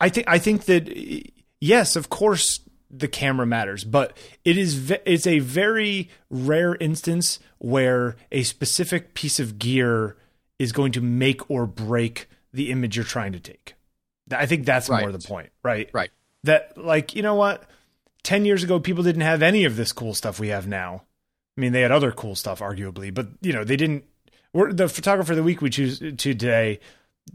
I 0.00 0.08
think 0.08 0.28
I 0.28 0.38
think 0.38 0.66
that 0.66 0.94
yes, 1.60 1.96
of 1.96 2.08
course, 2.08 2.60
the 2.90 3.08
camera 3.08 3.46
matters, 3.46 3.84
but 3.84 4.16
it 4.44 4.58
is 4.58 4.74
ve- 4.74 4.98
it's 5.06 5.26
a 5.26 5.38
very 5.38 6.10
rare 6.28 6.74
instance 6.76 7.38
where 7.58 8.16
a 8.30 8.42
specific 8.42 9.14
piece 9.14 9.40
of 9.40 9.58
gear 9.58 10.16
is 10.58 10.72
going 10.72 10.92
to 10.92 11.00
make 11.00 11.50
or 11.50 11.66
break 11.66 12.28
the 12.52 12.70
image 12.70 12.96
you're 12.96 13.04
trying 13.04 13.32
to 13.32 13.40
take. 13.40 13.74
I 14.30 14.46
think 14.46 14.66
that's 14.66 14.88
more 14.90 15.10
the 15.10 15.18
point, 15.18 15.50
right? 15.62 15.88
Right. 15.92 16.10
That 16.44 16.76
like 16.76 17.14
you 17.14 17.22
know 17.22 17.34
what, 17.34 17.64
ten 18.22 18.44
years 18.44 18.62
ago 18.62 18.78
people 18.80 19.02
didn't 19.02 19.22
have 19.22 19.42
any 19.42 19.64
of 19.64 19.76
this 19.76 19.92
cool 19.92 20.14
stuff 20.14 20.38
we 20.40 20.48
have 20.48 20.66
now. 20.66 21.02
I 21.56 21.60
mean, 21.60 21.72
they 21.72 21.82
had 21.82 21.92
other 21.92 22.12
cool 22.12 22.34
stuff, 22.34 22.60
arguably, 22.60 23.12
but 23.12 23.28
you 23.40 23.52
know 23.52 23.64
they 23.64 23.76
didn't. 23.76 24.04
We're, 24.52 24.72
the 24.72 24.88
photographer 24.88 25.32
of 25.32 25.36
the 25.36 25.42
week 25.42 25.62
we 25.62 25.70
choose 25.70 25.98
today 26.18 26.80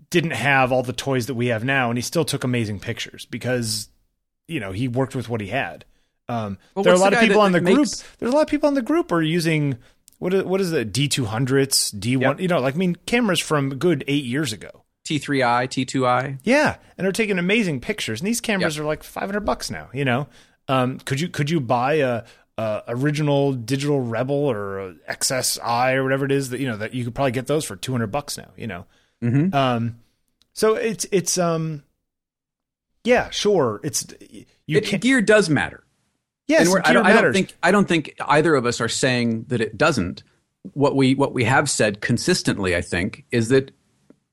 didn't 0.09 0.31
have 0.31 0.71
all 0.71 0.83
the 0.83 0.93
toys 0.93 1.27
that 1.27 1.33
we 1.35 1.47
have 1.47 1.63
now, 1.63 1.89
and 1.89 1.97
he 1.97 2.01
still 2.01 2.25
took 2.25 2.43
amazing 2.43 2.79
pictures 2.79 3.25
because 3.25 3.89
you 4.47 4.59
know 4.59 4.71
he 4.71 4.88
worked 4.88 5.15
with 5.15 5.29
what 5.29 5.41
he 5.41 5.47
had. 5.47 5.85
Um, 6.29 6.57
there 6.75 6.91
are 6.91 6.95
a 6.95 6.99
lot 6.99 7.13
of 7.13 7.19
people 7.19 7.38
that- 7.39 7.45
on 7.45 7.51
the 7.53 7.61
group. 7.61 7.77
makes- 7.77 8.03
There's 8.19 8.31
a 8.33 8.35
lot 8.35 8.41
of 8.41 8.47
people 8.49 8.67
on 8.67 8.73
the 8.73 8.81
group 8.81 9.11
are 9.11 9.21
using 9.21 9.77
what 10.19 10.33
is, 10.33 10.43
what 10.43 10.59
is 10.61 10.73
it 10.73 10.91
D 10.91 11.07
two 11.07 11.25
hundreds 11.25 11.89
D 11.91 12.17
one 12.17 12.23
Yep. 12.31 12.39
you 12.41 12.47
know 12.47 12.59
like 12.59 12.75
I 12.75 12.77
mean 12.77 12.95
cameras 13.05 13.39
from 13.39 13.71
a 13.71 13.75
good 13.75 14.03
eight 14.07 14.25
years 14.25 14.51
ago. 14.53 14.83
T3i, 15.05 15.67
T2i. 15.69 16.39
Yeah, 16.43 16.75
and 16.97 17.05
they're 17.05 17.13
taking 17.13 17.39
amazing 17.39 17.79
pictures. 17.79 18.19
And 18.19 18.27
these 18.27 18.41
cameras 18.41 18.77
are 18.77 18.83
like 18.83 19.03
five 19.03 19.23
hundred 19.29 19.45
bucks 19.45 19.71
now. 19.71 19.89
You 19.93 20.03
know, 20.03 20.27
um, 20.68 20.99
could 20.99 21.20
you 21.20 21.30
could 21.30 21.49
you 21.49 21.59
buy 21.59 21.93
a, 21.95 22.24
a 22.57 22.84
original 22.89 23.53
digital 23.53 24.01
Rebel 24.01 24.36
or 24.36 24.95
XSI 25.09 25.93
or 25.95 26.03
whatever 26.03 26.26
it 26.26 26.32
is 26.32 26.49
that 26.49 26.59
you 26.59 26.68
know 26.68 26.78
that 26.78 26.93
you 26.93 27.03
could 27.03 27.15
probably 27.15 27.32
get 27.32 27.47
those 27.47 27.65
for 27.65 27.76
two 27.76 27.91
hundred 27.91 28.07
bucks 28.07 28.38
now. 28.38 28.49
You 28.57 28.68
know, 28.68 28.86
Mhm. 29.24 29.53
um, 29.53 29.99
so 30.53 30.76
it's 30.76 31.05
it's 31.11 31.38
um, 31.38 31.84
yeah, 33.03 33.30
sure, 33.30 33.80
it's 33.84 34.05
you 34.30 34.45
It, 34.80 35.01
gear 35.01 35.22
does 35.22 35.49
matter. 35.49 35.84
yes, 36.47 36.68
we're, 36.70 36.82
I, 36.84 36.93
don't, 36.93 37.05
I 37.05 37.22
don't 37.22 37.34
think 37.34 37.55
I 37.63 37.72
don't 37.72 37.88
think 37.88 38.15
either 38.28 38.55
of 38.55 38.65
us 38.65 38.82
are 38.82 38.89
saying 38.89 39.45
that 39.49 39.61
it 39.61 39.78
doesn't. 39.78 40.24
What 40.74 40.95
we 40.97 41.15
what 41.15 41.34
we 41.34 41.45
have 41.45 41.70
said 41.70 42.01
consistently, 42.01 42.76
I 42.76 42.82
think, 42.82 43.24
is 43.32 43.47
that 43.49 43.72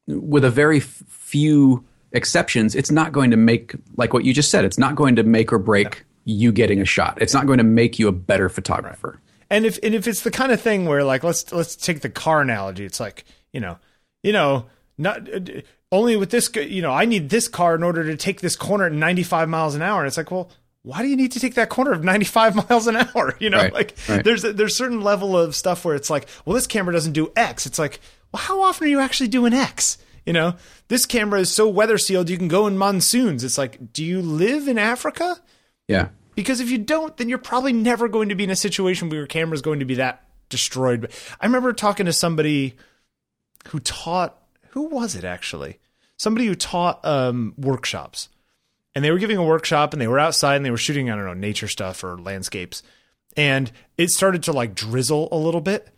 with 0.08 0.44
a 0.44 0.50
very 0.50 0.78
f- 0.78 1.02
few 1.08 1.84
exceptions, 2.10 2.74
it's 2.74 2.90
not 2.90 3.12
going 3.12 3.30
to 3.30 3.36
make 3.36 3.76
like 3.96 4.12
what 4.12 4.24
you 4.24 4.34
just 4.34 4.50
said. 4.50 4.64
It's 4.64 4.78
not 4.78 4.96
going 4.96 5.14
to 5.16 5.22
make 5.22 5.52
or 5.52 5.58
break 5.60 6.04
you 6.24 6.52
getting 6.52 6.80
a 6.80 6.84
shot. 6.84 7.20
It's 7.20 7.34
not 7.34 7.46
going 7.46 7.58
to 7.58 7.64
make 7.64 7.98
you 7.98 8.08
a 8.08 8.12
better 8.12 8.48
photographer. 8.48 9.20
And 9.50 9.66
if 9.66 9.78
and 9.82 9.94
if 9.94 10.08
it's 10.08 10.22
the 10.22 10.30
kind 10.30 10.52
of 10.52 10.60
thing 10.60 10.86
where 10.86 11.04
like 11.04 11.22
let's 11.22 11.52
let's 11.52 11.76
take 11.76 12.00
the 12.00 12.08
car 12.08 12.40
analogy, 12.40 12.84
it's 12.84 12.98
like 13.00 13.24
you 13.52 13.60
know, 13.60 13.78
you 14.22 14.32
know, 14.32 14.66
not 14.98 15.32
uh, 15.32 15.60
only 15.92 16.16
with 16.16 16.30
this, 16.30 16.50
you 16.56 16.82
know, 16.82 16.92
I 16.92 17.04
need 17.04 17.30
this 17.30 17.46
car 17.46 17.74
in 17.74 17.82
order 17.82 18.04
to 18.04 18.16
take 18.16 18.40
this 18.40 18.56
corner 18.56 18.86
at 18.86 18.92
95 18.92 19.48
miles 19.48 19.74
an 19.74 19.82
hour, 19.82 20.00
and 20.00 20.08
it's 20.08 20.16
like, 20.16 20.30
well, 20.30 20.50
why 20.82 21.02
do 21.02 21.08
you 21.08 21.16
need 21.16 21.32
to 21.32 21.40
take 21.40 21.54
that 21.54 21.68
corner 21.68 21.92
of 21.92 22.02
95 22.02 22.56
miles 22.68 22.86
an 22.86 22.96
hour? 22.96 23.36
You 23.38 23.50
know, 23.50 23.58
Right, 23.58 23.72
like 23.72 23.94
right. 24.08 24.24
there's 24.24 24.44
a, 24.44 24.52
there's 24.52 24.76
certain 24.76 25.02
level 25.02 25.38
of 25.38 25.54
stuff 25.54 25.84
where 25.84 25.94
it's 25.94 26.10
like, 26.10 26.26
well, 26.44 26.54
this 26.54 26.66
camera 26.66 26.92
doesn't 26.92 27.12
do 27.12 27.32
X. 27.36 27.64
It's 27.66 27.78
like, 27.78 28.00
well, 28.32 28.42
how 28.42 28.60
often 28.62 28.86
are 28.86 28.90
you 28.90 29.00
actually 29.00 29.28
doing 29.28 29.52
X? 29.52 29.98
You 30.26 30.32
know, 30.32 30.54
this 30.88 31.06
camera 31.06 31.40
is 31.40 31.50
so 31.52 31.68
weather 31.68 31.98
sealed 31.98 32.30
you 32.30 32.38
can 32.38 32.48
go 32.48 32.66
in 32.66 32.78
monsoons. 32.78 33.44
It's 33.44 33.58
like, 33.58 33.92
do 33.92 34.02
you 34.04 34.20
live 34.22 34.66
in 34.68 34.78
Africa? 34.78 35.36
Yeah. 35.88 36.08
Because 36.34 36.60
if 36.60 36.70
you 36.70 36.78
don't, 36.78 37.16
then 37.16 37.28
you're 37.28 37.38
probably 37.38 37.72
never 37.72 38.08
going 38.08 38.28
to 38.30 38.34
be 38.34 38.44
in 38.44 38.50
a 38.50 38.56
situation 38.56 39.08
where 39.08 39.18
your 39.18 39.26
camera 39.26 39.54
is 39.54 39.62
going 39.62 39.78
to 39.78 39.84
be 39.84 39.94
that 39.96 40.24
destroyed. 40.48 41.02
But 41.02 41.36
I 41.40 41.46
remember 41.46 41.72
talking 41.72 42.06
to 42.06 42.12
somebody 42.12 42.74
who 43.68 43.78
taught 43.80 44.38
who 44.74 44.82
was 44.82 45.14
it 45.14 45.24
actually? 45.24 45.78
Somebody 46.16 46.46
who 46.46 46.56
taught 46.56 47.04
um, 47.04 47.54
workshops. 47.56 48.28
And 48.94 49.04
they 49.04 49.12
were 49.12 49.18
giving 49.18 49.36
a 49.36 49.44
workshop 49.44 49.92
and 49.92 50.02
they 50.02 50.08
were 50.08 50.18
outside 50.18 50.56
and 50.56 50.64
they 50.64 50.70
were 50.70 50.76
shooting, 50.76 51.10
I 51.10 51.16
don't 51.16 51.24
know, 51.24 51.34
nature 51.34 51.68
stuff 51.68 52.02
or 52.02 52.18
landscapes. 52.18 52.82
And 53.36 53.70
it 53.96 54.10
started 54.10 54.42
to 54.44 54.52
like 54.52 54.74
drizzle 54.74 55.28
a 55.30 55.36
little 55.36 55.60
bit. 55.60 55.88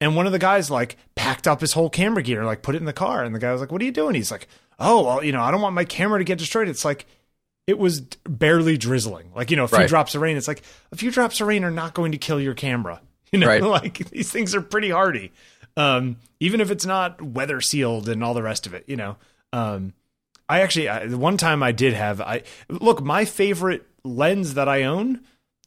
And 0.00 0.16
one 0.16 0.26
of 0.26 0.32
the 0.32 0.38
guys 0.38 0.70
like 0.70 0.96
packed 1.14 1.48
up 1.48 1.62
his 1.62 1.72
whole 1.72 1.88
camera 1.88 2.22
gear, 2.22 2.44
like 2.44 2.62
put 2.62 2.74
it 2.74 2.78
in 2.78 2.84
the 2.84 2.92
car. 2.92 3.24
And 3.24 3.34
the 3.34 3.38
guy 3.38 3.52
was 3.52 3.60
like, 3.60 3.72
What 3.72 3.80
are 3.80 3.86
you 3.86 3.92
doing? 3.92 4.14
He's 4.14 4.30
like, 4.30 4.48
Oh, 4.78 5.04
well, 5.04 5.24
you 5.24 5.32
know, 5.32 5.40
I 5.40 5.50
don't 5.50 5.62
want 5.62 5.74
my 5.74 5.84
camera 5.84 6.18
to 6.18 6.24
get 6.24 6.38
destroyed. 6.38 6.68
It's 6.68 6.84
like, 6.84 7.06
it 7.66 7.78
was 7.78 8.00
barely 8.24 8.76
drizzling. 8.78 9.30
Like, 9.34 9.50
you 9.50 9.56
know, 9.56 9.64
a 9.64 9.68
few 9.68 9.78
Right. 9.78 9.88
drops 9.88 10.14
of 10.14 10.22
rain. 10.22 10.36
It's 10.36 10.48
like 10.48 10.62
a 10.92 10.96
few 10.96 11.10
drops 11.10 11.40
of 11.40 11.46
rain 11.48 11.64
are 11.64 11.70
not 11.70 11.94
going 11.94 12.12
to 12.12 12.18
kill 12.18 12.40
your 12.40 12.54
camera. 12.54 13.00
You 13.32 13.40
know, 13.40 13.48
Right. 13.48 13.60
like 13.62 14.08
these 14.10 14.30
things 14.30 14.54
are 14.54 14.60
pretty 14.62 14.90
hardy. 14.90 15.32
Um, 15.76 16.16
even 16.38 16.60
if 16.60 16.70
it's 16.70 16.86
not 16.86 17.20
weather 17.20 17.60
sealed 17.60 18.08
and 18.08 18.22
all 18.22 18.34
the 18.34 18.42
rest 18.42 18.68
of 18.68 18.72
it, 18.74 18.84
you 18.86 18.94
know. 18.96 19.16
Um, 19.52 19.94
I 20.48 20.60
actually, 20.60 20.88
I, 20.88 21.06
the 21.06 21.18
one 21.18 21.36
time 21.36 21.60
I 21.60 21.72
did 21.72 21.92
have, 21.92 22.20
I 22.20 22.44
look, 22.68 23.02
my 23.02 23.24
favorite 23.24 23.84
lens 24.04 24.54
that 24.54 24.68
I 24.68 24.84
own 24.84 25.22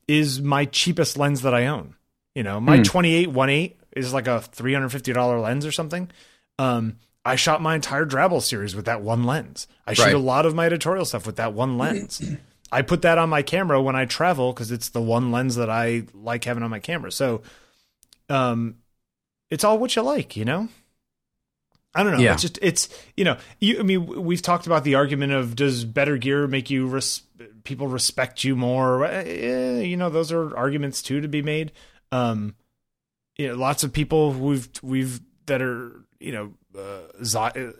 is 0.07 0.41
my 0.41 0.63
cheapest 0.65 1.17
lens 1.17 1.41
that 1.41 1.53
I 1.53 1.67
own. 1.67 1.95
You 2.33 2.43
know, 2.43 2.61
my 2.61 2.81
28 2.81 3.27
1.8 3.29 3.73
is 3.97 4.13
like 4.13 4.27
a 4.27 4.39
$350 4.39 5.43
lens 5.43 5.65
or 5.65 5.71
something. 5.73 6.09
Um, 6.57 6.95
I 7.29 7.35
shot 7.35 7.61
my 7.61 7.75
entire 7.75 8.05
Drabble 8.05 8.41
series 8.41 8.75
with 8.75 8.85
that 8.85 9.01
one 9.01 9.23
lens. 9.23 9.67
I 9.85 9.93
shoot 9.93 10.03
Right. 10.05 10.15
a 10.15 10.19
lot 10.19 10.45
of 10.45 10.55
my 10.55 10.65
editorial 10.65 11.05
stuff 11.05 11.25
with 11.25 11.35
that 11.37 11.53
one 11.53 11.77
lens. 11.77 12.21
I 12.71 12.81
put 12.83 13.01
that 13.03 13.17
on 13.17 13.29
my 13.29 13.41
camera 13.41 13.81
when 13.81 13.95
I 13.95 14.05
travel 14.05 14.53
because 14.53 14.71
it's 14.71 14.89
the 14.89 15.01
one 15.01 15.31
lens 15.31 15.55
that 15.55 15.69
I 15.69 16.03
like 16.13 16.43
having 16.43 16.63
on 16.63 16.69
my 16.69 16.79
camera. 16.79 17.11
So, 17.11 17.41
um, 18.29 18.75
it's 19.49 19.63
all 19.63 19.79
what 19.79 19.95
you 19.95 20.01
like, 20.03 20.35
you 20.37 20.45
know. 20.45 20.69
I 21.95 22.03
don't 22.03 22.13
know. 22.13 22.19
Yeah. 22.19 22.33
It's 22.33 22.43
just 22.43 22.59
it's 22.61 22.87
you 23.17 23.25
know 23.25 23.37
you. 23.59 23.79
I 23.79 23.83
mean, 23.83 24.05
we've 24.23 24.41
talked 24.43 24.67
about 24.67 24.83
the 24.83 24.93
argument 24.95 25.33
of 25.33 25.55
does 25.55 25.83
better 25.85 26.17
gear 26.17 26.45
make 26.47 26.69
you 26.69 26.85
res- 26.85 27.23
people 27.63 27.87
respect 27.87 28.43
you 28.43 28.55
more? 28.55 29.03
Eh, 29.05 29.81
you 29.81 29.97
know, 29.97 30.09
those 30.11 30.31
are 30.31 30.55
arguments 30.55 31.01
too 31.01 31.19
to 31.21 31.27
be 31.27 31.41
made. 31.41 31.71
Um, 32.11 32.53
you 33.37 33.47
know, 33.47 33.55
lots 33.55 33.83
of 33.83 33.91
people 33.91 34.31
we've 34.33 34.69
we've 34.83 35.19
that 35.47 35.63
are 35.63 36.05
you 36.19 36.31
know 36.31 36.53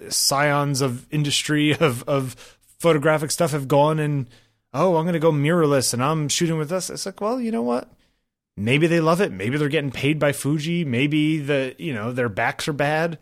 scions 0.09 0.81
of 0.81 1.11
industry 1.11 1.71
of 1.79 2.03
of 2.07 2.57
photographic 2.79 3.31
stuff 3.31 3.51
have 3.51 3.67
gone 3.67 3.99
and 3.99 4.27
oh 4.73 4.95
I'm 4.95 5.03
going 5.03 5.13
to 5.13 5.19
go 5.19 5.31
mirrorless 5.31 5.93
and 5.93 6.03
I'm 6.03 6.29
shooting 6.29 6.57
with 6.57 6.69
this. 6.69 6.89
It's 6.89 7.05
like 7.05 7.21
well 7.21 7.39
you 7.39 7.51
know 7.51 7.61
what 7.61 7.89
Maybe 8.59 8.87
they 8.87 8.99
love 8.99 9.21
it. 9.21 9.31
Maybe 9.31 9.57
they're 9.57 9.69
getting 9.69 9.89
paid 9.89 10.19
by 10.19 10.33
Fuji. 10.33 10.83
Maybe 10.83 11.39
the 11.39 11.75
you 11.77 11.93
know 11.93 12.11
their 12.11 12.27
backs 12.27 12.67
are 12.67 12.73
bad. 12.73 13.17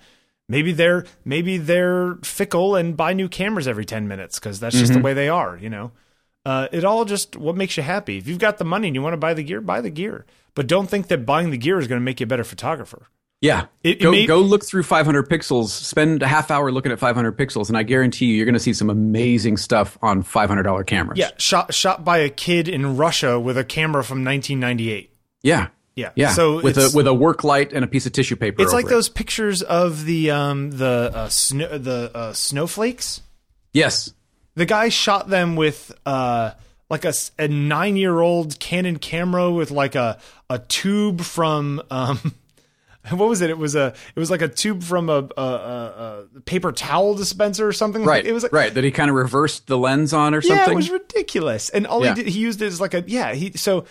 Maybe 0.49 0.71
they're 0.71 1.05
maybe 1.25 1.57
they're 1.57 2.15
fickle 2.23 2.75
and 2.75 2.97
buy 2.97 3.13
new 3.13 3.29
cameras 3.29 3.67
every 3.67 3.85
ten 3.85 4.07
minutes 4.07 4.39
because 4.39 4.59
that's 4.59 4.75
just 4.75 4.93
the 4.93 4.99
way 4.99 5.13
they 5.13 5.29
are. 5.29 5.55
You 5.55 5.69
know, 5.69 5.91
uh, 6.43 6.69
it 6.71 6.83
all 6.83 7.05
just 7.05 7.35
what 7.35 7.55
makes 7.55 7.77
you 7.77 7.83
happy. 7.83 8.17
If 8.17 8.27
you've 8.27 8.39
got 8.39 8.57
the 8.57 8.65
money 8.65 8.87
and 8.87 8.95
you 8.95 9.01
want 9.03 9.13
to 9.13 9.17
buy 9.17 9.35
the 9.35 9.43
gear, 9.43 9.61
buy 9.61 9.79
the 9.79 9.91
gear. 9.91 10.25
But 10.55 10.65
don't 10.65 10.89
think 10.89 11.07
that 11.09 11.23
buying 11.23 11.51
the 11.51 11.57
gear 11.57 11.77
is 11.77 11.87
going 11.87 12.01
to 12.01 12.05
make 12.05 12.19
you 12.19 12.23
a 12.23 12.27
better 12.27 12.43
photographer. 12.43 13.07
Yeah. 13.41 13.65
It- 13.83 13.97
it 13.97 14.01
go, 14.01 14.11
may- 14.11 14.25
go 14.25 14.39
look 14.41 14.65
through 14.65 14.83
500 14.83 15.29
pixels, 15.29 15.67
spend 15.69 16.23
a 16.23 16.27
half 16.27 16.49
hour 16.49 16.71
looking 16.71 16.91
at 16.91 16.99
500 16.99 17.37
pixels, 17.37 17.67
and 17.69 17.77
I 17.77 17.83
guarantee 17.83 18.25
you, 18.25 18.35
you're 18.35 18.45
going 18.45 18.53
to 18.53 18.59
see 18.59 18.73
some 18.73 18.89
amazing 18.89 19.57
stuff 19.57 19.97
on 20.01 20.23
$500 20.23 20.85
cameras. 20.87 21.19
Yeah, 21.19 21.29
shot 21.37 21.73
shot 21.73 22.03
by 22.03 22.17
a 22.19 22.29
kid 22.29 22.67
in 22.67 22.97
Russia 22.97 23.39
with 23.39 23.57
a 23.57 23.63
camera 23.63 24.03
from 24.03 24.23
1998. 24.25 25.13
Yeah. 25.43 25.67
Yeah, 25.95 26.11
Yeah. 26.15 26.29
So 26.33 26.61
with 26.61 26.77
a 26.77 26.91
with 26.93 27.07
a 27.07 27.13
work 27.13 27.43
light 27.43 27.73
and 27.73 27.83
a 27.83 27.87
piece 27.87 28.05
of 28.05 28.11
tissue 28.11 28.35
paper. 28.35 28.61
It's 28.61 28.71
like 28.71 28.85
it. 28.85 28.89
those 28.89 29.09
pictures 29.09 29.63
of 29.63 30.05
the 30.05 30.29
um 30.29 30.69
the 30.69 31.11
uh, 31.11 31.29
snow 31.29 31.75
the 31.77 32.11
uh, 32.13 32.33
snowflakes. 32.33 33.21
Yes. 33.73 34.13
The 34.53 34.67
guy 34.67 34.89
shot 34.89 35.27
them 35.29 35.55
with 35.55 35.91
uh 36.05 36.51
like 36.89 37.03
a, 37.03 37.13
a 37.39 37.47
nine 37.47 37.95
year 37.97 38.19
old 38.19 38.59
Canon 38.59 38.99
camera 38.99 39.49
with 39.51 39.71
like 39.71 39.95
a 39.95 40.19
a 40.51 40.59
tube 40.59 41.21
from 41.21 41.81
um 41.89 42.19
what 43.11 43.29
was 43.29 43.41
it? 43.41 43.49
It 43.49 43.57
was 43.57 43.75
a 43.75 43.93
it 44.15 44.19
was 44.19 44.29
like 44.31 44.41
a 44.41 44.47
tube 44.47 44.83
from 44.83 45.09
a 45.09 45.27
a, 45.37 45.41
a, 45.41 46.25
a 46.37 46.41
paper 46.41 46.71
towel 46.71 47.13
dispenser 47.15 47.67
or 47.67 47.73
something. 47.73 48.03
Right. 48.03 48.23
Like, 48.23 48.29
it 48.29 48.33
was 48.33 48.43
like, 48.43 48.51
right. 48.53 48.73
That 48.73 48.83
he 48.83 48.91
kind 48.91 49.09
of 49.09 49.15
reversed 49.15 49.67
the 49.67 49.77
lens 49.77 50.13
on 50.13 50.33
or 50.33 50.41
something. 50.41 50.65
yeah, 50.65 50.71
it 50.71 50.75
was 50.75 50.89
ridiculous. 50.89 51.69
And 51.69 51.85
all 51.87 52.03
Yeah. 52.03 52.15
he 52.15 52.23
did, 52.23 52.31
he 52.33 52.39
used 52.39 52.61
it 52.61 52.67
as 52.67 52.81
like 52.81 52.93
a 52.93 53.03
yeah. 53.07 53.33
He 53.33 53.51
so 53.53 53.85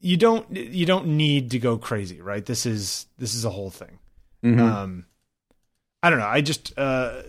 you 0.00 0.16
don't 0.16 0.54
you 0.56 0.86
don't 0.86 1.06
need 1.08 1.50
to 1.52 1.58
go 1.58 1.76
crazy, 1.76 2.20
right? 2.20 2.44
This 2.44 2.66
is 2.66 3.06
this 3.18 3.34
is 3.34 3.44
a 3.44 3.50
whole 3.50 3.70
thing. 3.70 3.98
Mhm. 4.44 4.60
Um, 4.60 5.06
I 6.02 6.10
don't 6.10 6.20
know. 6.20 6.26
I 6.26 6.40
just 6.40 6.72
uh, 6.78 7.22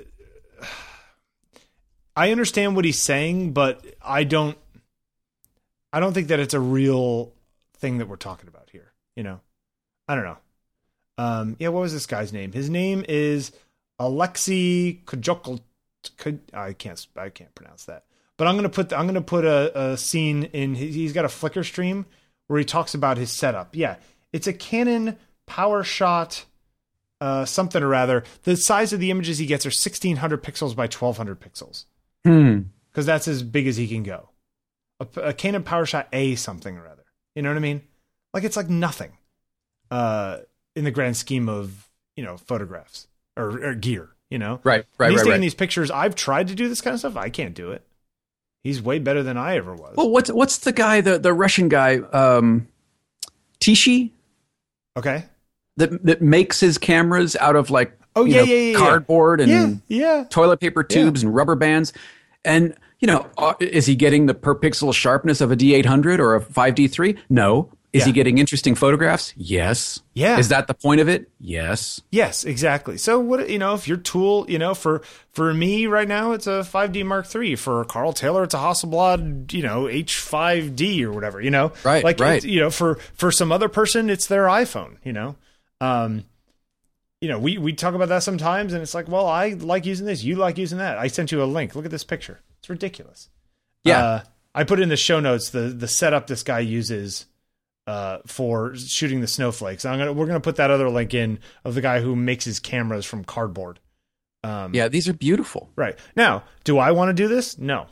I 2.16 2.32
understand 2.32 2.76
what 2.76 2.86
he's 2.86 3.00
saying, 3.00 3.54
but 3.54 3.84
I 4.02 4.24
don't. 4.24 4.58
I 5.92 6.00
don't 6.00 6.14
think 6.14 6.28
that 6.28 6.40
it's 6.40 6.54
a 6.54 6.60
real 6.60 7.34
thing 7.78 7.98
that 7.98 8.08
we're 8.08 8.16
talking 8.18 8.48
about 8.48 8.70
here. 8.72 8.92
You 9.16 9.24
know, 9.24 9.40
I 10.08 10.16
don't 10.16 10.24
know. 10.26 10.38
Um, 11.20 11.56
yeah, 11.60 11.68
what 11.68 11.82
was 11.82 11.92
this 11.94 12.06
guy's 12.06 12.32
name? 12.32 12.54
His 12.54 12.70
name 12.70 13.04
is 13.10 13.52
Alexei. 14.00 15.02
Could 15.06 15.28
I 16.54 16.74
can't 16.74 17.08
I 17.18 17.30
can't 17.30 17.54
pronounce 17.56 17.86
that. 17.86 18.06
But 18.38 18.48
I'm 18.48 18.56
gonna 18.56 18.70
put 18.70 18.94
I'm 18.94 19.06
gonna 19.06 19.22
put 19.22 19.44
a, 19.44 19.92
a 19.92 19.98
scene 19.98 20.46
in. 20.46 20.76
His, 20.76 20.96
he's 20.96 21.14
got 21.14 21.26
a 21.26 21.28
Flickr 21.28 21.66
stream 21.66 22.06
where 22.48 22.58
he 22.58 22.64
talks 22.66 22.94
about 22.94 23.18
his 23.18 23.32
setup. 23.32 23.76
Yeah, 23.76 23.98
it's 24.32 24.48
a 24.48 24.54
Canon 24.54 25.18
PowerShot 25.48 26.46
uh, 27.20 27.44
something 27.44 27.84
or 27.84 27.88
rather. 27.90 28.24
The 28.44 28.56
size 28.56 28.94
of 28.94 29.02
the 29.02 29.12
images 29.12 29.40
he 29.40 29.46
gets 29.46 29.66
are 29.66 29.70
1600 29.70 30.42
pixels 30.42 30.74
by 30.76 30.84
1200 30.84 31.40
pixels 31.42 31.84
Hmm. 32.24 32.62
because 32.92 33.06
that's 33.06 33.28
as 33.28 33.44
big 33.44 33.68
as 33.68 33.76
he 33.76 33.88
can 33.88 34.04
go. 34.04 34.30
A, 35.02 35.08
a 35.22 35.34
Canon 35.34 35.64
PowerShot 35.64 36.06
A 36.14 36.36
something 36.36 36.78
or 36.78 36.88
other. 36.88 37.04
You 37.36 37.42
know 37.42 37.50
what 37.50 37.58
I 37.58 37.62
mean? 37.62 37.82
Like 38.34 38.46
it's 38.46 38.56
like 38.56 38.70
nothing 38.70 39.12
uh, 39.92 40.38
in 40.76 40.84
the 40.84 40.92
grand 40.92 41.18
scheme 41.18 41.50
of 41.50 41.88
you 42.16 42.24
know 42.24 42.38
photographs 42.38 43.08
or, 43.38 43.64
or 43.64 43.76
gear. 43.76 44.10
You 44.30 44.38
know, 44.38 44.60
Right. 44.64 44.86
Right. 45.00 45.10
He's 45.10 45.18
right. 45.18 45.24
taking 45.24 45.32
Right. 45.32 45.42
these 45.42 45.56
pictures. 45.56 45.90
I've 45.90 46.14
tried 46.14 46.50
to 46.50 46.56
do 46.56 46.70
this 46.70 46.82
kind 46.82 46.94
of 46.94 47.00
stuff. 47.00 47.18
I 47.18 47.30
can't 47.30 47.56
do 47.56 47.72
it. 47.72 47.82
He's 48.64 48.80
way 48.82 49.00
better 49.00 49.24
than 49.24 49.38
I 49.38 49.56
ever 49.56 49.74
was. 49.74 49.96
well, 49.96 50.10
what's 50.10 50.32
what's 50.32 50.60
the 50.60 50.72
guy 50.72 51.02
the 51.02 51.18
the 51.18 51.34
Russian 51.34 51.68
guy 51.70 51.98
um, 51.98 52.68
Tishi 53.60 54.12
okay. 54.98 55.26
that 55.78 56.04
that 56.06 56.22
makes 56.22 56.60
his 56.60 56.78
cameras 56.78 57.36
out 57.38 57.56
of 57.56 57.70
like 57.70 57.96
Oh, 58.16 58.26
yeah, 58.26 58.38
know, 58.38 58.44
yeah, 58.44 58.56
yeah, 58.56 58.72
yeah. 58.72 58.78
cardboard 58.78 59.40
and 59.40 59.50
Yeah. 59.50 59.74
Yeah. 59.88 60.24
toilet 60.30 60.60
paper 60.60 60.84
tubes 60.84 61.24
and 61.24 61.34
rubber 61.34 61.56
bands. 61.56 61.94
And, 62.44 62.76
you 63.00 63.08
know, 63.08 63.28
uh, 63.38 63.54
is 63.60 63.86
he 63.86 63.96
getting 63.96 64.26
the 64.26 64.34
per 64.34 64.56
pixel 64.56 64.94
sharpness 64.94 65.42
of 65.42 65.52
a 65.52 65.56
D800 65.56 66.20
or 66.20 66.36
a 66.36 66.42
5D3? 66.42 67.18
No. 67.30 67.70
Is 67.92 68.06
he 68.06 68.12
getting 68.12 68.38
interesting 68.38 68.76
photographs? 68.76 69.34
Yes. 69.36 70.02
Yeah. 70.14 70.38
Is 70.38 70.50
that 70.50 70.68
the 70.68 70.76
point 70.76 71.02
of 71.02 71.10
it? 71.10 71.32
Yes. 71.40 72.02
Yes, 72.12 72.44
exactly. 72.44 72.98
So 72.98 73.20
what 73.20 73.50
you 73.50 73.58
know, 73.58 73.74
if 73.74 73.88
your 73.88 73.98
tool, 73.98 74.46
you 74.48 74.60
know, 74.60 74.76
for 74.76 75.02
for 75.32 75.54
me 75.54 75.88
right 75.88 76.08
now, 76.08 76.34
it's 76.34 76.46
a 76.46 76.62
5D 76.62 77.04
Mark 77.06 77.34
III. 77.34 77.56
For 77.56 77.84
Karl 77.86 78.14
Taylor, 78.14 78.44
it's 78.44 78.54
a 78.54 78.58
Hasselblad, 78.58 79.52
you 79.54 79.64
know, 79.64 79.86
H5D 79.86 81.02
or 81.02 81.12
whatever. 81.12 81.42
You 81.42 81.50
know, 81.50 81.74
Right, 81.84 82.04
Like, 82.04 82.20
right. 82.20 82.44
you 82.44 82.60
know, 82.60 82.70
for 82.70 82.96
for 83.16 83.32
some 83.32 83.52
other 83.52 83.70
person, 83.70 84.10
it's 84.10 84.28
their 84.28 84.46
iPhone. 84.46 84.98
You 85.04 85.14
know, 85.14 85.36
um, 85.82 86.26
you 87.22 87.28
know, 87.28 87.40
we 87.40 87.58
we 87.58 87.74
talk 87.74 87.96
about 87.96 88.10
that 88.10 88.24
sometimes, 88.24 88.74
and 88.74 88.82
it's 88.84 88.94
like, 88.94 89.08
well, 89.08 89.26
I 89.28 89.50
like 89.50 89.86
using 89.86 90.06
this, 90.06 90.24
you 90.24 90.36
like 90.36 90.58
using 90.58 90.78
that. 90.78 90.98
I 90.98 91.08
sent 91.08 91.32
you 91.32 91.42
a 91.42 91.46
link. 91.46 91.76
Look 91.76 91.86
at 91.86 91.92
this 91.92 92.04
picture. 92.04 92.40
It's 92.60 92.70
ridiculous. 92.70 93.30
Yeah. 93.84 94.04
Uh, 94.04 94.22
I 94.54 94.64
put 94.64 94.80
in 94.80 94.90
the 94.90 94.98
show 94.98 95.20
notes 95.20 95.50
the 95.50 95.62
the 95.62 95.88
setup 95.88 96.28
this 96.28 96.44
guy 96.44 96.60
uses 96.60 97.26
uh, 97.90 98.20
for 98.28 98.76
shooting 98.76 99.20
the 99.20 99.26
snowflakes. 99.28 99.84
I'm 99.84 99.98
gonna 99.98 100.14
we're 100.14 100.28
gonna 100.28 100.40
put 100.40 100.58
that 100.58 100.70
other 100.70 100.92
link 100.92 101.16
in 101.16 101.40
of 101.66 101.74
the 101.74 101.82
guy 101.82 102.02
who 102.02 102.16
makes 102.16 102.46
his 102.46 102.60
cameras 102.60 103.04
from 103.04 103.24
cardboard. 103.24 103.80
Um, 104.44 104.76
Yeah, 104.76 104.90
these 104.90 105.10
are 105.10 105.14
beautiful. 105.14 105.72
Right 105.76 105.98
now, 106.16 106.44
do 106.64 106.78
I 106.78 106.92
want 106.92 107.10
to 107.10 107.14
do 107.14 107.28
this? 107.28 107.58
No. 107.58 107.88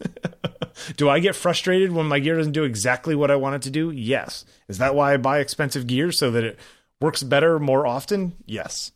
do 0.96 1.08
I 1.08 1.20
get 1.20 1.34
frustrated 1.34 1.90
when 1.90 2.04
my 2.04 2.18
gear 2.18 2.36
doesn't 2.36 2.52
do 2.52 2.64
exactly 2.64 3.14
what 3.14 3.30
I 3.30 3.36
want 3.36 3.56
it 3.56 3.62
to 3.62 3.70
do? 3.70 3.90
Yes. 3.90 4.44
Is 4.68 4.76
that 4.76 4.94
why 4.94 5.14
I 5.14 5.16
buy 5.16 5.38
expensive 5.38 5.86
gear 5.86 6.12
so 6.12 6.30
that 6.30 6.44
it 6.44 6.58
works 7.00 7.22
better 7.22 7.58
more 7.58 7.86
often? 7.86 8.34
Yes. 8.44 8.92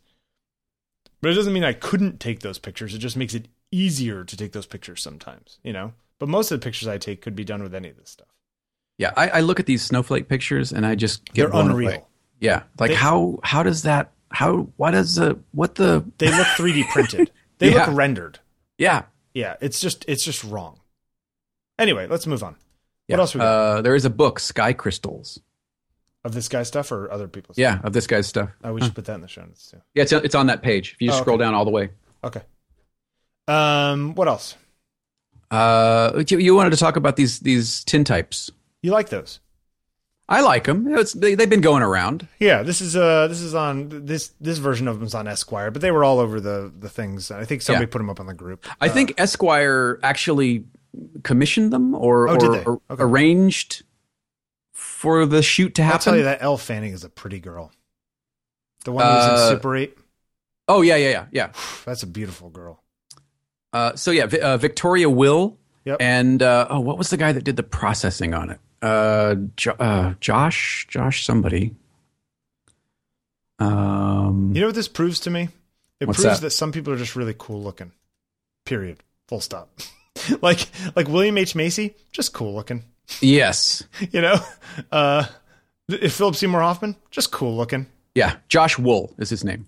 But 1.22 1.30
it 1.30 1.34
doesn't 1.34 1.54
mean 1.54 1.64
I 1.64 1.72
couldn't 1.72 2.20
take 2.20 2.40
those 2.40 2.58
pictures. 2.58 2.94
It 2.94 2.98
just 2.98 3.16
makes 3.16 3.32
it 3.32 3.48
easier 3.70 4.24
to 4.24 4.36
take 4.36 4.52
those 4.52 4.66
pictures 4.66 5.00
sometimes, 5.00 5.58
you 5.64 5.72
know? 5.72 5.94
But 6.18 6.28
most 6.28 6.50
of 6.52 6.60
the 6.60 6.64
pictures 6.64 6.86
I 6.86 6.98
take 6.98 7.22
could 7.22 7.34
be 7.34 7.44
done 7.44 7.62
with 7.62 7.74
any 7.74 7.88
of 7.88 7.96
this 7.96 8.10
stuff. 8.10 8.31
Yeah, 9.02 9.12
I, 9.16 9.28
I 9.28 9.40
look 9.40 9.60
at 9.60 9.66
these 9.66 9.82
snowflake 9.82 10.28
pictures 10.28 10.72
and 10.72 10.86
I 10.86 10.94
just 10.94 11.24
get 11.32 11.50
They're 11.50 11.60
unreal. 11.60 11.88
away. 11.90 12.04
Yeah, 12.40 12.62
like 12.78 12.90
They- 12.90 12.94
how 12.96 13.38
how 13.42 13.62
does 13.62 13.82
that 13.82 14.12
how 14.30 14.68
why 14.76 14.90
does 14.90 15.14
the 15.16 15.38
what 15.52 15.74
the 15.74 16.04
They 16.18 16.30
look 16.30 16.46
3D 16.56 16.88
printed. 16.90 17.30
They 17.58 17.72
Yeah. 17.72 17.86
look 17.86 17.96
rendered. 17.96 18.38
yeah 18.78 19.02
Yeah, 19.34 19.56
it's 19.60 19.80
just 19.80 20.04
it's 20.08 20.24
just 20.24 20.42
wrong. 20.44 20.78
Anyway, 21.78 22.06
let's 22.06 22.26
move 22.26 22.42
on. 22.42 22.56
yeah. 23.08 23.16
What 23.16 23.20
else 23.20 23.34
we 23.34 23.38
got? 23.40 23.46
Uh, 23.46 23.82
there 23.82 23.94
is 23.94 24.04
a 24.04 24.10
book, 24.10 24.38
Sky 24.40 24.72
Crystals. 24.72 25.40
Of 26.24 26.34
this 26.34 26.48
guy's 26.48 26.68
stuff 26.68 26.92
or 26.92 27.10
other 27.10 27.26
people's? 27.26 27.58
Yeah, 27.58 27.80
of 27.82 27.92
this 27.92 28.06
guy's 28.06 28.28
stuff. 28.28 28.50
Oh, 28.62 28.72
we 28.72 28.80
should 28.82 28.94
put 28.94 29.06
that 29.06 29.14
in 29.16 29.20
the 29.22 29.28
show 29.28 29.42
notes 29.42 29.70
too. 29.70 29.80
Yeah, 29.94 30.04
it's 30.04 30.12
it's 30.12 30.34
on 30.36 30.46
that 30.46 30.62
page. 30.62 30.92
If 30.94 31.02
you 31.02 31.10
Oh, 31.10 31.18
scroll 31.20 31.34
okay. 31.36 31.44
down 31.44 31.54
all 31.54 31.64
the 31.64 31.72
way. 31.72 31.90
Okay. 32.22 32.42
Um, 33.48 34.14
what 34.14 34.28
else? 34.28 34.54
Uh, 35.50 36.22
you, 36.28 36.38
you 36.38 36.54
wanted 36.54 36.70
to 36.70 36.76
talk 36.76 36.96
about 36.96 37.16
these 37.16 37.40
these 37.40 37.82
tin 37.84 38.04
types. 38.04 38.50
You 38.82 38.90
like 38.90 39.08
those? 39.10 39.40
I 40.28 40.40
like 40.40 40.64
them. 40.64 40.86
It's, 40.96 41.12
they, 41.12 41.34
they've 41.34 41.50
been 41.50 41.60
going 41.60 41.82
around. 41.82 42.26
Yeah, 42.38 42.62
this 42.62 42.80
is 42.80 42.96
uh 42.96 43.28
this 43.28 43.40
is 43.40 43.54
on 43.54 44.06
this 44.06 44.32
this 44.40 44.58
version 44.58 44.88
of 44.88 44.98
them's 44.98 45.14
on 45.14 45.26
Esquire, 45.28 45.70
but 45.70 45.82
they 45.82 45.90
were 45.90 46.04
all 46.04 46.18
over 46.20 46.40
the 46.40 46.72
the 46.76 46.88
things. 46.88 47.30
I 47.30 47.44
think 47.44 47.62
somebody 47.62 47.84
Yeah. 47.86 47.92
put 47.92 47.98
them 47.98 48.08
up 48.10 48.20
on 48.20 48.26
the 48.26 48.34
group. 48.34 48.66
I 48.80 48.88
think 48.88 49.14
Esquire 49.18 49.98
actually 50.02 50.64
commissioned 51.22 51.72
them 51.72 51.94
or, 51.94 52.28
Oh, 52.28 52.34
or, 52.36 52.56
or 52.64 52.80
Okay. 52.90 53.02
arranged 53.02 53.82
for 54.72 55.26
the 55.26 55.42
shoot 55.42 55.74
to 55.76 55.82
happen. 55.82 55.94
I'll 55.94 56.00
tell 56.00 56.16
you 56.16 56.24
that 56.24 56.42
Elle 56.42 56.56
Fanning 56.58 56.92
is 56.92 57.04
a 57.04 57.08
pretty 57.08 57.40
girl. 57.40 57.72
The 58.84 58.92
one 58.92 59.04
who's 59.04 59.26
Uh, 59.26 59.30
in 59.52 59.56
Super 59.56 59.76
Eight. 59.76 59.98
Oh 60.68 60.82
yeah, 60.82 60.96
yeah, 60.96 61.10
yeah, 61.10 61.26
yeah. 61.30 61.52
That's 61.84 62.02
a 62.02 62.06
beautiful 62.06 62.48
girl. 62.50 62.82
Uh, 63.72 63.96
so 63.96 64.10
yeah, 64.10 64.24
uh, 64.24 64.56
Victoria 64.56 65.10
Will 65.10 65.58
Yep. 65.84 65.96
and 66.00 66.42
uh, 66.42 66.68
oh, 66.70 66.80
what 66.80 66.96
was 66.96 67.10
the 67.10 67.16
guy 67.16 67.32
that 67.32 67.42
did 67.42 67.56
the 67.56 67.62
processing 67.64 68.32
on 68.34 68.50
it? 68.50 68.60
Uh, 68.82 69.36
jo- 69.56 69.76
uh, 69.78 70.14
Josh, 70.20 70.86
Josh, 70.90 71.24
somebody. 71.24 71.74
Um, 73.58 74.52
You 74.54 74.60
know 74.60 74.66
what 74.68 74.74
this 74.74 74.88
proves 74.88 75.20
to 75.20 75.30
me? 75.30 75.48
It 76.00 76.06
proves 76.06 76.22
that? 76.22 76.40
that 76.40 76.50
some 76.50 76.72
people 76.72 76.92
are 76.92 76.96
just 76.96 77.14
really 77.14 77.34
cool 77.38 77.62
looking. 77.62 77.92
Period. 78.66 78.98
Full 79.28 79.40
stop. 79.40 79.70
like 80.42 80.66
like 80.96 81.08
William 81.08 81.38
H 81.38 81.54
Macy, 81.54 81.94
just 82.10 82.32
cool 82.32 82.54
looking. 82.54 82.84
yes, 83.20 83.84
You 84.12 84.20
know, 84.20 84.36
uh, 84.90 85.26
if 85.88 86.14
Philip 86.14 86.34
Seymour 86.36 86.60
Hoffman, 86.60 86.96
just 87.10 87.30
cool 87.30 87.56
looking. 87.56 87.86
yeah, 88.14 88.36
Josh 88.48 88.78
Wool 88.78 89.14
is 89.18 89.30
his 89.30 89.44
name. 89.44 89.66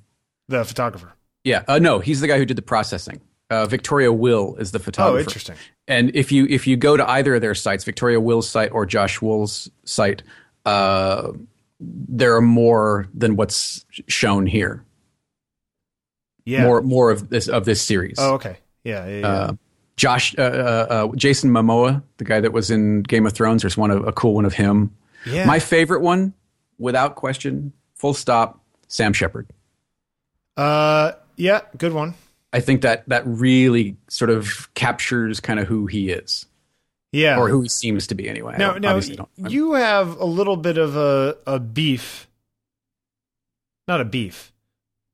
The 0.48 0.64
photographer. 0.64 1.14
Yeah, 1.44 1.62
uh, 1.68 1.78
no, 1.78 1.98
he's 2.00 2.20
the 2.20 2.26
guy 2.28 2.38
who 2.38 2.44
did 2.46 2.56
the 2.56 2.62
processing. 2.62 3.20
Uh, 3.50 3.66
Victoria 3.66 4.12
Will 4.12 4.56
is 4.56 4.72
the 4.72 4.78
photographer. 4.78 5.18
Oh, 5.18 5.20
interesting. 5.20 5.56
And 5.86 6.14
if 6.14 6.32
you 6.32 6.46
if 6.48 6.66
you 6.66 6.76
go 6.76 6.96
to 6.96 7.08
either 7.08 7.34
of 7.34 7.40
their 7.40 7.54
sites, 7.54 7.84
Victoria 7.84 8.20
Will's 8.20 8.48
site 8.48 8.72
or 8.72 8.86
Josh 8.86 9.20
Wool's 9.20 9.70
site, 9.84 10.22
uh, 10.64 11.32
there 11.80 12.34
are 12.36 12.40
more 12.40 13.06
than 13.12 13.36
what's 13.36 13.84
shown 14.08 14.46
here. 14.46 14.84
Yeah. 16.46 16.64
More 16.64 16.82
more 16.82 17.10
of 17.10 17.28
this 17.28 17.48
of 17.48 17.64
this 17.64 17.82
series. 17.82 18.16
Oh, 18.18 18.34
okay. 18.34 18.56
Yeah. 18.82 19.06
Yeah. 19.06 19.18
yeah. 19.18 19.26
uh, 19.26 19.52
Josh, 19.96 20.34
uh, 20.36 20.42
uh, 20.42 20.86
uh, 20.90 21.08
Jason 21.14 21.50
Momoa, 21.50 22.02
the 22.16 22.24
guy 22.24 22.40
that 22.40 22.52
was 22.52 22.70
in 22.70 23.02
Game 23.02 23.26
of 23.26 23.32
Thrones. 23.32 23.62
There's 23.62 23.76
one 23.76 23.90
of, 23.90 24.06
a 24.06 24.12
cool 24.12 24.34
one 24.34 24.44
of 24.44 24.52
him. 24.52 24.94
Yeah. 25.24 25.46
My 25.46 25.60
favorite 25.60 26.00
one, 26.00 26.34
without 26.78 27.14
question, 27.14 27.72
full 27.94 28.12
stop, 28.12 28.60
Sam 28.88 29.12
Shepard. 29.12 29.48
Uh, 30.56 31.12
yeah, 31.36 31.60
good 31.78 31.92
one. 31.92 32.14
I 32.54 32.60
think 32.60 32.82
that 32.82 33.08
that 33.08 33.24
really 33.26 33.96
sort 34.08 34.30
of 34.30 34.72
captures 34.74 35.40
kind 35.40 35.58
of 35.58 35.66
who 35.66 35.86
he 35.86 36.10
is, 36.10 36.46
Yeah. 37.12 37.38
or 37.38 37.48
who 37.48 37.62
he 37.62 37.68
seems 37.68 38.06
to 38.06 38.14
be 38.14 38.28
anyway. 38.28 38.54
Now, 38.58 38.74
now 38.78 38.90
obviously 38.90 39.16
don't- 39.16 39.28
I'm- 39.42 39.50
you 39.50 39.72
have 39.74 40.16
a 40.20 40.24
little 40.24 40.56
bit 40.56 40.78
of 40.78 40.96
a, 40.96 41.36
a 41.46 41.58
beef. 41.58 42.28
Not 43.88 44.00
a 44.00 44.04
beef, 44.04 44.52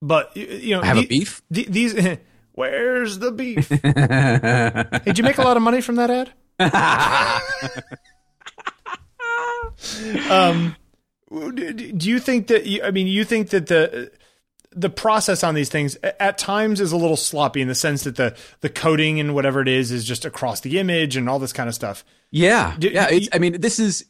but 0.03 0.37
you 0.37 0.75
know, 0.77 0.83
I 0.83 0.87
have 0.87 0.99
a 0.99 1.07
beef. 1.07 1.41
the- 1.51 1.67
these. 1.69 1.95
Where's 2.53 3.19
the 3.21 3.33
beef? 3.33 3.69
hey, 3.83 4.85
did 5.07 5.17
you 5.19 5.25
make 5.25 5.39
a 5.39 5.43
lot 5.43 5.57
of 5.57 5.62
money 5.62 5.81
from 5.81 5.97
that 5.97 6.11
ad? 6.11 6.31
um, 10.31 10.77
do 11.31 11.73
do 11.73 12.11
you 12.11 12.19
think 12.19 12.49
that? 12.49 12.67
You, 12.67 12.83
I 12.83 12.91
mean, 12.91 13.07
you 13.07 13.25
think 13.25 13.49
that 13.51 13.67
the 13.69 14.11
the 14.73 14.91
process 14.91 15.43
on 15.43 15.55
these 15.55 15.69
things 15.69 15.97
at 16.21 16.39
times 16.39 16.81
is 16.81 16.93
a 16.93 16.97
little 16.97 17.17
sloppy 17.17 17.61
in 17.61 17.69
the 17.69 17.75
sense 17.75 18.05
that 18.05 18.17
the 18.17 18.37
the 18.61 18.69
coding 18.69 19.19
and 19.19 19.35
whatever 19.35 19.61
it 19.61 19.69
is 19.69 19.91
is 19.91 20.05
just 20.05 20.25
across 20.25 20.61
the 20.61 20.79
image 20.79 21.17
and 21.17 21.29
all 21.29 21.39
this 21.39 21.53
kind 21.53 21.69
of 21.69 21.75
stuff. 21.75 22.05
Yeah, 22.31 22.77
Do- 22.79 22.89
yeah. 22.89 23.09
do 23.09 23.17
It's, 23.17 23.25
you- 23.27 23.31
I 23.33 23.39
mean, 23.39 23.61
this 23.61 23.79
is, 23.81 24.05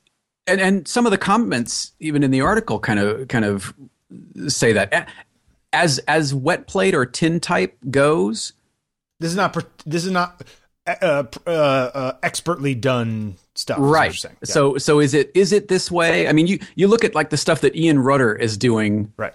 and 0.47 0.61
and 0.61 0.87
some 0.87 1.07
of 1.07 1.13
the 1.13 1.19
comments 1.19 1.93
even 2.01 2.23
in 2.23 2.31
the 2.31 2.43
article 2.43 2.79
kind 2.79 2.99
of 2.99 3.29
kind 3.29 3.45
of 3.45 3.73
say 4.49 4.73
that 4.75 5.09
as 5.73 5.99
as 6.01 6.35
wet 6.35 6.67
plate 6.67 6.95
or 6.95 7.07
tin 7.07 7.41
type 7.41 7.77
goes. 7.91 8.53
This 9.19 9.31
is 9.31 9.37
not. 9.37 9.57
This 9.87 10.05
is 10.05 10.11
not 10.11 10.43
uh, 10.87 11.25
uh, 11.47 11.51
uh, 11.51 12.13
expertly 12.23 12.75
done 12.75 13.37
stuff. 13.55 13.77
is 13.79 13.81
what 13.83 13.87
you're 13.87 13.93
Right. 13.93 14.25
Yeah. 14.25 14.31
So 14.43 14.79
so 14.79 14.99
is 15.01 15.15
it 15.15 15.31
is 15.35 15.53
it 15.53 15.69
this 15.69 15.91
way? 15.91 16.27
I 16.29 16.33
mean, 16.33 16.47
you 16.47 16.59
you 16.75 16.89
look 16.89 17.05
at 17.05 17.15
like 17.15 17.31
the 17.31 17.37
stuff 17.37 17.61
that 17.63 17.77
Ian 17.77 17.99
Ruhter 17.99 18.39
is 18.39 18.57
doing 18.57 19.13
right. 19.17 19.35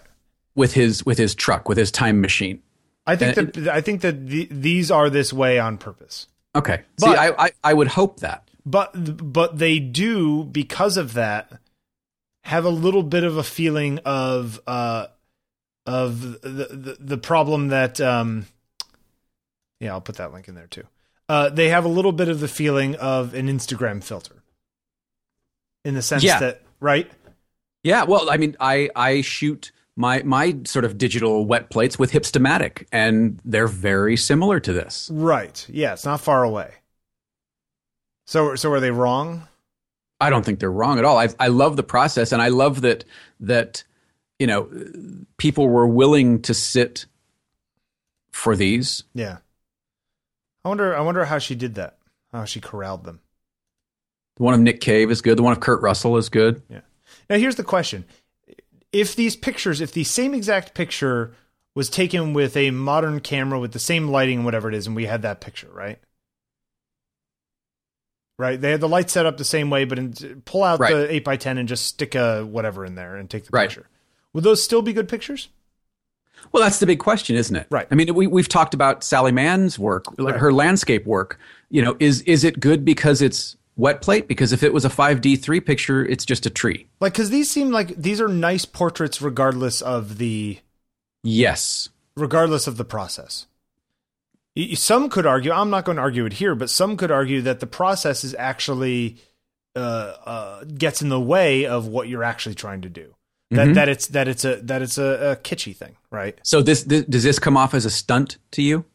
With 0.55 0.73
his 0.73 1.05
with 1.05 1.17
his 1.17 1.35
truck 1.35 1.67
with 1.69 1.77
his 1.77 1.91
time 1.91 2.21
machine. 2.21 2.61
I 3.05 3.15
think 3.15 3.37
Uh, 3.37 3.43
that 3.61 3.67
I 3.67 3.81
think 3.81 4.01
that 4.01 4.27
the, 4.27 4.47
these 4.49 4.89
are 4.89 5.09
this 5.09 5.31
way 5.31 5.59
on 5.59 5.77
purpose. 5.77 6.27
Okay. 6.55 6.83
See, 6.99 7.07
I, 7.07 7.45
I 7.47 7.51
I 7.63 7.73
would 7.73 7.89
hope 7.89 8.21
that. 8.21 8.49
but 8.65 8.91
but 9.33 9.57
they 9.59 9.77
do 9.79 10.43
because 10.45 10.97
of 10.97 11.13
that 11.13 11.59
have 12.45 12.65
a 12.65 12.69
little 12.69 13.03
bit 13.03 13.23
of 13.23 13.37
a 13.37 13.43
feeling 13.43 13.99
of 14.05 14.59
uh 14.65 15.07
of 15.85 16.21
the 16.41 16.67
the, 16.71 16.97
the 16.99 17.17
problem 17.17 17.67
that 17.67 17.99
um 18.01 18.45
yeah 19.79 19.91
I'll 19.91 20.01
put 20.01 20.15
that 20.17 20.33
link 20.33 20.47
in 20.47 20.55
there 20.55 20.67
too 20.67 20.83
uh 21.29 21.49
they 21.49 21.69
have 21.69 21.85
a 21.85 21.89
little 21.89 22.11
bit 22.11 22.29
of 22.29 22.39
the 22.39 22.47
feeling 22.47 22.95
of 22.95 23.33
an 23.35 23.47
Instagram 23.47 24.03
filter 24.03 24.41
in 25.83 25.93
the 25.93 26.01
sense 26.01 26.23
Yeah. 26.23 26.39
that 26.39 26.61
right 26.79 27.11
Yeah. 27.83 28.05
Well, 28.05 28.29
I 28.31 28.37
mean, 28.37 28.55
I 28.59 28.89
I 28.95 29.21
shoot 29.21 29.71
my 29.95 30.21
my 30.23 30.57
sort 30.65 30.85
of 30.85 30.97
digital 30.97 31.45
wet 31.45 31.69
plates 31.69 31.97
with 31.97 32.11
Hipstamatic, 32.11 32.85
and 32.91 33.39
they're 33.45 33.67
very 33.67 34.17
similar 34.17 34.59
to 34.59 34.73
this. 34.73 35.09
right 35.13 35.65
yeah 35.69 35.93
it's 35.93 36.05
not 36.05 36.19
far 36.21 36.43
away 36.43 36.73
so 38.25 38.55
so 38.55 38.71
are 38.71 38.79
they 38.79 38.91
wrong 38.91 39.47
I 40.21 40.29
don't 40.29 40.45
think 40.45 40.59
they're 40.59 40.71
wrong 40.71 40.97
at 40.97 41.03
all. 41.05 41.17
I 41.19 41.27
I 41.39 41.49
love 41.49 41.75
the 41.75 41.83
process, 41.83 42.31
and 42.31 42.41
I 42.41 42.47
love 42.47 42.81
that 42.81 43.03
that 43.41 43.83
you 44.39 44.47
know 44.47 44.69
people 45.37 45.67
were 45.67 45.85
willing 45.85 46.41
to 46.43 46.53
sit 46.53 47.05
for 48.31 48.55
these. 48.55 49.03
yeah 49.13 49.37
I 50.63 50.69
wonder 50.69 50.95
I 50.95 51.01
wonder 51.01 51.25
how 51.25 51.37
she 51.37 51.53
did 51.55 51.75
that 51.75 51.97
how 52.31 52.45
she 52.45 52.59
corralled 52.61 53.03
them 53.03 53.19
The 54.37 54.43
one 54.43 54.53
of 54.53 54.59
Nick 54.61 54.79
Cave 54.81 55.11
is 55.11 55.21
good. 55.21 55.37
The 55.37 55.43
one 55.43 55.51
of 55.53 55.59
Kurt 55.59 55.81
Russell 55.81 56.15
is 56.17 56.29
good. 56.29 56.61
Yeah. 56.69 56.81
Now 57.29 57.37
here's 57.37 57.55
the 57.57 57.63
question: 57.63 58.05
If 58.91 59.15
these 59.15 59.35
pictures, 59.35 59.81
if 59.81 59.91
the 59.91 60.03
same 60.03 60.33
exact 60.33 60.73
picture 60.73 61.33
was 61.75 61.89
taken 61.89 62.33
with 62.33 62.55
a 62.55 62.71
modern 62.71 63.19
camera 63.19 63.59
with 63.59 63.73
the 63.73 63.79
same 63.79 64.07
lighting 64.07 64.37
and 64.37 64.45
whatever 64.45 64.69
it 64.69 64.75
is, 64.75 64.87
and 64.87 64.95
we 64.95 65.05
had 65.05 65.21
that 65.23 65.41
picture, 65.41 65.69
right? 65.73 65.99
Right, 68.37 68.59
they 68.59 68.71
had 68.71 68.81
the 68.81 68.89
light 68.89 69.09
set 69.09 69.25
up 69.25 69.37
the 69.37 69.45
same 69.45 69.69
way, 69.69 69.85
but 69.85 69.97
in, 69.97 70.41
pull 70.43 70.63
out 70.63 70.79
Right. 70.79 70.93
the 70.93 71.13
eight 71.13 71.25
x 71.27 71.43
ten 71.43 71.57
and 71.57 71.69
just 71.69 71.85
stick 71.85 72.15
a 72.15 72.45
whatever 72.45 72.85
in 72.85 72.95
there 72.95 73.15
and 73.15 73.29
take 73.29 73.45
the 73.45 73.49
Right. 73.51 73.69
picture. 73.69 73.87
Would 74.33 74.43
those 74.43 74.61
still 74.61 74.81
be 74.81 74.91
good 74.91 75.07
pictures? 75.07 75.47
Well, 76.51 76.61
that's 76.61 76.79
the 76.79 76.85
big 76.85 76.99
question, 76.99 77.37
isn't 77.37 77.55
it? 77.55 77.67
Right. 77.69 77.87
I 77.89 77.95
mean, 77.95 78.13
we 78.13 78.27
we've 78.27 78.49
talked 78.49 78.73
about 78.73 79.03
Sally 79.05 79.31
Mann's 79.31 79.79
work, 79.79 80.05
like 80.19 80.33
Right. 80.33 80.41
her 80.41 80.51
landscape 80.51 81.05
work. 81.05 81.39
You 81.69 81.81
know, 81.81 81.95
is 81.99 82.21
is 82.23 82.43
it 82.43 82.59
good 82.59 82.83
because 82.83 83.21
it's 83.21 83.55
wet 83.75 84.01
plate? 84.01 84.27
Because 84.27 84.51
if 84.53 84.63
it 84.63 84.73
was 84.73 84.85
a 84.85 84.89
five 84.89 85.21
D 85.21 85.35
three 85.35 85.59
picture, 85.59 86.05
it's 86.05 86.25
just 86.25 86.45
a 86.45 86.49
tree. 86.49 86.87
Like, 86.99 87.13
because 87.13 87.29
these 87.29 87.49
seem 87.49 87.71
like 87.71 87.95
these 87.95 88.21
are 88.21 88.27
nice 88.27 88.65
portraits, 88.65 89.21
regardless 89.21 89.81
of 89.81 90.17
the 90.17 90.59
Yes. 91.23 91.89
regardless 92.15 92.67
of 92.67 92.77
the 92.77 92.85
process. 92.85 93.47
Some 94.75 95.09
could 95.09 95.25
argue, 95.25 95.51
I'm 95.51 95.69
not 95.69 95.83
going 95.83 95.97
to 95.97 96.01
argue 96.01 96.25
it 96.25 96.33
here, 96.33 96.55
but 96.55 96.69
some 96.69 96.95
could 96.95 97.11
argue 97.11 97.41
that 97.41 97.59
the 97.59 97.67
process 97.67 98.23
is 98.23 98.33
actually 98.39 99.17
uh, 99.75 100.13
uh, 100.25 100.63
gets 100.63 101.01
in 101.01 101.09
the 101.09 101.19
way 101.19 101.65
of 101.65 101.85
what 101.87 102.07
you're 102.07 102.23
actually 102.23 102.55
trying 102.55 102.79
to 102.81 102.89
do. 102.89 103.13
That 103.51 103.67
Mhm. 103.67 103.73
that 103.75 103.89
it's 103.89 104.07
that 104.07 104.27
it's 104.29 104.45
a 104.45 104.55
that 104.61 104.81
it's 104.81 104.97
a, 104.97 105.31
a 105.31 105.35
kitschy 105.35 105.75
thing, 105.75 105.97
right? 106.09 106.39
So 106.43 106.61
this, 106.61 106.83
this 106.83 107.03
does 107.03 107.23
this 107.23 107.37
come 107.39 107.57
off 107.57 107.73
as 107.73 107.83
a 107.85 107.89
stunt 107.89 108.37
to 108.51 108.61
you? 108.61 108.85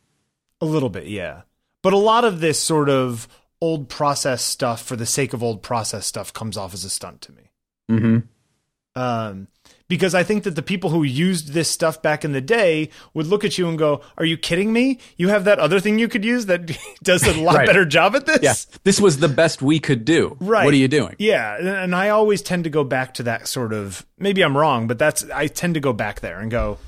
A 0.62 0.64
little 0.64 0.88
bit, 0.88 1.06
yeah. 1.06 1.42
But 1.82 1.92
a 1.92 1.98
lot 1.98 2.24
of 2.24 2.40
this 2.40 2.58
sort 2.58 2.88
of 2.88 3.28
old 3.60 3.88
process 3.88 4.42
stuff 4.42 4.82
for 4.82 4.96
the 4.96 5.06
sake 5.06 5.32
of 5.32 5.42
old 5.42 5.62
process 5.62 6.06
stuff 6.06 6.32
comes 6.32 6.56
off 6.56 6.72
as 6.74 6.84
a 6.84 6.90
stunt 6.90 7.20
to 7.22 7.32
me. 7.32 7.50
Mm-hmm. 7.90 9.00
um, 9.00 9.48
because 9.88 10.14
I 10.14 10.22
think 10.22 10.44
that 10.44 10.54
the 10.54 10.62
people 10.62 10.90
who 10.90 11.02
used 11.02 11.48
this 11.52 11.68
stuff 11.68 12.00
back 12.00 12.24
in 12.24 12.30
the 12.30 12.40
day 12.40 12.90
would 13.12 13.26
look 13.26 13.44
at 13.44 13.58
you 13.58 13.68
and 13.68 13.76
go, 13.76 14.02
"Are 14.16 14.24
you 14.24 14.36
kidding 14.36 14.72
me? 14.72 14.98
You 15.16 15.28
have 15.28 15.44
that 15.44 15.58
other 15.58 15.80
thing 15.80 15.98
you 15.98 16.06
could 16.06 16.24
use 16.24 16.46
that 16.46 16.70
does 17.02 17.24
a 17.26 17.34
lot 17.40 17.56
Right. 17.56 17.66
better 17.66 17.84
job 17.84 18.14
at 18.14 18.24
this." 18.26 18.40
Yeah. 18.42 18.54
This 18.84 19.00
was 19.00 19.18
the 19.18 19.28
best 19.28 19.60
we 19.62 19.80
could 19.80 20.04
do. 20.04 20.36
Right. 20.40 20.64
What 20.64 20.72
are 20.74 20.76
you 20.76 20.86
doing? 20.86 21.16
Yeah, 21.18 21.56
and- 21.58 21.66
and 21.68 21.94
I 21.96 22.10
always 22.10 22.40
tend 22.40 22.64
to 22.64 22.70
go 22.70 22.84
back 22.84 23.14
to 23.14 23.24
that 23.24 23.48
sort 23.48 23.72
of. 23.72 24.06
Maybe 24.16 24.42
I'm 24.42 24.56
wrong, 24.56 24.86
but 24.86 24.98
that's 24.98 25.28
I 25.30 25.48
tend 25.48 25.74
to 25.74 25.80
go 25.80 25.92
back 25.92 26.20
there 26.20 26.38
and 26.38 26.50
go, 26.50 26.78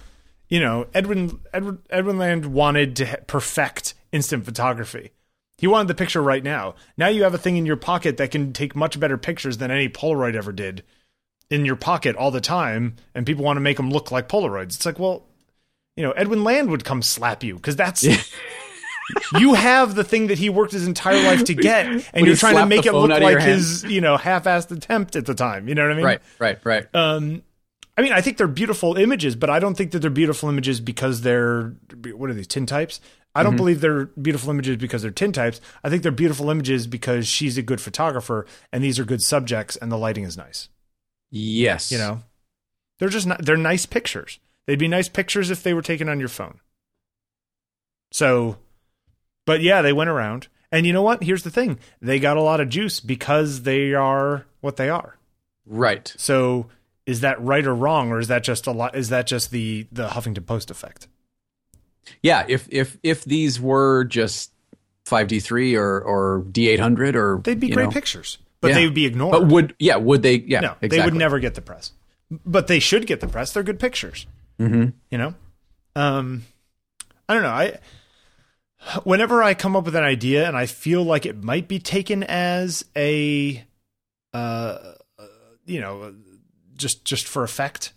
you 0.49 0.61
know, 0.61 0.86
Edwin 0.94 1.40
Edwin 1.53 1.78
Edwin 1.90 2.19
Land 2.19 2.47
wanted 2.47 2.94
to 2.97 3.20
perfect 3.27 3.94
instant 4.12 4.44
photography. 4.44 5.11
He 5.62 5.68
wanted 5.68 5.86
the 5.86 5.94
picture 5.94 6.20
right 6.20 6.43
now. 6.43 6.74
Now 6.97 7.06
you 7.06 7.22
have 7.22 7.34
a 7.34 7.39
thing 7.39 7.56
in 7.56 7.66
your 7.66 7.76
pocket 7.76 8.16
that 8.16 8.32
can 8.32 8.52
take 8.52 8.74
much 8.74 8.98
better 8.98 9.16
pictures 9.16 9.59
than 9.59 9.70
any 9.70 9.89
Polaroid 9.89 10.34
ever 10.34 10.51
did 10.51 10.82
in 11.51 11.64
your 11.64 11.76
pocket 11.76 12.16
all 12.16 12.32
the 12.32 12.40
time, 12.40 12.97
and 13.14 13.24
people 13.24 13.44
want 13.44 13.59
to 13.59 13.60
make 13.60 13.76
them 13.76 13.89
look 13.89 14.10
like 14.10 14.28
Polaroids. 14.28 14.74
It's 14.74 14.84
like, 14.84 14.98
well, 14.98 15.24
you 15.97 16.02
know, 16.02 16.10
Edwin 16.12 16.43
Land 16.43 16.68
would 16.70 16.84
come 16.84 17.01
slap 17.01 17.44
you 17.44 17.55
because 17.55 17.76
that's. 17.76 18.05
you 19.39 19.55
have 19.55 19.94
the 19.94 20.02
thing 20.02 20.26
that 20.26 20.39
he 20.39 20.51
worked 20.51 20.72
his 20.72 20.84
entire 20.84 21.22
life 21.22 21.44
to 21.44 21.55
get, 21.55 21.86
and 21.86 22.02
Would 22.12 22.26
you're 22.26 22.34
trying 22.34 22.56
to 22.56 22.66
make 22.66 22.84
it 22.84 22.93
look 22.93 23.12
out 23.12 23.22
of 23.22 23.30
your 23.30 23.39
like 23.39 23.48
his, 23.48 23.84
you 23.84 24.01
know, 24.01 24.16
half-assed 24.16 24.72
attempt 24.72 25.14
at 25.14 25.26
the 25.26 25.34
time. 25.34 25.68
You 25.68 25.76
know 25.76 25.82
what 25.82 25.93
I 25.93 25.94
mean? 25.94 26.05
Right. 26.05 26.20
Right. 26.40 26.59
Right. 26.64 26.86
Um, 26.93 27.44
I 27.97 28.02
mean, 28.02 28.12
I 28.12 28.20
think 28.20 28.36
they're 28.36 28.48
beautiful 28.48 28.97
images, 28.97 29.36
but 29.36 29.48
I 29.48 29.60
don't 29.60 29.76
think 29.76 29.93
that 29.93 30.01
they're 30.01 30.10
beautiful 30.10 30.48
images 30.48 30.80
because 30.80 31.20
they're 31.20 31.76
what 32.14 32.30
are 32.30 32.34
these 32.34 32.48
tin 32.48 32.66
types? 32.66 33.01
I 33.34 33.40
Mm-hmm. 33.40 33.48
don't 33.50 33.56
believe 33.56 33.80
they're 33.80 34.06
beautiful 34.06 34.50
images 34.50 34.76
because 34.76 35.02
they're 35.02 35.10
tintypes. 35.10 35.60
I 35.82 35.88
think 35.88 36.02
they're 36.02 36.12
beautiful 36.12 36.50
images 36.50 36.86
because 36.86 37.26
she's 37.26 37.56
a 37.56 37.62
good 37.62 37.80
photographer 37.80 38.46
and 38.72 38.84
these 38.84 38.98
are 38.98 39.04
good 39.04 39.22
subjects 39.22 39.76
and 39.76 39.90
the 39.90 39.96
lighting 39.98 40.24
is 40.24 40.36
nice. 40.36 40.68
yes. 41.30 41.90
You 41.90 41.98
know, 41.98 42.22
they're 42.98 43.09
just 43.09 43.26
not, 43.26 43.44
they're 43.44 43.56
nice 43.56 43.86
pictures. 43.86 44.38
They'd 44.66 44.78
be 44.78 44.86
nice 44.88 45.09
pictures 45.09 45.50
if 45.50 45.62
they 45.62 45.74
were 45.74 45.82
taken 45.82 46.09
on 46.09 46.20
your 46.20 46.28
phone. 46.28 46.60
So, 48.12 48.59
but 49.46 49.60
yeah, 49.62 49.82
they 49.82 49.92
went 49.92 50.10
around. 50.10 50.48
And 50.70 50.86
you 50.86 50.92
know 50.92 51.02
what? 51.02 51.22
Here's 51.22 51.42
the 51.42 51.50
thing. 51.50 51.78
They 52.00 52.18
got 52.18 52.36
a 52.36 52.42
lot 52.42 52.60
of 52.60 52.68
juice 52.68 53.00
because 53.00 53.62
they 53.62 53.92
are 53.94 54.46
what 54.60 54.76
they 54.76 54.88
are. 54.88 55.16
Right. 55.66 56.12
So, 56.16 56.68
is 57.06 57.20
that 57.22 57.42
right 57.42 57.66
or 57.66 57.74
wrong 57.74 58.10
or 58.10 58.20
is 58.20 58.28
that 58.28 58.44
just 58.44 58.66
a 58.66 58.72
lot 58.72 58.94
is 58.94 59.09
that 59.09 59.26
just 59.26 59.50
the 59.50 59.86
the 59.90 60.09
Huffington 60.09 60.46
Post 60.46 60.70
effect? 60.70 61.09
Yeah. 62.22 62.44
If 62.48 62.68
if 62.70 62.98
if 63.02 63.24
these 63.24 63.60
were 63.60 64.04
just 64.04 64.52
five 65.04 65.28
D 65.28 65.40
three 65.40 65.74
or 65.76 66.00
or 66.00 66.44
D 66.50 66.68
eight 66.68 66.80
hundred 66.80 67.16
or 67.16 67.40
They'd 67.42 67.58
be 67.60 67.68
great 67.70 67.84
know, 67.84 67.90
pictures, 67.90 68.38
but 68.60 68.68
Yeah. 68.68 68.74
they 68.74 68.84
would 68.86 68.94
be 68.94 69.06
ignored. 69.06 69.32
But 69.32 69.46
would 69.48 69.74
yeah 69.78 69.96
would 69.96 70.22
they 70.22 70.36
yeah 70.36 70.60
no, 70.60 70.66
exactly. 70.80 70.88
they 70.98 71.04
would 71.04 71.14
never 71.14 71.38
get 71.38 71.54
the 71.54 71.62
press. 71.62 71.92
But 72.30 72.66
they 72.66 72.78
should 72.80 73.06
get 73.06 73.20
the 73.20 73.28
press. 73.28 73.52
They're 73.52 73.62
good 73.62 73.78
pictures. 73.80 74.26
Mm-hmm. 74.60 74.90
you 75.10 75.18
know 75.18 75.34
um 75.96 76.44
i 77.28 77.34
don't 77.34 77.42
know 77.42 77.48
i 77.48 77.78
whenever 79.04 79.42
i 79.42 79.54
come 79.54 79.74
up 79.74 79.84
with 79.84 79.96
an 79.96 80.04
idea 80.04 80.46
and 80.46 80.56
i 80.56 80.66
feel 80.66 81.02
like 81.02 81.26
it 81.26 81.42
might 81.42 81.66
be 81.68 81.78
taken 81.78 82.22
as 82.22 82.84
a 82.96 83.64
uh 84.34 84.36
uh, 85.18 85.26
you 85.66 85.80
know 85.80 86.14
just 86.76 87.04
just 87.04 87.26
for 87.26 87.42
effect 87.42 87.92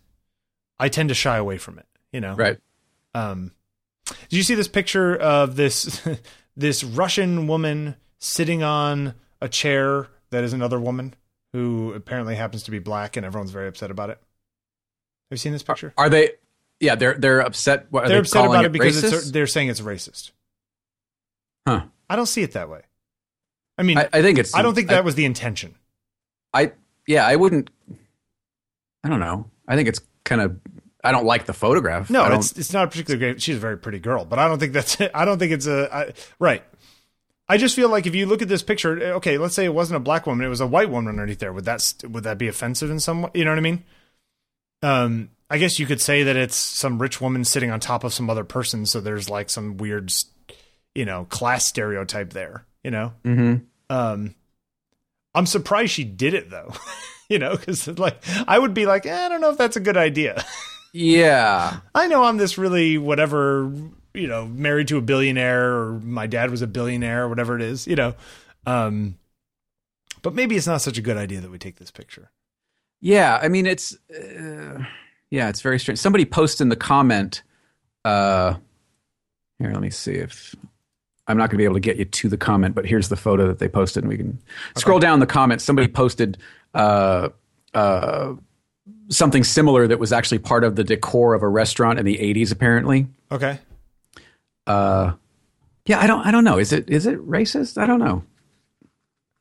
i 0.79 0.89
tend 0.89 1.09
to 1.09 1.15
shy 1.15 1.37
away 1.37 1.57
from 1.57 1.77
it 1.77 1.85
you 2.11 2.21
know 2.21 2.33
Right. 2.35 2.57
um 3.13 3.51
did 4.05 4.37
you 4.37 4.43
see 4.43 4.55
this 4.55 4.67
picture 4.67 5.15
of 5.15 5.55
this 5.55 6.01
this 6.57 6.83
russian 6.83 7.47
woman 7.47 7.95
sitting 8.19 8.63
on 8.63 9.13
a 9.41 9.49
chair 9.49 10.07
that 10.31 10.43
is 10.43 10.53
another 10.53 10.79
woman 10.79 11.13
who 11.55 11.93
apparently 11.93 12.35
happens 12.35 12.63
to 12.63 12.71
be 12.71 12.79
black, 12.79 13.15
and 13.15 13.25
everyone's 13.25 13.51
very 13.51 13.69
upset 13.69 13.89
about 13.89 14.09
it. 14.09 14.17
Have 14.17 15.31
you 15.31 15.37
seen 15.37 15.53
this 15.53 15.63
picture? 15.63 15.93
Are 15.97 16.09
they? 16.09 16.31
Yeah, 16.81 16.95
they're 16.95 17.13
they're 17.13 17.39
upset. 17.39 17.87
What, 17.89 18.03
are 18.03 18.07
they're 18.09 18.17
they 18.17 18.21
upset 18.21 18.45
about 18.45 18.65
it 18.65 18.73
because 18.73 19.01
it's, 19.01 19.31
they're 19.31 19.47
saying 19.47 19.69
it's 19.69 19.79
racist. 19.79 20.31
Huh. 21.65 21.85
I 22.09 22.17
don't 22.17 22.25
see 22.25 22.43
it 22.43 22.51
that 22.51 22.69
way. 22.69 22.81
I 23.77 23.83
mean, 23.83 23.97
I, 23.97 24.03
I, 24.03 24.09
I 24.13 24.21
think 24.21 24.37
it's. 24.37 24.53
I 24.53 24.61
don't 24.61 24.75
think 24.75 24.89
that 24.89 25.05
was 25.05 25.15
the 25.15 25.23
intention. 25.23 25.75
I 26.53 26.73
yeah, 27.07 27.25
I 27.25 27.37
wouldn't. 27.37 27.69
I 29.05 29.09
don't 29.09 29.21
know. 29.21 29.49
I 29.65 29.77
think 29.77 29.87
it's 29.87 30.01
kind 30.25 30.41
of. 30.41 30.59
I 31.05 31.11
don't 31.11 31.25
like 31.25 31.45
the 31.45 31.53
photograph. 31.53 32.09
No, 32.09 32.25
it's 32.33 32.51
it's 32.53 32.73
not 32.73 32.85
a 32.85 32.87
particularly 32.87 33.19
great. 33.33 33.41
She's 33.41 33.57
a 33.57 33.59
very 33.59 33.77
pretty 33.77 33.99
girl, 33.99 34.25
but 34.25 34.39
I 34.39 34.47
don't 34.47 34.59
think 34.59 34.73
that's 34.73 34.99
it. 34.99 35.11
I 35.13 35.23
don't 35.25 35.37
think 35.39 35.51
it's 35.51 35.67
a 35.67 35.93
I, 35.95 36.13
right. 36.39 36.63
I 37.47 37.57
just 37.57 37.75
feel 37.75 37.89
like 37.89 38.07
if 38.07 38.15
you 38.15 38.25
look 38.25 38.41
at 38.41 38.47
this 38.47 38.63
picture, 38.63 38.99
okay, 39.15 39.37
let's 39.37 39.53
say 39.53 39.65
it 39.65 39.73
wasn't 39.73 39.97
a 39.97 39.99
black 39.99 40.25
woman, 40.25 40.45
it 40.45 40.49
was 40.49 40.61
a 40.61 40.67
white 40.67 40.89
woman 40.89 41.09
underneath 41.09 41.37
there. 41.39 41.53
Would 41.53 41.65
that 41.65 41.93
would 42.09 42.23
that 42.23 42.37
be 42.39 42.47
offensive 42.47 42.89
in 42.89 42.99
some 42.99 43.21
way? 43.21 43.29
You 43.35 43.45
know 43.45 43.51
what 43.51 43.59
I 43.59 43.61
mean? 43.61 43.83
Um, 44.81 45.29
I 45.49 45.59
guess 45.59 45.77
you 45.79 45.85
could 45.85 46.01
say 46.01 46.23
that 46.23 46.35
it's 46.35 46.55
some 46.55 46.99
rich 46.99 47.21
woman 47.21 47.43
sitting 47.45 47.69
on 47.71 47.79
top 47.79 48.03
of 48.03 48.13
some 48.13 48.29
other 48.29 48.43
person, 48.43 48.85
so 48.87 48.99
there's 48.99 49.29
like 49.29 49.49
some 49.51 49.77
weird, 49.77 50.11
you 50.95 51.05
know, 51.05 51.25
class 51.25 51.67
stereotype 51.67 52.33
there. 52.33 52.65
You 52.83 52.91
know, 52.91 53.13
Mhm. 53.23 53.65
um, 53.91 54.33
I'm 55.35 55.45
surprised 55.45 55.91
she 55.91 56.03
did 56.03 56.33
it 56.33 56.49
though. 56.49 56.73
you 57.29 57.37
know, 57.39 57.55
because 57.55 57.87
like 57.99 58.23
I 58.47 58.57
would 58.57 58.73
be 58.73 58.85
like, 58.87 59.05
eh, 59.05 59.25
I 59.25 59.29
don't 59.29 59.41
know 59.41 59.51
if 59.51 59.57
that's 59.57 59.75
a 59.77 59.79
good 59.81 59.97
idea. 59.97 60.43
Yeah. 60.97 61.79
I 61.93 62.07
know 62.07 62.23
I'm 62.23 62.37
this 62.37 62.57
really 62.57 62.97
whatever, 62.97 63.69
you 64.13 64.27
know, 64.29 64.45
married 64.45 64.87
to 64.87 64.97
a 64.97 65.01
billionaire 65.01 65.73
or 65.75 65.99
my 65.99 66.25
dad 66.25 66.51
was 66.51 66.61
a 66.61 66.67
billionaire 66.67 67.25
or 67.25 67.27
whatever 67.27 67.57
it 67.57 67.61
is, 67.61 67.85
you 67.85 67.97
know. 67.97 68.15
Um 68.65 69.17
but 70.21 70.33
maybe 70.33 70.55
it's 70.55 70.67
not 70.67 70.81
such 70.81 70.97
a 70.97 71.01
good 71.01 71.17
idea 71.17 71.41
that 71.41 71.51
we 71.51 71.57
take 71.57 71.75
this 71.75 71.91
picture. 71.91 72.31
Yeah, 73.01 73.37
I 73.41 73.49
mean 73.49 73.65
it's 73.65 73.97
uh, 74.09 74.85
yeah, 75.31 75.49
it's 75.49 75.59
very 75.59 75.79
strange. 75.79 75.99
Somebody 75.99 76.23
posted 76.23 76.63
in 76.63 76.69
the 76.69 76.77
comment 76.77 77.43
uh 78.05 78.55
here, 79.59 79.71
let 79.71 79.81
me 79.81 79.89
see 79.89 80.13
if 80.13 80.55
I'm 81.27 81.35
not 81.37 81.49
going 81.49 81.57
to 81.57 81.61
be 81.61 81.65
able 81.65 81.75
to 81.75 81.81
get 81.81 81.97
you 81.97 82.05
to 82.05 82.29
the 82.29 82.37
comment, 82.37 82.73
but 82.73 82.85
here's 82.85 83.09
the 83.09 83.17
photo 83.17 83.47
that 83.47 83.59
they 83.59 83.67
posted 83.67 84.03
and 84.03 84.09
we 84.09 84.15
can 84.17 84.39
scroll 84.77 84.99
down 84.99 85.19
the 85.19 85.25
comments. 85.25 85.65
Somebody 85.65 85.89
posted 85.89 86.37
uh 86.73 87.29
uh 87.73 88.35
something 89.09 89.43
similar 89.43 89.87
that 89.87 89.99
was 89.99 90.11
actually 90.11 90.39
part 90.39 90.63
of 90.63 90.75
the 90.75 90.83
decor 90.83 91.33
of 91.33 91.43
a 91.43 91.47
restaurant 91.47 91.99
in 91.99 92.05
the 92.05 92.17
80s 92.17 92.51
apparently. 92.51 93.07
Okay. 93.31 93.59
Uh 94.67 95.13
yeah, 95.85 95.99
I 95.99 96.07
don't 96.07 96.25
I 96.25 96.31
don't 96.31 96.43
know. 96.43 96.57
Is 96.57 96.73
it 96.73 96.89
is 96.89 97.05
it 97.05 97.19
racist? 97.27 97.77
I 97.81 97.85
don't 97.85 97.99
know. 97.99 98.23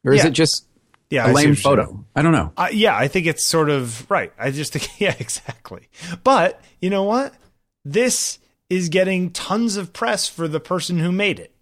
Or 0.04 0.12
is 0.12 0.22
Yeah. 0.22 0.28
it 0.28 0.32
just 0.32 0.66
Yeah. 1.10 1.24
a 1.24 1.24
I 1.24 1.26
lame 1.28 1.34
what 1.34 1.44
you're 1.46 1.54
saying. 1.56 1.76
photo? 1.76 2.04
I 2.14 2.22
don't 2.22 2.32
know. 2.32 2.52
Uh, 2.56 2.68
yeah, 2.72 2.96
I 2.96 3.08
think 3.08 3.26
it's 3.26 3.44
sort 3.44 3.70
of 3.70 4.08
right. 4.10 4.32
I 4.38 4.50
just 4.50 4.72
think 4.74 4.88
yeah, 5.00 5.14
exactly. 5.18 5.88
But, 6.22 6.60
you 6.80 6.90
know 6.90 7.04
what? 7.04 7.34
This 7.84 8.38
is 8.68 8.88
getting 8.90 9.30
tons 9.30 9.76
of 9.76 9.92
press 9.92 10.28
for 10.28 10.46
the 10.48 10.60
person 10.60 10.98
who 10.98 11.10
made 11.12 11.38
it. 11.38 11.52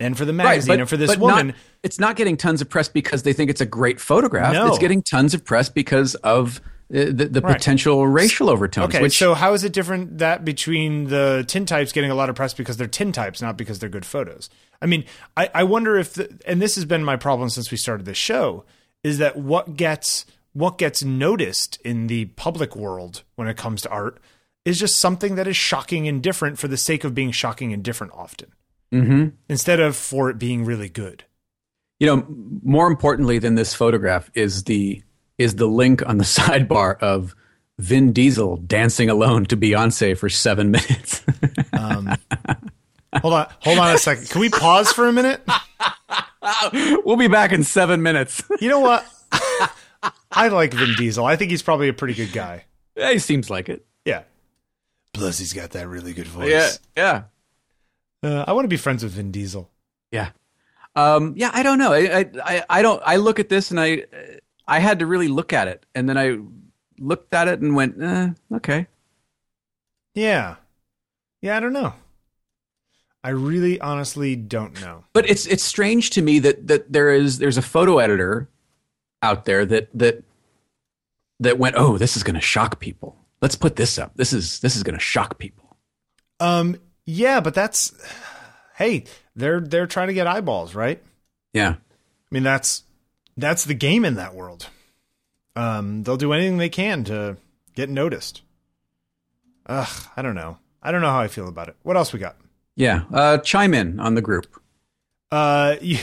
And 0.00 0.16
for 0.18 0.24
the 0.24 0.32
magazine 0.32 0.80
and 0.80 0.88
for 0.88 0.96
this 0.96 1.12
but 1.12 1.18
woman. 1.20 1.46
Not, 1.48 1.56
it's 1.84 1.98
not 2.00 2.16
getting 2.16 2.36
tons 2.36 2.60
of 2.60 2.68
press 2.68 2.88
because 2.88 3.22
they 3.22 3.32
think 3.32 3.50
it's 3.50 3.60
a 3.60 3.66
great 3.66 4.00
photograph. 4.00 4.52
No. 4.52 4.66
It's 4.68 4.78
getting 4.78 5.02
tons 5.02 5.34
of 5.34 5.44
press 5.44 5.68
because 5.68 6.14
of 6.16 6.60
the, 6.90 7.12
the 7.12 7.40
Right. 7.40 7.56
potential 7.56 8.06
racial 8.06 8.50
overtones. 8.50 8.94
Okay, 8.94 9.02
which, 9.02 9.16
so 9.18 9.34
how 9.34 9.52
is 9.54 9.64
it 9.64 9.72
different 9.72 10.18
that 10.18 10.44
between 10.44 11.08
the 11.08 11.44
tin 11.48 11.66
types 11.66 11.92
getting 11.92 12.10
a 12.10 12.14
lot 12.14 12.28
of 12.30 12.36
press 12.36 12.54
because 12.54 12.76
they're 12.76 12.86
tin 12.86 13.10
types, 13.12 13.40
not 13.42 13.56
because 13.56 13.78
they're 13.78 13.88
good 13.88 14.06
photos? 14.06 14.50
I 14.82 14.86
mean, 14.86 15.04
I, 15.36 15.50
I 15.54 15.64
wonder 15.64 15.96
if, 15.96 16.14
the, 16.14 16.38
and 16.46 16.60
this 16.60 16.74
has 16.74 16.84
been 16.84 17.02
my 17.04 17.16
problem 17.16 17.48
since 17.50 17.70
we 17.70 17.76
started 17.76 18.04
this 18.06 18.18
show, 18.18 18.64
is 19.02 19.18
that 19.18 19.36
what 19.36 19.76
gets 19.76 20.26
what 20.52 20.78
gets 20.78 21.02
noticed 21.02 21.80
in 21.84 22.06
the 22.06 22.26
public 22.26 22.76
world 22.76 23.22
when 23.34 23.48
it 23.48 23.56
comes 23.56 23.82
to 23.82 23.88
art 23.90 24.20
is 24.64 24.78
just 24.78 24.96
something 25.00 25.34
that 25.34 25.48
is 25.48 25.56
shocking 25.56 26.06
and 26.06 26.22
different 26.22 26.58
for 26.60 26.68
the 26.68 26.76
sake 26.76 27.02
of 27.02 27.12
being 27.14 27.32
shocking 27.32 27.72
and 27.72 27.82
different 27.82 28.12
often, 28.14 28.52
Mhm. 28.94 29.32
instead 29.48 29.80
of 29.80 29.96
for 29.96 30.30
it 30.30 30.38
being 30.38 30.64
really 30.64 30.88
good. 30.88 31.24
you 32.00 32.06
know, 32.08 32.26
more 32.64 32.86
importantly 32.88 33.38
than 33.38 33.54
this 33.54 33.72
photograph 33.74 34.28
is 34.34 34.64
the 34.64 35.02
is 35.38 35.56
the 35.56 35.66
link 35.66 36.06
on 36.06 36.18
the 36.18 36.24
sidebar 36.24 36.98
of 37.00 37.34
Vin 37.78 38.12
Diesel 38.12 38.56
dancing 38.58 39.10
alone 39.10 39.46
to 39.46 39.56
Beyonce 39.56 40.16
for 40.16 40.28
seven 40.28 40.70
minutes. 40.70 41.22
Um, 41.72 42.16
hold 43.20 43.34
on, 43.34 43.48
hold 43.58 43.78
on 43.78 43.94
a 43.94 43.98
second. 43.98 44.30
Can 44.30 44.40
we 44.40 44.48
pause 44.48 44.92
for 44.92 45.06
a 45.06 45.12
minute? 45.12 45.42
we'll 47.04 47.16
be 47.16 47.26
back 47.28 47.52
in 47.52 47.64
seven 47.64 48.00
minutes. 48.00 48.42
You 48.60 48.68
know 48.70 48.80
what? 48.80 49.04
I 50.30 50.48
like 50.48 50.72
Vin 50.72 50.94
Diesel. 50.96 51.24
I 51.26 51.36
think 51.36 51.50
he's 51.50 51.62
probably 51.62 51.88
a 51.88 51.92
pretty 51.92 52.14
good 52.14 52.32
guy. 52.32 52.64
yeah, 52.96 53.12
he 53.12 53.18
seems 53.18 53.50
like 53.50 53.68
it. 53.68 53.84
Yeah. 54.04 54.22
Plus, 55.12 55.38
he's 55.38 55.52
got 55.52 55.70
that 55.70 55.88
really 55.88 56.12
good 56.12 56.28
voice. 56.28 56.48
Yeah, 56.48 56.70
yeah. 56.96 57.22
Uh, 58.22 58.44
I 58.46 58.52
want 58.52 58.64
to 58.64 58.68
be 58.68 58.76
friends 58.76 59.02
with 59.02 59.12
Vin 59.12 59.30
Diesel. 59.30 59.70
Yeah. 60.10 60.30
Um, 60.96 61.34
yeah, 61.36 61.50
I 61.52 61.62
don't 61.62 61.78
know. 61.78 61.92
I, 61.92 62.20
I, 62.20 62.30
I, 62.42 62.64
I 62.70 62.82
don't. 62.82 63.02
I 63.04 63.16
look 63.16 63.40
at 63.40 63.48
this 63.48 63.70
and 63.70 63.80
I, 63.80 64.04
I 64.66 64.78
had 64.78 65.00
to 65.00 65.06
really 65.06 65.28
look 65.28 65.52
at 65.52 65.68
it, 65.68 65.84
and 65.94 66.08
then 66.08 66.18
I 66.18 66.38
looked 66.98 67.34
at 67.34 67.48
it 67.48 67.60
and 67.60 67.74
went, 67.74 68.00
eh, 68.02 68.30
okay. 68.54 68.86
Yeah. 70.14 70.56
Yeah, 71.42 71.56
I 71.56 71.60
don't 71.60 71.72
know. 71.72 71.92
I 73.22 73.30
really 73.30 73.80
honestly 73.80 74.36
don't 74.36 74.80
know. 74.82 75.04
But 75.14 75.28
it's 75.28 75.46
it's 75.46 75.62
strange 75.62 76.10
to 76.10 76.22
me 76.22 76.38
that 76.40 76.66
that 76.66 76.92
there 76.92 77.10
is 77.10 77.38
there's 77.38 77.56
a 77.56 77.62
photo 77.62 77.98
editor 77.98 78.48
out 79.22 79.46
there 79.46 79.64
that 79.64 79.88
that 79.94 80.22
that 81.40 81.58
went, 81.58 81.76
oh, 81.78 81.96
this 81.96 82.16
is 82.16 82.22
going 82.22 82.34
to 82.34 82.40
shock 82.40 82.80
people. 82.80 83.16
Let's 83.40 83.56
put 83.56 83.76
this 83.76 83.98
up. 83.98 84.12
This 84.14 84.32
is 84.32 84.60
this 84.60 84.76
is 84.76 84.82
going 84.82 84.94
to 84.94 85.00
shock 85.00 85.38
people. 85.38 85.76
Um 86.38 86.76
yeah, 87.06 87.40
but 87.40 87.54
that's 87.54 87.94
hey, 88.76 89.04
they're 89.34 89.60
they're 89.60 89.86
trying 89.86 90.08
to 90.08 90.14
get 90.14 90.26
eyeballs, 90.26 90.74
right? 90.74 91.02
Yeah. 91.54 91.70
I 91.70 92.28
mean, 92.30 92.42
that's 92.42 92.83
that's 93.36 93.64
the 93.64 93.74
game 93.74 94.04
in 94.04 94.14
that 94.14 94.34
world. 94.34 94.68
Um 95.56 96.02
they'll 96.02 96.16
do 96.16 96.32
anything 96.32 96.58
they 96.58 96.68
can 96.68 97.04
to 97.04 97.36
get 97.74 97.88
noticed. 97.88 98.42
Ugh, 99.66 100.08
I 100.16 100.22
don't 100.22 100.34
know. 100.34 100.58
I 100.82 100.92
don't 100.92 101.00
know 101.00 101.10
how 101.10 101.20
I 101.20 101.28
feel 101.28 101.48
about 101.48 101.68
it. 101.68 101.76
What 101.82 101.96
else 101.96 102.12
we 102.12 102.18
got? 102.18 102.36
Yeah. 102.76 103.04
Uh, 103.12 103.38
chime 103.38 103.72
in 103.72 104.00
on 104.00 104.14
the 104.14 104.22
group. 104.22 104.46
Uh 105.30 105.76
you, 105.80 105.98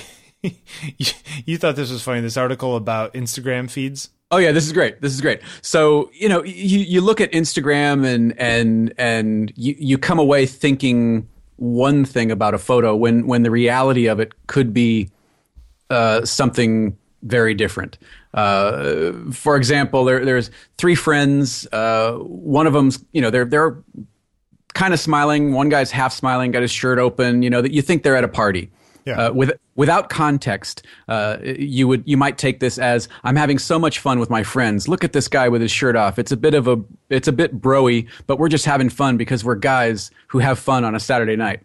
you, 1.46 1.58
thought 1.58 1.76
this 1.76 1.92
was 1.92 2.02
funny 2.02 2.22
this 2.22 2.38
article 2.38 2.76
about 2.76 3.14
Instagram 3.14 3.70
feeds? 3.70 4.10
Oh 4.32 4.38
yeah, 4.38 4.52
this 4.52 4.66
is 4.66 4.74
great. 4.74 5.02
This 5.02 5.14
is 5.14 5.22
great. 5.22 5.42
So 5.62 6.10
you 6.14 6.30
know, 6.30 6.44
you 6.44 6.80
you 6.80 7.02
look 7.02 7.22
at 7.22 7.32
Instagram 7.32 8.06
and 8.06 8.38
and 8.40 8.94
and 8.98 9.54
you 9.56 9.76
you 9.78 9.98
come 9.98 10.20
away 10.20 10.46
thinking 10.46 11.28
one 11.58 12.06
thing 12.06 12.32
about 12.32 12.54
a 12.54 12.58
photo 12.58 12.96
when 12.96 13.28
when 13.28 13.44
the 13.44 13.52
reality 13.52 14.08
of 14.08 14.20
it 14.20 14.34
could 14.48 14.74
be 14.74 15.10
uh, 15.90 16.26
something 16.26 16.98
very 17.24 17.54
different. 17.54 17.98
Uh, 18.34 19.12
for 19.32 19.56
example, 19.56 20.06
there 20.06 20.24
there's 20.24 20.52
three 20.78 20.96
friends. 20.96 21.68
Uh, 21.72 22.14
one 22.14 22.68
of 22.68 22.74
them's 22.74 23.04
you 23.12 23.22
know 23.22 23.30
they're 23.30 23.46
they're 23.46 23.78
kind 24.74 24.94
of 24.94 25.00
smiling. 25.00 25.54
One 25.54 25.70
guy's 25.70 25.92
half 25.92 26.14
smiling, 26.14 26.52
got 26.52 26.62
his 26.62 26.72
shirt 26.72 27.00
open. 27.00 27.42
You 27.42 27.50
know 27.50 27.62
that 27.62 27.72
you 27.72 27.82
think 27.82 28.04
they're 28.04 28.16
at 28.16 28.24
a 28.24 28.30
party. 28.30 28.72
Yeah. 29.06 29.28
Uh, 29.28 29.34
with 29.34 29.52
without 29.76 30.10
context, 30.10 30.86
uh, 31.08 31.38
you 31.44 31.88
would 31.88 32.04
you 32.06 32.18
might 32.18 32.38
take 32.38 32.60
this 32.60 32.78
as 32.78 33.10
I'm 33.24 33.36
having 33.36 33.58
so 33.58 33.80
much 33.80 34.00
fun 34.00 34.20
with 34.20 34.30
my 34.30 34.44
friends. 34.44 34.88
Look 34.88 35.04
at 35.04 35.14
this 35.14 35.28
guy 35.28 35.50
with 35.50 35.62
his 35.62 35.72
shirt 35.72 35.96
off. 35.96 36.20
It's 36.20 36.32
a 36.32 36.38
bit 36.38 36.54
of 36.54 36.68
a 36.68 36.78
it's 37.10 37.28
a 37.28 37.32
bit 37.32 37.60
broy, 37.60 38.08
but 38.28 38.38
we're 38.38 38.50
just 38.50 38.66
having 38.66 38.90
fun 38.90 39.18
because 39.18 39.44
we're 39.44 39.56
guys 39.56 40.12
who 40.28 40.40
have 40.40 40.60
fun 40.60 40.84
on 40.84 40.94
a 40.94 41.00
Saturday 41.00 41.36
night. 41.36 41.62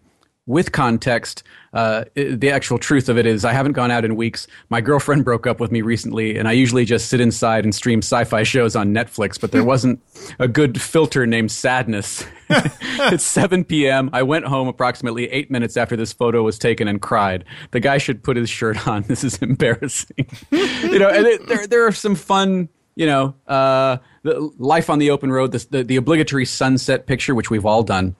With 0.47 0.71
context, 0.71 1.43
uh, 1.73 2.05
the 2.15 2.51
actual 2.51 2.77
truth 2.77 3.09
of 3.09 3.17
it 3.17 3.25
is 3.25 3.43
I 3.43 3.51
haven't 3.51 3.73
gone 3.73 3.91
out 3.91 4.05
in 4.05 4.15
weeks. 4.15 4.47
My 4.69 4.79
girlfriend 4.79 5.25
broke 5.25 5.45
up 5.45 5.59
with 5.59 5.73
me 5.73 5.81
recently, 5.81 6.37
and 6.37 6.47
I 6.47 6.53
usually 6.53 6.85
just 6.85 7.09
sit 7.09 7.19
inside 7.19 7.65
and 7.65 7.75
stream 7.75 7.99
sci-fi 7.99 8.43
shows 8.43 8.73
on 8.73 8.93
Netflix. 8.93 9.39
But 9.39 9.51
there 9.51 9.63
wasn't 9.65 10.01
a 10.39 10.47
good 10.47 10.81
filter 10.81 11.27
named 11.27 11.51
sadness. 11.51 12.25
it's 12.49 13.25
7 13.25 13.65
p.m. 13.65 14.09
I 14.13 14.23
went 14.23 14.45
home 14.45 14.69
approximately 14.69 15.29
eight 15.31 15.51
minutes 15.51 15.75
after 15.75 15.97
this 15.97 16.13
photo 16.13 16.43
was 16.43 16.57
taken 16.57 16.87
and 16.87 17.01
cried. 17.01 17.43
The 17.71 17.81
guy 17.81 17.97
should 17.97 18.23
put 18.23 18.37
his 18.37 18.49
shirt 18.49 18.87
on. 18.87 19.03
This 19.03 19.25
is 19.25 19.37
embarrassing. 19.39 20.27
you 20.51 20.97
know, 20.97 21.09
and 21.09 21.27
it, 21.27 21.45
there 21.47 21.67
there 21.67 21.87
are 21.87 21.91
some 21.91 22.15
fun. 22.15 22.69
You 22.95 23.05
know, 23.05 23.35
uh, 23.47 23.97
the 24.23 24.49
life 24.57 24.89
on 24.89 24.97
the 24.97 25.11
open 25.11 25.29
road, 25.29 25.51
the, 25.51 25.67
the 25.69 25.83
the 25.83 25.95
obligatory 25.97 26.45
sunset 26.45 27.05
picture, 27.05 27.35
which 27.35 27.51
we've 27.51 27.65
all 27.65 27.83
done 27.83 28.15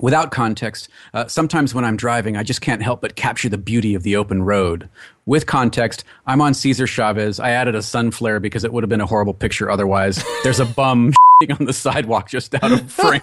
without 0.00 0.30
context. 0.30 0.88
Uh, 1.14 1.26
sometimes 1.26 1.74
when 1.74 1.84
I'm 1.84 1.96
driving, 1.96 2.36
I 2.36 2.42
just 2.42 2.60
can't 2.60 2.82
help 2.82 3.00
but 3.00 3.16
capture 3.16 3.48
the 3.48 3.58
beauty 3.58 3.94
of 3.94 4.02
the 4.02 4.16
open 4.16 4.42
road. 4.42 4.88
With 5.26 5.46
context, 5.46 6.04
I'm 6.26 6.40
on 6.40 6.54
Cesar 6.54 6.86
Chavez. 6.86 7.38
I 7.38 7.50
added 7.50 7.74
a 7.74 7.82
sun 7.82 8.10
flare 8.10 8.40
because 8.40 8.64
it 8.64 8.72
would 8.72 8.82
have 8.82 8.90
been 8.90 9.00
a 9.00 9.06
horrible 9.06 9.34
picture 9.34 9.70
otherwise. 9.70 10.24
There's 10.42 10.60
a 10.60 10.66
bum 10.66 11.12
on 11.58 11.66
the 11.66 11.72
sidewalk 11.72 12.28
just 12.28 12.54
out 12.54 12.72
of 12.72 12.90
frame. 12.90 13.22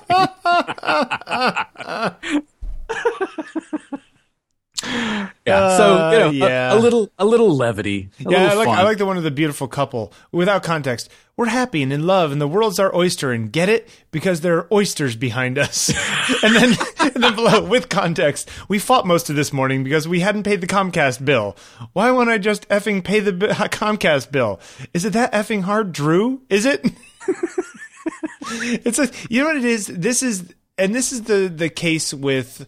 Yeah. 5.49 5.77
so 5.77 6.11
you 6.11 6.19
know, 6.19 6.27
Uh, 6.30 6.31
yeah. 6.49 6.73
a, 6.73 6.77
a 6.77 6.80
little 6.80 7.09
a 7.19 7.26
little 7.26 7.55
levity. 7.55 8.09
A 8.19 8.23
Yeah, 8.23 8.30
little 8.30 8.49
I 8.49 8.53
like, 8.53 8.65
fun. 8.67 8.77
I 8.80 8.84
like 8.84 8.97
the 8.97 9.05
one 9.05 9.17
of 9.17 9.23
the 9.23 9.31
beautiful 9.31 9.67
couple 9.67 10.13
without 10.31 10.63
context. 10.63 11.09
We're 11.38 11.45
happy 11.47 11.81
and 11.81 11.93
in 11.93 12.05
love, 12.05 12.34
and 12.34 12.41
the 12.41 12.47
world's 12.49 12.80
our 12.80 12.93
oyster. 12.93 13.31
And 13.31 13.49
get 13.51 13.69
it 13.69 13.88
because 14.11 14.41
there 14.41 14.57
are 14.57 14.67
oysters 14.73 15.15
behind 15.15 15.57
us. 15.57 15.89
and 16.43 16.53
then, 16.55 16.76
and 16.99 17.23
then 17.23 17.35
below, 17.35 17.63
with 17.63 17.88
context, 17.89 18.49
we 18.67 18.77
fought 18.77 19.07
most 19.07 19.30
of 19.30 19.35
this 19.38 19.53
morning 19.53 19.84
because 19.84 20.05
we 20.07 20.19
hadn't 20.19 20.43
paid 20.43 20.59
the 20.59 20.67
Comcast 20.67 21.23
bill. 21.23 21.55
Why 21.93 22.11
won't 22.11 22.30
I 22.30 22.39
just 22.39 22.67
effing 22.69 23.03
pay 23.03 23.19
the 23.21 23.31
Comcast 23.71 24.31
bill? 24.31 24.59
Is 24.93 25.05
it 25.05 25.13
that 25.13 25.31
effing 25.31 25.61
hard, 25.63 25.93
Drew? 25.93 26.41
Is 26.49 26.65
it? 26.65 26.85
it's 28.84 28.99
a, 28.99 29.09
you 29.30 29.41
know 29.41 29.47
what 29.47 29.57
it 29.57 29.65
is. 29.65 29.88
This 29.88 30.21
is, 30.23 30.53
and 30.77 30.93
this 30.93 31.11
is 31.11 31.23
the 31.23 31.51
the 31.53 31.69
case 31.69 32.13
with 32.13 32.67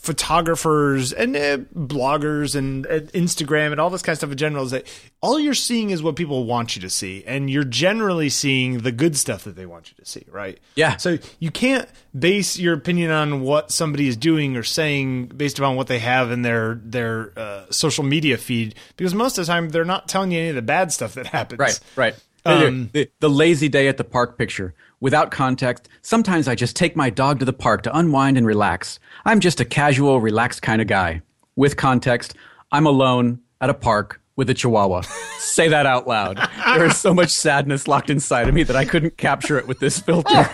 photographers 0.00 1.12
and 1.12 1.36
uh, 1.36 1.58
bloggers 1.76 2.54
and 2.54 2.86
uh, 2.86 3.00
Instagram 3.12 3.70
and 3.72 3.80
all 3.80 3.90
this 3.90 4.00
kind 4.02 4.12
of 4.14 4.18
stuff 4.18 4.30
in 4.30 4.36
general 4.38 4.64
is 4.64 4.70
that 4.70 4.86
all 5.20 5.38
you're 5.38 5.52
seeing 5.54 5.90
is 5.90 6.02
what 6.02 6.16
people 6.16 6.44
want 6.44 6.74
you 6.76 6.82
to 6.82 6.88
see 6.88 7.22
and 7.26 7.50
you're 7.50 7.64
generally 7.64 8.28
seeing 8.28 8.78
the 8.78 8.92
good 8.92 9.16
stuff 9.16 9.44
that 9.44 9.56
they 9.56 9.66
want 9.66 9.90
you 9.90 9.96
to 10.02 10.10
see 10.10 10.24
right 10.30 10.58
Yeah. 10.74 10.96
so 10.96 11.18
you 11.38 11.50
can't 11.50 11.88
base 12.18 12.58
your 12.58 12.74
opinion 12.74 13.10
on 13.10 13.40
what 13.42 13.70
somebody 13.72 14.08
is 14.08 14.16
doing 14.16 14.56
or 14.56 14.62
saying 14.62 15.26
based 15.26 15.58
upon 15.58 15.76
what 15.76 15.86
they 15.86 15.98
have 15.98 16.30
in 16.30 16.42
their 16.42 16.80
their 16.82 17.32
uh, 17.38 17.64
social 17.70 18.04
media 18.04 18.38
feed 18.38 18.74
because 18.96 19.14
most 19.14 19.36
of 19.38 19.46
the 19.46 19.52
time 19.52 19.68
they're 19.68 19.84
not 19.84 20.08
telling 20.08 20.30
you 20.32 20.38
any 20.38 20.48
of 20.48 20.54
the 20.54 20.62
bad 20.62 20.92
stuff 20.92 21.14
that 21.14 21.26
happens 21.26 21.58
Right, 21.58 21.80
right. 21.96 22.14
Um, 22.42 22.88
the, 22.94 23.10
the 23.20 23.28
lazy 23.28 23.68
day 23.68 23.86
at 23.88 23.98
the 23.98 24.04
park 24.04 24.38
picture. 24.38 24.72
Without 25.00 25.30
context, 25.30 25.88
sometimes 26.02 26.46
I 26.46 26.54
just 26.54 26.76
take 26.76 26.94
my 26.94 27.08
dog 27.08 27.38
to 27.38 27.46
the 27.46 27.52
park 27.54 27.82
to 27.84 27.96
unwind 27.96 28.36
and 28.36 28.46
relax. 28.46 29.00
I'm 29.24 29.40
just 29.40 29.58
a 29.60 29.64
casual, 29.64 30.20
relaxed 30.20 30.60
kind 30.60 30.82
of 30.82 30.88
guy. 30.88 31.22
With 31.56 31.76
context, 31.78 32.34
I'm 32.70 32.86
alone 32.86 33.40
at 33.62 33.70
a 33.70 33.74
park 33.74 34.20
with 34.36 34.50
a 34.50 34.54
chihuahua. 34.54 35.00
Say 35.38 35.68
that 35.68 35.86
out 35.86 36.06
loud. 36.06 36.38
There 36.76 36.84
is 36.86 36.96
so 36.98 37.12
much 37.14 37.30
sadness 37.30 37.88
locked 37.88 38.10
inside 38.10 38.48
of 38.48 38.54
me 38.54 38.62
that 38.62 38.76
I 38.76 38.84
couldn't 38.84 39.16
capture 39.16 39.58
it 39.58 39.66
with 39.66 39.80
this 39.80 39.98
filter. 39.98 40.30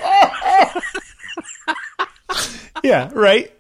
yeah 2.83 3.11
right 3.13 3.53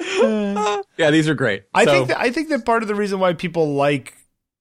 yeah, 0.00 1.10
these 1.10 1.28
are 1.28 1.34
great. 1.34 1.64
I 1.74 1.84
So- 1.84 1.90
think 1.92 2.08
that, 2.08 2.18
I 2.18 2.30
think 2.30 2.48
that 2.50 2.64
part 2.64 2.82
of 2.82 2.88
the 2.88 2.94
reason 2.94 3.18
why 3.18 3.32
people 3.32 3.74
like 3.74 4.14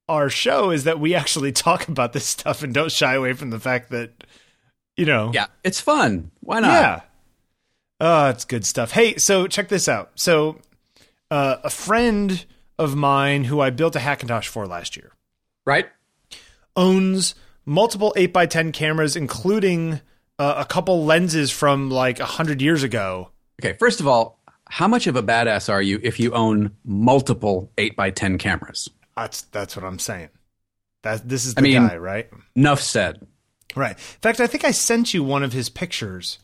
our 0.10 0.30
show 0.30 0.72
is 0.72 0.84
that 0.86 1.00
we 1.00 1.14
actually 1.14 1.52
talk 1.52 1.88
about 1.88 2.14
this 2.14 2.26
stuff 2.26 2.64
and 2.64 2.74
don't 2.74 2.92
shy 2.92 3.14
away 3.14 3.34
from 3.34 3.52
the 3.52 3.60
fact 3.60 3.92
that 3.92 4.24
you 4.98 5.06
know 5.06 5.32
yeah, 5.34 5.48
it's 5.64 5.80
fun. 5.80 6.32
Why 6.42 6.60
not? 6.60 6.72
yeah 6.72 7.02
oh 8.00 8.30
it's 8.30 8.46
good 8.46 8.66
stuff 8.66 8.92
hey 8.92 9.18
so 9.18 9.48
check 9.48 9.70
this 9.70 9.88
out 9.88 10.12
so 10.16 10.60
uh, 11.32 11.58
a 11.64 11.70
friend 11.70 12.46
of 12.78 12.96
mine 12.96 13.44
who 13.46 13.60
I 13.60 13.70
built 13.72 13.96
a 13.96 14.00
Hackintosh 14.00 14.48
for 14.48 14.68
last 14.68 14.96
year 14.96 15.12
Right? 15.66 15.88
owns 16.76 17.36
multiple 17.66 18.14
8x10 18.16 18.72
cameras 18.74 19.16
including 19.16 20.00
uh, 20.40 20.54
a 20.58 20.66
couple 20.66 21.06
lenses 21.06 21.50
from 21.52 21.90
like 21.90 22.20
100 22.20 22.62
years 22.62 22.84
ago 22.84 23.32
Okay, 23.60 23.74
first 23.80 24.00
of 24.00 24.06
all, 24.08 24.40
how 24.66 24.88
much 24.88 25.08
of 25.08 25.16
a 25.16 25.24
badass 25.24 25.68
are 25.68 25.82
you 25.82 26.00
if 26.04 26.20
you 26.20 26.32
own 26.34 26.76
multiple 26.86 27.72
8x10 27.78 28.38
cameras? 28.40 28.90
that's 29.16 29.42
that's 29.44 29.76
what 29.76 29.84
I'm 29.84 29.98
saying 30.00 30.30
that 31.02 31.28
this 31.28 31.46
is 31.46 31.56
the 31.56 31.62
I 31.62 31.64
mean- 31.64 31.88
guy 31.88 31.98
right 31.98 32.30
Enough 32.56 32.82
said. 32.82 33.26
Right. 33.76 33.92
In 33.92 34.20
fact, 34.22 34.40
I 34.40 34.48
think 34.48 34.64
I 34.66 34.72
sent 34.72 35.14
you 35.14 35.24
one 35.24 35.44
of 35.44 35.54
his 35.54 35.70
pictures 35.70 36.40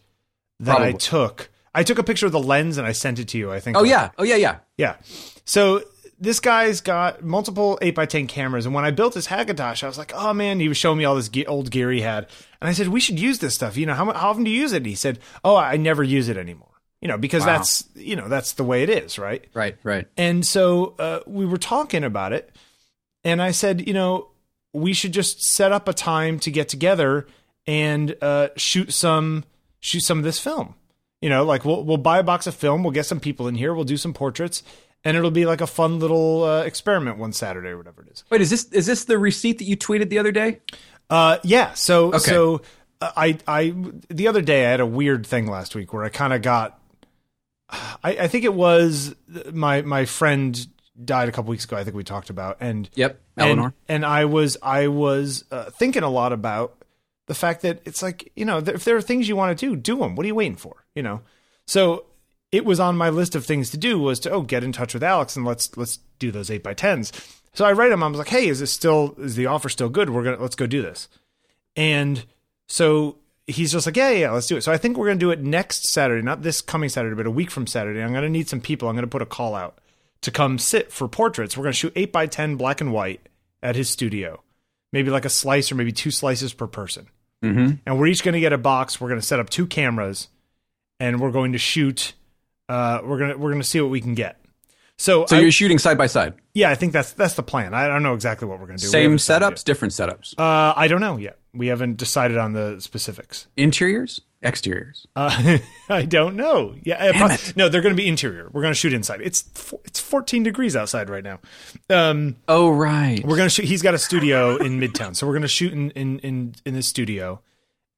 that 0.59 0.79
I 0.79 0.91
took. 0.91 1.49
I 1.73 1.83
took 1.83 1.97
a 1.97 2.03
picture 2.03 2.25
of 2.27 2.31
the 2.31 2.39
lens 2.39 2.77
and 2.77 2.85
I 2.85 2.91
sent 2.91 3.17
it 3.19 3.27
to 3.29 3.37
you. 3.37 3.51
I 3.51 3.59
think. 3.59 3.77
Oh, 3.77 3.83
yeah. 3.83 4.11
Oh, 4.17 4.23
yeah, 4.23 4.35
yeah. 4.35 4.57
yeah. 4.77 4.97
So 5.45 5.81
this 6.19 6.39
guy's 6.39 6.79
got 6.81 7.23
multiple 7.23 7.77
eight 7.81 7.97
x 7.97 8.11
ten 8.11 8.27
cameras, 8.27 8.65
and 8.65 8.73
when 8.73 8.85
I 8.85 8.91
built 8.91 9.13
this 9.13 9.27
Hackintosh, 9.27 9.83
I 9.83 9.87
was 9.87 9.97
like, 9.97 10.13
"Oh 10.15 10.33
man!" 10.33 10.59
He 10.59 10.67
was 10.69 10.77
showing 10.77 10.97
me 10.97 11.05
all 11.05 11.15
this 11.15 11.27
ge- 11.27 11.45
old 11.47 11.69
gear 11.69 11.91
he 11.91 12.01
had, 12.01 12.27
and 12.61 12.69
I 12.69 12.73
said, 12.73 12.87
"We 12.87 12.99
should 13.01 13.19
use 13.19 13.39
this 13.39 13.55
stuff." 13.55 13.75
You 13.75 13.85
know, 13.87 13.93
how, 13.93 14.05
how 14.13 14.29
often 14.29 14.43
do 14.45 14.51
you 14.51 14.61
use 14.61 14.71
it? 14.71 14.77
And 14.77 14.85
he 14.85 14.95
said, 14.95 15.19
"Oh, 15.43 15.55
I 15.57 15.75
never 15.75 16.01
use 16.03 16.29
it 16.29 16.37
anymore." 16.37 16.69
You 17.01 17.09
know, 17.09 17.17
because 17.17 17.41
Wow. 17.41 17.57
that's 17.57 17.83
you 17.95 18.15
know 18.15 18.29
that's 18.29 18.53
the 18.53 18.63
way 18.63 18.83
it 18.83 18.89
is, 18.89 19.19
right? 19.19 19.43
Right, 19.53 19.75
right. 19.83 20.07
And 20.15 20.45
so 20.45 20.95
uh, 20.97 21.19
we 21.27 21.45
were 21.45 21.57
talking 21.57 22.05
about 22.05 22.31
it, 22.31 22.55
and 23.25 23.41
I 23.41 23.51
said, 23.51 23.85
you 23.85 23.93
know, 23.93 24.29
we 24.73 24.93
should 24.93 25.13
just 25.13 25.43
set 25.43 25.71
up 25.71 25.87
a 25.87 25.93
time 25.93 26.39
to 26.39 26.51
get 26.51 26.67
together 26.67 27.27
and 27.67 28.15
uh, 28.21 28.49
shoot 28.57 28.91
some 28.93 29.43
shoot 29.79 30.01
some 30.01 30.17
of 30.17 30.23
this 30.23 30.39
film. 30.39 30.75
You 31.21 31.29
know, 31.29 31.45
like 31.45 31.63
we'll 31.63 31.83
we'll 31.83 31.97
buy 31.97 32.19
a 32.19 32.23
box 32.23 32.47
of 32.47 32.55
film, 32.55 32.83
we'll 32.83 32.91
get 32.91 33.05
some 33.05 33.19
people 33.19 33.47
in 33.47 33.55
here, 33.55 33.73
we'll 33.73 33.85
do 33.85 33.95
some 33.97 34.13
portraits, 34.13 34.61
and 35.05 35.15
it'll 35.15 35.31
be 35.31 35.45
like 35.45 35.61
a 35.61 35.67
fun 35.67 35.99
little 35.99 36.43
uh, 36.43 36.63
experiment 36.63 37.17
one 37.17 37.31
Saturday 37.31 37.69
or 37.69 37.77
whatever 37.77 38.01
it 38.01 38.09
is. 38.11 38.23
Wait, 38.29 38.41
is 38.41 38.49
this 38.49 38.65
is 38.71 38.85
this 38.85 39.05
the 39.05 39.17
receipt 39.17 39.59
that 39.59 39.65
you 39.65 39.77
tweeted 39.77 40.09
the 40.09 40.19
other 40.19 40.31
day? 40.33 40.59
Uh, 41.09 41.37
yeah. 41.43 41.73
So 41.73 42.07
Okay. 42.07 42.17
so 42.19 42.61
uh, 42.99 43.11
I 43.15 43.37
I 43.47 43.73
the 44.09 44.27
other 44.27 44.41
day 44.41 44.65
I 44.65 44.71
had 44.71 44.79
a 44.81 44.85
weird 44.85 45.25
thing 45.25 45.47
last 45.47 45.75
week 45.75 45.93
where 45.93 46.03
I 46.03 46.09
kind 46.09 46.33
of 46.33 46.41
got. 46.41 46.79
I, 47.69 48.11
I 48.17 48.27
think 48.27 48.43
it 48.43 48.53
was 48.53 49.15
my 49.51 49.81
my 49.81 50.05
friend 50.05 50.67
died 51.03 51.29
a 51.29 51.31
couple 51.31 51.49
weeks 51.49 51.65
ago. 51.65 51.77
I 51.77 51.83
think 51.83 51.95
we 51.95 52.03
talked 52.03 52.29
about 52.29 52.57
and 52.59 52.89
Yep, 52.95 53.19
and, 53.37 53.47
Eleanor. 53.47 53.73
and 53.87 54.05
I 54.05 54.25
was 54.25 54.57
I 54.61 54.87
was 54.87 55.43
uh, 55.51 55.69
thinking 55.71 56.03
a 56.03 56.09
lot 56.09 56.33
about 56.33 56.83
the 57.27 57.33
fact 57.33 57.61
that 57.61 57.81
it's 57.85 58.01
like 58.01 58.31
you 58.35 58.45
know 58.45 58.57
if 58.59 58.83
there 58.83 58.95
are 58.95 59.01
things 59.01 59.27
you 59.27 59.35
want 59.35 59.57
to 59.57 59.65
do, 59.65 59.75
do 59.75 59.97
them. 59.97 60.15
What 60.15 60.23
are 60.23 60.27
you 60.27 60.35
waiting 60.35 60.57
for? 60.57 60.85
You 60.95 61.03
know. 61.03 61.21
So 61.65 62.05
it 62.51 62.65
was 62.65 62.79
on 62.79 62.95
my 62.97 63.09
list 63.09 63.33
of 63.35 63.45
things 63.45 63.69
to 63.71 63.77
do 63.77 63.97
was 63.97 64.19
to 64.21 64.29
oh 64.31 64.41
get 64.41 64.63
in 64.63 64.71
touch 64.71 64.93
with 64.93 65.03
Alex 65.03 65.35
and 65.35 65.45
let's 65.45 65.75
let's 65.77 65.97
do 66.19 66.31
those 66.31 66.51
eight 66.51 66.63
by 66.63 66.73
tens. 66.73 67.11
So 67.53 67.65
I 67.65 67.71
write 67.71 67.91
him. 67.91 68.03
I 68.03 68.07
was 68.07 68.17
like, 68.17 68.29
hey, 68.29 68.47
is 68.47 68.59
this 68.59 68.71
still 68.71 69.15
is 69.17 69.35
the 69.35 69.45
offer 69.47 69.69
still 69.69 69.89
good? 69.89 70.09
We're 70.09 70.23
gonna 70.23 70.41
let's 70.41 70.55
go 70.55 70.67
do 70.67 70.81
this. 70.81 71.07
And 71.75 72.23
so 72.67 73.17
he's 73.47 73.71
just 73.71 73.85
like, 73.85 73.97
yeah, 73.97 74.11
yeah, 74.11 74.31
let's 74.31 74.47
do 74.47 74.57
it. 74.57 74.63
So 74.63 74.71
I 74.71 74.77
think 74.77 74.97
we're 74.97 75.07
gonna 75.07 75.19
do 75.19 75.31
it 75.31 75.41
next 75.41 75.87
Saturday, 75.89 76.21
not 76.21 76.43
this 76.43 76.61
coming 76.61 76.89
Saturday, 76.89 77.15
but 77.15 77.25
a 77.25 77.31
week 77.31 77.49
from 77.51 77.65
Saturday. 77.67 78.01
I'm 78.01 78.13
gonna 78.13 78.29
need 78.29 78.47
some 78.49 78.61
people. 78.61 78.87
I'm 78.89 78.95
gonna 78.95 79.07
put 79.07 79.21
a 79.21 79.25
call 79.27 79.55
out 79.55 79.79
to 80.23 80.31
come 80.31 80.57
sit 80.57 80.91
for 80.91 81.07
portraits. 81.07 81.55
We're 81.55 81.63
gonna 81.63 81.73
shoot 81.73 81.93
eight 81.95 82.11
by 82.11 82.25
ten 82.27 82.55
black 82.57 82.81
and 82.81 82.91
white 82.91 83.21
at 83.61 83.75
his 83.75 83.89
studio, 83.89 84.41
maybe 84.91 85.09
like 85.11 85.23
a 85.25 85.29
slice 85.29 85.71
or 85.71 85.75
maybe 85.75 85.91
two 85.91 86.11
slices 86.11 86.53
per 86.53 86.67
person. 86.67 87.07
Mm-hmm. 87.43 87.75
And 87.85 87.99
we're 87.99 88.07
each 88.07 88.23
gonna 88.23 88.39
get 88.39 88.51
a 88.53 88.57
box. 88.57 88.99
We're 88.99 89.09
gonna 89.09 89.21
set 89.21 89.39
up 89.39 89.49
two 89.49 89.67
cameras, 89.67 90.27
and 90.99 91.19
we're 91.19 91.31
going 91.31 91.51
to 91.53 91.57
shoot. 91.57 92.13
Uh, 92.69 92.99
we're 93.03 93.19
gonna 93.19 93.37
we're 93.37 93.51
gonna 93.51 93.63
see 93.63 93.79
what 93.81 93.89
we 93.91 94.01
can 94.01 94.15
get. 94.15 94.39
So, 94.97 95.25
So 95.25 95.35
I- 95.37 95.39
you're 95.41 95.51
shooting 95.51 95.79
side 95.79 95.97
by 95.97 96.07
side. 96.07 96.35
yeah, 96.53 96.69
I 96.69 96.75
think 96.75 96.93
that's 96.93 97.11
that's 97.13 97.33
the 97.33 97.43
plan. 97.43 97.73
I 97.73 97.87
don't 97.87 98.03
know 98.03 98.13
exactly 98.13 98.47
what 98.47 98.59
we're 98.59 98.67
gonna 98.67 98.77
do. 98.77 98.87
Same 98.87 99.17
setups, 99.17 99.63
different 99.63 99.93
setups. 99.93 100.35
Uh, 100.37 100.73
I 100.75 100.87
don't 100.87 101.01
know 101.01 101.17
yet. 101.17 101.39
We 101.53 101.67
haven't 101.67 101.97
decided 101.97 102.37
on 102.37 102.53
the 102.53 102.79
specifics. 102.79 103.47
Interiors, 103.57 104.21
exteriors. 104.43 105.07
Uh, 105.15 105.57
I 105.89 106.03
don't 106.05 106.35
know. 106.35 106.75
Yeah, 106.83 106.95
uh, 106.95 107.11
Damn 107.13 107.27
pro- 107.27 107.35
it. 107.35 107.53
no, 107.55 107.69
they're 107.69 107.81
going 107.81 107.95
to 107.95 108.01
be 108.01 108.07
interior. 108.07 108.49
We're 108.51 108.61
going 108.61 108.73
to 108.73 108.79
shoot 108.79 108.93
inside. 108.93 109.21
It's 109.21 109.43
it's 109.85 109.99
14 109.99 110.43
degrees 110.43 110.75
outside 110.75 111.09
right 111.09 111.23
now. 111.23 111.39
Um, 111.89 112.35
Oh 112.47 112.69
right. 112.69 113.23
we're 113.25 113.37
going 113.37 113.47
to 113.47 113.53
shoot. 113.53 113.65
He's 113.65 113.81
got 113.81 113.93
a 113.93 113.99
studio 113.99 114.57
in 114.57 114.79
Midtown, 114.79 115.15
so 115.15 115.25
we're 115.27 115.33
going 115.33 115.41
to 115.43 115.47
shoot 115.47 115.73
in 115.73 115.91
in 115.91 116.19
in 116.19 116.55
in 116.65 116.73
his 116.75 116.87
studio, 116.87 117.41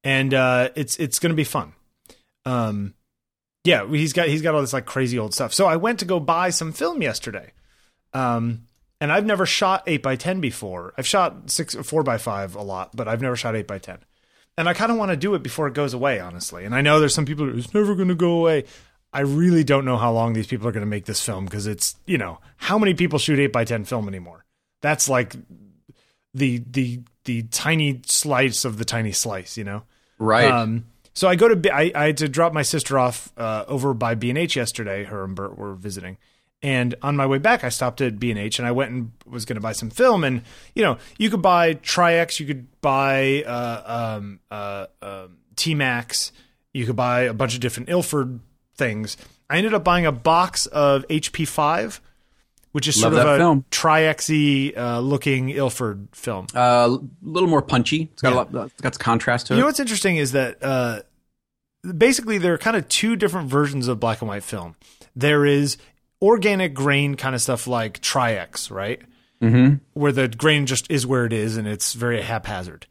and 0.04 0.32
uh, 0.32 0.70
it's 0.76 0.96
it's 0.98 1.18
going 1.18 1.30
to 1.30 1.36
be 1.36 1.44
fun. 1.44 1.72
Um, 2.44 2.94
yeah, 3.64 3.86
he's 3.88 4.12
got 4.12 4.28
he's 4.28 4.42
got 4.42 4.54
all 4.54 4.60
this 4.60 4.72
like 4.72 4.86
crazy 4.86 5.18
old 5.18 5.34
stuff. 5.34 5.52
So 5.52 5.66
I 5.66 5.76
went 5.76 5.98
to 5.98 6.04
go 6.04 6.20
buy 6.20 6.50
some 6.50 6.72
film 6.72 7.02
yesterday. 7.02 7.52
Um, 8.12 8.62
and 9.00 9.12
I've 9.12 9.26
never 9.26 9.44
shot 9.44 9.82
eight 9.86 10.02
by 10.02 10.16
ten 10.16 10.40
before. 10.40 10.94
I've 10.96 11.06
shot 11.06 11.50
six 11.50 11.74
four 11.74 12.02
by 12.02 12.16
five 12.16 12.54
a 12.54 12.62
lot, 12.62 12.94
but 12.96 13.08
I've 13.08 13.20
never 13.20 13.36
shot 13.36 13.54
eight 13.56 13.66
by 13.66 13.78
ten. 13.78 13.98
And 14.58 14.68
I 14.68 14.74
kind 14.74 14.90
of 14.90 14.96
want 14.98 15.10
to 15.10 15.16
do 15.16 15.34
it 15.34 15.42
before 15.42 15.66
it 15.66 15.74
goes 15.74 15.92
away, 15.92 16.18
honestly. 16.18 16.64
And 16.64 16.74
I 16.74 16.80
know 16.80 16.98
there's 16.98 17.14
some 17.14 17.26
people 17.26 17.46
who 17.46 17.58
it's 17.58 17.74
never 17.74 17.94
going 17.94 18.08
to 18.08 18.14
go 18.14 18.38
away. 18.38 18.64
I 19.12 19.20
really 19.20 19.64
don't 19.64 19.84
know 19.84 19.96
how 19.96 20.12
long 20.12 20.32
these 20.32 20.46
people 20.46 20.66
are 20.68 20.72
going 20.72 20.82
to 20.82 20.86
make 20.86 21.04
this 21.06 21.24
film 21.24 21.44
because 21.44 21.66
it's 21.66 21.96
you 22.06 22.18
know 22.18 22.38
how 22.56 22.78
many 22.78 22.94
people 22.94 23.18
shoot 23.18 23.38
eight 23.38 23.52
by 23.52 23.64
ten 23.64 23.84
film 23.84 24.08
anymore. 24.08 24.44
That's 24.82 25.08
like 25.08 25.34
the 26.34 26.62
the 26.70 27.00
the 27.24 27.42
tiny 27.44 28.02
slice 28.06 28.64
of 28.64 28.78
the 28.78 28.84
tiny 28.84 29.12
slice, 29.12 29.56
you 29.56 29.64
know. 29.64 29.82
Right. 30.18 30.50
Um, 30.50 30.84
so 31.14 31.28
I 31.28 31.36
go 31.36 31.48
to 31.48 31.74
I, 31.74 31.92
I 31.94 32.06
had 32.06 32.18
to 32.18 32.28
drop 32.28 32.52
my 32.52 32.62
sister 32.62 32.98
off 32.98 33.32
uh, 33.38 33.64
over 33.68 33.94
by 33.94 34.14
B 34.14 34.28
and 34.28 34.38
H 34.38 34.56
yesterday. 34.56 35.04
Her 35.04 35.24
and 35.24 35.34
Bert 35.34 35.56
were 35.56 35.74
visiting, 35.74 36.18
and 36.62 36.94
on 37.02 37.16
my 37.16 37.26
way 37.26 37.38
back, 37.38 37.64
I 37.64 37.68
stopped 37.68 38.00
at 38.00 38.18
B 38.18 38.30
and 38.30 38.38
H 38.38 38.58
and 38.58 38.66
I 38.66 38.72
went 38.72 38.90
and 38.90 39.12
was 39.26 39.44
going 39.44 39.56
to 39.56 39.60
buy 39.60 39.72
some 39.72 39.90
film. 39.90 40.24
And 40.24 40.42
you 40.74 40.82
know, 40.82 40.98
you 41.18 41.30
could 41.30 41.42
buy 41.42 41.74
Tri-X, 41.74 42.40
you 42.40 42.46
could 42.46 42.80
buy 42.80 43.42
uh, 43.44 44.16
um, 44.18 44.40
uh, 44.50 44.86
um, 45.02 45.38
T 45.54 45.74
Max, 45.74 46.32
you 46.72 46.86
could 46.86 46.96
buy 46.96 47.20
a 47.22 47.34
bunch 47.34 47.54
of 47.54 47.60
different 47.60 47.88
Ilford 47.88 48.40
things. 48.76 49.16
I 49.48 49.58
ended 49.58 49.74
up 49.74 49.84
buying 49.84 50.06
a 50.06 50.12
box 50.12 50.66
of 50.66 51.06
HP 51.08 51.46
five, 51.46 52.00
which 52.72 52.88
is 52.88 53.00
Love 53.02 53.12
sort 53.12 53.26
of 53.26 53.34
a 53.34 53.38
film. 53.38 53.64
Tri-X-y 53.70 54.72
uh, 54.76 54.98
looking 55.00 55.50
Ilford 55.50 56.08
film. 56.12 56.46
Uh, 56.54 56.88
a 56.90 56.98
little 57.22 57.48
more 57.48 57.62
punchy. 57.62 58.08
It's 58.12 58.22
got 58.22 58.30
Yeah. 58.30 58.34
a 58.34 58.58
lot. 58.58 58.66
It's 58.66 58.80
got 58.80 58.94
some 58.94 59.00
contrast 59.02 59.46
to 59.46 59.52
You 59.52 59.54
it. 59.54 59.58
You 59.58 59.62
know 59.62 59.66
what's 59.68 59.80
interesting 59.80 60.16
is 60.16 60.32
that 60.32 60.62
uh, 60.62 61.02
basically 61.96 62.38
there 62.38 62.54
are 62.54 62.58
kind 62.58 62.76
of 62.76 62.88
two 62.88 63.16
different 63.16 63.48
versions 63.48 63.88
of 63.88 64.00
black 64.00 64.20
and 64.20 64.28
white 64.28 64.42
film. 64.42 64.74
There 65.14 65.46
is 65.46 65.76
organic 66.20 66.74
grain 66.74 67.14
kind 67.14 67.34
of 67.34 67.42
stuff 67.42 67.66
like 67.66 68.00
Tri-X, 68.00 68.70
right? 68.70 69.00
Mm-hmm. 69.42 69.76
Where 69.92 70.12
the 70.12 70.28
grain 70.28 70.66
just 70.66 70.90
is 70.90 71.06
where 71.06 71.26
it 71.26 71.32
is 71.32 71.56
and 71.56 71.68
it's 71.68 71.92
very 71.92 72.22
haphazard. 72.22 72.86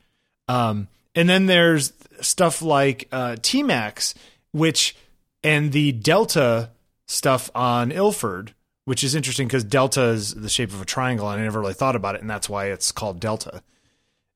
Um, 0.47 0.87
and 1.15 1.27
then 1.27 1.47
there's 1.47 1.93
stuff 2.21 2.61
like 2.61 3.07
uh, 3.11 3.37
T-Max, 3.41 4.13
which 4.51 4.95
and 5.43 5.71
the 5.71 5.91
Delta 5.91 6.71
stuff 7.07 7.49
on 7.55 7.91
Ilford, 7.91 8.53
which 8.85 9.03
is 9.03 9.15
interesting 9.15 9.47
because 9.47 9.63
Delta 9.63 10.05
is 10.05 10.33
the 10.33 10.49
shape 10.49 10.71
of 10.71 10.81
a 10.81 10.85
triangle, 10.85 11.29
and 11.29 11.39
I 11.39 11.43
never 11.43 11.59
really 11.59 11.73
thought 11.73 11.95
about 11.95 12.15
it, 12.15 12.21
and 12.21 12.29
that's 12.29 12.49
why 12.49 12.67
it's 12.67 12.91
called 12.91 13.19
Delta. 13.19 13.61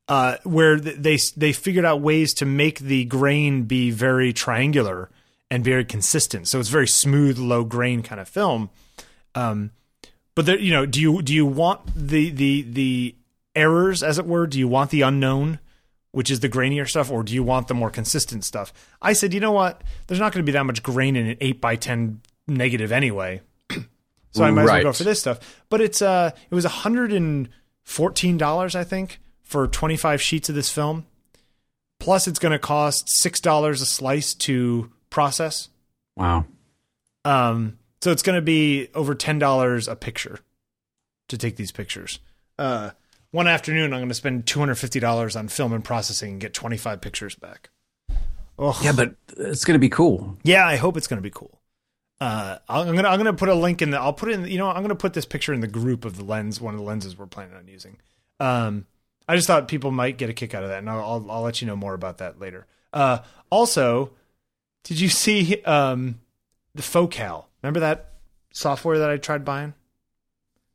Uh, 0.08 0.38
where 0.44 0.80
they 0.80 1.18
they 1.38 1.54
figured 1.54 1.86
out 1.86 2.02
ways 2.02 2.34
to 2.36 2.46
make 2.46 2.80
the 2.80 3.06
grain 3.06 3.64
be 3.64 3.92
very 3.92 4.34
triangular 4.34 5.10
and 5.52 5.64
very 5.64 5.86
consistent, 5.86 6.48
so 6.48 6.60
it's 6.60 6.70
very 6.70 6.88
smooth, 6.88 7.38
low 7.38 7.64
grain 7.64 8.04
kind 8.04 8.22
of 8.22 8.28
film. 8.28 8.70
Um, 9.36 9.72
but 10.36 10.46
there, 10.46 10.60
you 10.60 10.72
know, 10.72 10.86
do 10.86 11.02
you 11.02 11.22
do 11.22 11.34
you 11.34 11.46
want 11.46 11.82
the 11.96 12.30
the 12.30 12.62
the 12.62 13.16
errors, 13.56 14.04
as 14.04 14.18
it 14.18 14.26
were? 14.26 14.48
Do 14.48 14.60
you 14.60 14.68
want 14.68 14.92
the 14.92 15.02
unknown? 15.02 15.60
which 16.12 16.32
is 16.32 16.40
the 16.40 16.50
grainier 16.50 16.90
stuff, 16.90 17.12
or 17.12 17.24
do 17.24 17.34
you 17.34 17.44
want 17.44 17.68
the 17.68 17.74
more 17.74 17.90
consistent 17.90 18.44
stuff? 18.44 18.74
I 19.02 19.14
said, 19.14 19.34
you 19.34 19.40
know 19.40 19.52
what? 19.52 19.84
There's 20.08 20.20
not 20.20 20.34
going 20.34 20.44
to 20.44 20.50
be 20.50 20.54
that 20.54 20.66
much 20.66 20.82
grain 20.82 21.16
in 21.16 21.28
an 21.28 21.38
eight 21.40 21.62
by 21.62 21.76
ten 21.76 22.22
negative 22.48 22.92
anyway, 22.92 23.42
so 24.32 24.44
I 24.44 24.52
might 24.52 24.66
right. 24.66 24.80
as 24.80 24.84
well 24.84 24.94
go 24.94 24.98
for 24.98 25.04
this 25.04 25.20
stuff. 25.20 25.64
But 25.70 25.82
it's 25.82 26.02
uh, 26.02 26.32
it 26.50 26.56
was 26.56 26.66
hundred 26.66 27.14
and 27.14 27.50
fourteen 27.84 28.38
dollars, 28.38 28.76
I 28.76 28.84
think, 28.84 29.20
for 29.44 29.68
twenty 29.68 29.98
five 29.98 30.22
sheets 30.22 30.50
of 30.50 30.56
this 30.56 30.72
film. 30.72 31.06
Plus, 32.00 32.28
it's 32.28 32.40
going 32.40 32.54
to 32.54 32.60
cost 32.60 33.10
six 33.10 33.40
dollars 33.40 33.82
a 33.82 33.86
slice 33.86 34.34
to 34.34 34.92
process. 35.10 35.70
Wow. 36.16 36.46
Um, 37.26 37.78
so 38.02 38.12
it's 38.12 38.24
going 38.24 38.38
to 38.38 38.42
be 38.42 38.90
over 38.94 39.16
ten 39.16 39.40
dollars 39.40 39.88
a 39.88 39.96
picture 39.96 40.40
to 41.28 41.38
take 41.38 41.56
these 41.56 41.72
pictures. 41.72 42.20
Uh, 42.58 42.92
one 43.32 43.48
afternoon 43.48 43.94
I'm 43.94 44.00
going 44.00 44.10
to 44.10 44.16
spend 44.16 44.48
two 44.48 44.60
hundred 44.60 44.76
fifty 44.76 45.00
dollars 45.00 45.36
on 45.36 45.48
film 45.48 45.74
and 45.74 45.84
processing 45.84 46.34
and 46.34 46.42
get 46.42 46.54
twenty 46.54 46.78
five 46.78 47.02
pictures 47.02 47.36
back. 47.36 47.70
Ugh. 48.58 48.76
Yeah, 48.82 48.92
but 48.92 49.16
it's 49.38 49.64
going 49.64 49.76
to 49.76 49.80
be 49.80 49.90
cool. 49.90 50.38
Yeah, 50.44 50.66
I 50.66 50.76
hope 50.76 50.98
it's 50.98 51.08
going 51.08 51.18
to 51.18 51.24
be 51.24 51.30
cool. 51.30 51.60
Uh, 52.22 52.58
I'm 52.68 52.96
gonna 52.96 53.08
I'm 53.08 53.18
gonna 53.18 53.34
put 53.34 53.48
a 53.48 53.56
link 53.56 53.82
in 53.82 53.92
the 53.92 53.98
I'll 53.98 54.12
put 54.12 54.28
it 54.28 54.34
in 54.34 54.48
you 54.48 54.58
know 54.58 54.68
I'm 54.68 54.82
gonna 54.82 54.94
put 54.94 55.14
this 55.14 55.24
picture 55.24 55.54
in 55.54 55.62
the 55.62 55.70
group 55.70 56.04
of 56.04 56.18
the 56.18 56.24
lens 56.24 56.60
one 56.60 56.74
of 56.74 56.80
the 56.80 56.86
lenses 56.86 57.18
we're 57.18 57.28
planning 57.28 57.56
on 57.56 57.68
using. 57.68 57.96
Um, 58.42 58.88
I 59.26 59.38
just 59.38 59.48
thought 59.48 59.70
people 59.70 59.92
might 59.92 60.18
get 60.18 60.30
a 60.30 60.34
kick 60.34 60.54
out 60.54 60.64
of 60.64 60.70
that, 60.70 60.80
and 60.80 60.90
I'll 60.90 61.00
I'll, 61.00 61.32
I'll 61.32 61.42
let 61.44 61.62
you 61.62 61.68
know 61.68 61.78
more 61.78 61.94
about 61.94 62.18
that 62.18 62.38
later. 62.38 62.68
Uh, 62.92 63.20
also, 63.50 64.12
did 64.84 65.00
you 65.00 65.10
see 65.10 65.62
um, 65.64 66.20
the 66.76 66.82
Focal? 66.82 67.48
Remember 67.62 67.82
that 67.82 68.14
software 68.52 69.00
that 69.00 69.10
I 69.10 69.18
tried 69.18 69.46
buying? 69.46 69.74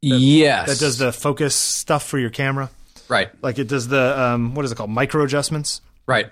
That, 0.02 0.18
yes. 0.18 0.68
That 0.68 0.78
does 0.78 0.98
the 0.98 1.12
focus 1.12 1.54
stuff 1.54 2.06
for 2.06 2.18
your 2.18 2.30
camera. 2.30 2.70
Right. 3.08 3.30
Like 3.42 3.58
it 3.58 3.68
does 3.68 3.88
the 3.88 4.20
um, 4.20 4.54
what 4.54 4.64
is 4.64 4.72
it 4.72 4.76
called? 4.76 4.90
Micro 4.90 5.24
adjustments. 5.24 5.80
Right. 6.06 6.26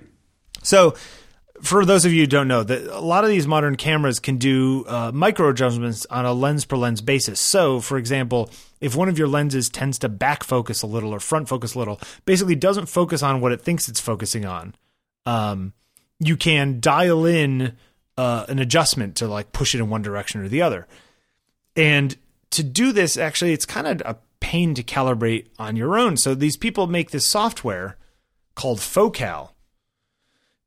So 0.62 0.94
for 1.62 1.85
those 1.85 2.05
of 2.05 2.12
you 2.12 2.23
who 2.23 2.27
don't 2.27 2.49
know, 2.49 2.62
that 2.65 2.86
a 2.89 3.01
lot 3.01 3.24
of 3.24 3.31
these 3.31 3.47
modern 3.47 3.77
cameras 3.77 4.19
can 4.19 4.36
do 4.36 4.85
uh, 4.86 5.12
micro 5.15 5.49
adjustments 5.49 6.07
on 6.11 6.27
a 6.27 6.32
lens 6.32 6.65
per 6.65 6.77
lens 6.77 7.01
basis. 7.01 7.39
So, 7.39 7.81
for 7.81 7.99
example, 7.99 8.51
if 8.81 8.97
one 8.97 9.09
of 9.09 9.16
your 9.16 9.28
lenses 9.28 9.69
tends 9.69 9.99
to 10.01 10.09
back 10.09 10.43
focus 10.43 10.82
a 10.82 10.86
little 10.86 11.15
or 11.15 11.20
front 11.20 11.49
focus 11.49 11.74
a 11.74 11.78
little, 11.78 12.01
basically 12.24 12.57
doesn't 12.57 12.86
focus 12.86 13.23
on 13.23 13.40
what 13.40 13.53
it 13.53 13.62
thinks 13.62 13.89
it's 13.89 14.01
focusing 14.01 14.44
on, 14.44 14.74
um, 15.24 15.73
you 16.24 16.36
can 16.36 16.81
dial 16.81 17.27
in 17.27 17.77
uh, 18.16 18.47
an 18.49 18.59
adjustment 18.59 19.16
to 19.16 19.27
like 19.27 19.53
push 19.53 19.74
it 19.74 19.81
in 19.81 19.89
one 19.89 20.03
direction 20.03 20.40
or 20.40 20.49
the 20.49 20.62
other. 20.62 20.86
And 21.77 22.16
to 22.51 22.62
do 22.62 22.93
this, 22.93 23.16
actually, 23.16 23.53
it's 23.53 23.66
kind 23.66 23.86
of 23.86 24.03
a 24.05 24.19
pain 24.40 24.74
to 24.74 24.82
calibrate 24.82 25.47
on 25.59 25.77
your 25.77 25.97
own. 25.97 26.16
So 26.16 26.35
these 26.35 26.57
people 26.57 26.86
make 26.86 27.11
this 27.11 27.27
software 27.27 27.97
called 28.55 28.81
Focal 28.81 29.55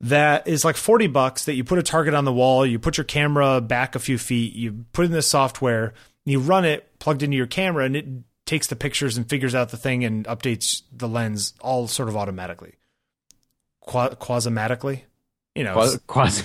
that 0.01 0.47
is 0.47 0.65
like 0.65 0.75
40 0.75 1.07
bucks 1.07 1.45
that 1.45 1.55
you 1.55 1.63
put 1.63 1.79
a 1.79 1.83
target 1.83 2.13
on 2.13 2.25
the 2.25 2.33
wall, 2.33 2.65
you 2.65 2.79
put 2.79 2.97
your 2.97 3.05
camera 3.05 3.61
back 3.61 3.95
a 3.95 3.99
few 3.99 4.17
feet, 4.17 4.53
you 4.53 4.85
put 4.91 5.05
in 5.05 5.11
this 5.11 5.27
software, 5.27 5.93
you 6.25 6.39
run 6.39 6.65
it 6.65 6.99
plugged 6.99 7.23
into 7.23 7.37
your 7.37 7.47
camera, 7.47 7.85
and 7.85 7.95
it 7.95 8.05
takes 8.45 8.67
the 8.67 8.75
pictures 8.75 9.17
and 9.17 9.29
figures 9.29 9.55
out 9.55 9.69
the 9.69 9.77
thing 9.77 10.03
and 10.03 10.25
updates 10.25 10.83
the 10.91 11.07
lens 11.07 11.53
all 11.61 11.87
sort 11.87 12.09
of 12.09 12.17
automatically. 12.17 12.75
Qua- 13.79 14.15
quasimotically? 14.15 15.05
You 15.55 15.63
know, 15.63 15.73
Quas-. 15.73 16.43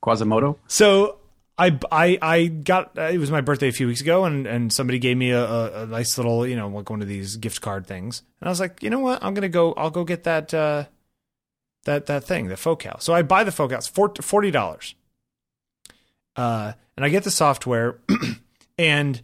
Quasimodo? 0.00 0.58
So 0.68 1.18
I, 1.56 1.78
I, 1.90 2.18
I 2.20 2.46
got 2.46 2.98
it 2.98 3.18
was 3.18 3.30
my 3.30 3.40
birthday 3.40 3.68
a 3.68 3.72
few 3.72 3.86
weeks 3.86 4.00
ago, 4.00 4.24
and, 4.24 4.46
and 4.46 4.72
somebody 4.72 4.98
gave 4.98 5.16
me 5.16 5.30
a, 5.30 5.44
a, 5.44 5.82
a, 5.82 5.86
nice 5.86 6.18
little 6.18 6.46
you 6.46 6.56
know 6.56 6.68
like 6.68 6.90
one 6.90 7.00
of 7.00 7.08
these 7.08 7.36
gift 7.36 7.60
card 7.60 7.86
things, 7.86 8.22
and 8.40 8.48
I 8.48 8.50
was 8.50 8.60
like, 8.60 8.82
you 8.82 8.90
know 8.90 8.98
what, 8.98 9.22
I'm 9.22 9.34
gonna 9.34 9.48
go, 9.48 9.72
I'll 9.74 9.90
go 9.90 10.04
get 10.04 10.24
that 10.24 10.52
uh, 10.52 10.84
that 11.84 12.06
that 12.06 12.24
thing, 12.24 12.48
the 12.48 12.56
Focal. 12.56 12.98
So 12.98 13.14
I 13.14 13.22
buy 13.22 13.44
the 13.44 13.52
Focal, 13.52 13.78
it's 13.78 13.86
forty 13.86 14.50
dollars, 14.50 14.96
uh, 16.34 16.72
and 16.96 17.06
I 17.06 17.08
get 17.08 17.22
the 17.22 17.30
software, 17.30 18.00
and 18.78 19.22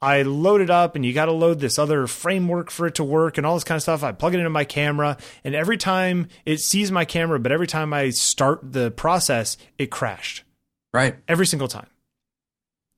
I 0.00 0.22
load 0.22 0.60
it 0.60 0.70
up, 0.70 0.94
and 0.94 1.04
you 1.04 1.12
got 1.12 1.26
to 1.26 1.32
load 1.32 1.58
this 1.58 1.78
other 1.78 2.06
framework 2.06 2.70
for 2.70 2.86
it 2.86 2.94
to 2.96 3.04
work, 3.04 3.36
and 3.36 3.46
all 3.46 3.54
this 3.54 3.64
kind 3.64 3.76
of 3.76 3.82
stuff. 3.82 4.04
I 4.04 4.12
plug 4.12 4.34
it 4.34 4.38
into 4.38 4.50
my 4.50 4.64
camera, 4.64 5.16
and 5.42 5.54
every 5.54 5.76
time 5.76 6.28
it 6.46 6.60
sees 6.60 6.92
my 6.92 7.04
camera, 7.04 7.40
but 7.40 7.52
every 7.52 7.66
time 7.66 7.92
I 7.92 8.10
start 8.10 8.72
the 8.72 8.90
process, 8.90 9.56
it 9.78 9.90
crashed 9.90 10.44
Right. 10.92 11.16
Every 11.26 11.46
single 11.46 11.68
time. 11.68 11.88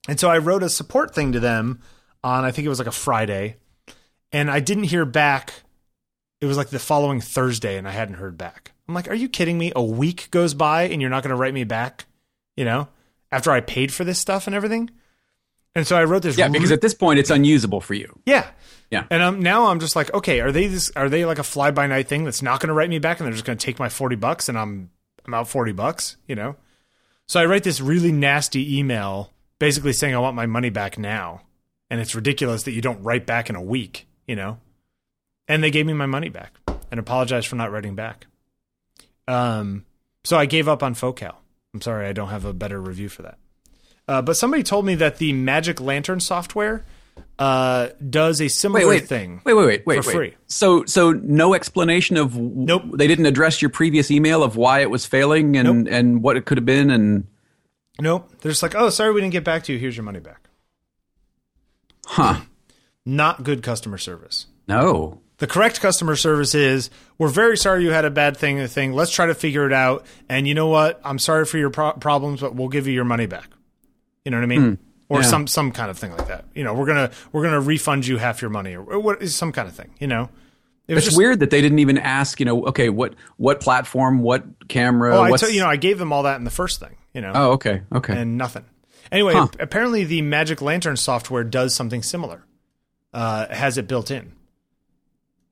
And 0.07 0.19
so 0.19 0.29
I 0.29 0.37
wrote 0.37 0.63
a 0.63 0.69
support 0.69 1.13
thing 1.13 1.33
to 1.33 1.39
them 1.39 1.81
on, 2.23 2.43
I 2.43 2.51
think 2.51 2.65
it 2.65 2.69
was 2.69 2.79
like 2.79 2.87
a 2.87 2.91
Friday, 2.91 3.57
and 4.31 4.49
I 4.49 4.59
didn't 4.59 4.85
hear 4.85 5.05
back. 5.05 5.53
It 6.39 6.45
was 6.45 6.57
like 6.57 6.69
the 6.69 6.79
following 6.79 7.21
Thursday, 7.21 7.77
and 7.77 7.87
I 7.87 7.91
hadn't 7.91 8.15
heard 8.15 8.37
back. 8.37 8.71
I'm 8.87 8.95
like, 8.95 9.07
are 9.07 9.15
you 9.15 9.29
kidding 9.29 9.57
me? 9.57 9.71
A 9.75 9.83
week 9.83 10.29
goes 10.31 10.53
by, 10.53 10.83
and 10.83 11.01
you're 11.01 11.09
not 11.09 11.23
going 11.23 11.35
to 11.35 11.39
write 11.39 11.53
me 11.53 11.63
back, 11.63 12.05
you 12.57 12.65
know, 12.65 12.87
after 13.31 13.51
I 13.51 13.61
paid 13.61 13.93
for 13.93 14.03
this 14.03 14.19
stuff 14.19 14.47
and 14.47 14.55
everything? 14.55 14.89
And 15.75 15.87
so 15.87 15.95
I 15.95 16.03
wrote 16.03 16.23
this. 16.23 16.37
Yeah, 16.37 16.49
because 16.49 16.71
at 16.71 16.81
this 16.81 16.93
point 16.93 17.19
it's 17.19 17.29
unusable 17.29 17.81
for 17.81 17.93
you. 17.93 18.19
Yeah, 18.25 18.49
yeah. 18.89 19.05
And 19.09 19.23
um, 19.23 19.41
now 19.41 19.67
I'm 19.67 19.79
just 19.79 19.95
like, 19.95 20.13
okay, 20.13 20.41
are 20.41 20.51
they 20.51 20.67
this? 20.67 20.91
Are 20.95 21.09
they 21.09 21.25
like 21.25 21.39
a 21.39 21.43
fly 21.43 21.71
by 21.71 21.87
night 21.87 22.07
thing 22.07 22.25
that's 22.25 22.41
not 22.41 22.59
going 22.59 22.67
to 22.67 22.73
write 22.73 22.89
me 22.89 22.99
back, 22.99 23.19
and 23.19 23.25
they're 23.25 23.33
just 23.33 23.45
going 23.45 23.57
to 23.57 23.65
take 23.65 23.79
my 23.79 23.89
forty 23.89 24.15
bucks, 24.15 24.49
and 24.49 24.57
I'm 24.57 24.89
I'm 25.25 25.33
out 25.33 25.47
forty 25.47 25.71
bucks, 25.71 26.17
you 26.27 26.35
know? 26.35 26.55
So 27.27 27.39
I 27.39 27.45
write 27.45 27.63
this 27.63 27.79
really 27.79 28.11
nasty 28.11 28.77
email 28.77 29.31
basically 29.59 29.93
saying 29.93 30.15
I 30.15 30.19
want 30.19 30.35
my 30.35 30.47
money 30.47 30.69
back 30.69 30.97
now. 30.97 31.43
And 31.89 31.99
it's 31.99 32.15
ridiculous 32.15 32.63
that 32.63 32.71
you 32.71 32.81
don't 32.81 33.03
write 33.03 33.25
back 33.25 33.49
in 33.49 33.55
a 33.55 33.61
week, 33.61 34.07
you 34.25 34.35
know? 34.35 34.59
And 35.47 35.61
they 35.61 35.69
gave 35.69 35.85
me 35.85 35.93
my 35.93 36.05
money 36.05 36.29
back 36.29 36.57
and 36.89 36.99
apologized 36.99 37.47
for 37.47 37.57
not 37.57 37.71
writing 37.71 37.95
back. 37.95 38.27
Um, 39.27 39.85
so 40.23 40.37
I 40.37 40.45
gave 40.45 40.67
up 40.69 40.81
on 40.81 40.93
Focal. 40.93 41.35
I'm 41.73 41.81
sorry, 41.81 42.07
I 42.07 42.13
don't 42.13 42.29
have 42.29 42.45
a 42.45 42.53
better 42.53 42.81
review 42.81 43.09
for 43.09 43.23
that. 43.23 43.37
Uh, 44.07 44.21
but 44.21 44.35
somebody 44.35 44.63
told 44.63 44.85
me 44.85 44.95
that 44.95 45.17
the 45.17 45.33
Magic 45.33 45.79
Lantern 45.79 46.19
software 46.19 46.83
uh, 47.39 47.89
does 48.07 48.41
a 48.41 48.47
similar 48.47 48.85
wait, 48.87 49.01
wait, 49.01 49.07
thing. 49.07 49.41
Wait, 49.45 49.53
wait, 49.53 49.65
wait, 49.65 49.85
wait, 49.85 50.03
for 50.03 50.09
wait. 50.09 50.15
free. 50.15 50.35
So, 50.47 50.85
so 50.85 51.11
no 51.11 51.53
explanation 51.53 52.17
of 52.17 52.37
nope. 52.37 52.83
They 52.93 53.07
didn't 53.07 53.25
address 53.25 53.61
your 53.61 53.69
previous 53.69 54.11
email 54.11 54.43
of 54.43 54.55
why 54.55 54.81
it 54.81 54.89
was 54.89 55.05
failing 55.05 55.57
and 55.57 55.83
nope. 55.83 55.93
and 55.93 56.21
what 56.23 56.37
it 56.37 56.45
could 56.45 56.57
have 56.57 56.65
been 56.65 56.89
and. 56.91 57.27
Nope. 57.99 58.31
They're 58.39 58.51
just 58.51 58.63
like, 58.63 58.75
oh, 58.75 58.89
sorry, 58.89 59.11
we 59.11 59.21
didn't 59.21 59.33
get 59.33 59.43
back 59.43 59.63
to 59.65 59.73
you. 59.73 59.79
Here's 59.79 59.95
your 59.95 60.03
money 60.03 60.19
back. 60.19 60.49
Huh. 62.05 62.41
Not 63.05 63.43
good 63.43 63.63
customer 63.63 63.97
service. 63.97 64.47
No. 64.67 65.21
The 65.37 65.47
correct 65.47 65.81
customer 65.81 66.15
service 66.15 66.53
is 66.53 66.89
we're 67.17 67.27
very 67.27 67.57
sorry 67.57 67.83
you 67.83 67.91
had 67.91 68.05
a 68.05 68.11
bad 68.11 68.37
thing. 68.37 68.65
Thing. 68.67 68.93
Let's 68.93 69.11
try 69.11 69.25
to 69.25 69.35
figure 69.35 69.65
it 69.65 69.73
out. 69.73 70.05
And 70.29 70.47
you 70.47 70.53
know 70.53 70.67
what? 70.67 71.01
I'm 71.03 71.19
sorry 71.19 71.45
for 71.45 71.57
your 71.57 71.69
pro- 71.69 71.93
problems, 71.93 72.41
but 72.41 72.55
we'll 72.55 72.69
give 72.69 72.87
you 72.87 72.93
your 72.93 73.05
money 73.05 73.25
back. 73.25 73.49
You 74.25 74.31
know 74.31 74.37
what 74.37 74.43
I 74.43 74.47
mean? 74.47 74.61
Hmm. 74.61 74.73
Or 75.09 75.19
Yeah. 75.21 75.25
some 75.27 75.47
some 75.47 75.71
kind 75.71 75.89
of 75.91 75.97
thing 75.97 76.11
like 76.11 76.27
that. 76.27 76.45
You 76.55 76.63
know, 76.63 76.73
we're 76.73 76.85
gonna 76.85 77.11
we're 77.31 77.43
gonna 77.43 77.59
refund 77.59 78.07
you 78.07 78.17
half 78.17 78.41
your 78.41 78.49
money 78.51 78.75
or, 78.75 78.83
or 78.83 78.99
what 78.99 79.21
is 79.21 79.35
some 79.35 79.51
kind 79.51 79.67
of 79.67 79.75
thing. 79.75 79.89
You 79.99 80.07
know, 80.07 80.29
it 80.87 80.97
It's 80.97 81.15
weird 81.17 81.39
that 81.41 81.49
they 81.49 81.61
didn't 81.61 81.79
even 81.79 81.97
ask. 81.97 82.39
You 82.39 82.45
know, 82.45 82.65
okay, 82.67 82.89
what 82.89 83.15
what 83.37 83.59
platform, 83.59 84.19
what 84.19 84.45
camera? 84.69 85.17
Oh, 85.17 85.21
I 85.23 85.31
tell 85.37 85.49
you 85.49 85.59
know, 85.59 85.67
I 85.67 85.75
gave 85.75 85.97
them 85.99 86.13
all 86.13 86.23
that 86.23 86.37
in 86.37 86.43
the 86.45 86.49
first 86.51 86.79
thing. 86.79 86.95
You 87.13 87.21
know, 87.21 87.31
Oh, 87.35 87.51
okay, 87.53 87.81
okay. 87.93 88.15
and 88.21 88.37
nothing. 88.37 88.63
Anyway, 89.11 89.33
Huh. 89.33 89.47
apparently 89.59 90.05
the 90.05 90.21
Magic 90.21 90.61
Lantern 90.61 90.95
software 90.95 91.43
does 91.43 91.75
something 91.75 92.01
similar. 92.03 92.45
Uh, 93.13 93.47
has 93.53 93.77
it 93.77 93.87
built 93.89 94.09
in. 94.11 94.31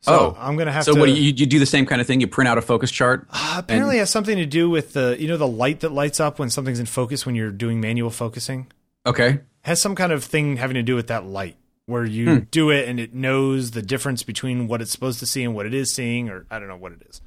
So 0.01 0.13
oh, 0.13 0.37
I'm 0.39 0.55
gonna 0.55 0.71
have 0.71 0.85
to. 0.85 0.91
so 0.91 0.95
to. 0.95 0.99
what? 1.01 1.09
You, 1.09 1.15
you 1.35 1.45
do 1.45 1.59
the 1.59 1.65
same 1.65 1.85
kind 1.85 1.99
of 1.99 2.07
thing. 2.07 2.21
You 2.21 2.27
print 2.27 2.47
out 2.47 2.57
a 2.57 2.61
focus 2.61 2.89
chart. 2.91 3.27
Uh, 3.31 3.55
apparently, 3.57 3.97
it 3.97 3.99
has 3.99 4.09
something 4.09 4.37
to 4.37 4.45
do 4.45 4.69
with 4.69 4.93
the 4.93 5.17
you 5.19 5.27
know 5.27 5.35
the 5.37 5.47
light 5.47 5.81
that 5.81 5.91
lights 5.91 6.19
up 6.19 6.39
when 6.39 6.49
something's 6.49 6.79
in 6.79 6.85
focus 6.85 7.25
when 7.25 7.35
you're 7.35 7.51
doing 7.51 7.81
manual 7.81 8.09
focusing. 8.09 8.67
Okay. 9.05 9.39
has 9.63 9.81
some 9.81 9.95
kind 9.95 10.11
of 10.11 10.23
thing 10.23 10.57
having 10.57 10.75
to 10.75 10.83
do 10.83 10.95
with 10.95 11.07
that 11.07 11.25
light 11.25 11.55
where 11.85 12.05
you 12.05 12.29
Hmm. 12.29 12.39
do 12.51 12.69
it 12.69 12.87
and 12.87 12.99
it 12.99 13.13
knows 13.13 13.71
the 13.71 13.81
difference 13.81 14.23
between 14.23 14.67
what 14.67 14.81
it's 14.81 14.91
supposed 14.91 15.19
to 15.19 15.25
see 15.25 15.43
and 15.43 15.55
what 15.55 15.65
it 15.65 15.73
is 15.73 15.93
seeing 15.93 16.29
or 16.29 16.45
i 16.51 16.59
don't 16.59 16.67
know 16.67 16.75
what 16.77 16.91
it 16.91 17.01
is 17.09 17.19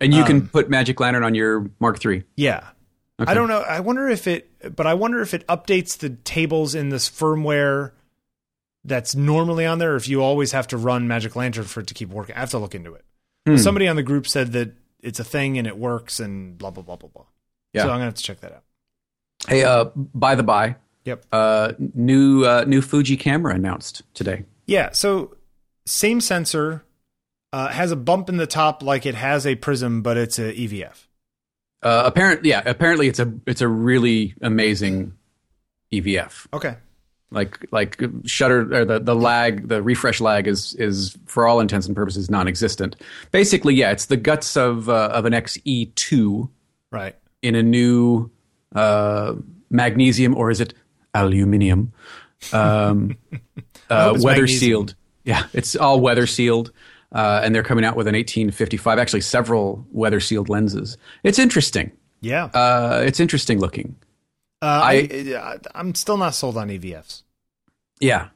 And 0.00 0.14
you 0.14 0.20
Um, 0.22 0.26
can 0.26 0.48
put 0.48 0.70
Magic 0.70 0.98
Lantern 1.00 1.22
on 1.24 1.34
your 1.34 1.68
Mark 1.80 2.02
III. 2.04 2.24
yeah 2.36 2.68
I 3.18 3.32
don't 3.34 3.48
know. 3.48 3.60
I 3.60 3.80
wonder 3.80 4.08
if 4.08 4.26
it, 4.26 4.50
but 4.76 4.86
I 4.86 4.92
wonder 4.94 5.20
if 5.22 5.32
it 5.34 5.46
updates 5.46 5.96
the 5.98 6.10
tables 6.10 6.74
in 6.74 6.90
this 6.90 7.08
firmware 7.08 7.92
that's 8.86 9.14
normally 9.14 9.66
on 9.66 9.78
there. 9.78 9.92
Or 9.92 9.96
if 9.96 10.08
you 10.08 10.22
always 10.22 10.52
have 10.52 10.66
to 10.68 10.76
run 10.76 11.06
Magic 11.08 11.36
Lantern 11.36 11.64
for 11.64 11.80
it 11.80 11.86
to 11.88 11.94
keep 11.94 12.08
working. 12.08 12.34
I 12.36 12.40
have 12.40 12.50
to 12.50 12.58
look 12.58 12.74
into 12.74 12.94
it. 12.94 13.04
Hmm. 13.46 13.56
Somebody 13.56 13.88
on 13.88 13.96
the 13.96 14.02
group 14.02 14.26
said 14.26 14.52
that 14.52 14.72
it's 15.00 15.20
a 15.20 15.24
thing 15.24 15.58
and 15.58 15.66
it 15.66 15.76
works 15.78 16.18
and 16.20 16.56
blah 16.58 16.70
blah 16.70 16.82
blah 16.82 16.96
blah 16.96 17.08
blah. 17.08 17.24
Yeah. 17.72 17.82
So 17.82 17.88
I'm 17.88 17.94
gonna 17.96 18.04
have 18.06 18.14
to 18.14 18.22
check 18.22 18.40
that 18.40 18.52
out. 18.52 18.62
Hey, 19.48 19.62
uh, 19.62 19.84
by 19.94 20.34
the 20.34 20.42
by, 20.42 20.76
Yep. 21.04 21.26
uh, 21.30 21.72
new 21.94 22.44
uh, 22.44 22.64
new 22.66 22.80
Fuji 22.82 23.16
camera 23.16 23.54
announced 23.54 24.02
today. 24.14 24.44
Yeah. 24.66 24.90
So 24.92 25.36
same 25.84 26.20
sensor 26.20 26.84
uh, 27.52 27.68
has 27.68 27.92
a 27.92 27.96
bump 27.96 28.28
in 28.28 28.38
the 28.38 28.46
top 28.46 28.82
like 28.82 29.06
it 29.06 29.14
has 29.14 29.46
a 29.46 29.54
prism, 29.54 30.02
but 30.02 30.16
it's 30.16 30.38
a 30.38 30.52
EVF. 30.52 31.06
Uh, 31.82 32.02
apparently, 32.06 32.50
yeah, 32.50 32.62
apparently 32.66 33.06
it's 33.06 33.20
a 33.20 33.32
it's 33.46 33.60
a 33.60 33.68
really 33.68 34.34
amazing 34.40 35.12
EVF. 35.92 36.46
Okay. 36.52 36.76
Like 37.32 37.66
like 37.72 38.00
shutter 38.24 38.60
or 38.72 38.84
the 38.84 39.00
the 39.00 39.14
lag, 39.14 39.66
the 39.68 39.82
refresh 39.82 40.20
lag 40.20 40.46
is 40.46 40.74
is 40.78 41.16
for 41.26 41.46
all 41.46 41.58
intents 41.60 41.86
and 41.88 41.96
purposes 41.96 42.30
non-existent. 42.30 42.94
Basically, 43.32 43.74
yeah, 43.74 43.90
it's 43.90 44.06
the 44.06 44.16
guts 44.16 44.56
of 44.56 44.88
uh, 44.88 45.08
of 45.12 45.24
an 45.24 45.32
XE2 45.32 46.48
Right. 46.92 47.16
in 47.42 47.56
a 47.56 47.62
new 47.64 48.30
uh, 48.76 49.34
magnesium 49.70 50.36
or 50.36 50.50
is 50.50 50.60
it 50.60 50.72
aluminium? 51.14 51.92
Um, 52.52 53.16
uh, 53.90 54.14
weather 54.18 54.42
magnesium. 54.42 54.48
sealed. 54.60 54.94
Yeah, 55.24 55.46
it's 55.52 55.74
all 55.74 56.00
weather 56.00 56.26
sealed. 56.28 56.70
Uh, 57.12 57.40
and 57.42 57.54
they're 57.54 57.62
coming 57.62 57.84
out 57.84 57.96
with 57.96 58.06
an 58.08 58.14
1855, 58.14 58.98
actually 58.98 59.20
several 59.20 59.84
weather 59.90 60.20
sealed 60.20 60.48
lenses. 60.48 60.96
It's 61.22 61.38
interesting. 61.38 61.92
Yeah. 62.20 62.46
Uh, 62.46 63.02
it's 63.06 63.20
interesting 63.20 63.58
looking. 63.58 63.96
Uh, 64.62 64.80
I, 64.84 64.94
I 65.36 65.58
I'm 65.74 65.94
still 65.94 66.16
not 66.16 66.34
sold 66.34 66.56
on 66.56 66.68
EVFs. 66.68 67.22
Yeah. 68.00 68.28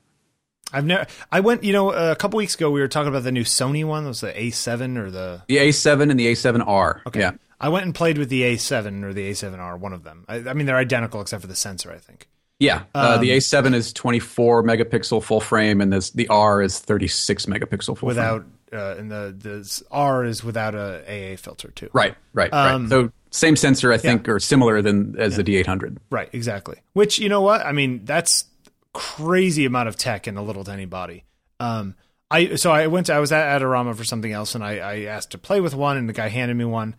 I've 0.73 0.85
never. 0.85 1.07
I 1.33 1.41
went. 1.41 1.65
You 1.65 1.73
know, 1.73 1.91
a 1.93 2.15
couple 2.15 2.37
weeks 2.37 2.55
ago 2.55 2.71
we 2.71 2.81
were 2.81 2.89
talking 2.89 3.09
about 3.09 3.25
the 3.25 3.33
new 3.33 3.43
Sony 3.45 3.85
one. 3.85 4.05
It 4.05 4.09
was 4.09 4.21
the 4.21 4.33
A7 4.33 4.97
or 4.99 5.11
the. 5.11 5.43
The 5.49 5.57
A7 5.57 6.11
and 6.11 6.21
the 6.21 6.27
A7R. 6.33 7.01
Okay. 7.07 7.21
Yeah. 7.21 7.33
I 7.61 7.69
went 7.69 7.85
and 7.87 7.95
played 7.95 8.17
with 8.19 8.29
the 8.29 8.43
A7 8.43 9.03
or 9.03 9.13
the 9.13 9.31
A7R. 9.31 9.79
One 9.79 9.93
of 9.93 10.05
them. 10.05 10.25
I, 10.29 10.37
I 10.37 10.53
mean, 10.55 10.67
they're 10.67 10.77
identical 10.77 11.21
except 11.21 11.41
for 11.43 11.49
the 11.49 11.57
sensor. 11.57 11.91
I 11.91 11.99
think. 11.99 12.29
Yeah. 12.61 12.85
Uh, 12.95 13.15
Um, 13.17 13.21
the 13.23 13.31
A7 13.31 13.75
is 13.75 13.93
24 13.93 14.63
megapixel 14.63 15.23
full 15.25 15.41
frame, 15.41 15.81
and 15.81 15.93
this, 15.93 16.11
the 16.11 16.29
R 16.29 16.61
is 16.63 16.79
36 16.79 17.47
megapixel 17.47 17.97
full 17.99 18.07
Without 18.07 18.43
frame. 18.71 18.81
uh, 18.81 18.95
and 18.99 19.11
the 19.11 19.35
the 19.37 19.83
R 19.91 20.25
is 20.25 20.45
without 20.45 20.75
a 20.75 21.03
AA 21.09 21.37
filter 21.37 21.71
too. 21.71 21.89
Right, 21.93 22.15
right, 22.35 22.53
Um, 22.53 22.83
right. 22.83 22.91
So 22.91 23.13
same 23.31 23.57
sensor, 23.57 23.93
I 23.93 23.97
think, 23.99 24.29
or 24.29 24.39
similar 24.41 24.83
than 24.83 25.17
as 25.19 25.37
the 25.37 25.45
D800. 25.45 25.99
Right, 26.11 26.29
exactly. 26.33 26.79
Which 26.93 27.19
you 27.19 27.29
know 27.29 27.41
what? 27.41 27.65
I 27.65 27.73
mean, 27.73 28.05
that's 28.05 28.45
crazy 28.93 29.65
amount 29.65 29.89
of 29.89 29.97
tech 29.97 30.27
in 30.27 30.37
a 30.37 30.43
little 30.43 30.65
tiny 30.65 30.85
body. 30.87 31.25
Um, 31.61 31.95
I 32.31 32.57
so 32.57 32.71
I 32.71 32.87
went 32.87 33.07
to 33.07 33.15
I 33.15 33.19
was 33.19 33.33
at 33.33 33.61
Adorama 33.61 33.97
for 33.97 34.05
something 34.05 34.33
else, 34.33 34.55
and 34.55 34.65
I, 34.65 34.79
I 34.79 35.01
asked 35.03 35.31
to 35.33 35.39
play 35.39 35.61
with 35.61 35.75
one, 35.75 35.97
and 35.97 36.09
the 36.09 36.13
guy 36.13 36.29
handed 36.29 36.57
me 36.57 36.65
one. 36.65 36.97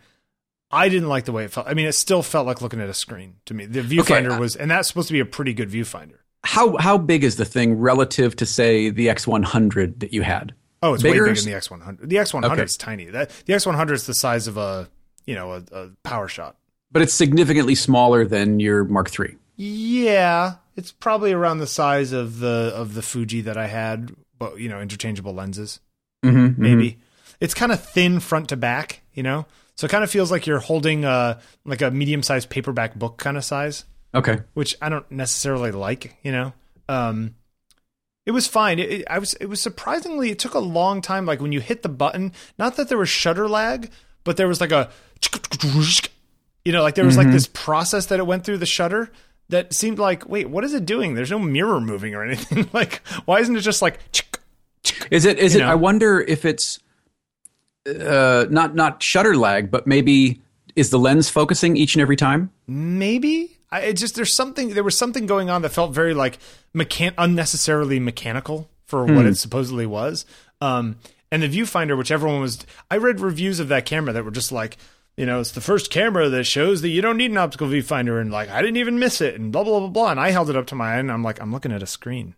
I 0.74 0.88
didn't 0.88 1.10
like 1.10 1.26
the 1.26 1.34
way 1.34 1.44
it 1.44 1.52
felt. 1.52 1.68
I 1.68 1.74
mean, 1.74 1.86
it 1.86 1.94
still 1.95 2.24
felt 2.24 2.48
like 2.48 2.62
looking 2.62 2.80
at 2.80 2.88
a 2.88 2.94
screen 2.94 3.36
to 3.45 3.53
me. 3.53 3.66
The 3.66 3.82
viewfinder 3.82 4.36
uh, 4.38 4.40
was, 4.40 4.56
and 4.56 4.72
that's 4.72 4.88
supposed 4.88 5.08
to 5.10 5.14
be 5.14 5.20
a 5.20 5.26
pretty 5.26 5.53
good 5.53 5.70
viewfinder. 5.70 6.16
How 6.44 6.78
how 6.78 6.98
big 6.98 7.24
is 7.24 7.36
the 7.36 7.45
thing 7.45 7.80
relative 7.80 8.36
to 8.38 8.45
say 8.45 8.90
the 8.90 9.08
X100 9.08 9.99
that 9.99 10.14
you 10.14 10.22
had? 10.22 10.53
Oh, 10.84 10.94
it's 10.95 11.03
Bigger? 11.03 11.26
way 11.26 11.30
bigger 11.34 11.41
than 11.41 11.52
the 11.52 11.58
X100. 11.60 12.10
The 12.10 12.16
X100 12.16 12.52
Okay. 12.53 12.64
is 12.64 12.78
tiny. 12.78 13.06
That 13.06 13.30
the 13.45 13.53
X100 13.53 13.91
is 13.91 14.08
the 14.08 14.16
size 14.16 14.48
of 14.48 14.58
a 14.58 14.90
you 15.26 15.35
know 15.35 15.53
a, 15.53 15.64
a 15.72 15.89
power 16.03 16.27
shot. 16.27 16.56
But 16.91 17.02
it's 17.02 17.14
significantly 17.14 17.76
smaller 17.76 18.26
than 18.26 18.60
your 18.60 18.84
Mark 18.84 19.10
III. 19.18 19.38
Yeah, 19.56 20.56
it's 20.76 20.91
probably 20.91 21.31
around 21.34 21.60
the 21.60 21.68
size 21.68 22.11
of 22.11 22.39
the 22.39 22.72
of 22.76 22.93
the 22.93 23.02
Fuji 23.02 23.41
that 23.41 23.57
I 23.57 23.68
had, 23.68 24.11
but 24.38 24.60
you 24.60 24.69
know, 24.69 24.81
interchangeable 24.81 25.34
lenses. 25.34 25.80
Mm-hmm, 26.26 26.61
maybe. 26.61 26.98
It's 27.39 27.53
kind 27.53 27.72
of 27.72 27.84
thin 27.84 28.19
front 28.19 28.49
to 28.49 28.57
back, 28.57 29.02
you 29.14 29.23
know? 29.23 29.48
So 29.76 29.85
it 29.85 29.89
kind 29.89 30.03
of 30.03 30.11
feels 30.11 30.30
like 30.31 30.45
you're 30.45 30.60
holding 30.60 31.06
a 31.06 31.39
like 31.65 31.81
a 31.81 31.89
medium-sized 31.89 32.49
paperback 32.49 32.95
book 32.95 33.18
kind 33.18 33.38
of 33.38 33.43
size, 33.43 33.85
Okay. 34.14 34.39
which 34.53 34.76
I 34.81 34.89
don't 34.89 35.10
necessarily 35.11 35.72
like, 35.72 36.18
you 36.23 36.31
know. 36.31 36.53
Um 36.89 37.35
it 38.26 38.31
was 38.31 38.45
fine. 38.45 38.77
It, 38.77 38.91
it- 38.91 39.07
I 39.10 39.18
was 39.19 39.34
it 39.35 39.48
was 39.48 39.60
surprisingly 39.61 40.30
it 40.31 40.39
took 40.39 40.53
a 40.53 40.60
long 40.60 41.02
time 41.02 41.26
like 41.26 41.41
when 41.41 41.52
you 41.52 41.61
hit 41.61 41.81
the 41.81 41.89
button, 41.89 42.34
not 42.60 42.76
that 42.76 42.89
there 42.89 42.98
was 42.98 43.10
shutter 43.10 43.48
lag, 43.48 43.89
but 44.23 44.38
there 44.38 44.48
was 44.48 44.61
like 44.61 44.72
a 44.72 44.89
you 46.65 46.72
know, 46.72 46.81
like 46.81 46.95
there 46.95 47.06
was 47.06 47.18
like 47.18 47.31
this 47.31 47.48
process 47.48 48.07
that 48.07 48.19
it 48.19 48.26
went 48.26 48.43
through 48.43 48.57
the 48.57 48.65
shutter 48.65 49.11
that 49.49 49.73
seemed 49.73 49.99
like, 49.99 50.27
wait, 50.27 50.49
what 50.49 50.64
is 50.64 50.73
it 50.73 50.85
doing? 50.85 51.14
There's 51.14 51.31
no 51.31 51.39
mirror 51.39 51.81
moving 51.81 52.15
or 52.15 52.23
anything. 52.23 52.69
like 52.73 53.02
why 53.26 53.39
isn't 53.39 53.56
it 53.56 53.61
just 53.61 53.81
like 53.81 53.99
Is 55.10 55.26
it 55.26 55.39
is 55.39 55.56
it 55.56 55.60
know. 55.60 55.68
I 55.68 55.76
wonder 55.76 56.19
if 56.19 56.45
it's 56.45 56.80
uh 57.85 58.45
not 58.49 58.76
not 58.76 59.02
shutter 59.03 59.35
lag, 59.35 59.72
but 59.72 59.88
maybe 59.88 60.41
is 60.76 60.89
the 60.89 60.99
lens 60.99 61.30
focusing 61.30 61.76
each 61.77 61.95
and 61.95 62.02
every 62.02 62.15
time? 62.15 62.52
maybe 62.68 63.57
I 63.72 63.81
it 63.81 63.93
just 63.93 64.15
there's 64.15 64.34
something 64.34 64.73
there 64.73 64.84
was 64.84 64.98
something 64.98 65.26
going 65.26 65.49
on 65.49 65.61
that 65.64 65.69
felt 65.69 65.93
very 65.93 66.14
like 66.14 66.39
mechan 66.76 67.14
unnecessarily 67.18 67.99
mechanical 67.99 68.69
for 68.85 69.06
what 69.06 69.26
it 69.26 69.38
supposedly 69.38 69.85
was. 69.85 70.26
Um, 70.60 70.98
and 71.31 71.41
the 71.41 71.48
viewfinder, 71.48 71.98
which 71.98 72.11
everyone 72.11 72.41
was, 72.41 72.65
I 72.91 72.98
read 72.98 73.22
reviews 73.22 73.61
of 73.61 73.69
that 73.69 73.85
camera 73.85 74.11
that 74.11 74.26
were 74.26 74.31
just 74.31 74.52
like, 74.52 74.76
you 75.17 75.25
know, 75.25 75.39
it's 75.39 75.51
the 75.51 75.61
first 75.61 75.91
camera 75.91 76.29
that 76.29 76.45
shows 76.45 76.81
that 76.81 76.89
you 76.89 77.01
don't 77.01 77.17
need 77.17 77.31
an 77.31 77.38
optical 77.38 77.67
viewfinder, 77.67 78.19
and 78.19 78.31
like 78.31 78.49
I 78.49 78.61
didn't 78.61 78.77
even 78.77 78.97
miss 78.99 79.21
it, 79.21 79.35
and 79.39 79.51
blah 79.51 79.63
blah 79.63 79.79
blah 79.79 79.89
blah. 79.89 80.11
And 80.11 80.19
I 80.19 80.31
held 80.31 80.49
it 80.49 80.55
up 80.55 80.67
to 80.67 80.75
my 80.75 80.93
eye, 80.95 80.97
and 80.97 81.11
I'm 81.11 81.23
like, 81.23 81.41
I'm 81.41 81.51
looking 81.51 81.71
at 81.71 81.83
a 81.83 81.88
screen 81.88 82.35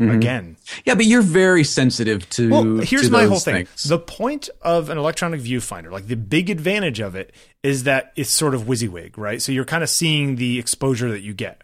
again. 0.00 0.56
Yeah, 0.86 0.94
but 0.94 1.04
you're 1.04 1.20
very 1.20 1.62
sensitive 1.62 2.26
to 2.30 2.50
Well, 2.50 2.76
here's 2.78 3.06
to 3.08 3.12
my 3.12 3.24
whole 3.26 3.38
thing. 3.38 3.66
things. 3.66 3.84
The 3.84 3.98
point 3.98 4.48
of 4.62 4.88
an 4.88 4.96
electronic 4.96 5.42
viewfinder, 5.42 5.90
like 5.92 6.06
the 6.06 6.16
big 6.16 6.48
advantage 6.48 7.00
of 7.00 7.14
it, 7.14 7.34
is 7.62 7.82
that 7.84 8.12
it's 8.16 8.30
sort 8.30 8.54
of 8.54 8.62
WYSIWYG, 8.62 9.18
right? 9.18 9.42
So 9.42 9.52
you're 9.52 9.66
kind 9.66 9.82
of 9.82 9.90
seeing 9.90 10.36
the 10.36 10.58
exposure 10.58 11.10
that 11.10 11.20
you 11.20 11.34
get. 11.34 11.60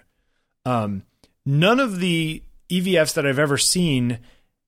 Um, 0.67 1.05
none 1.47 1.81
of 1.81 1.99
the 1.99 2.43
EVFs 2.69 3.15
that 3.15 3.25
I've 3.27 3.39
ever 3.39 3.57
seen 3.57 4.19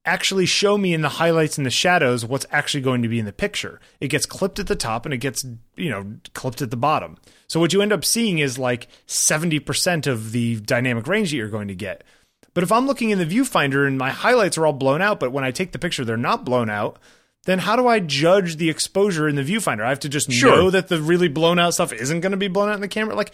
actually 0.08 0.46
show 0.46 0.76
me 0.78 0.92
in 0.94 1.02
the 1.02 1.08
highlights 1.08 1.56
and 1.58 1.66
the 1.66 1.70
shadows 1.70 2.24
what's 2.24 2.46
actually 2.50 2.80
going 2.80 3.02
to 3.02 3.08
be 3.08 3.18
in 3.18 3.26
the 3.26 3.32
picture. 3.32 3.80
It 4.00 4.08
gets 4.08 4.26
clipped 4.26 4.58
at 4.58 4.66
the 4.66 4.76
top 4.76 5.04
and 5.04 5.12
it 5.14 5.18
gets, 5.18 5.44
you 5.76 5.90
know, 5.90 6.14
clipped 6.34 6.60
at 6.62 6.70
the 6.70 6.76
bottom. 6.76 7.16
So 7.46 7.60
what 7.60 7.72
you 7.72 7.80
end 7.82 7.92
up 7.92 8.04
seeing 8.04 8.38
is 8.38 8.58
like 8.58 8.88
70% 9.06 10.06
of 10.06 10.32
the 10.32 10.60
dynamic 10.60 11.06
range 11.06 11.30
that 11.30 11.36
you're 11.36 11.48
going 11.48 11.68
to 11.68 11.74
get. 11.74 12.04
But 12.54 12.64
if 12.64 12.72
I'm 12.72 12.86
looking 12.86 13.10
in 13.10 13.18
the 13.18 13.26
viewfinder 13.26 13.86
and 13.86 13.96
my 13.98 14.10
highlights 14.10 14.58
are 14.58 14.66
all 14.66 14.72
blown 14.72 15.00
out, 15.00 15.20
but 15.20 15.32
when 15.32 15.44
I 15.44 15.50
take 15.52 15.72
the 15.72 15.78
picture, 15.78 16.04
they're 16.04 16.16
not 16.16 16.44
blown 16.44 16.68
out, 16.68 16.98
then 17.44 17.60
how 17.60 17.76
do 17.76 17.86
I 17.86 18.00
judge 18.00 18.56
the 18.56 18.68
exposure 18.68 19.28
in 19.28 19.36
the 19.36 19.42
viewfinder? 19.44 19.82
I 19.84 19.90
have 19.90 20.00
to 20.00 20.08
just 20.08 20.30
Sure. 20.32 20.56
know 20.56 20.70
that 20.70 20.88
the 20.88 21.00
really 21.00 21.28
blown 21.28 21.58
out 21.58 21.74
stuff 21.74 21.92
isn't 21.92 22.20
going 22.20 22.32
to 22.32 22.36
be 22.38 22.48
blown 22.48 22.68
out 22.68 22.74
in 22.74 22.80
the 22.80 22.88
camera. 22.88 23.14
Like, 23.14 23.32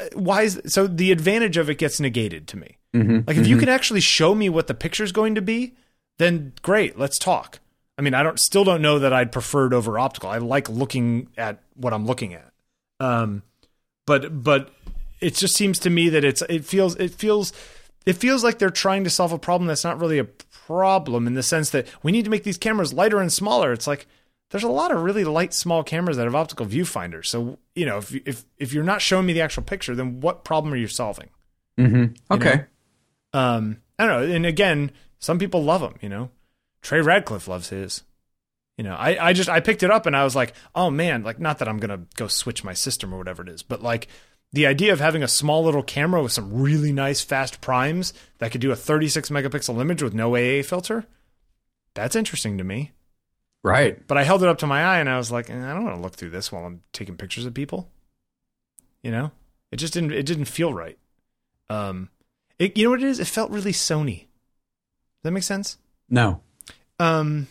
uh, 0.00 0.06
why 0.14 0.42
is 0.42 0.60
so 0.66 0.86
the 0.86 1.12
advantage 1.12 1.56
of 1.56 1.70
it 1.70 1.78
gets 1.78 2.00
negated 2.00 2.48
to 2.48 2.56
me? 2.56 2.78
Like, 3.26 3.36
if 3.36 3.46
you 3.46 3.56
can 3.58 3.68
actually 3.68 4.00
show 4.00 4.34
me 4.34 4.48
what 4.48 4.66
the 4.66 4.74
picture's 4.74 5.10
going 5.12 5.34
to 5.36 5.42
be, 5.42 5.74
then 6.18 6.52
great, 6.62 6.98
let's 6.98 7.18
talk. 7.18 7.60
I 7.96 8.02
mean, 8.02 8.14
I 8.14 8.22
don't 8.22 8.40
still 8.40 8.64
don't 8.64 8.82
know 8.82 8.98
that 8.98 9.12
I'd 9.12 9.32
prefer 9.32 9.66
it 9.66 9.72
over 9.72 9.98
optical. 9.98 10.30
I 10.30 10.38
like 10.38 10.68
looking 10.68 11.28
at 11.36 11.60
what 11.74 11.92
I'm 11.92 12.06
looking 12.06 12.34
at. 12.34 12.52
Um, 13.00 13.42
but 14.06 14.42
but 14.42 14.70
it 15.20 15.34
just 15.34 15.56
seems 15.56 15.78
to 15.80 15.90
me 15.90 16.08
that 16.08 16.24
it's 16.24 16.42
it 16.48 16.64
feels 16.64 16.96
it 16.96 17.12
feels 17.12 17.52
it 18.04 18.14
feels 18.14 18.44
like 18.44 18.58
they're 18.58 18.70
trying 18.70 19.04
to 19.04 19.10
solve 19.10 19.32
a 19.32 19.38
problem 19.38 19.68
that's 19.68 19.84
not 19.84 20.00
really 20.00 20.18
a 20.18 20.24
problem 20.24 21.26
in 21.26 21.34
the 21.34 21.42
sense 21.42 21.70
that 21.70 21.86
we 22.02 22.12
need 22.12 22.24
to 22.24 22.30
make 22.30 22.44
these 22.44 22.58
cameras 22.58 22.92
lighter 22.92 23.20
and 23.20 23.32
smaller. 23.32 23.72
It's 23.72 23.86
like 23.86 24.06
there's 24.50 24.64
a 24.64 24.68
lot 24.68 24.92
of 24.92 25.02
really 25.02 25.24
light 25.24 25.54
small 25.54 25.82
cameras 25.82 26.16
that 26.16 26.24
have 26.24 26.34
optical 26.34 26.66
viewfinders. 26.66 27.26
So 27.26 27.58
you 27.74 27.86
know 27.86 27.98
if 27.98 28.14
if 28.26 28.44
if 28.58 28.72
you're 28.72 28.84
not 28.84 29.02
showing 29.02 29.26
me 29.26 29.32
the 29.32 29.42
actual 29.42 29.62
picture, 29.62 29.94
then 29.94 30.20
what 30.20 30.44
problem 30.44 30.74
are 30.74 30.76
you 30.76 30.88
solving? 30.88 31.30
okay. 32.30 32.64
Um, 33.32 33.78
I 33.98 34.06
don't 34.06 34.28
know. 34.28 34.34
And 34.34 34.46
again, 34.46 34.90
some 35.24 35.38
people 35.38 35.64
love 35.64 35.80
them. 35.80 35.94
You 36.02 36.10
know, 36.10 36.30
Trey 36.82 37.00
Ratcliff 37.00 37.48
loves 37.48 37.70
his. 37.70 38.02
You 38.76 38.84
know, 38.84 38.94
I, 38.94 39.28
I 39.28 39.32
just 39.32 39.48
I 39.48 39.60
picked 39.60 39.82
it 39.82 39.90
up 39.90 40.04
and 40.04 40.16
I 40.16 40.24
was 40.24 40.36
like, 40.36 40.52
oh 40.74 40.90
man, 40.90 41.22
like 41.22 41.38
not 41.38 41.58
that 41.58 41.68
I'm 41.68 41.78
gonna 41.78 42.02
go 42.16 42.28
switch 42.28 42.62
my 42.62 42.74
system 42.74 43.14
or 43.14 43.18
whatever 43.18 43.42
it 43.42 43.48
is, 43.48 43.62
but 43.62 43.82
like 43.82 44.08
the 44.52 44.66
idea 44.66 44.92
of 44.92 45.00
having 45.00 45.22
a 45.22 45.28
small 45.28 45.64
little 45.64 45.82
camera 45.82 46.22
with 46.22 46.32
some 46.32 46.52
really 46.52 46.92
nice 46.92 47.22
fast 47.22 47.60
primes 47.60 48.12
that 48.38 48.52
could 48.52 48.60
do 48.60 48.70
a 48.70 48.76
36 48.76 49.30
megapixel 49.30 49.80
image 49.80 50.02
with 50.02 50.12
no 50.12 50.36
AA 50.36 50.62
filter, 50.62 51.06
that's 51.94 52.16
interesting 52.16 52.58
to 52.58 52.64
me. 52.64 52.92
Right. 53.62 54.06
But 54.06 54.18
I 54.18 54.24
held 54.24 54.42
it 54.42 54.48
up 54.48 54.58
to 54.58 54.66
my 54.66 54.82
eye 54.84 54.98
and 54.98 55.08
I 55.08 55.16
was 55.16 55.32
like, 55.32 55.48
eh, 55.48 55.56
I 55.56 55.72
don't 55.72 55.84
want 55.84 55.96
to 55.96 56.02
look 56.02 56.14
through 56.14 56.30
this 56.30 56.52
while 56.52 56.66
I'm 56.66 56.82
taking 56.92 57.16
pictures 57.16 57.46
of 57.46 57.54
people. 57.54 57.88
You 59.02 59.10
know, 59.10 59.30
it 59.72 59.76
just 59.76 59.94
didn't 59.94 60.12
it 60.12 60.26
didn't 60.26 60.46
feel 60.46 60.74
right. 60.74 60.98
Um, 61.70 62.10
it, 62.58 62.76
you 62.76 62.84
know 62.84 62.90
what 62.90 63.02
it 63.02 63.08
is? 63.08 63.20
It 63.20 63.26
felt 63.26 63.50
really 63.50 63.72
Sony. 63.72 64.26
Does 65.24 65.30
that 65.30 65.32
make 65.32 65.42
sense? 65.42 65.78
No. 66.10 66.42
Um, 66.98 67.46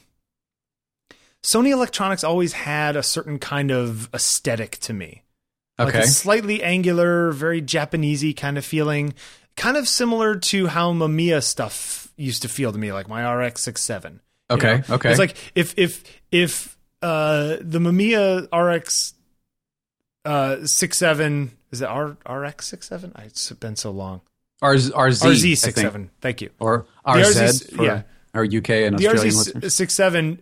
Sony 1.41 1.71
Electronics 1.71 2.23
always 2.23 2.53
had 2.53 2.95
a 2.95 3.01
certain 3.01 3.39
kind 3.39 3.71
of 3.71 4.13
aesthetic 4.13 4.77
to 4.81 4.93
me. 4.93 5.23
like 5.79 5.95
a 5.95 6.05
slightly 6.05 6.61
angular, 6.61 7.31
very 7.31 7.63
Japanesey 7.63 8.37
kind 8.37 8.59
of 8.59 8.63
feeling, 8.63 9.15
kind 9.57 9.75
of 9.75 9.87
similar 9.89 10.35
to 10.35 10.67
how 10.67 10.93
Mamiya 10.93 11.41
stuff 11.41 12.13
used 12.15 12.43
to 12.43 12.47
feel 12.47 12.71
to 12.71 12.77
me, 12.77 12.93
like 12.93 13.07
my 13.07 13.27
RX 13.27 13.63
67. 13.63 14.13
you 14.51 14.55
Okay, 14.55 14.83
know? 14.87 14.95
okay. 14.95 15.09
It's 15.09 15.17
like 15.19 15.35
if 15.55 15.73
if 15.75 16.03
if 16.31 16.77
uh, 17.01 17.57
the 17.59 17.79
Mamiya 17.79 18.47
RX 18.55 19.15
uh, 20.25 20.57
67 20.63 21.57
is 21.71 21.81
it 21.81 21.85
R, 21.85 22.17
RX 22.29 22.67
67? 22.67 23.13
It's 23.17 23.51
been 23.53 23.75
so 23.75 23.89
long. 23.89 24.21
RZ, 24.63 24.91
RZ, 24.91 25.21
RZ 25.23 25.41
think. 25.41 25.57
67. 25.57 26.09
Thank 26.21 26.41
you. 26.41 26.49
or 26.59 26.85
RZ 27.05 27.23
RZ 27.23 27.75
for 27.75 27.83
yeah. 27.83 28.03
our 28.33 28.43
UK 28.43 28.69
and 28.69 28.97
The 28.97 29.07
Australian 29.07 29.35
listeners. 29.35 29.63
RZ 29.63 29.71
67 29.71 30.41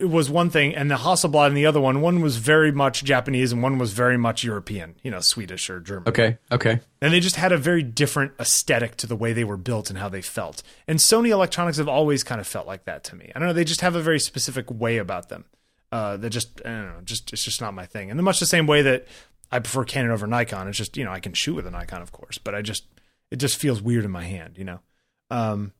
was 0.00 0.28
one 0.30 0.50
thing, 0.50 0.74
and 0.74 0.90
the 0.90 0.96
Hasselblad 0.96 1.48
and 1.48 1.56
the 1.56 1.66
other 1.66 1.80
one, 1.80 2.00
one 2.00 2.20
was 2.20 2.36
very 2.36 2.72
much 2.72 3.04
Japanese 3.04 3.52
and 3.52 3.62
one 3.62 3.78
was 3.78 3.92
very 3.92 4.16
much 4.16 4.42
European, 4.42 4.96
you 5.02 5.10
know, 5.10 5.20
Swedish 5.20 5.70
or 5.70 5.80
German. 5.80 6.08
Okay, 6.08 6.38
okay. 6.50 6.80
And 7.00 7.12
they 7.12 7.20
just 7.20 7.36
had 7.36 7.52
a 7.52 7.58
very 7.58 7.82
different 7.82 8.32
aesthetic 8.40 8.96
to 8.96 9.06
the 9.06 9.16
way 9.16 9.32
they 9.32 9.44
were 9.44 9.56
built 9.56 9.90
and 9.90 9.98
how 9.98 10.08
they 10.08 10.22
felt. 10.22 10.62
And 10.88 10.98
Sony 10.98 11.28
electronics 11.28 11.78
have 11.78 11.88
always 11.88 12.24
kind 12.24 12.40
of 12.40 12.46
felt 12.46 12.66
like 12.66 12.84
that 12.84 13.04
to 13.04 13.16
me. 13.16 13.30
I 13.34 13.38
don't 13.38 13.48
know, 13.48 13.54
they 13.54 13.64
just 13.64 13.82
have 13.82 13.94
a 13.94 14.02
very 14.02 14.18
specific 14.18 14.70
way 14.70 14.98
about 14.98 15.28
them. 15.28 15.44
Uh, 15.92 16.16
that 16.16 16.30
just 16.30 16.60
I 16.64 16.70
don't 16.70 16.86
know, 16.86 17.00
just 17.04 17.32
it's 17.32 17.44
just 17.44 17.60
not 17.60 17.72
my 17.72 17.86
thing. 17.86 18.10
And 18.10 18.18
the 18.18 18.22
much 18.22 18.40
the 18.40 18.46
same 18.46 18.66
way 18.66 18.82
that 18.82 19.06
I 19.52 19.60
prefer 19.60 19.84
Canon 19.84 20.10
over 20.10 20.26
Nikon. 20.26 20.66
It's 20.66 20.76
just 20.78 20.96
you 20.96 21.04
know 21.04 21.12
I 21.12 21.20
can 21.20 21.32
shoot 21.32 21.54
with 21.54 21.66
a 21.66 21.70
Nikon, 21.70 22.02
of 22.02 22.10
course, 22.10 22.38
but 22.38 22.54
I 22.54 22.62
just 22.62 22.84
it 23.34 23.40
just 23.40 23.56
feels 23.58 23.82
weird 23.82 24.04
in 24.04 24.10
my 24.10 24.22
hand, 24.24 24.56
you 24.56 24.64
know. 24.64 24.78
Um, 25.30 25.72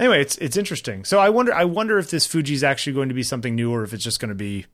anyway, 0.00 0.20
it's 0.20 0.36
it's 0.38 0.56
interesting. 0.56 1.04
So 1.04 1.18
I 1.20 1.28
wonder 1.30 1.54
I 1.54 1.64
wonder 1.64 1.98
if 1.98 2.10
this 2.10 2.26
Fuji 2.26 2.54
is 2.54 2.64
actually 2.64 2.94
going 2.94 3.08
to 3.08 3.14
be 3.14 3.22
something 3.22 3.54
new 3.54 3.70
or 3.72 3.84
if 3.84 3.92
it's 3.94 4.02
just 4.04 4.18
going 4.20 4.30
to 4.30 4.34
be, 4.34 4.66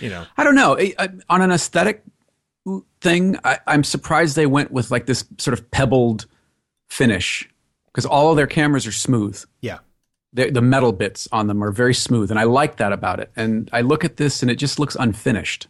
you 0.00 0.08
know, 0.10 0.24
I 0.36 0.42
don't 0.44 0.56
know. 0.56 0.76
I- 0.78 0.94
I- 0.98 1.08
on 1.30 1.40
an 1.42 1.52
aesthetic 1.52 2.02
thing, 3.00 3.36
I, 3.44 3.58
I'm 3.66 3.84
surprised 3.84 4.36
they 4.36 4.46
went 4.46 4.70
with 4.72 4.90
like 4.90 5.06
this 5.06 5.24
sort 5.38 5.56
of 5.58 5.70
pebbled 5.70 6.26
finish 6.88 7.48
because 7.86 8.06
all 8.06 8.30
of 8.30 8.36
their 8.36 8.46
cameras 8.46 8.86
are 8.86 8.92
smooth. 8.92 9.42
yeah, 9.60 9.78
The, 10.32 10.50
the 10.50 10.62
metal 10.62 10.92
bits 10.92 11.28
on 11.32 11.46
them 11.46 11.62
are 11.62 11.72
very 11.72 11.94
smooth, 11.94 12.30
and 12.30 12.38
I 12.40 12.44
like 12.44 12.76
that 12.76 12.92
about 12.92 13.20
it. 13.20 13.30
And 13.36 13.68
I 13.72 13.82
look 13.82 14.04
at 14.04 14.16
this, 14.16 14.42
and 14.42 14.50
it 14.50 14.56
just 14.56 14.78
looks 14.78 14.96
unfinished. 14.98 15.68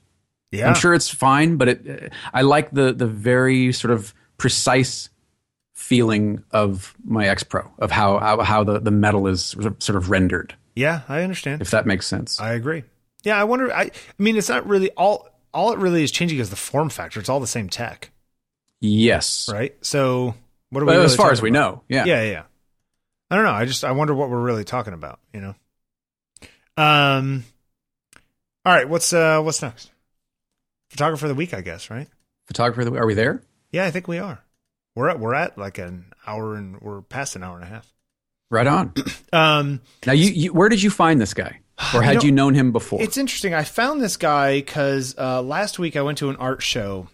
yeah. 0.53 0.69
I'm 0.69 0.75
sure 0.75 0.95
it's 0.95 1.09
fine, 1.11 1.57
but 1.57 1.69
it, 1.69 2.13
I 2.33 2.43
like 2.43 2.71
the 2.71 2.93
the 2.93 3.07
very 3.07 3.73
sort 3.73 3.93
of 3.93 4.15
precise 4.39 5.09
feeling 5.83 6.45
of 6.53 6.95
my 7.05 7.27
X 7.27 7.43
Pro 7.43 7.69
of 7.79 7.91
how 7.91 8.19
how, 8.19 8.41
how 8.41 8.65
the, 8.65 8.79
the 8.79 8.91
metal 8.93 9.27
is 9.27 9.57
sort 9.79 9.97
of 9.97 10.11
rendered. 10.11 10.55
Yeah, 10.75 11.03
I 11.09 11.23
understand. 11.23 11.61
If 11.61 11.73
that 11.73 11.87
makes 11.87 12.07
sense. 12.07 12.41
I 12.41 12.53
agree. 12.55 12.85
Yeah, 13.25 13.39
I 13.39 13.45
wonder. 13.45 13.73
I, 13.73 13.83
I 13.83 13.91
mean, 14.19 14.37
it's 14.37 14.49
not 14.49 14.67
really 14.67 14.91
all. 14.93 15.29
All 15.53 15.73
it 15.73 15.79
really 15.79 16.03
is 16.03 16.11
changing 16.11 16.39
is 16.39 16.49
the 16.49 16.57
form 16.57 16.89
factor. 16.89 17.21
It's 17.21 17.29
all 17.29 17.41
the 17.41 17.47
same 17.47 17.69
tech, 17.69 18.11
yes, 18.81 19.51
right? 19.53 19.77
So 19.85 20.35
what 20.71 20.83
are 20.83 20.87
we? 20.87 20.93
Really 20.93 21.05
as 21.05 21.15
far 21.15 21.31
as 21.31 21.43
we 21.43 21.51
about? 21.51 21.61
know, 21.61 21.83
yeah. 21.89 22.05
yeah, 22.07 22.23
yeah, 22.23 22.31
yeah. 22.31 22.43
I 23.31 23.37
don't 23.37 23.45
know. 23.45 23.51
I 23.53 23.67
just 23.67 23.85
I 23.85 23.93
wonder 23.93 24.15
what 24.15 24.31
we're 24.31 24.41
really 24.41 24.65
talking 24.65 24.95
about. 24.95 25.21
You 25.35 25.41
know. 25.43 25.55
Um. 26.77 27.45
All 28.65 28.73
right. 28.73 28.89
What's 28.89 29.13
uh 29.13 29.43
What's 29.43 29.61
next? 29.61 29.91
Photographer 30.89 31.27
of 31.27 31.31
the 31.31 31.35
week, 31.35 31.53
I 31.53 31.61
guess. 31.61 31.91
Right? 31.91 32.09
Photographer, 32.47 32.81
of 32.81 32.87
the- 32.87 32.93
week. 32.93 33.01
are 33.01 33.07
we 33.07 33.15
there? 33.15 33.43
Yeah, 33.73 33.85
I 33.85 33.91
think 33.91 34.09
we 34.09 34.19
are. 34.19 34.43
We're 34.95 35.09
at 35.09 35.21
we're 35.21 35.35
at 35.35 35.57
like 35.57 35.79
an 35.79 36.13
hour 36.27 36.55
and 36.55 36.81
we're 36.81 37.03
past 37.03 37.37
an 37.37 37.43
hour 37.43 37.57
and 37.57 37.65
a 37.65 37.69
half. 37.69 37.93
Right 38.51 38.67
on. 38.67 38.93
Um. 39.35 39.81
Now, 40.07 40.13
you, 40.13 40.31
you 40.31 40.53
where 40.53 40.69
did 40.69 40.83
you 40.83 40.91
find 40.91 41.19
this 41.19 41.33
guy, 41.33 41.61
or 41.95 42.03
had 42.03 42.17
know, 42.17 42.23
you, 42.25 42.33
known 42.33 42.55
him 42.55 42.71
before? 42.71 43.01
It's 43.01 43.17
interesting. 43.17 43.55
I 43.55 43.65
found 43.65 44.03
this 44.03 44.19
guy 44.19 44.61
because 44.61 45.17
uh, 45.17 45.41
last 45.41 45.79
week 45.79 45.97
I 45.97 46.03
went 46.03 46.19
to 46.19 46.29
an 46.29 46.37
art 46.37 46.63
show. 46.63 47.09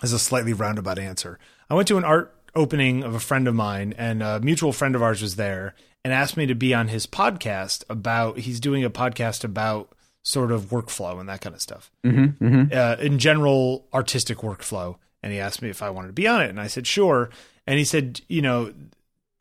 As 0.00 0.12
a 0.12 0.18
slightly 0.20 0.52
roundabout 0.52 1.00
answer, 1.00 1.40
I 1.68 1.74
went 1.74 1.88
to 1.88 1.98
an 1.98 2.04
art 2.04 2.32
opening 2.54 3.02
of 3.02 3.16
a 3.16 3.18
friend 3.18 3.48
of 3.48 3.56
mine, 3.56 3.94
and 3.98 4.22
a 4.22 4.38
mutual 4.38 4.72
friend 4.72 4.94
of 4.94 5.02
ours 5.02 5.20
was 5.20 5.34
there 5.34 5.74
and 6.04 6.12
asked 6.12 6.36
me 6.36 6.46
to 6.46 6.54
be 6.54 6.72
on 6.72 6.86
his 6.86 7.04
podcast 7.04 7.82
about. 7.90 8.38
He's 8.38 8.60
doing 8.60 8.84
a 8.84 8.90
podcast 8.90 9.42
about 9.42 9.96
sort 10.22 10.52
of 10.52 10.66
workflow 10.66 11.18
and 11.18 11.28
that 11.28 11.40
kind 11.40 11.56
of 11.56 11.60
stuff. 11.60 11.90
mm-hmm, 12.04 12.44
mm-hmm. 12.44 12.72
Uh, 12.72 13.04
in 13.04 13.18
general, 13.18 13.88
artistic 13.92 14.38
workflow. 14.38 14.98
And 15.22 15.32
he 15.32 15.40
asked 15.40 15.62
me 15.62 15.68
if 15.68 15.82
I 15.82 15.90
wanted 15.90 16.08
to 16.08 16.12
be 16.12 16.28
on 16.28 16.42
it, 16.42 16.48
and 16.50 16.60
I 16.60 16.66
said 16.68 16.86
sure. 16.86 17.30
And 17.66 17.78
he 17.78 17.84
said, 17.84 18.20
you 18.28 18.40
know, 18.42 18.72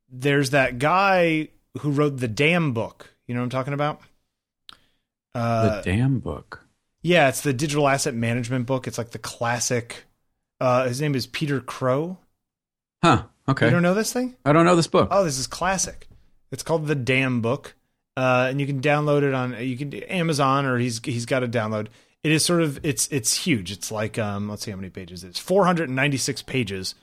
there's 0.09 0.49
that 0.49 0.79
guy 0.79 1.49
who 1.79 1.91
wrote 1.91 2.17
the 2.17 2.27
DAM 2.27 2.73
book. 2.73 3.13
You 3.27 3.35
know 3.35 3.41
what 3.41 3.45
I'm 3.45 3.49
talking 3.51 3.73
about? 3.73 4.01
Uh, 5.35 5.81
the 5.81 5.81
damn 5.83 6.19
book. 6.19 6.65
yeah, 7.01 7.29
it's 7.29 7.41
the 7.41 7.53
digital 7.53 7.87
asset 7.87 8.15
management 8.15 8.65
book. 8.65 8.87
It's 8.87 8.97
like 8.97 9.11
the 9.11 9.19
classic. 9.19 10.05
Uh, 10.59 10.87
his 10.87 10.99
name 10.99 11.13
is 11.13 11.27
Peter 11.27 11.61
Krogh. 11.61 12.17
Huh. 13.03 13.23
Okay. 13.47 13.67
You 13.67 13.71
don't 13.71 13.83
know 13.83 13.93
this 13.93 14.11
thing? 14.11 14.35
I 14.43 14.51
don't 14.53 14.65
know 14.65 14.75
this 14.75 14.87
book. 14.87 15.07
Oh, 15.11 15.23
this 15.23 15.37
is 15.37 15.47
classic. 15.47 16.07
It's 16.51 16.63
called 16.63 16.87
the 16.87 16.95
DAM 16.95 17.41
Book, 17.41 17.75
uh, 18.15 18.47
and 18.49 18.59
you 18.59 18.65
can 18.65 18.81
download 18.81 19.21
it 19.23 19.33
on 19.33 19.55
you 19.63 19.77
can 19.77 19.93
Amazon 19.93 20.65
or 20.65 20.77
he's 20.79 20.99
he's 21.03 21.25
got 21.25 21.43
a 21.43 21.47
download. 21.47 21.87
It 22.27 22.33
is 22.33 22.43
sort 22.43 22.61
of 22.61 22.77
it's 22.83 23.07
it's 23.09 23.33
huge. 23.45 23.71
It's 23.71 23.89
like 23.89 24.19
um, 24.19 24.49
let's 24.49 24.65
see 24.65 24.71
how 24.71 24.75
many 24.75 24.89
pages 24.89 25.23
it 25.23 25.29
is. 25.29 25.39
Four 25.39 25.65
hundred 25.65 25.87
and 25.87 25.95
ninety 25.95 26.17
six 26.17 26.41
pages. 26.41 26.93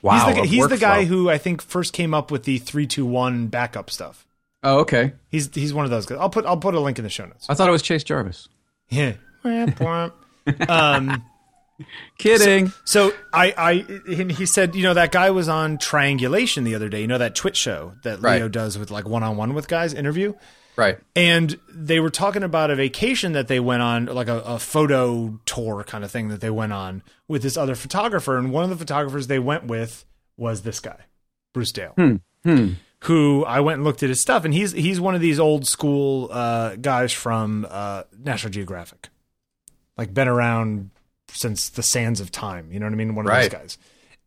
wow. 0.00 0.28
he's 0.28 0.34
the, 0.34 0.44
he's 0.46 0.68
the 0.68 0.78
guy 0.78 1.04
who 1.04 1.28
I 1.28 1.36
think 1.36 1.60
first 1.60 1.92
came 1.92 2.14
up 2.14 2.30
with 2.30 2.44
the 2.44 2.56
three 2.56 2.86
two 2.86 3.04
one 3.04 3.48
backup 3.48 3.90
stuff. 3.90 4.26
Oh, 4.62 4.78
okay. 4.78 5.12
He's 5.28 5.54
he's 5.54 5.74
one 5.74 5.84
of 5.84 5.90
those 5.90 6.06
guys. 6.06 6.16
I'll 6.18 6.30
put 6.30 6.46
I'll 6.46 6.56
put 6.56 6.74
a 6.74 6.80
link 6.80 6.98
in 6.98 7.04
the 7.04 7.10
show 7.10 7.26
notes. 7.26 7.44
I 7.50 7.54
thought 7.54 7.68
it 7.68 7.72
was 7.72 7.82
Chase 7.82 8.02
Jarvis. 8.02 8.48
Yeah. 8.88 9.14
Um. 10.68 11.22
Kidding. 12.18 12.72
So 12.84 13.12
I, 13.32 13.54
I, 13.56 13.72
and 14.06 14.30
he 14.30 14.46
said, 14.46 14.74
you 14.74 14.82
know, 14.82 14.94
that 14.94 15.12
guy 15.12 15.30
was 15.30 15.48
on 15.48 15.78
Triangulation 15.78 16.64
the 16.64 16.74
other 16.74 16.88
day. 16.88 17.00
You 17.00 17.06
know 17.06 17.18
that 17.18 17.34
TWiT 17.34 17.56
show 17.56 17.94
that 18.04 18.20
Right. 18.20 18.36
Leo 18.36 18.48
does 18.48 18.78
with 18.78 18.90
like 18.90 19.06
one 19.08 19.22
on 19.22 19.36
one 19.36 19.54
with 19.54 19.68
guys 19.68 19.92
interview, 19.94 20.34
right. 20.76 20.98
and 21.16 21.58
they 21.68 22.00
were 22.00 22.10
talking 22.10 22.42
about 22.42 22.70
a 22.70 22.76
vacation 22.76 23.32
that 23.32 23.48
they 23.48 23.60
went 23.60 23.82
on, 23.82 24.06
like 24.06 24.28
a, 24.28 24.38
a 24.40 24.58
photo 24.58 25.38
tour 25.46 25.84
kind 25.84 26.04
of 26.04 26.10
thing 26.10 26.28
that 26.28 26.40
they 26.40 26.50
went 26.50 26.72
on 26.72 27.02
with 27.28 27.42
this 27.42 27.56
other 27.56 27.74
photographer, 27.74 28.36
and 28.38 28.52
one 28.52 28.64
of 28.64 28.70
the 28.70 28.76
photographers 28.76 29.26
they 29.26 29.38
went 29.38 29.64
with 29.66 30.04
was 30.36 30.62
this 30.62 30.80
guy, 30.80 30.98
Bruce 31.52 31.72
Dale. 31.72 31.94
Hmm. 32.44 32.72
Who 33.06 33.44
I 33.44 33.58
went 33.60 33.78
and 33.78 33.84
looked 33.84 34.04
at 34.04 34.08
his 34.10 34.20
stuff, 34.20 34.44
and 34.44 34.54
he's 34.54 34.70
he's 34.72 35.00
one 35.00 35.16
of 35.16 35.20
these 35.20 35.40
old 35.40 35.66
school 35.66 36.28
uh, 36.30 36.76
guys 36.76 37.12
from 37.12 37.66
uh, 37.68 38.04
National 38.16 38.52
Geographic, 38.52 39.08
like 39.98 40.14
been 40.14 40.28
around 40.28 40.90
since 41.28 41.68
the 41.68 41.82
sands 41.82 42.20
of 42.20 42.30
time. 42.30 42.70
You 42.70 42.78
know 42.78 42.86
what 42.86 42.92
I 42.92 42.96
mean? 42.96 43.14
One 43.16 43.26
of 43.26 43.30
Right. 43.30 43.50
those 43.50 43.60
guys, 43.60 43.78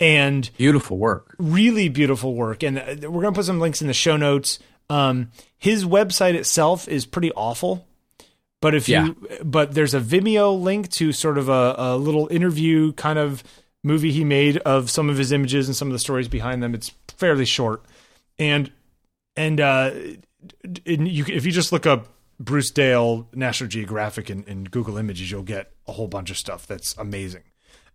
and 0.02 0.50
Beautiful 0.58 0.98
work. 0.98 1.36
really 1.40 1.88
beautiful 1.88 2.36
work. 2.36 2.64
And 2.64 2.78
uh, 2.80 3.10
we're 3.10 3.22
gonna 3.22 3.32
put 3.36 3.46
some 3.46 3.62
links 3.62 3.82
in 3.82 3.88
the 3.88 3.94
show 3.94 4.18
notes. 4.18 4.60
Um, 4.90 5.32
his 5.58 5.86
website 5.86 6.36
itself 6.36 6.88
is 6.88 7.06
pretty 7.06 7.32
awful, 7.32 7.88
but 8.62 8.76
if 8.76 8.88
you 8.88 9.16
but 9.44 9.74
there's 9.74 9.94
a 9.94 10.00
Vimeo 10.00 10.60
link 10.60 10.90
to 10.92 11.12
sort 11.12 11.38
of 11.38 11.50
a, 11.50 11.76
a 11.78 11.98
little 11.98 12.28
interview 12.32 12.94
kind 12.94 13.20
of 13.20 13.44
movie 13.84 14.12
he 14.12 14.24
made 14.24 14.58
of 14.58 14.90
some 14.90 15.10
of 15.10 15.18
his 15.18 15.32
images 15.32 15.68
and 15.68 15.76
some 15.76 15.88
of 15.88 15.94
the 15.94 16.00
stories 16.00 16.28
behind 16.28 16.62
them. 16.62 16.74
It's 16.74 16.92
fairly 17.08 17.46
short, 17.46 17.84
and 18.38 18.72
and 19.36 19.60
uh, 19.60 19.92
you 20.86 21.26
if 21.28 21.46
you 21.46 21.52
just 21.52 21.72
look 21.72 21.86
up 21.86 22.08
Bruce 22.40 22.72
Dale 22.72 23.28
National 23.34 23.70
Geographic 23.70 24.30
in, 24.30 24.44
in 24.44 24.66
Google 24.66 24.98
Images, 24.98 25.32
you'll 25.32 25.44
get 25.44 25.72
a 25.88 25.94
whole 25.94 26.08
bunch 26.08 26.32
of 26.32 26.38
stuff 26.38 26.68
that's 26.68 26.98
amazing. 26.98 27.44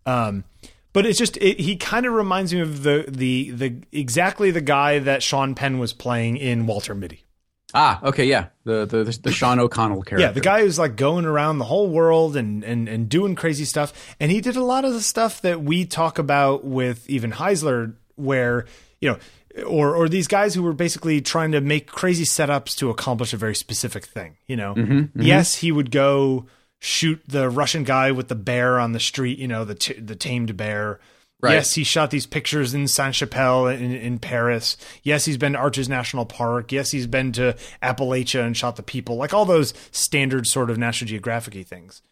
Um, 0.07 0.45
but 0.93 1.07
it's 1.07 1.19
just 1.19 1.37
it, 1.39 1.61
he 1.61 1.77
kind 1.77 2.07
of 2.07 2.13
reminds 2.13 2.53
me 2.53 2.61
of 2.61 2.83
the 2.83 3.05
the 3.09 3.51
the 3.51 3.83
exactly 3.93 4.51
the 4.51 4.61
guy 4.61 4.99
that 4.99 5.23
Sean 5.23 5.55
Penn 5.55 5.79
was 5.79 5.93
playing 5.93 6.37
in 6.37 6.67
Walter 6.67 6.95
Mitty. 6.95 7.25
Ah, 7.73 8.01
okay, 8.03 8.25
yeah. 8.25 8.47
The 8.65 8.85
the 8.85 9.19
the 9.23 9.33
Sean 9.33 9.61
O'Connell 9.61 10.03
character. 10.03 10.27
Yeah, 10.27 10.33
the 10.33 10.41
guy 10.41 10.63
who's 10.63 10.79
like 10.79 10.97
going 10.97 11.25
around 11.25 11.59
the 11.59 11.65
whole 11.65 11.89
world 11.89 12.37
and, 12.37 12.65
and 12.65 12.89
and 12.89 13.09
doing 13.09 13.35
crazy 13.35 13.65
stuff. 13.65 13.93
And 14.19 14.31
he 14.31 14.41
did 14.41 14.57
a 14.57 14.65
lot 14.65 14.85
of 14.85 14.93
the 14.93 15.01
stuff 15.01 15.43
that 15.43 15.63
we 15.63 15.85
talk 15.85 16.19
about 16.19 16.65
with 16.65 17.09
even 17.09 17.33
Heisler, 17.33 17.95
where 18.17 18.67
you 19.01 19.11
know, 19.11 19.65
or 19.65 19.95
or 19.95 20.09
these 20.09 20.27
guys 20.27 20.55
who 20.55 20.63
were 20.63 20.73
basically 20.73 21.21
trying 21.21 21.53
to 21.53 21.61
make 21.61 21.87
crazy 21.87 22.25
setups 22.25 22.77
to 22.79 22.91
accomplish 22.91 23.33
a 23.33 23.37
very 23.37 23.55
specific 23.55 24.05
thing. 24.05 24.37
You 24.47 24.57
know, 24.57 25.07
yes, 25.15 25.55
he 25.55 25.71
would 25.71 25.91
go 25.93 26.47
shoot 26.81 27.23
the 27.29 27.49
Russian 27.49 27.85
guy 27.85 28.11
with 28.11 28.29
the 28.29 28.35
bear 28.35 28.81
on 28.81 28.93
the 28.93 29.01
street. 29.01 29.39
You 29.39 29.47
know, 29.47 29.65
the 29.65 29.77
t- 29.77 30.01
the 30.01 30.17
tamed 30.17 30.57
bear. 30.57 30.99
Right. 31.43 31.55
Yes, 31.55 31.75
he 31.75 31.85
shot 31.85 32.11
these 32.11 32.27
pictures 32.27 32.75
in 32.75 32.87
Sainte-Chapelle 32.87 33.69
in, 33.69 33.93
in 33.97 34.19
Paris. 34.19 34.77
Yes, 35.03 35.25
he's 35.25 35.39
been 35.39 35.55
to 35.55 35.59
Arches 35.59 35.89
National 35.89 36.27
Park. 36.27 36.71
Yes, 36.71 36.91
he's 36.91 37.07
been 37.07 37.33
to 37.33 37.57
Appalachia 37.83 38.45
and 38.45 38.55
shot 38.55 38.77
the 38.77 38.83
people, 38.83 39.17
like 39.17 39.33
all 39.33 39.47
those 39.47 39.73
standard 39.91 40.47
sort 40.47 40.69
of 40.69 40.77
National 40.77 41.09
Geographic 41.09 41.67
things. 41.67 42.03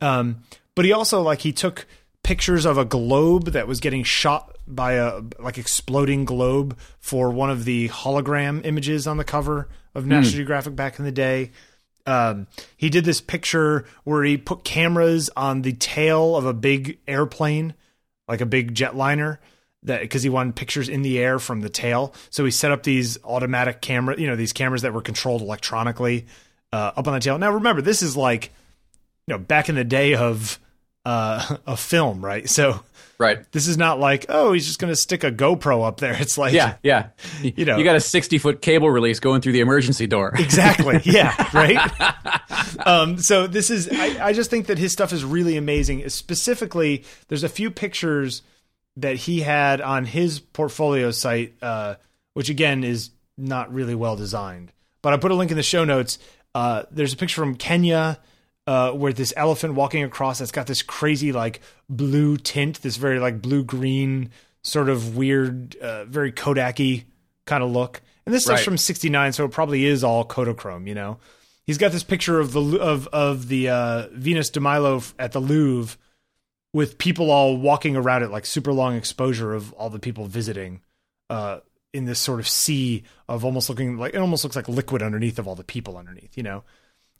Um, 0.00 0.44
but 0.74 0.86
he 0.86 0.92
also 0.92 1.20
like 1.20 1.40
he 1.40 1.52
took 1.52 1.86
pictures 2.22 2.64
of 2.64 2.78
a 2.78 2.86
globe 2.86 3.46
that 3.48 3.68
was 3.68 3.80
getting 3.80 4.02
shot 4.02 4.56
by 4.66 4.92
a 4.94 5.20
like 5.38 5.58
exploding 5.58 6.24
globe 6.24 6.78
for 7.00 7.30
one 7.30 7.50
of 7.50 7.66
the 7.66 7.88
hologram 7.90 8.64
images 8.64 9.06
on 9.06 9.18
the 9.18 9.24
cover 9.24 9.68
of 9.94 10.06
National 10.06 10.36
Geographic 10.36 10.74
back 10.74 10.98
in 10.98 11.04
the 11.04 11.12
day. 11.12 11.50
Um, 12.06 12.46
he 12.76 12.90
did 12.90 13.04
this 13.04 13.20
picture 13.20 13.84
where 14.04 14.24
he 14.24 14.36
put 14.36 14.64
cameras 14.64 15.30
on 15.36 15.62
the 15.62 15.72
tail 15.74 16.36
of 16.36 16.46
a 16.46 16.54
big 16.54 16.98
airplane, 17.06 17.74
like 18.28 18.40
a 18.40 18.46
big 18.46 18.74
jetliner, 18.74 19.38
that 19.82 20.00
because 20.00 20.22
he 20.22 20.28
wanted 20.28 20.56
pictures 20.56 20.88
in 20.88 21.02
the 21.02 21.18
air 21.18 21.38
from 21.38 21.60
the 21.60 21.68
tail. 21.68 22.14
So 22.30 22.44
he 22.44 22.50
set 22.50 22.70
up 22.70 22.82
these 22.82 23.22
automatic 23.24 23.80
camera, 23.80 24.18
you 24.18 24.26
know, 24.26 24.36
these 24.36 24.52
cameras 24.52 24.82
that 24.82 24.92
were 24.92 25.02
controlled 25.02 25.42
electronically 25.42 26.26
uh, 26.72 26.92
up 26.96 27.08
on 27.08 27.14
the 27.14 27.20
tail. 27.20 27.38
Now 27.38 27.52
remember, 27.52 27.82
this 27.82 28.02
is 28.02 28.16
like, 28.16 28.52
you 29.26 29.34
know, 29.34 29.38
back 29.38 29.68
in 29.68 29.74
the 29.74 29.84
day 29.84 30.14
of 30.14 30.58
uh, 31.04 31.56
a 31.66 31.76
film, 31.76 32.24
right? 32.24 32.48
So 32.48 32.82
Right. 33.20 33.52
this 33.52 33.68
is 33.68 33.76
not 33.76 34.00
like, 34.00 34.24
oh, 34.30 34.54
he's 34.54 34.66
just 34.66 34.78
going 34.78 34.90
to 34.90 34.96
stick 34.96 35.24
a 35.24 35.30
GoPro 35.30 35.86
up 35.86 36.00
there. 36.00 36.16
It's 36.18 36.38
like, 36.38 36.54
Yeah, 36.54 36.76
yeah. 36.82 37.08
You 37.42 37.66
know. 37.66 37.76
you 37.76 37.84
got 37.84 37.94
a 37.94 38.00
60 38.00 38.38
foot 38.38 38.62
cable 38.62 38.90
release 38.90 39.20
going 39.20 39.42
through 39.42 39.52
the 39.52 39.60
emergency 39.60 40.06
door. 40.06 40.32
exactly. 40.38 41.00
Yeah. 41.04 41.34
Right. 41.52 41.78
um, 42.86 43.18
so 43.18 43.46
this 43.46 43.68
is, 43.68 43.90
I, 43.92 44.28
I 44.28 44.32
just 44.32 44.48
think 44.48 44.68
that 44.68 44.78
his 44.78 44.92
stuff 44.92 45.12
is 45.12 45.22
really 45.22 45.58
amazing. 45.58 46.08
Specifically, 46.08 47.04
there's 47.28 47.44
a 47.44 47.48
few 47.48 47.70
pictures 47.70 48.40
that 48.96 49.16
he 49.16 49.40
had 49.40 49.82
on 49.82 50.06
his 50.06 50.40
portfolio 50.40 51.10
site, 51.10 51.54
uh, 51.62 51.96
which 52.32 52.48
again 52.48 52.84
is 52.84 53.10
not 53.36 53.72
really 53.72 53.94
well 53.94 54.16
designed. 54.16 54.72
But 55.02 55.12
I 55.12 55.18
put 55.18 55.30
a 55.30 55.34
link 55.34 55.50
in 55.50 55.58
the 55.58 55.62
show 55.62 55.84
notes. 55.84 56.18
Uh, 56.54 56.84
there's 56.90 57.12
a 57.12 57.16
picture 57.18 57.40
from 57.42 57.54
Kenya 57.54 58.18
uh, 58.70 58.92
where 58.92 59.12
this 59.12 59.32
elephant 59.36 59.74
walking 59.74 60.04
across 60.04 60.38
that's 60.38 60.52
got 60.52 60.68
this 60.68 60.80
crazy 60.80 61.32
like 61.32 61.60
blue 61.88 62.36
tint, 62.36 62.80
this 62.82 62.96
very 62.96 63.18
like 63.18 63.42
blue 63.42 63.64
green 63.64 64.30
sort 64.62 64.88
of 64.88 65.16
weird, 65.16 65.74
uh, 65.82 66.04
very 66.04 66.30
Kodak-y 66.30 67.04
kind 67.46 67.64
of 67.64 67.70
look. 67.72 68.00
And 68.24 68.32
this 68.32 68.44
stuff's 68.44 68.60
Right. 68.60 68.64
from 68.64 68.78
'69, 68.78 69.32
so 69.32 69.44
it 69.44 69.50
probably 69.50 69.86
is 69.86 70.04
all 70.04 70.24
Kodachrome, 70.24 70.86
you 70.86 70.94
know. 70.94 71.18
He's 71.66 71.78
got 71.78 71.90
this 71.90 72.04
picture 72.04 72.38
of 72.38 72.52
the 72.52 72.78
of 72.78 73.08
of 73.08 73.48
the 73.48 73.68
uh, 73.68 74.06
Venus 74.12 74.50
de 74.50 74.60
Milo 74.60 75.02
at 75.18 75.32
the 75.32 75.40
Louvre 75.40 75.98
with 76.72 76.96
people 76.96 77.32
all 77.32 77.56
walking 77.56 77.96
around 77.96 78.22
it, 78.22 78.30
like 78.30 78.46
super 78.46 78.72
long 78.72 78.94
exposure 78.94 79.52
of 79.52 79.72
all 79.72 79.90
the 79.90 79.98
people 79.98 80.26
visiting 80.26 80.80
uh, 81.28 81.58
in 81.92 82.04
this 82.04 82.20
sort 82.20 82.38
of 82.38 82.46
sea 82.46 83.02
of 83.28 83.44
almost 83.44 83.68
looking 83.68 83.96
like 83.96 84.14
it 84.14 84.18
almost 84.18 84.44
looks 84.44 84.54
like 84.54 84.68
liquid 84.68 85.02
underneath 85.02 85.40
of 85.40 85.48
all 85.48 85.56
the 85.56 85.64
people 85.64 85.96
underneath, 85.96 86.36
you 86.36 86.44
know. 86.44 86.62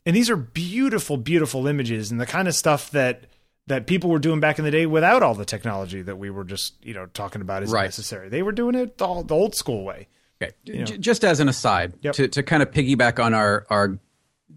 And 0.07 0.17
these 0.17 0.31
are 0.31 0.37
beautiful, 0.37 1.17
beautiful 1.17 1.67
images 1.67 2.11
and 2.11 2.21
the 2.21 2.27
kind 2.27 2.49
of 2.49 2.55
stuff 2.55 2.91
that 2.93 3.25
that 3.67 3.87
people 3.87 4.11
were 4.11 4.19
doing 4.19 4.41
back 4.41 4.59
in 4.59 4.65
the 4.65 4.71
day 4.71 4.87
without 4.87 5.23
all 5.23 5.35
the 5.35 5.45
technology 5.45 6.03
that 6.03 6.17
we 6.17 6.29
were 6.31 6.43
just 6.45 6.75
you 6.85 6.95
know 6.95 7.07
talking 7.07 7.41
about 7.43 7.63
is 7.63 7.71
Right. 7.71 7.85
necessary. 7.85 8.29
They 8.29 8.43
were 8.43 8.53
doing 8.53 8.75
it 8.75 8.99
the, 8.99 9.23
the 9.23 9.35
old 9.35 9.55
school 9.55 9.85
way. 9.85 10.09
Okay. 10.43 10.53
J- 10.85 10.97
just 10.99 11.23
as 11.25 11.39
an 11.39 11.49
aside, 11.49 11.93
Yep. 12.03 12.15
to, 12.15 12.29
to 12.29 12.43
kind 12.43 12.63
of 12.63 12.71
piggyback 12.71 13.23
on 13.23 13.35
our, 13.35 13.67
our 13.69 13.99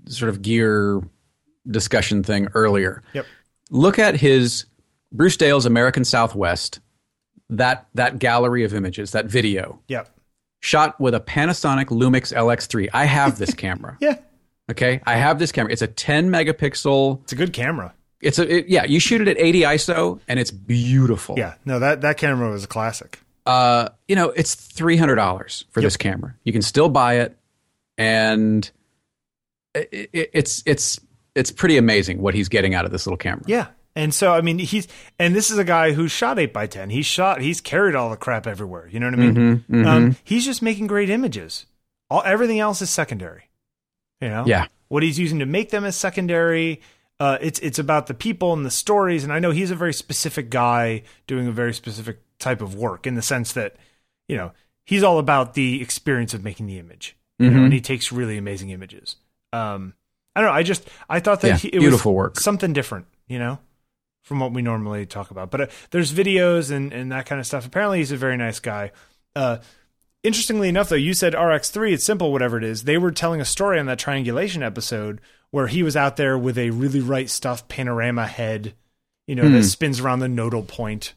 sort 0.08 0.30
of 0.30 0.42
gear 0.42 1.02
discussion 1.70 2.24
thing 2.24 2.48
earlier, 2.54 3.04
Yep. 3.14 3.26
look 3.70 4.00
at 4.00 4.16
his 4.16 4.66
Bruce 5.12 5.38
Dale's 5.38 5.66
American 5.66 6.06
Southwest, 6.06 6.80
that, 7.50 7.88
that 7.94 8.18
gallery 8.20 8.64
of 8.64 8.74
images, 8.74 9.12
that 9.12 9.26
video, 9.26 9.80
Yep. 9.90 10.10
shot 10.62 11.00
with 11.00 11.14
a 11.14 11.20
Panasonic 11.20 11.88
Lumix 11.88 12.34
LX3. 12.34 12.90
I 12.94 13.06
have 13.06 13.38
this 13.38 13.54
camera. 13.54 13.98
Yeah. 14.00 14.18
Okay. 14.72 15.02
I 15.06 15.16
have 15.16 15.40
this 15.40 15.52
camera. 15.52 15.72
It's 15.74 15.82
a 15.82 15.88
10 15.88 16.30
megapixel. 16.30 17.22
It's 17.24 17.34
a 17.34 17.36
good 17.36 17.54
camera. 17.54 17.94
It's 18.22 18.40
a, 18.40 18.58
it, 18.60 18.68
yeah, 18.70 18.86
you 18.86 19.00
shoot 19.00 19.20
it 19.22 19.28
at 19.28 19.38
80 19.38 19.62
ISO 19.62 20.20
and 20.28 20.40
it's 20.40 20.52
beautiful. 20.52 21.36
Yeah. 21.38 21.56
No, 21.66 21.80
that 21.80 22.02
that 22.02 22.18
camera 22.18 22.50
was 22.50 22.64
a 22.64 22.68
classic. 22.68 23.20
uh, 23.46 23.90
you 24.08 24.16
know, 24.16 24.30
it's 24.30 24.56
three 24.56 24.96
hundred 24.96 25.16
dollars 25.16 25.66
for 25.72 25.82
this 25.82 25.98
camera. 25.98 26.34
You 26.46 26.54
can 26.54 26.62
still 26.62 26.88
buy 26.88 27.16
it, 27.16 27.38
and 27.98 28.70
it, 29.76 29.90
it, 30.14 30.30
it's 30.34 30.64
it's 30.66 31.00
it's 31.36 31.52
pretty 31.52 31.78
amazing 31.78 32.22
what 32.22 32.34
he's 32.34 32.48
getting 32.48 32.74
out 32.76 32.86
of 32.86 32.92
this 32.92 33.06
little 33.06 33.18
camera. 33.18 33.44
Yeah. 33.48 33.68
And 33.96 34.14
so 34.14 34.32
I 34.34 34.40
mean 34.42 34.58
he's 34.60 34.88
and 35.20 35.36
this 35.36 35.52
is 35.52 35.58
a 35.58 35.64
guy 35.66 35.92
who 35.92 36.08
shot 36.08 36.40
eight 36.40 36.54
by 36.54 36.68
ten. 36.68 36.90
He's 36.90 37.06
shot 37.06 37.42
he's 37.42 37.60
carried 37.60 37.96
all 37.96 38.10
the 38.10 38.16
crap 38.18 38.48
everywhere. 38.48 38.88
You 38.88 39.00
know 39.02 39.08
what 39.08 39.14
I 39.16 39.18
mean? 39.18 39.36
Mm-hmm, 39.70 39.86
Um, 39.86 40.16
he's 40.24 40.46
just 40.46 40.62
making 40.62 40.88
great 40.88 41.10
images. 41.10 41.66
All 42.10 42.24
everything 42.26 42.60
else 42.60 42.82
is 42.82 42.90
secondary. 42.90 43.50
You 44.24 44.30
know? 44.30 44.44
Yeah. 44.46 44.68
What 44.88 45.04
he's 45.04 45.20
using 45.20 45.40
to 45.40 45.46
make 45.46 45.70
them 45.72 45.86
is 45.86 45.96
secondary. 45.96 46.82
Uh, 47.20 47.38
it's 47.42 47.60
it's 47.60 47.80
about 47.80 48.08
the 48.08 48.14
people 48.14 48.54
and 48.54 48.66
the 48.66 48.72
stories, 48.72 49.24
and 49.24 49.32
I 49.34 49.40
know 49.40 49.52
he's 49.52 49.72
a 49.72 49.76
very 49.76 49.94
specific 49.94 50.50
guy 50.50 51.04
doing 51.28 51.48
a 51.48 51.52
very 51.52 51.74
specific 51.74 52.20
type 52.40 52.62
of 52.62 52.76
work 52.76 53.06
in 53.08 53.16
the 53.16 53.22
sense 53.22 53.54
that, 53.54 53.76
you 54.28 54.36
know, 54.36 54.52
he's 54.86 55.04
all 55.04 55.20
about 55.20 55.54
the 55.54 55.82
experience 55.82 56.34
of 56.34 56.44
making 56.44 56.68
the 56.68 56.80
image. 56.80 57.16
You 57.40 57.50
know, 57.50 57.64
and 57.66 57.74
he 57.74 57.82
takes 57.82 58.12
really 58.12 58.38
amazing 58.38 58.70
images. 58.70 59.18
Um, 59.52 59.94
I 60.36 60.42
don't 60.42 60.50
know. 60.52 60.56
I 60.56 60.64
just 60.64 60.88
I 61.10 61.20
thought 61.20 61.42
that 61.42 61.48
Yeah, 61.48 61.58
he, 61.58 61.68
it 61.70 61.80
beautiful 61.80 62.14
was 62.14 62.18
work. 62.18 62.40
something 62.40 62.72
different. 62.74 63.06
You 63.28 63.40
know, 63.40 63.60
from 64.24 64.40
what 64.40 64.54
we 64.54 64.62
normally 64.62 65.06
talk 65.06 65.30
about. 65.32 65.52
But 65.52 65.62
uh, 65.62 65.68
there's 65.92 66.14
videos 66.14 66.72
and 66.72 66.94
and 66.94 67.12
that 67.12 67.26
kind 67.26 67.40
of 67.40 67.48
stuff. 67.48 67.66
Apparently, 67.66 67.98
he's 68.00 68.12
a 68.12 68.18
very 68.18 68.38
nice 68.38 68.60
guy. 68.60 68.92
Uh, 69.36 69.58
interestingly 70.24 70.70
enough, 70.70 70.90
though, 70.90 70.96
you 70.96 71.14
said 71.14 71.34
RX3. 71.34 71.94
It's 71.94 72.04
simple, 72.04 72.32
whatever 72.32 72.58
it 72.58 72.64
is. 72.64 72.84
They 72.84 72.98
were 72.98 73.12
telling 73.12 73.42
a 73.42 73.46
story 73.46 73.80
on 73.80 73.86
that 73.88 74.00
triangulation 74.00 74.64
episode 74.64 75.22
where 75.52 75.68
he 75.68 75.84
was 75.84 75.96
out 75.96 76.18
there 76.18 76.38
with 76.38 76.58
a 76.58 76.72
really 76.72 77.00
right 77.02 77.30
stuff 77.30 77.68
panorama 77.68 78.26
head, 78.28 78.74
you 79.28 79.36
know, 79.36 79.44
Hmm. 79.48 79.54
that 79.54 79.64
spins 79.66 80.00
around 80.00 80.20
the 80.20 80.28
nodal 80.28 80.64
point. 80.64 81.14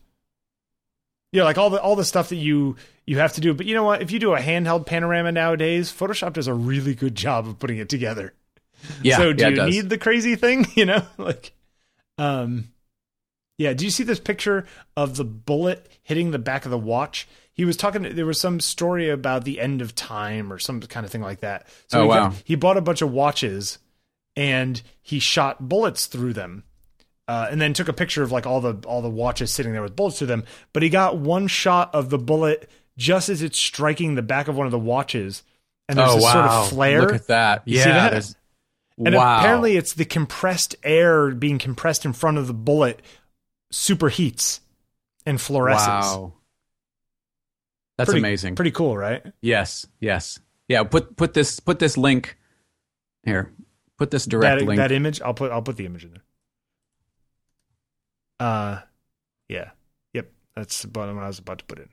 Yeah, 1.33 1.45
like 1.45 1.59
all 1.59 1.71
the 1.71 1.81
all 1.81 1.97
the 1.97 2.05
stuff 2.05 2.29
that 2.31 2.37
you 2.37 2.77
you 3.07 3.19
have 3.19 3.33
to 3.35 3.41
do. 3.41 3.53
But 3.53 3.67
you 3.67 3.75
know 3.75 3.83
what? 3.85 4.01
If 4.03 4.11
you 4.11 4.19
do 4.19 4.35
a 4.35 4.41
handheld 4.41 4.87
panorama 4.87 5.33
nowadays, 5.33 5.93
Photoshop 5.93 6.33
does 6.35 6.47
a 6.47 6.55
really 6.55 6.95
good 6.95 7.15
job 7.15 7.47
of 7.47 7.59
putting 7.59 7.79
it 7.79 7.89
together. 7.89 8.33
Yeah, 9.03 9.17
so 9.17 9.33
do 9.33 9.43
yeah, 9.43 9.49
you 9.51 9.71
need 9.71 9.89
the 9.89 9.99
crazy 9.99 10.37
thing? 10.37 10.67
You 10.77 10.87
know, 10.87 11.03
like, 11.19 11.53
um, 12.19 12.69
yeah. 13.59 13.73
Do 13.73 13.85
you 13.85 13.91
see 13.91 14.05
this 14.05 14.21
picture 14.21 14.67
of 14.97 15.17
the 15.17 15.25
bullet 15.25 15.91
hitting 16.03 16.31
the 16.31 16.39
back 16.39 16.65
of 16.65 16.71
the 16.71 16.79
watch? 16.79 17.27
He 17.57 17.65
was 17.65 17.77
talking. 17.77 18.15
There 18.15 18.27
was 18.27 18.41
some 18.41 18.61
story 18.61 19.09
about 19.09 19.45
the 19.45 19.61
end 19.61 19.81
of 19.81 19.95
time 19.95 20.53
or 20.53 20.59
some 20.59 20.81
kind 20.83 21.05
of 21.07 21.11
thing 21.11 21.23
like 21.23 21.41
that. 21.41 21.67
So 21.89 22.01
Oh, 22.01 22.03
he, 22.03 22.09
wow. 22.09 22.33
he 22.45 22.55
bought 22.55 22.77
a 22.77 22.83
bunch 22.83 23.01
of 23.01 23.11
watches 23.11 23.79
and 24.37 24.81
he 25.01 25.19
shot 25.19 25.69
bullets 25.69 26.07
through 26.07 26.35
them. 26.35 26.65
Uh, 27.29 27.49
and 27.51 27.61
then 27.61 27.73
took 27.73 27.89
a 27.89 27.93
picture 27.93 28.23
of 28.23 28.31
like 28.31 28.47
all 28.47 28.61
the 28.61 28.75
all 28.87 29.03
the 29.03 29.11
watches 29.11 29.53
sitting 29.53 29.73
there 29.73 29.83
with 29.83 29.97
bullets 29.97 30.19
through 30.19 30.29
them. 30.29 30.45
But 30.73 30.85
he 30.85 30.89
got 30.91 31.19
one 31.19 31.49
shot 31.49 31.93
of 31.93 32.09
the 32.11 32.19
bullet 32.19 32.71
just 32.97 33.29
as 33.29 33.43
it's 33.43 33.59
striking 33.59 34.15
the 34.15 34.23
back 34.23 34.47
of 34.47 34.57
one 34.57 34.67
of 34.67 34.71
the 34.71 34.79
watches, 34.79 35.43
and 35.89 35.99
there's 35.99 36.11
oh 36.11 36.15
this 36.15 36.23
wow! 36.23 36.33
sort 36.33 36.45
of 36.45 36.69
flare. 36.69 37.01
Look 37.01 37.15
at 37.15 37.27
that. 37.27 37.63
You 37.65 37.79
yeah. 37.79 37.83
see 37.83 37.91
that? 37.91 38.35
And 39.07 39.15
wow. 39.17 39.39
apparently, 39.39 39.77
it's 39.77 39.93
the 39.95 40.05
compressed 40.05 40.77
air 40.85 41.33
being 41.33 41.59
compressed 41.59 42.05
in 42.05 42.13
front 42.13 42.39
of 42.39 42.47
the 42.47 42.55
bullet 42.55 43.03
superheats 43.73 44.61
and 45.27 45.39
fluoresces. 45.39 45.87
wow. 45.87 46.33
That's 47.99 48.09
Pretty- 48.09 48.21
amazing. 48.21 48.55
Pretty 48.57 48.71
cool, 48.73 48.97
right? 48.97 49.23
yes. 49.41 49.87
Yes. 50.01 50.39
Yeah. 50.69 50.83
Put 50.85 51.17
put 51.17 51.33
this 51.35 51.61
put 51.61 51.79
this 51.79 51.97
link 51.97 52.37
here. 53.25 53.53
Put 53.99 54.11
this 54.11 54.27
direct 54.27 54.61
That 54.61 54.67
link. 54.67 54.77
that 54.79 54.93
image, 54.93 55.21
I'll 55.23 55.33
put 55.35 55.51
I'll 55.51 55.63
put 55.63 55.77
the 55.77 55.87
image 55.87 56.05
in 56.05 56.11
there. 56.11 56.23
Uh, 58.39 58.81
yeah, 59.49 59.71
yep. 60.13 60.31
That's 60.55 60.85
about 60.85 61.15
what 61.15 61.23
I 61.23 61.27
was 61.27 61.39
about 61.39 61.59
to 61.61 61.65
put 61.65 61.79
in. 61.79 61.89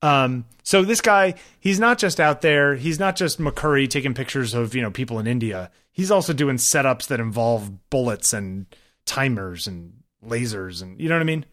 Um, 0.00 0.44
so 0.62 0.82
this 0.82 1.00
guy, 1.00 1.34
he's 1.60 1.78
not 1.80 1.98
just 1.98 2.20
out 2.20 2.40
there. 2.42 2.74
He's 2.74 2.98
not 2.98 3.16
just 3.16 3.38
McCurry 3.40 3.88
taking 3.88 4.14
pictures 4.14 4.54
of 4.54 4.74
you 4.74 4.82
know 4.82 4.90
people 4.90 5.18
in 5.18 5.26
India. 5.26 5.70
He's 5.92 6.10
also 6.10 6.32
doing 6.32 6.56
setups 6.56 7.06
that 7.08 7.20
involve 7.20 7.90
bullets 7.90 8.32
and 8.32 8.66
timers 9.06 9.66
and 9.66 9.92
lasers 10.26 10.80
and 10.82 10.98
you 11.00 11.08
know 11.08 11.14
what 11.16 11.20
I 11.20 11.24
mean. 11.24 11.44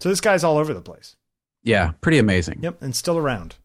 So 0.00 0.08
this 0.08 0.20
guy's 0.20 0.44
all 0.44 0.58
over 0.58 0.72
the 0.72 0.80
place. 0.82 1.16
Yeah. 1.66 1.92
Pretty 2.00 2.18
amazing. 2.18 2.60
Yep, 2.62 2.80
and 2.82 2.96
still 2.96 3.18
around, 3.18 3.56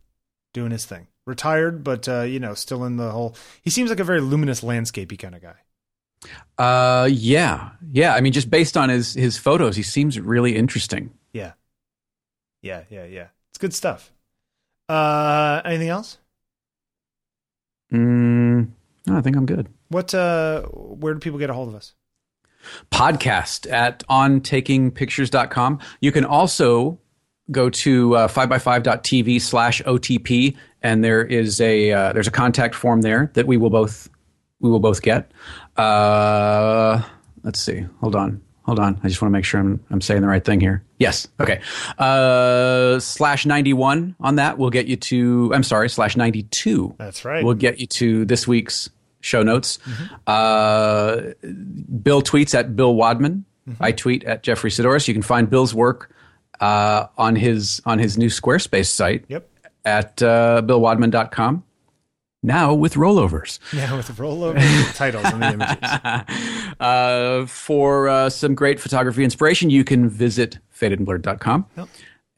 doing 0.53 0.71
his 0.71 0.85
thing. 0.85 1.07
Retired, 1.25 1.83
but 1.83 2.09
uh, 2.09 2.21
you 2.21 2.39
know, 2.39 2.53
still 2.55 2.83
in 2.83 2.97
the 2.97 3.11
whole. 3.11 3.35
He 3.61 3.69
seems 3.69 3.89
like 3.89 3.99
a 3.99 4.03
very 4.03 4.21
luminous 4.21 4.61
landscapey 4.61 5.17
kind 5.17 5.35
of 5.35 5.41
guy. 5.41 5.55
Uh. 6.57 7.07
Yeah. 7.11 7.69
Yeah. 7.91 8.13
I 8.15 8.21
mean, 8.21 8.33
just 8.33 8.49
based 8.49 8.75
on 8.75 8.89
his 8.89 9.13
his 9.13 9.37
photos, 9.37 9.75
he 9.75 9.83
seems 9.83 10.19
really 10.19 10.55
interesting. 10.55 11.11
Yeah, 11.31 11.53
yeah, 12.61 12.83
yeah, 12.89 13.05
yeah. 13.05 13.27
It's 13.49 13.57
good 13.57 13.73
stuff. 13.73 14.11
Uh, 14.89 15.61
anything 15.63 15.89
else? 15.89 16.17
Mm, 17.93 18.69
no, 19.07 19.17
I 19.17 19.21
think 19.21 19.35
I'm 19.37 19.45
good. 19.45 19.69
What? 19.89 20.13
Uh, 20.13 20.63
where 20.63 21.13
do 21.13 21.19
people 21.19 21.39
get 21.39 21.49
a 21.49 21.53
hold 21.53 21.69
of 21.69 21.75
us? 21.75 21.93
podcast 22.91 23.71
at 23.71 24.03
ontakingpictures.com. 24.07 25.79
You 25.99 26.11
can 26.11 26.25
also 26.25 26.99
go 27.49 27.69
to 27.69 28.15
uh, 28.15 28.27
5by5.tv 28.27 29.41
slash 29.41 29.81
OTP 29.83 30.55
and 30.81 31.03
there 31.03 31.23
is 31.23 31.61
a 31.61 31.91
uh, 31.91 32.13
there's 32.13 32.27
a 32.27 32.31
contact 32.31 32.75
form 32.75 33.01
there 33.01 33.31
that 33.33 33.47
we 33.47 33.57
will 33.57 33.69
both 33.69 34.09
we 34.59 34.69
will 34.69 34.79
both 34.79 35.01
get. 35.01 35.31
Uh, 35.77 37.01
let's 37.43 37.59
see. 37.59 37.85
Hold 37.99 38.15
on. 38.15 38.41
Hold 38.63 38.79
on. 38.79 38.99
I 39.03 39.07
just 39.07 39.21
want 39.21 39.31
to 39.31 39.37
make 39.37 39.45
sure 39.45 39.59
I'm 39.59 39.83
I'm 39.89 40.01
saying 40.01 40.21
the 40.21 40.27
right 40.27 40.43
thing 40.43 40.59
here. 40.59 40.83
Yes. 40.99 41.27
Okay. 41.39 41.61
Uh, 41.97 42.99
slash 42.99 43.45
91 43.45 44.15
on 44.19 44.35
that 44.35 44.57
will 44.57 44.69
get 44.69 44.87
you 44.87 44.97
to 44.97 45.51
I'm 45.53 45.63
sorry, 45.63 45.89
slash 45.89 46.15
92 46.15 46.95
That's 46.97 47.25
right. 47.25 47.43
We'll 47.43 47.55
get 47.55 47.79
you 47.79 47.87
to 47.87 48.25
this 48.25 48.47
week's 48.47 48.89
show 49.21 49.43
notes. 49.43 49.79
Uh, 50.27 51.33
Bill 51.41 52.21
tweets 52.21 52.57
at 52.57 52.75
Bill 52.75 52.95
Wadman. 52.95 53.45
I 53.79 53.91
tweet 53.93 54.23
at 54.25 54.43
Jeffrey 54.43 54.69
Saddoris. 54.69 55.07
You 55.07 55.13
can 55.13 55.23
find 55.23 55.49
Bill's 55.49 55.73
work 55.73 56.11
uh, 56.61 57.07
on 57.17 57.35
his 57.35 57.81
on 57.85 57.99
his 57.99 58.17
new 58.17 58.27
Squarespace 58.29 58.87
site 58.87 59.25
Yep. 59.27 59.49
at 59.83 60.21
uh, 60.23 60.61
billwadman.com. 60.65 61.63
Now 62.43 62.73
with 62.73 62.93
rollovers. 62.95 63.59
Yeah, 63.73 63.95
with 63.95 64.07
rollover 64.17 64.95
titles 64.95 65.25
and 65.25 65.41
the 65.43 65.53
images. 65.53 66.37
Uh, 66.79 67.45
for 67.45 68.09
uh, 68.09 68.27
some 68.29 68.55
great 68.55 68.79
photography 68.79 69.23
inspiration, 69.23 69.69
you 69.69 69.83
can 69.83 70.09
visit 70.09 70.57
fadedandblurred.com. 70.75 71.65
Yep. 71.77 71.89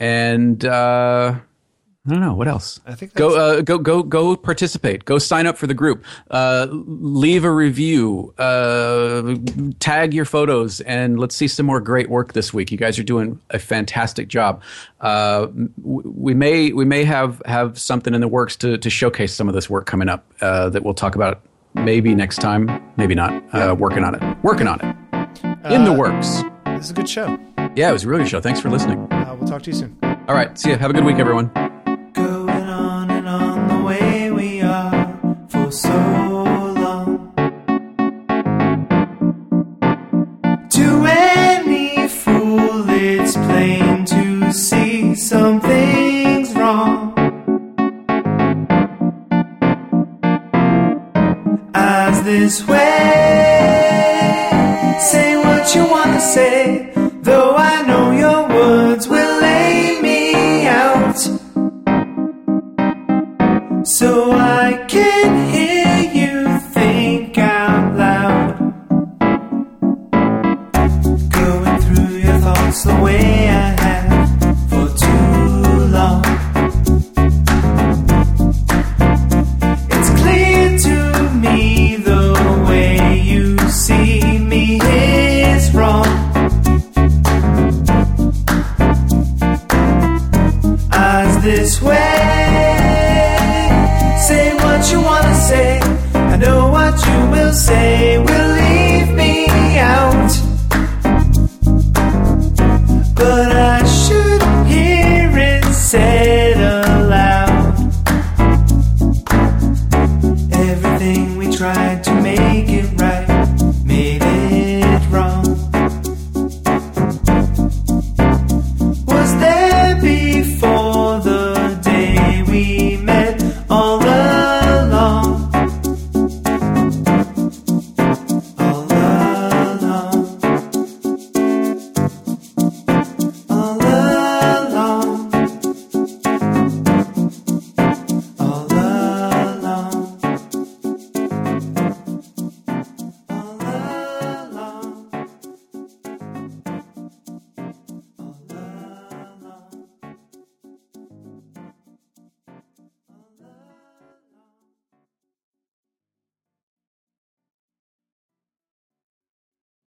And 0.01 0.65
uh, 0.65 1.35
I 2.05 2.09
don't 2.09 2.19
know 2.19 2.33
what 2.33 2.49
else. 2.49 2.81
I 2.85 2.95
think 2.95 3.13
go 3.13 3.37
uh, 3.37 3.61
go 3.61 3.77
go 3.77 4.03
go 4.03 4.35
participate. 4.35 5.05
Go 5.05 5.19
sign 5.19 5.47
up 5.47 5.57
for 5.57 5.67
the 5.67 5.73
group. 5.73 6.03
Uh, 6.29 6.67
leave 6.69 7.45
a 7.45 7.51
review. 7.51 8.33
Uh, 8.37 9.35
tag 9.79 10.13
your 10.13 10.25
photos, 10.25 10.81
and 10.81 11.17
let's 11.17 11.33
see 11.33 11.47
some 11.47 11.65
more 11.65 11.79
great 11.79 12.09
work 12.09 12.33
this 12.33 12.53
week. 12.53 12.73
You 12.73 12.77
guys 12.77 12.99
are 12.99 13.03
doing 13.03 13.39
a 13.51 13.59
fantastic 13.59 14.27
job. 14.27 14.61
Uh, 14.99 15.47
we 15.81 16.33
may 16.33 16.73
we 16.73 16.83
may 16.83 17.05
have 17.05 17.41
have 17.45 17.79
something 17.79 18.13
in 18.13 18.19
the 18.19 18.27
works 18.27 18.57
to 18.57 18.77
to 18.77 18.89
showcase 18.89 19.33
some 19.33 19.47
of 19.47 19.55
this 19.55 19.69
work 19.69 19.85
coming 19.85 20.09
up 20.09 20.25
uh, 20.41 20.67
that 20.71 20.83
we'll 20.83 20.93
talk 20.93 21.15
about 21.15 21.39
maybe 21.73 22.13
next 22.13 22.39
time, 22.39 22.83
maybe 22.97 23.15
not. 23.15 23.31
Uh, 23.55 23.75
working 23.79 24.03
on 24.03 24.13
it. 24.13 24.37
Working 24.43 24.67
on 24.67 24.81
it. 24.81 25.73
In 25.73 25.85
the 25.85 25.93
works. 25.93 26.43
This 26.65 26.85
is 26.85 26.91
a 26.91 26.95
good 26.95 27.09
show. 27.09 27.39
Yeah, 27.77 27.89
it 27.89 27.93
was 27.93 28.03
a 28.03 28.09
really 28.09 28.23
good 28.23 28.29
show. 28.29 28.41
Thanks 28.41 28.59
for 28.59 28.69
listening. 28.69 29.09
Uh, 29.09 29.37
we'll 29.39 29.47
talk 29.47 29.61
to 29.63 29.71
you 29.71 29.77
soon. 29.77 29.97
All 30.27 30.35
right, 30.35 30.57
see 30.59 30.69
you. 30.71 30.75
Have 30.75 30.91
a 30.91 30.93
good 30.93 31.05
week, 31.05 31.17
everyone. 31.17 31.49
So 35.73 35.89
long. 35.89 37.33
To 40.69 41.05
any 41.07 42.07
fool, 42.07 42.85
it's 42.89 43.33
plain 43.33 44.05
to 44.05 44.51
see 44.51 45.15
something's 45.15 46.53
wrong. 46.53 47.13
As 51.73 52.23
this 52.23 52.67
way, 52.67 53.02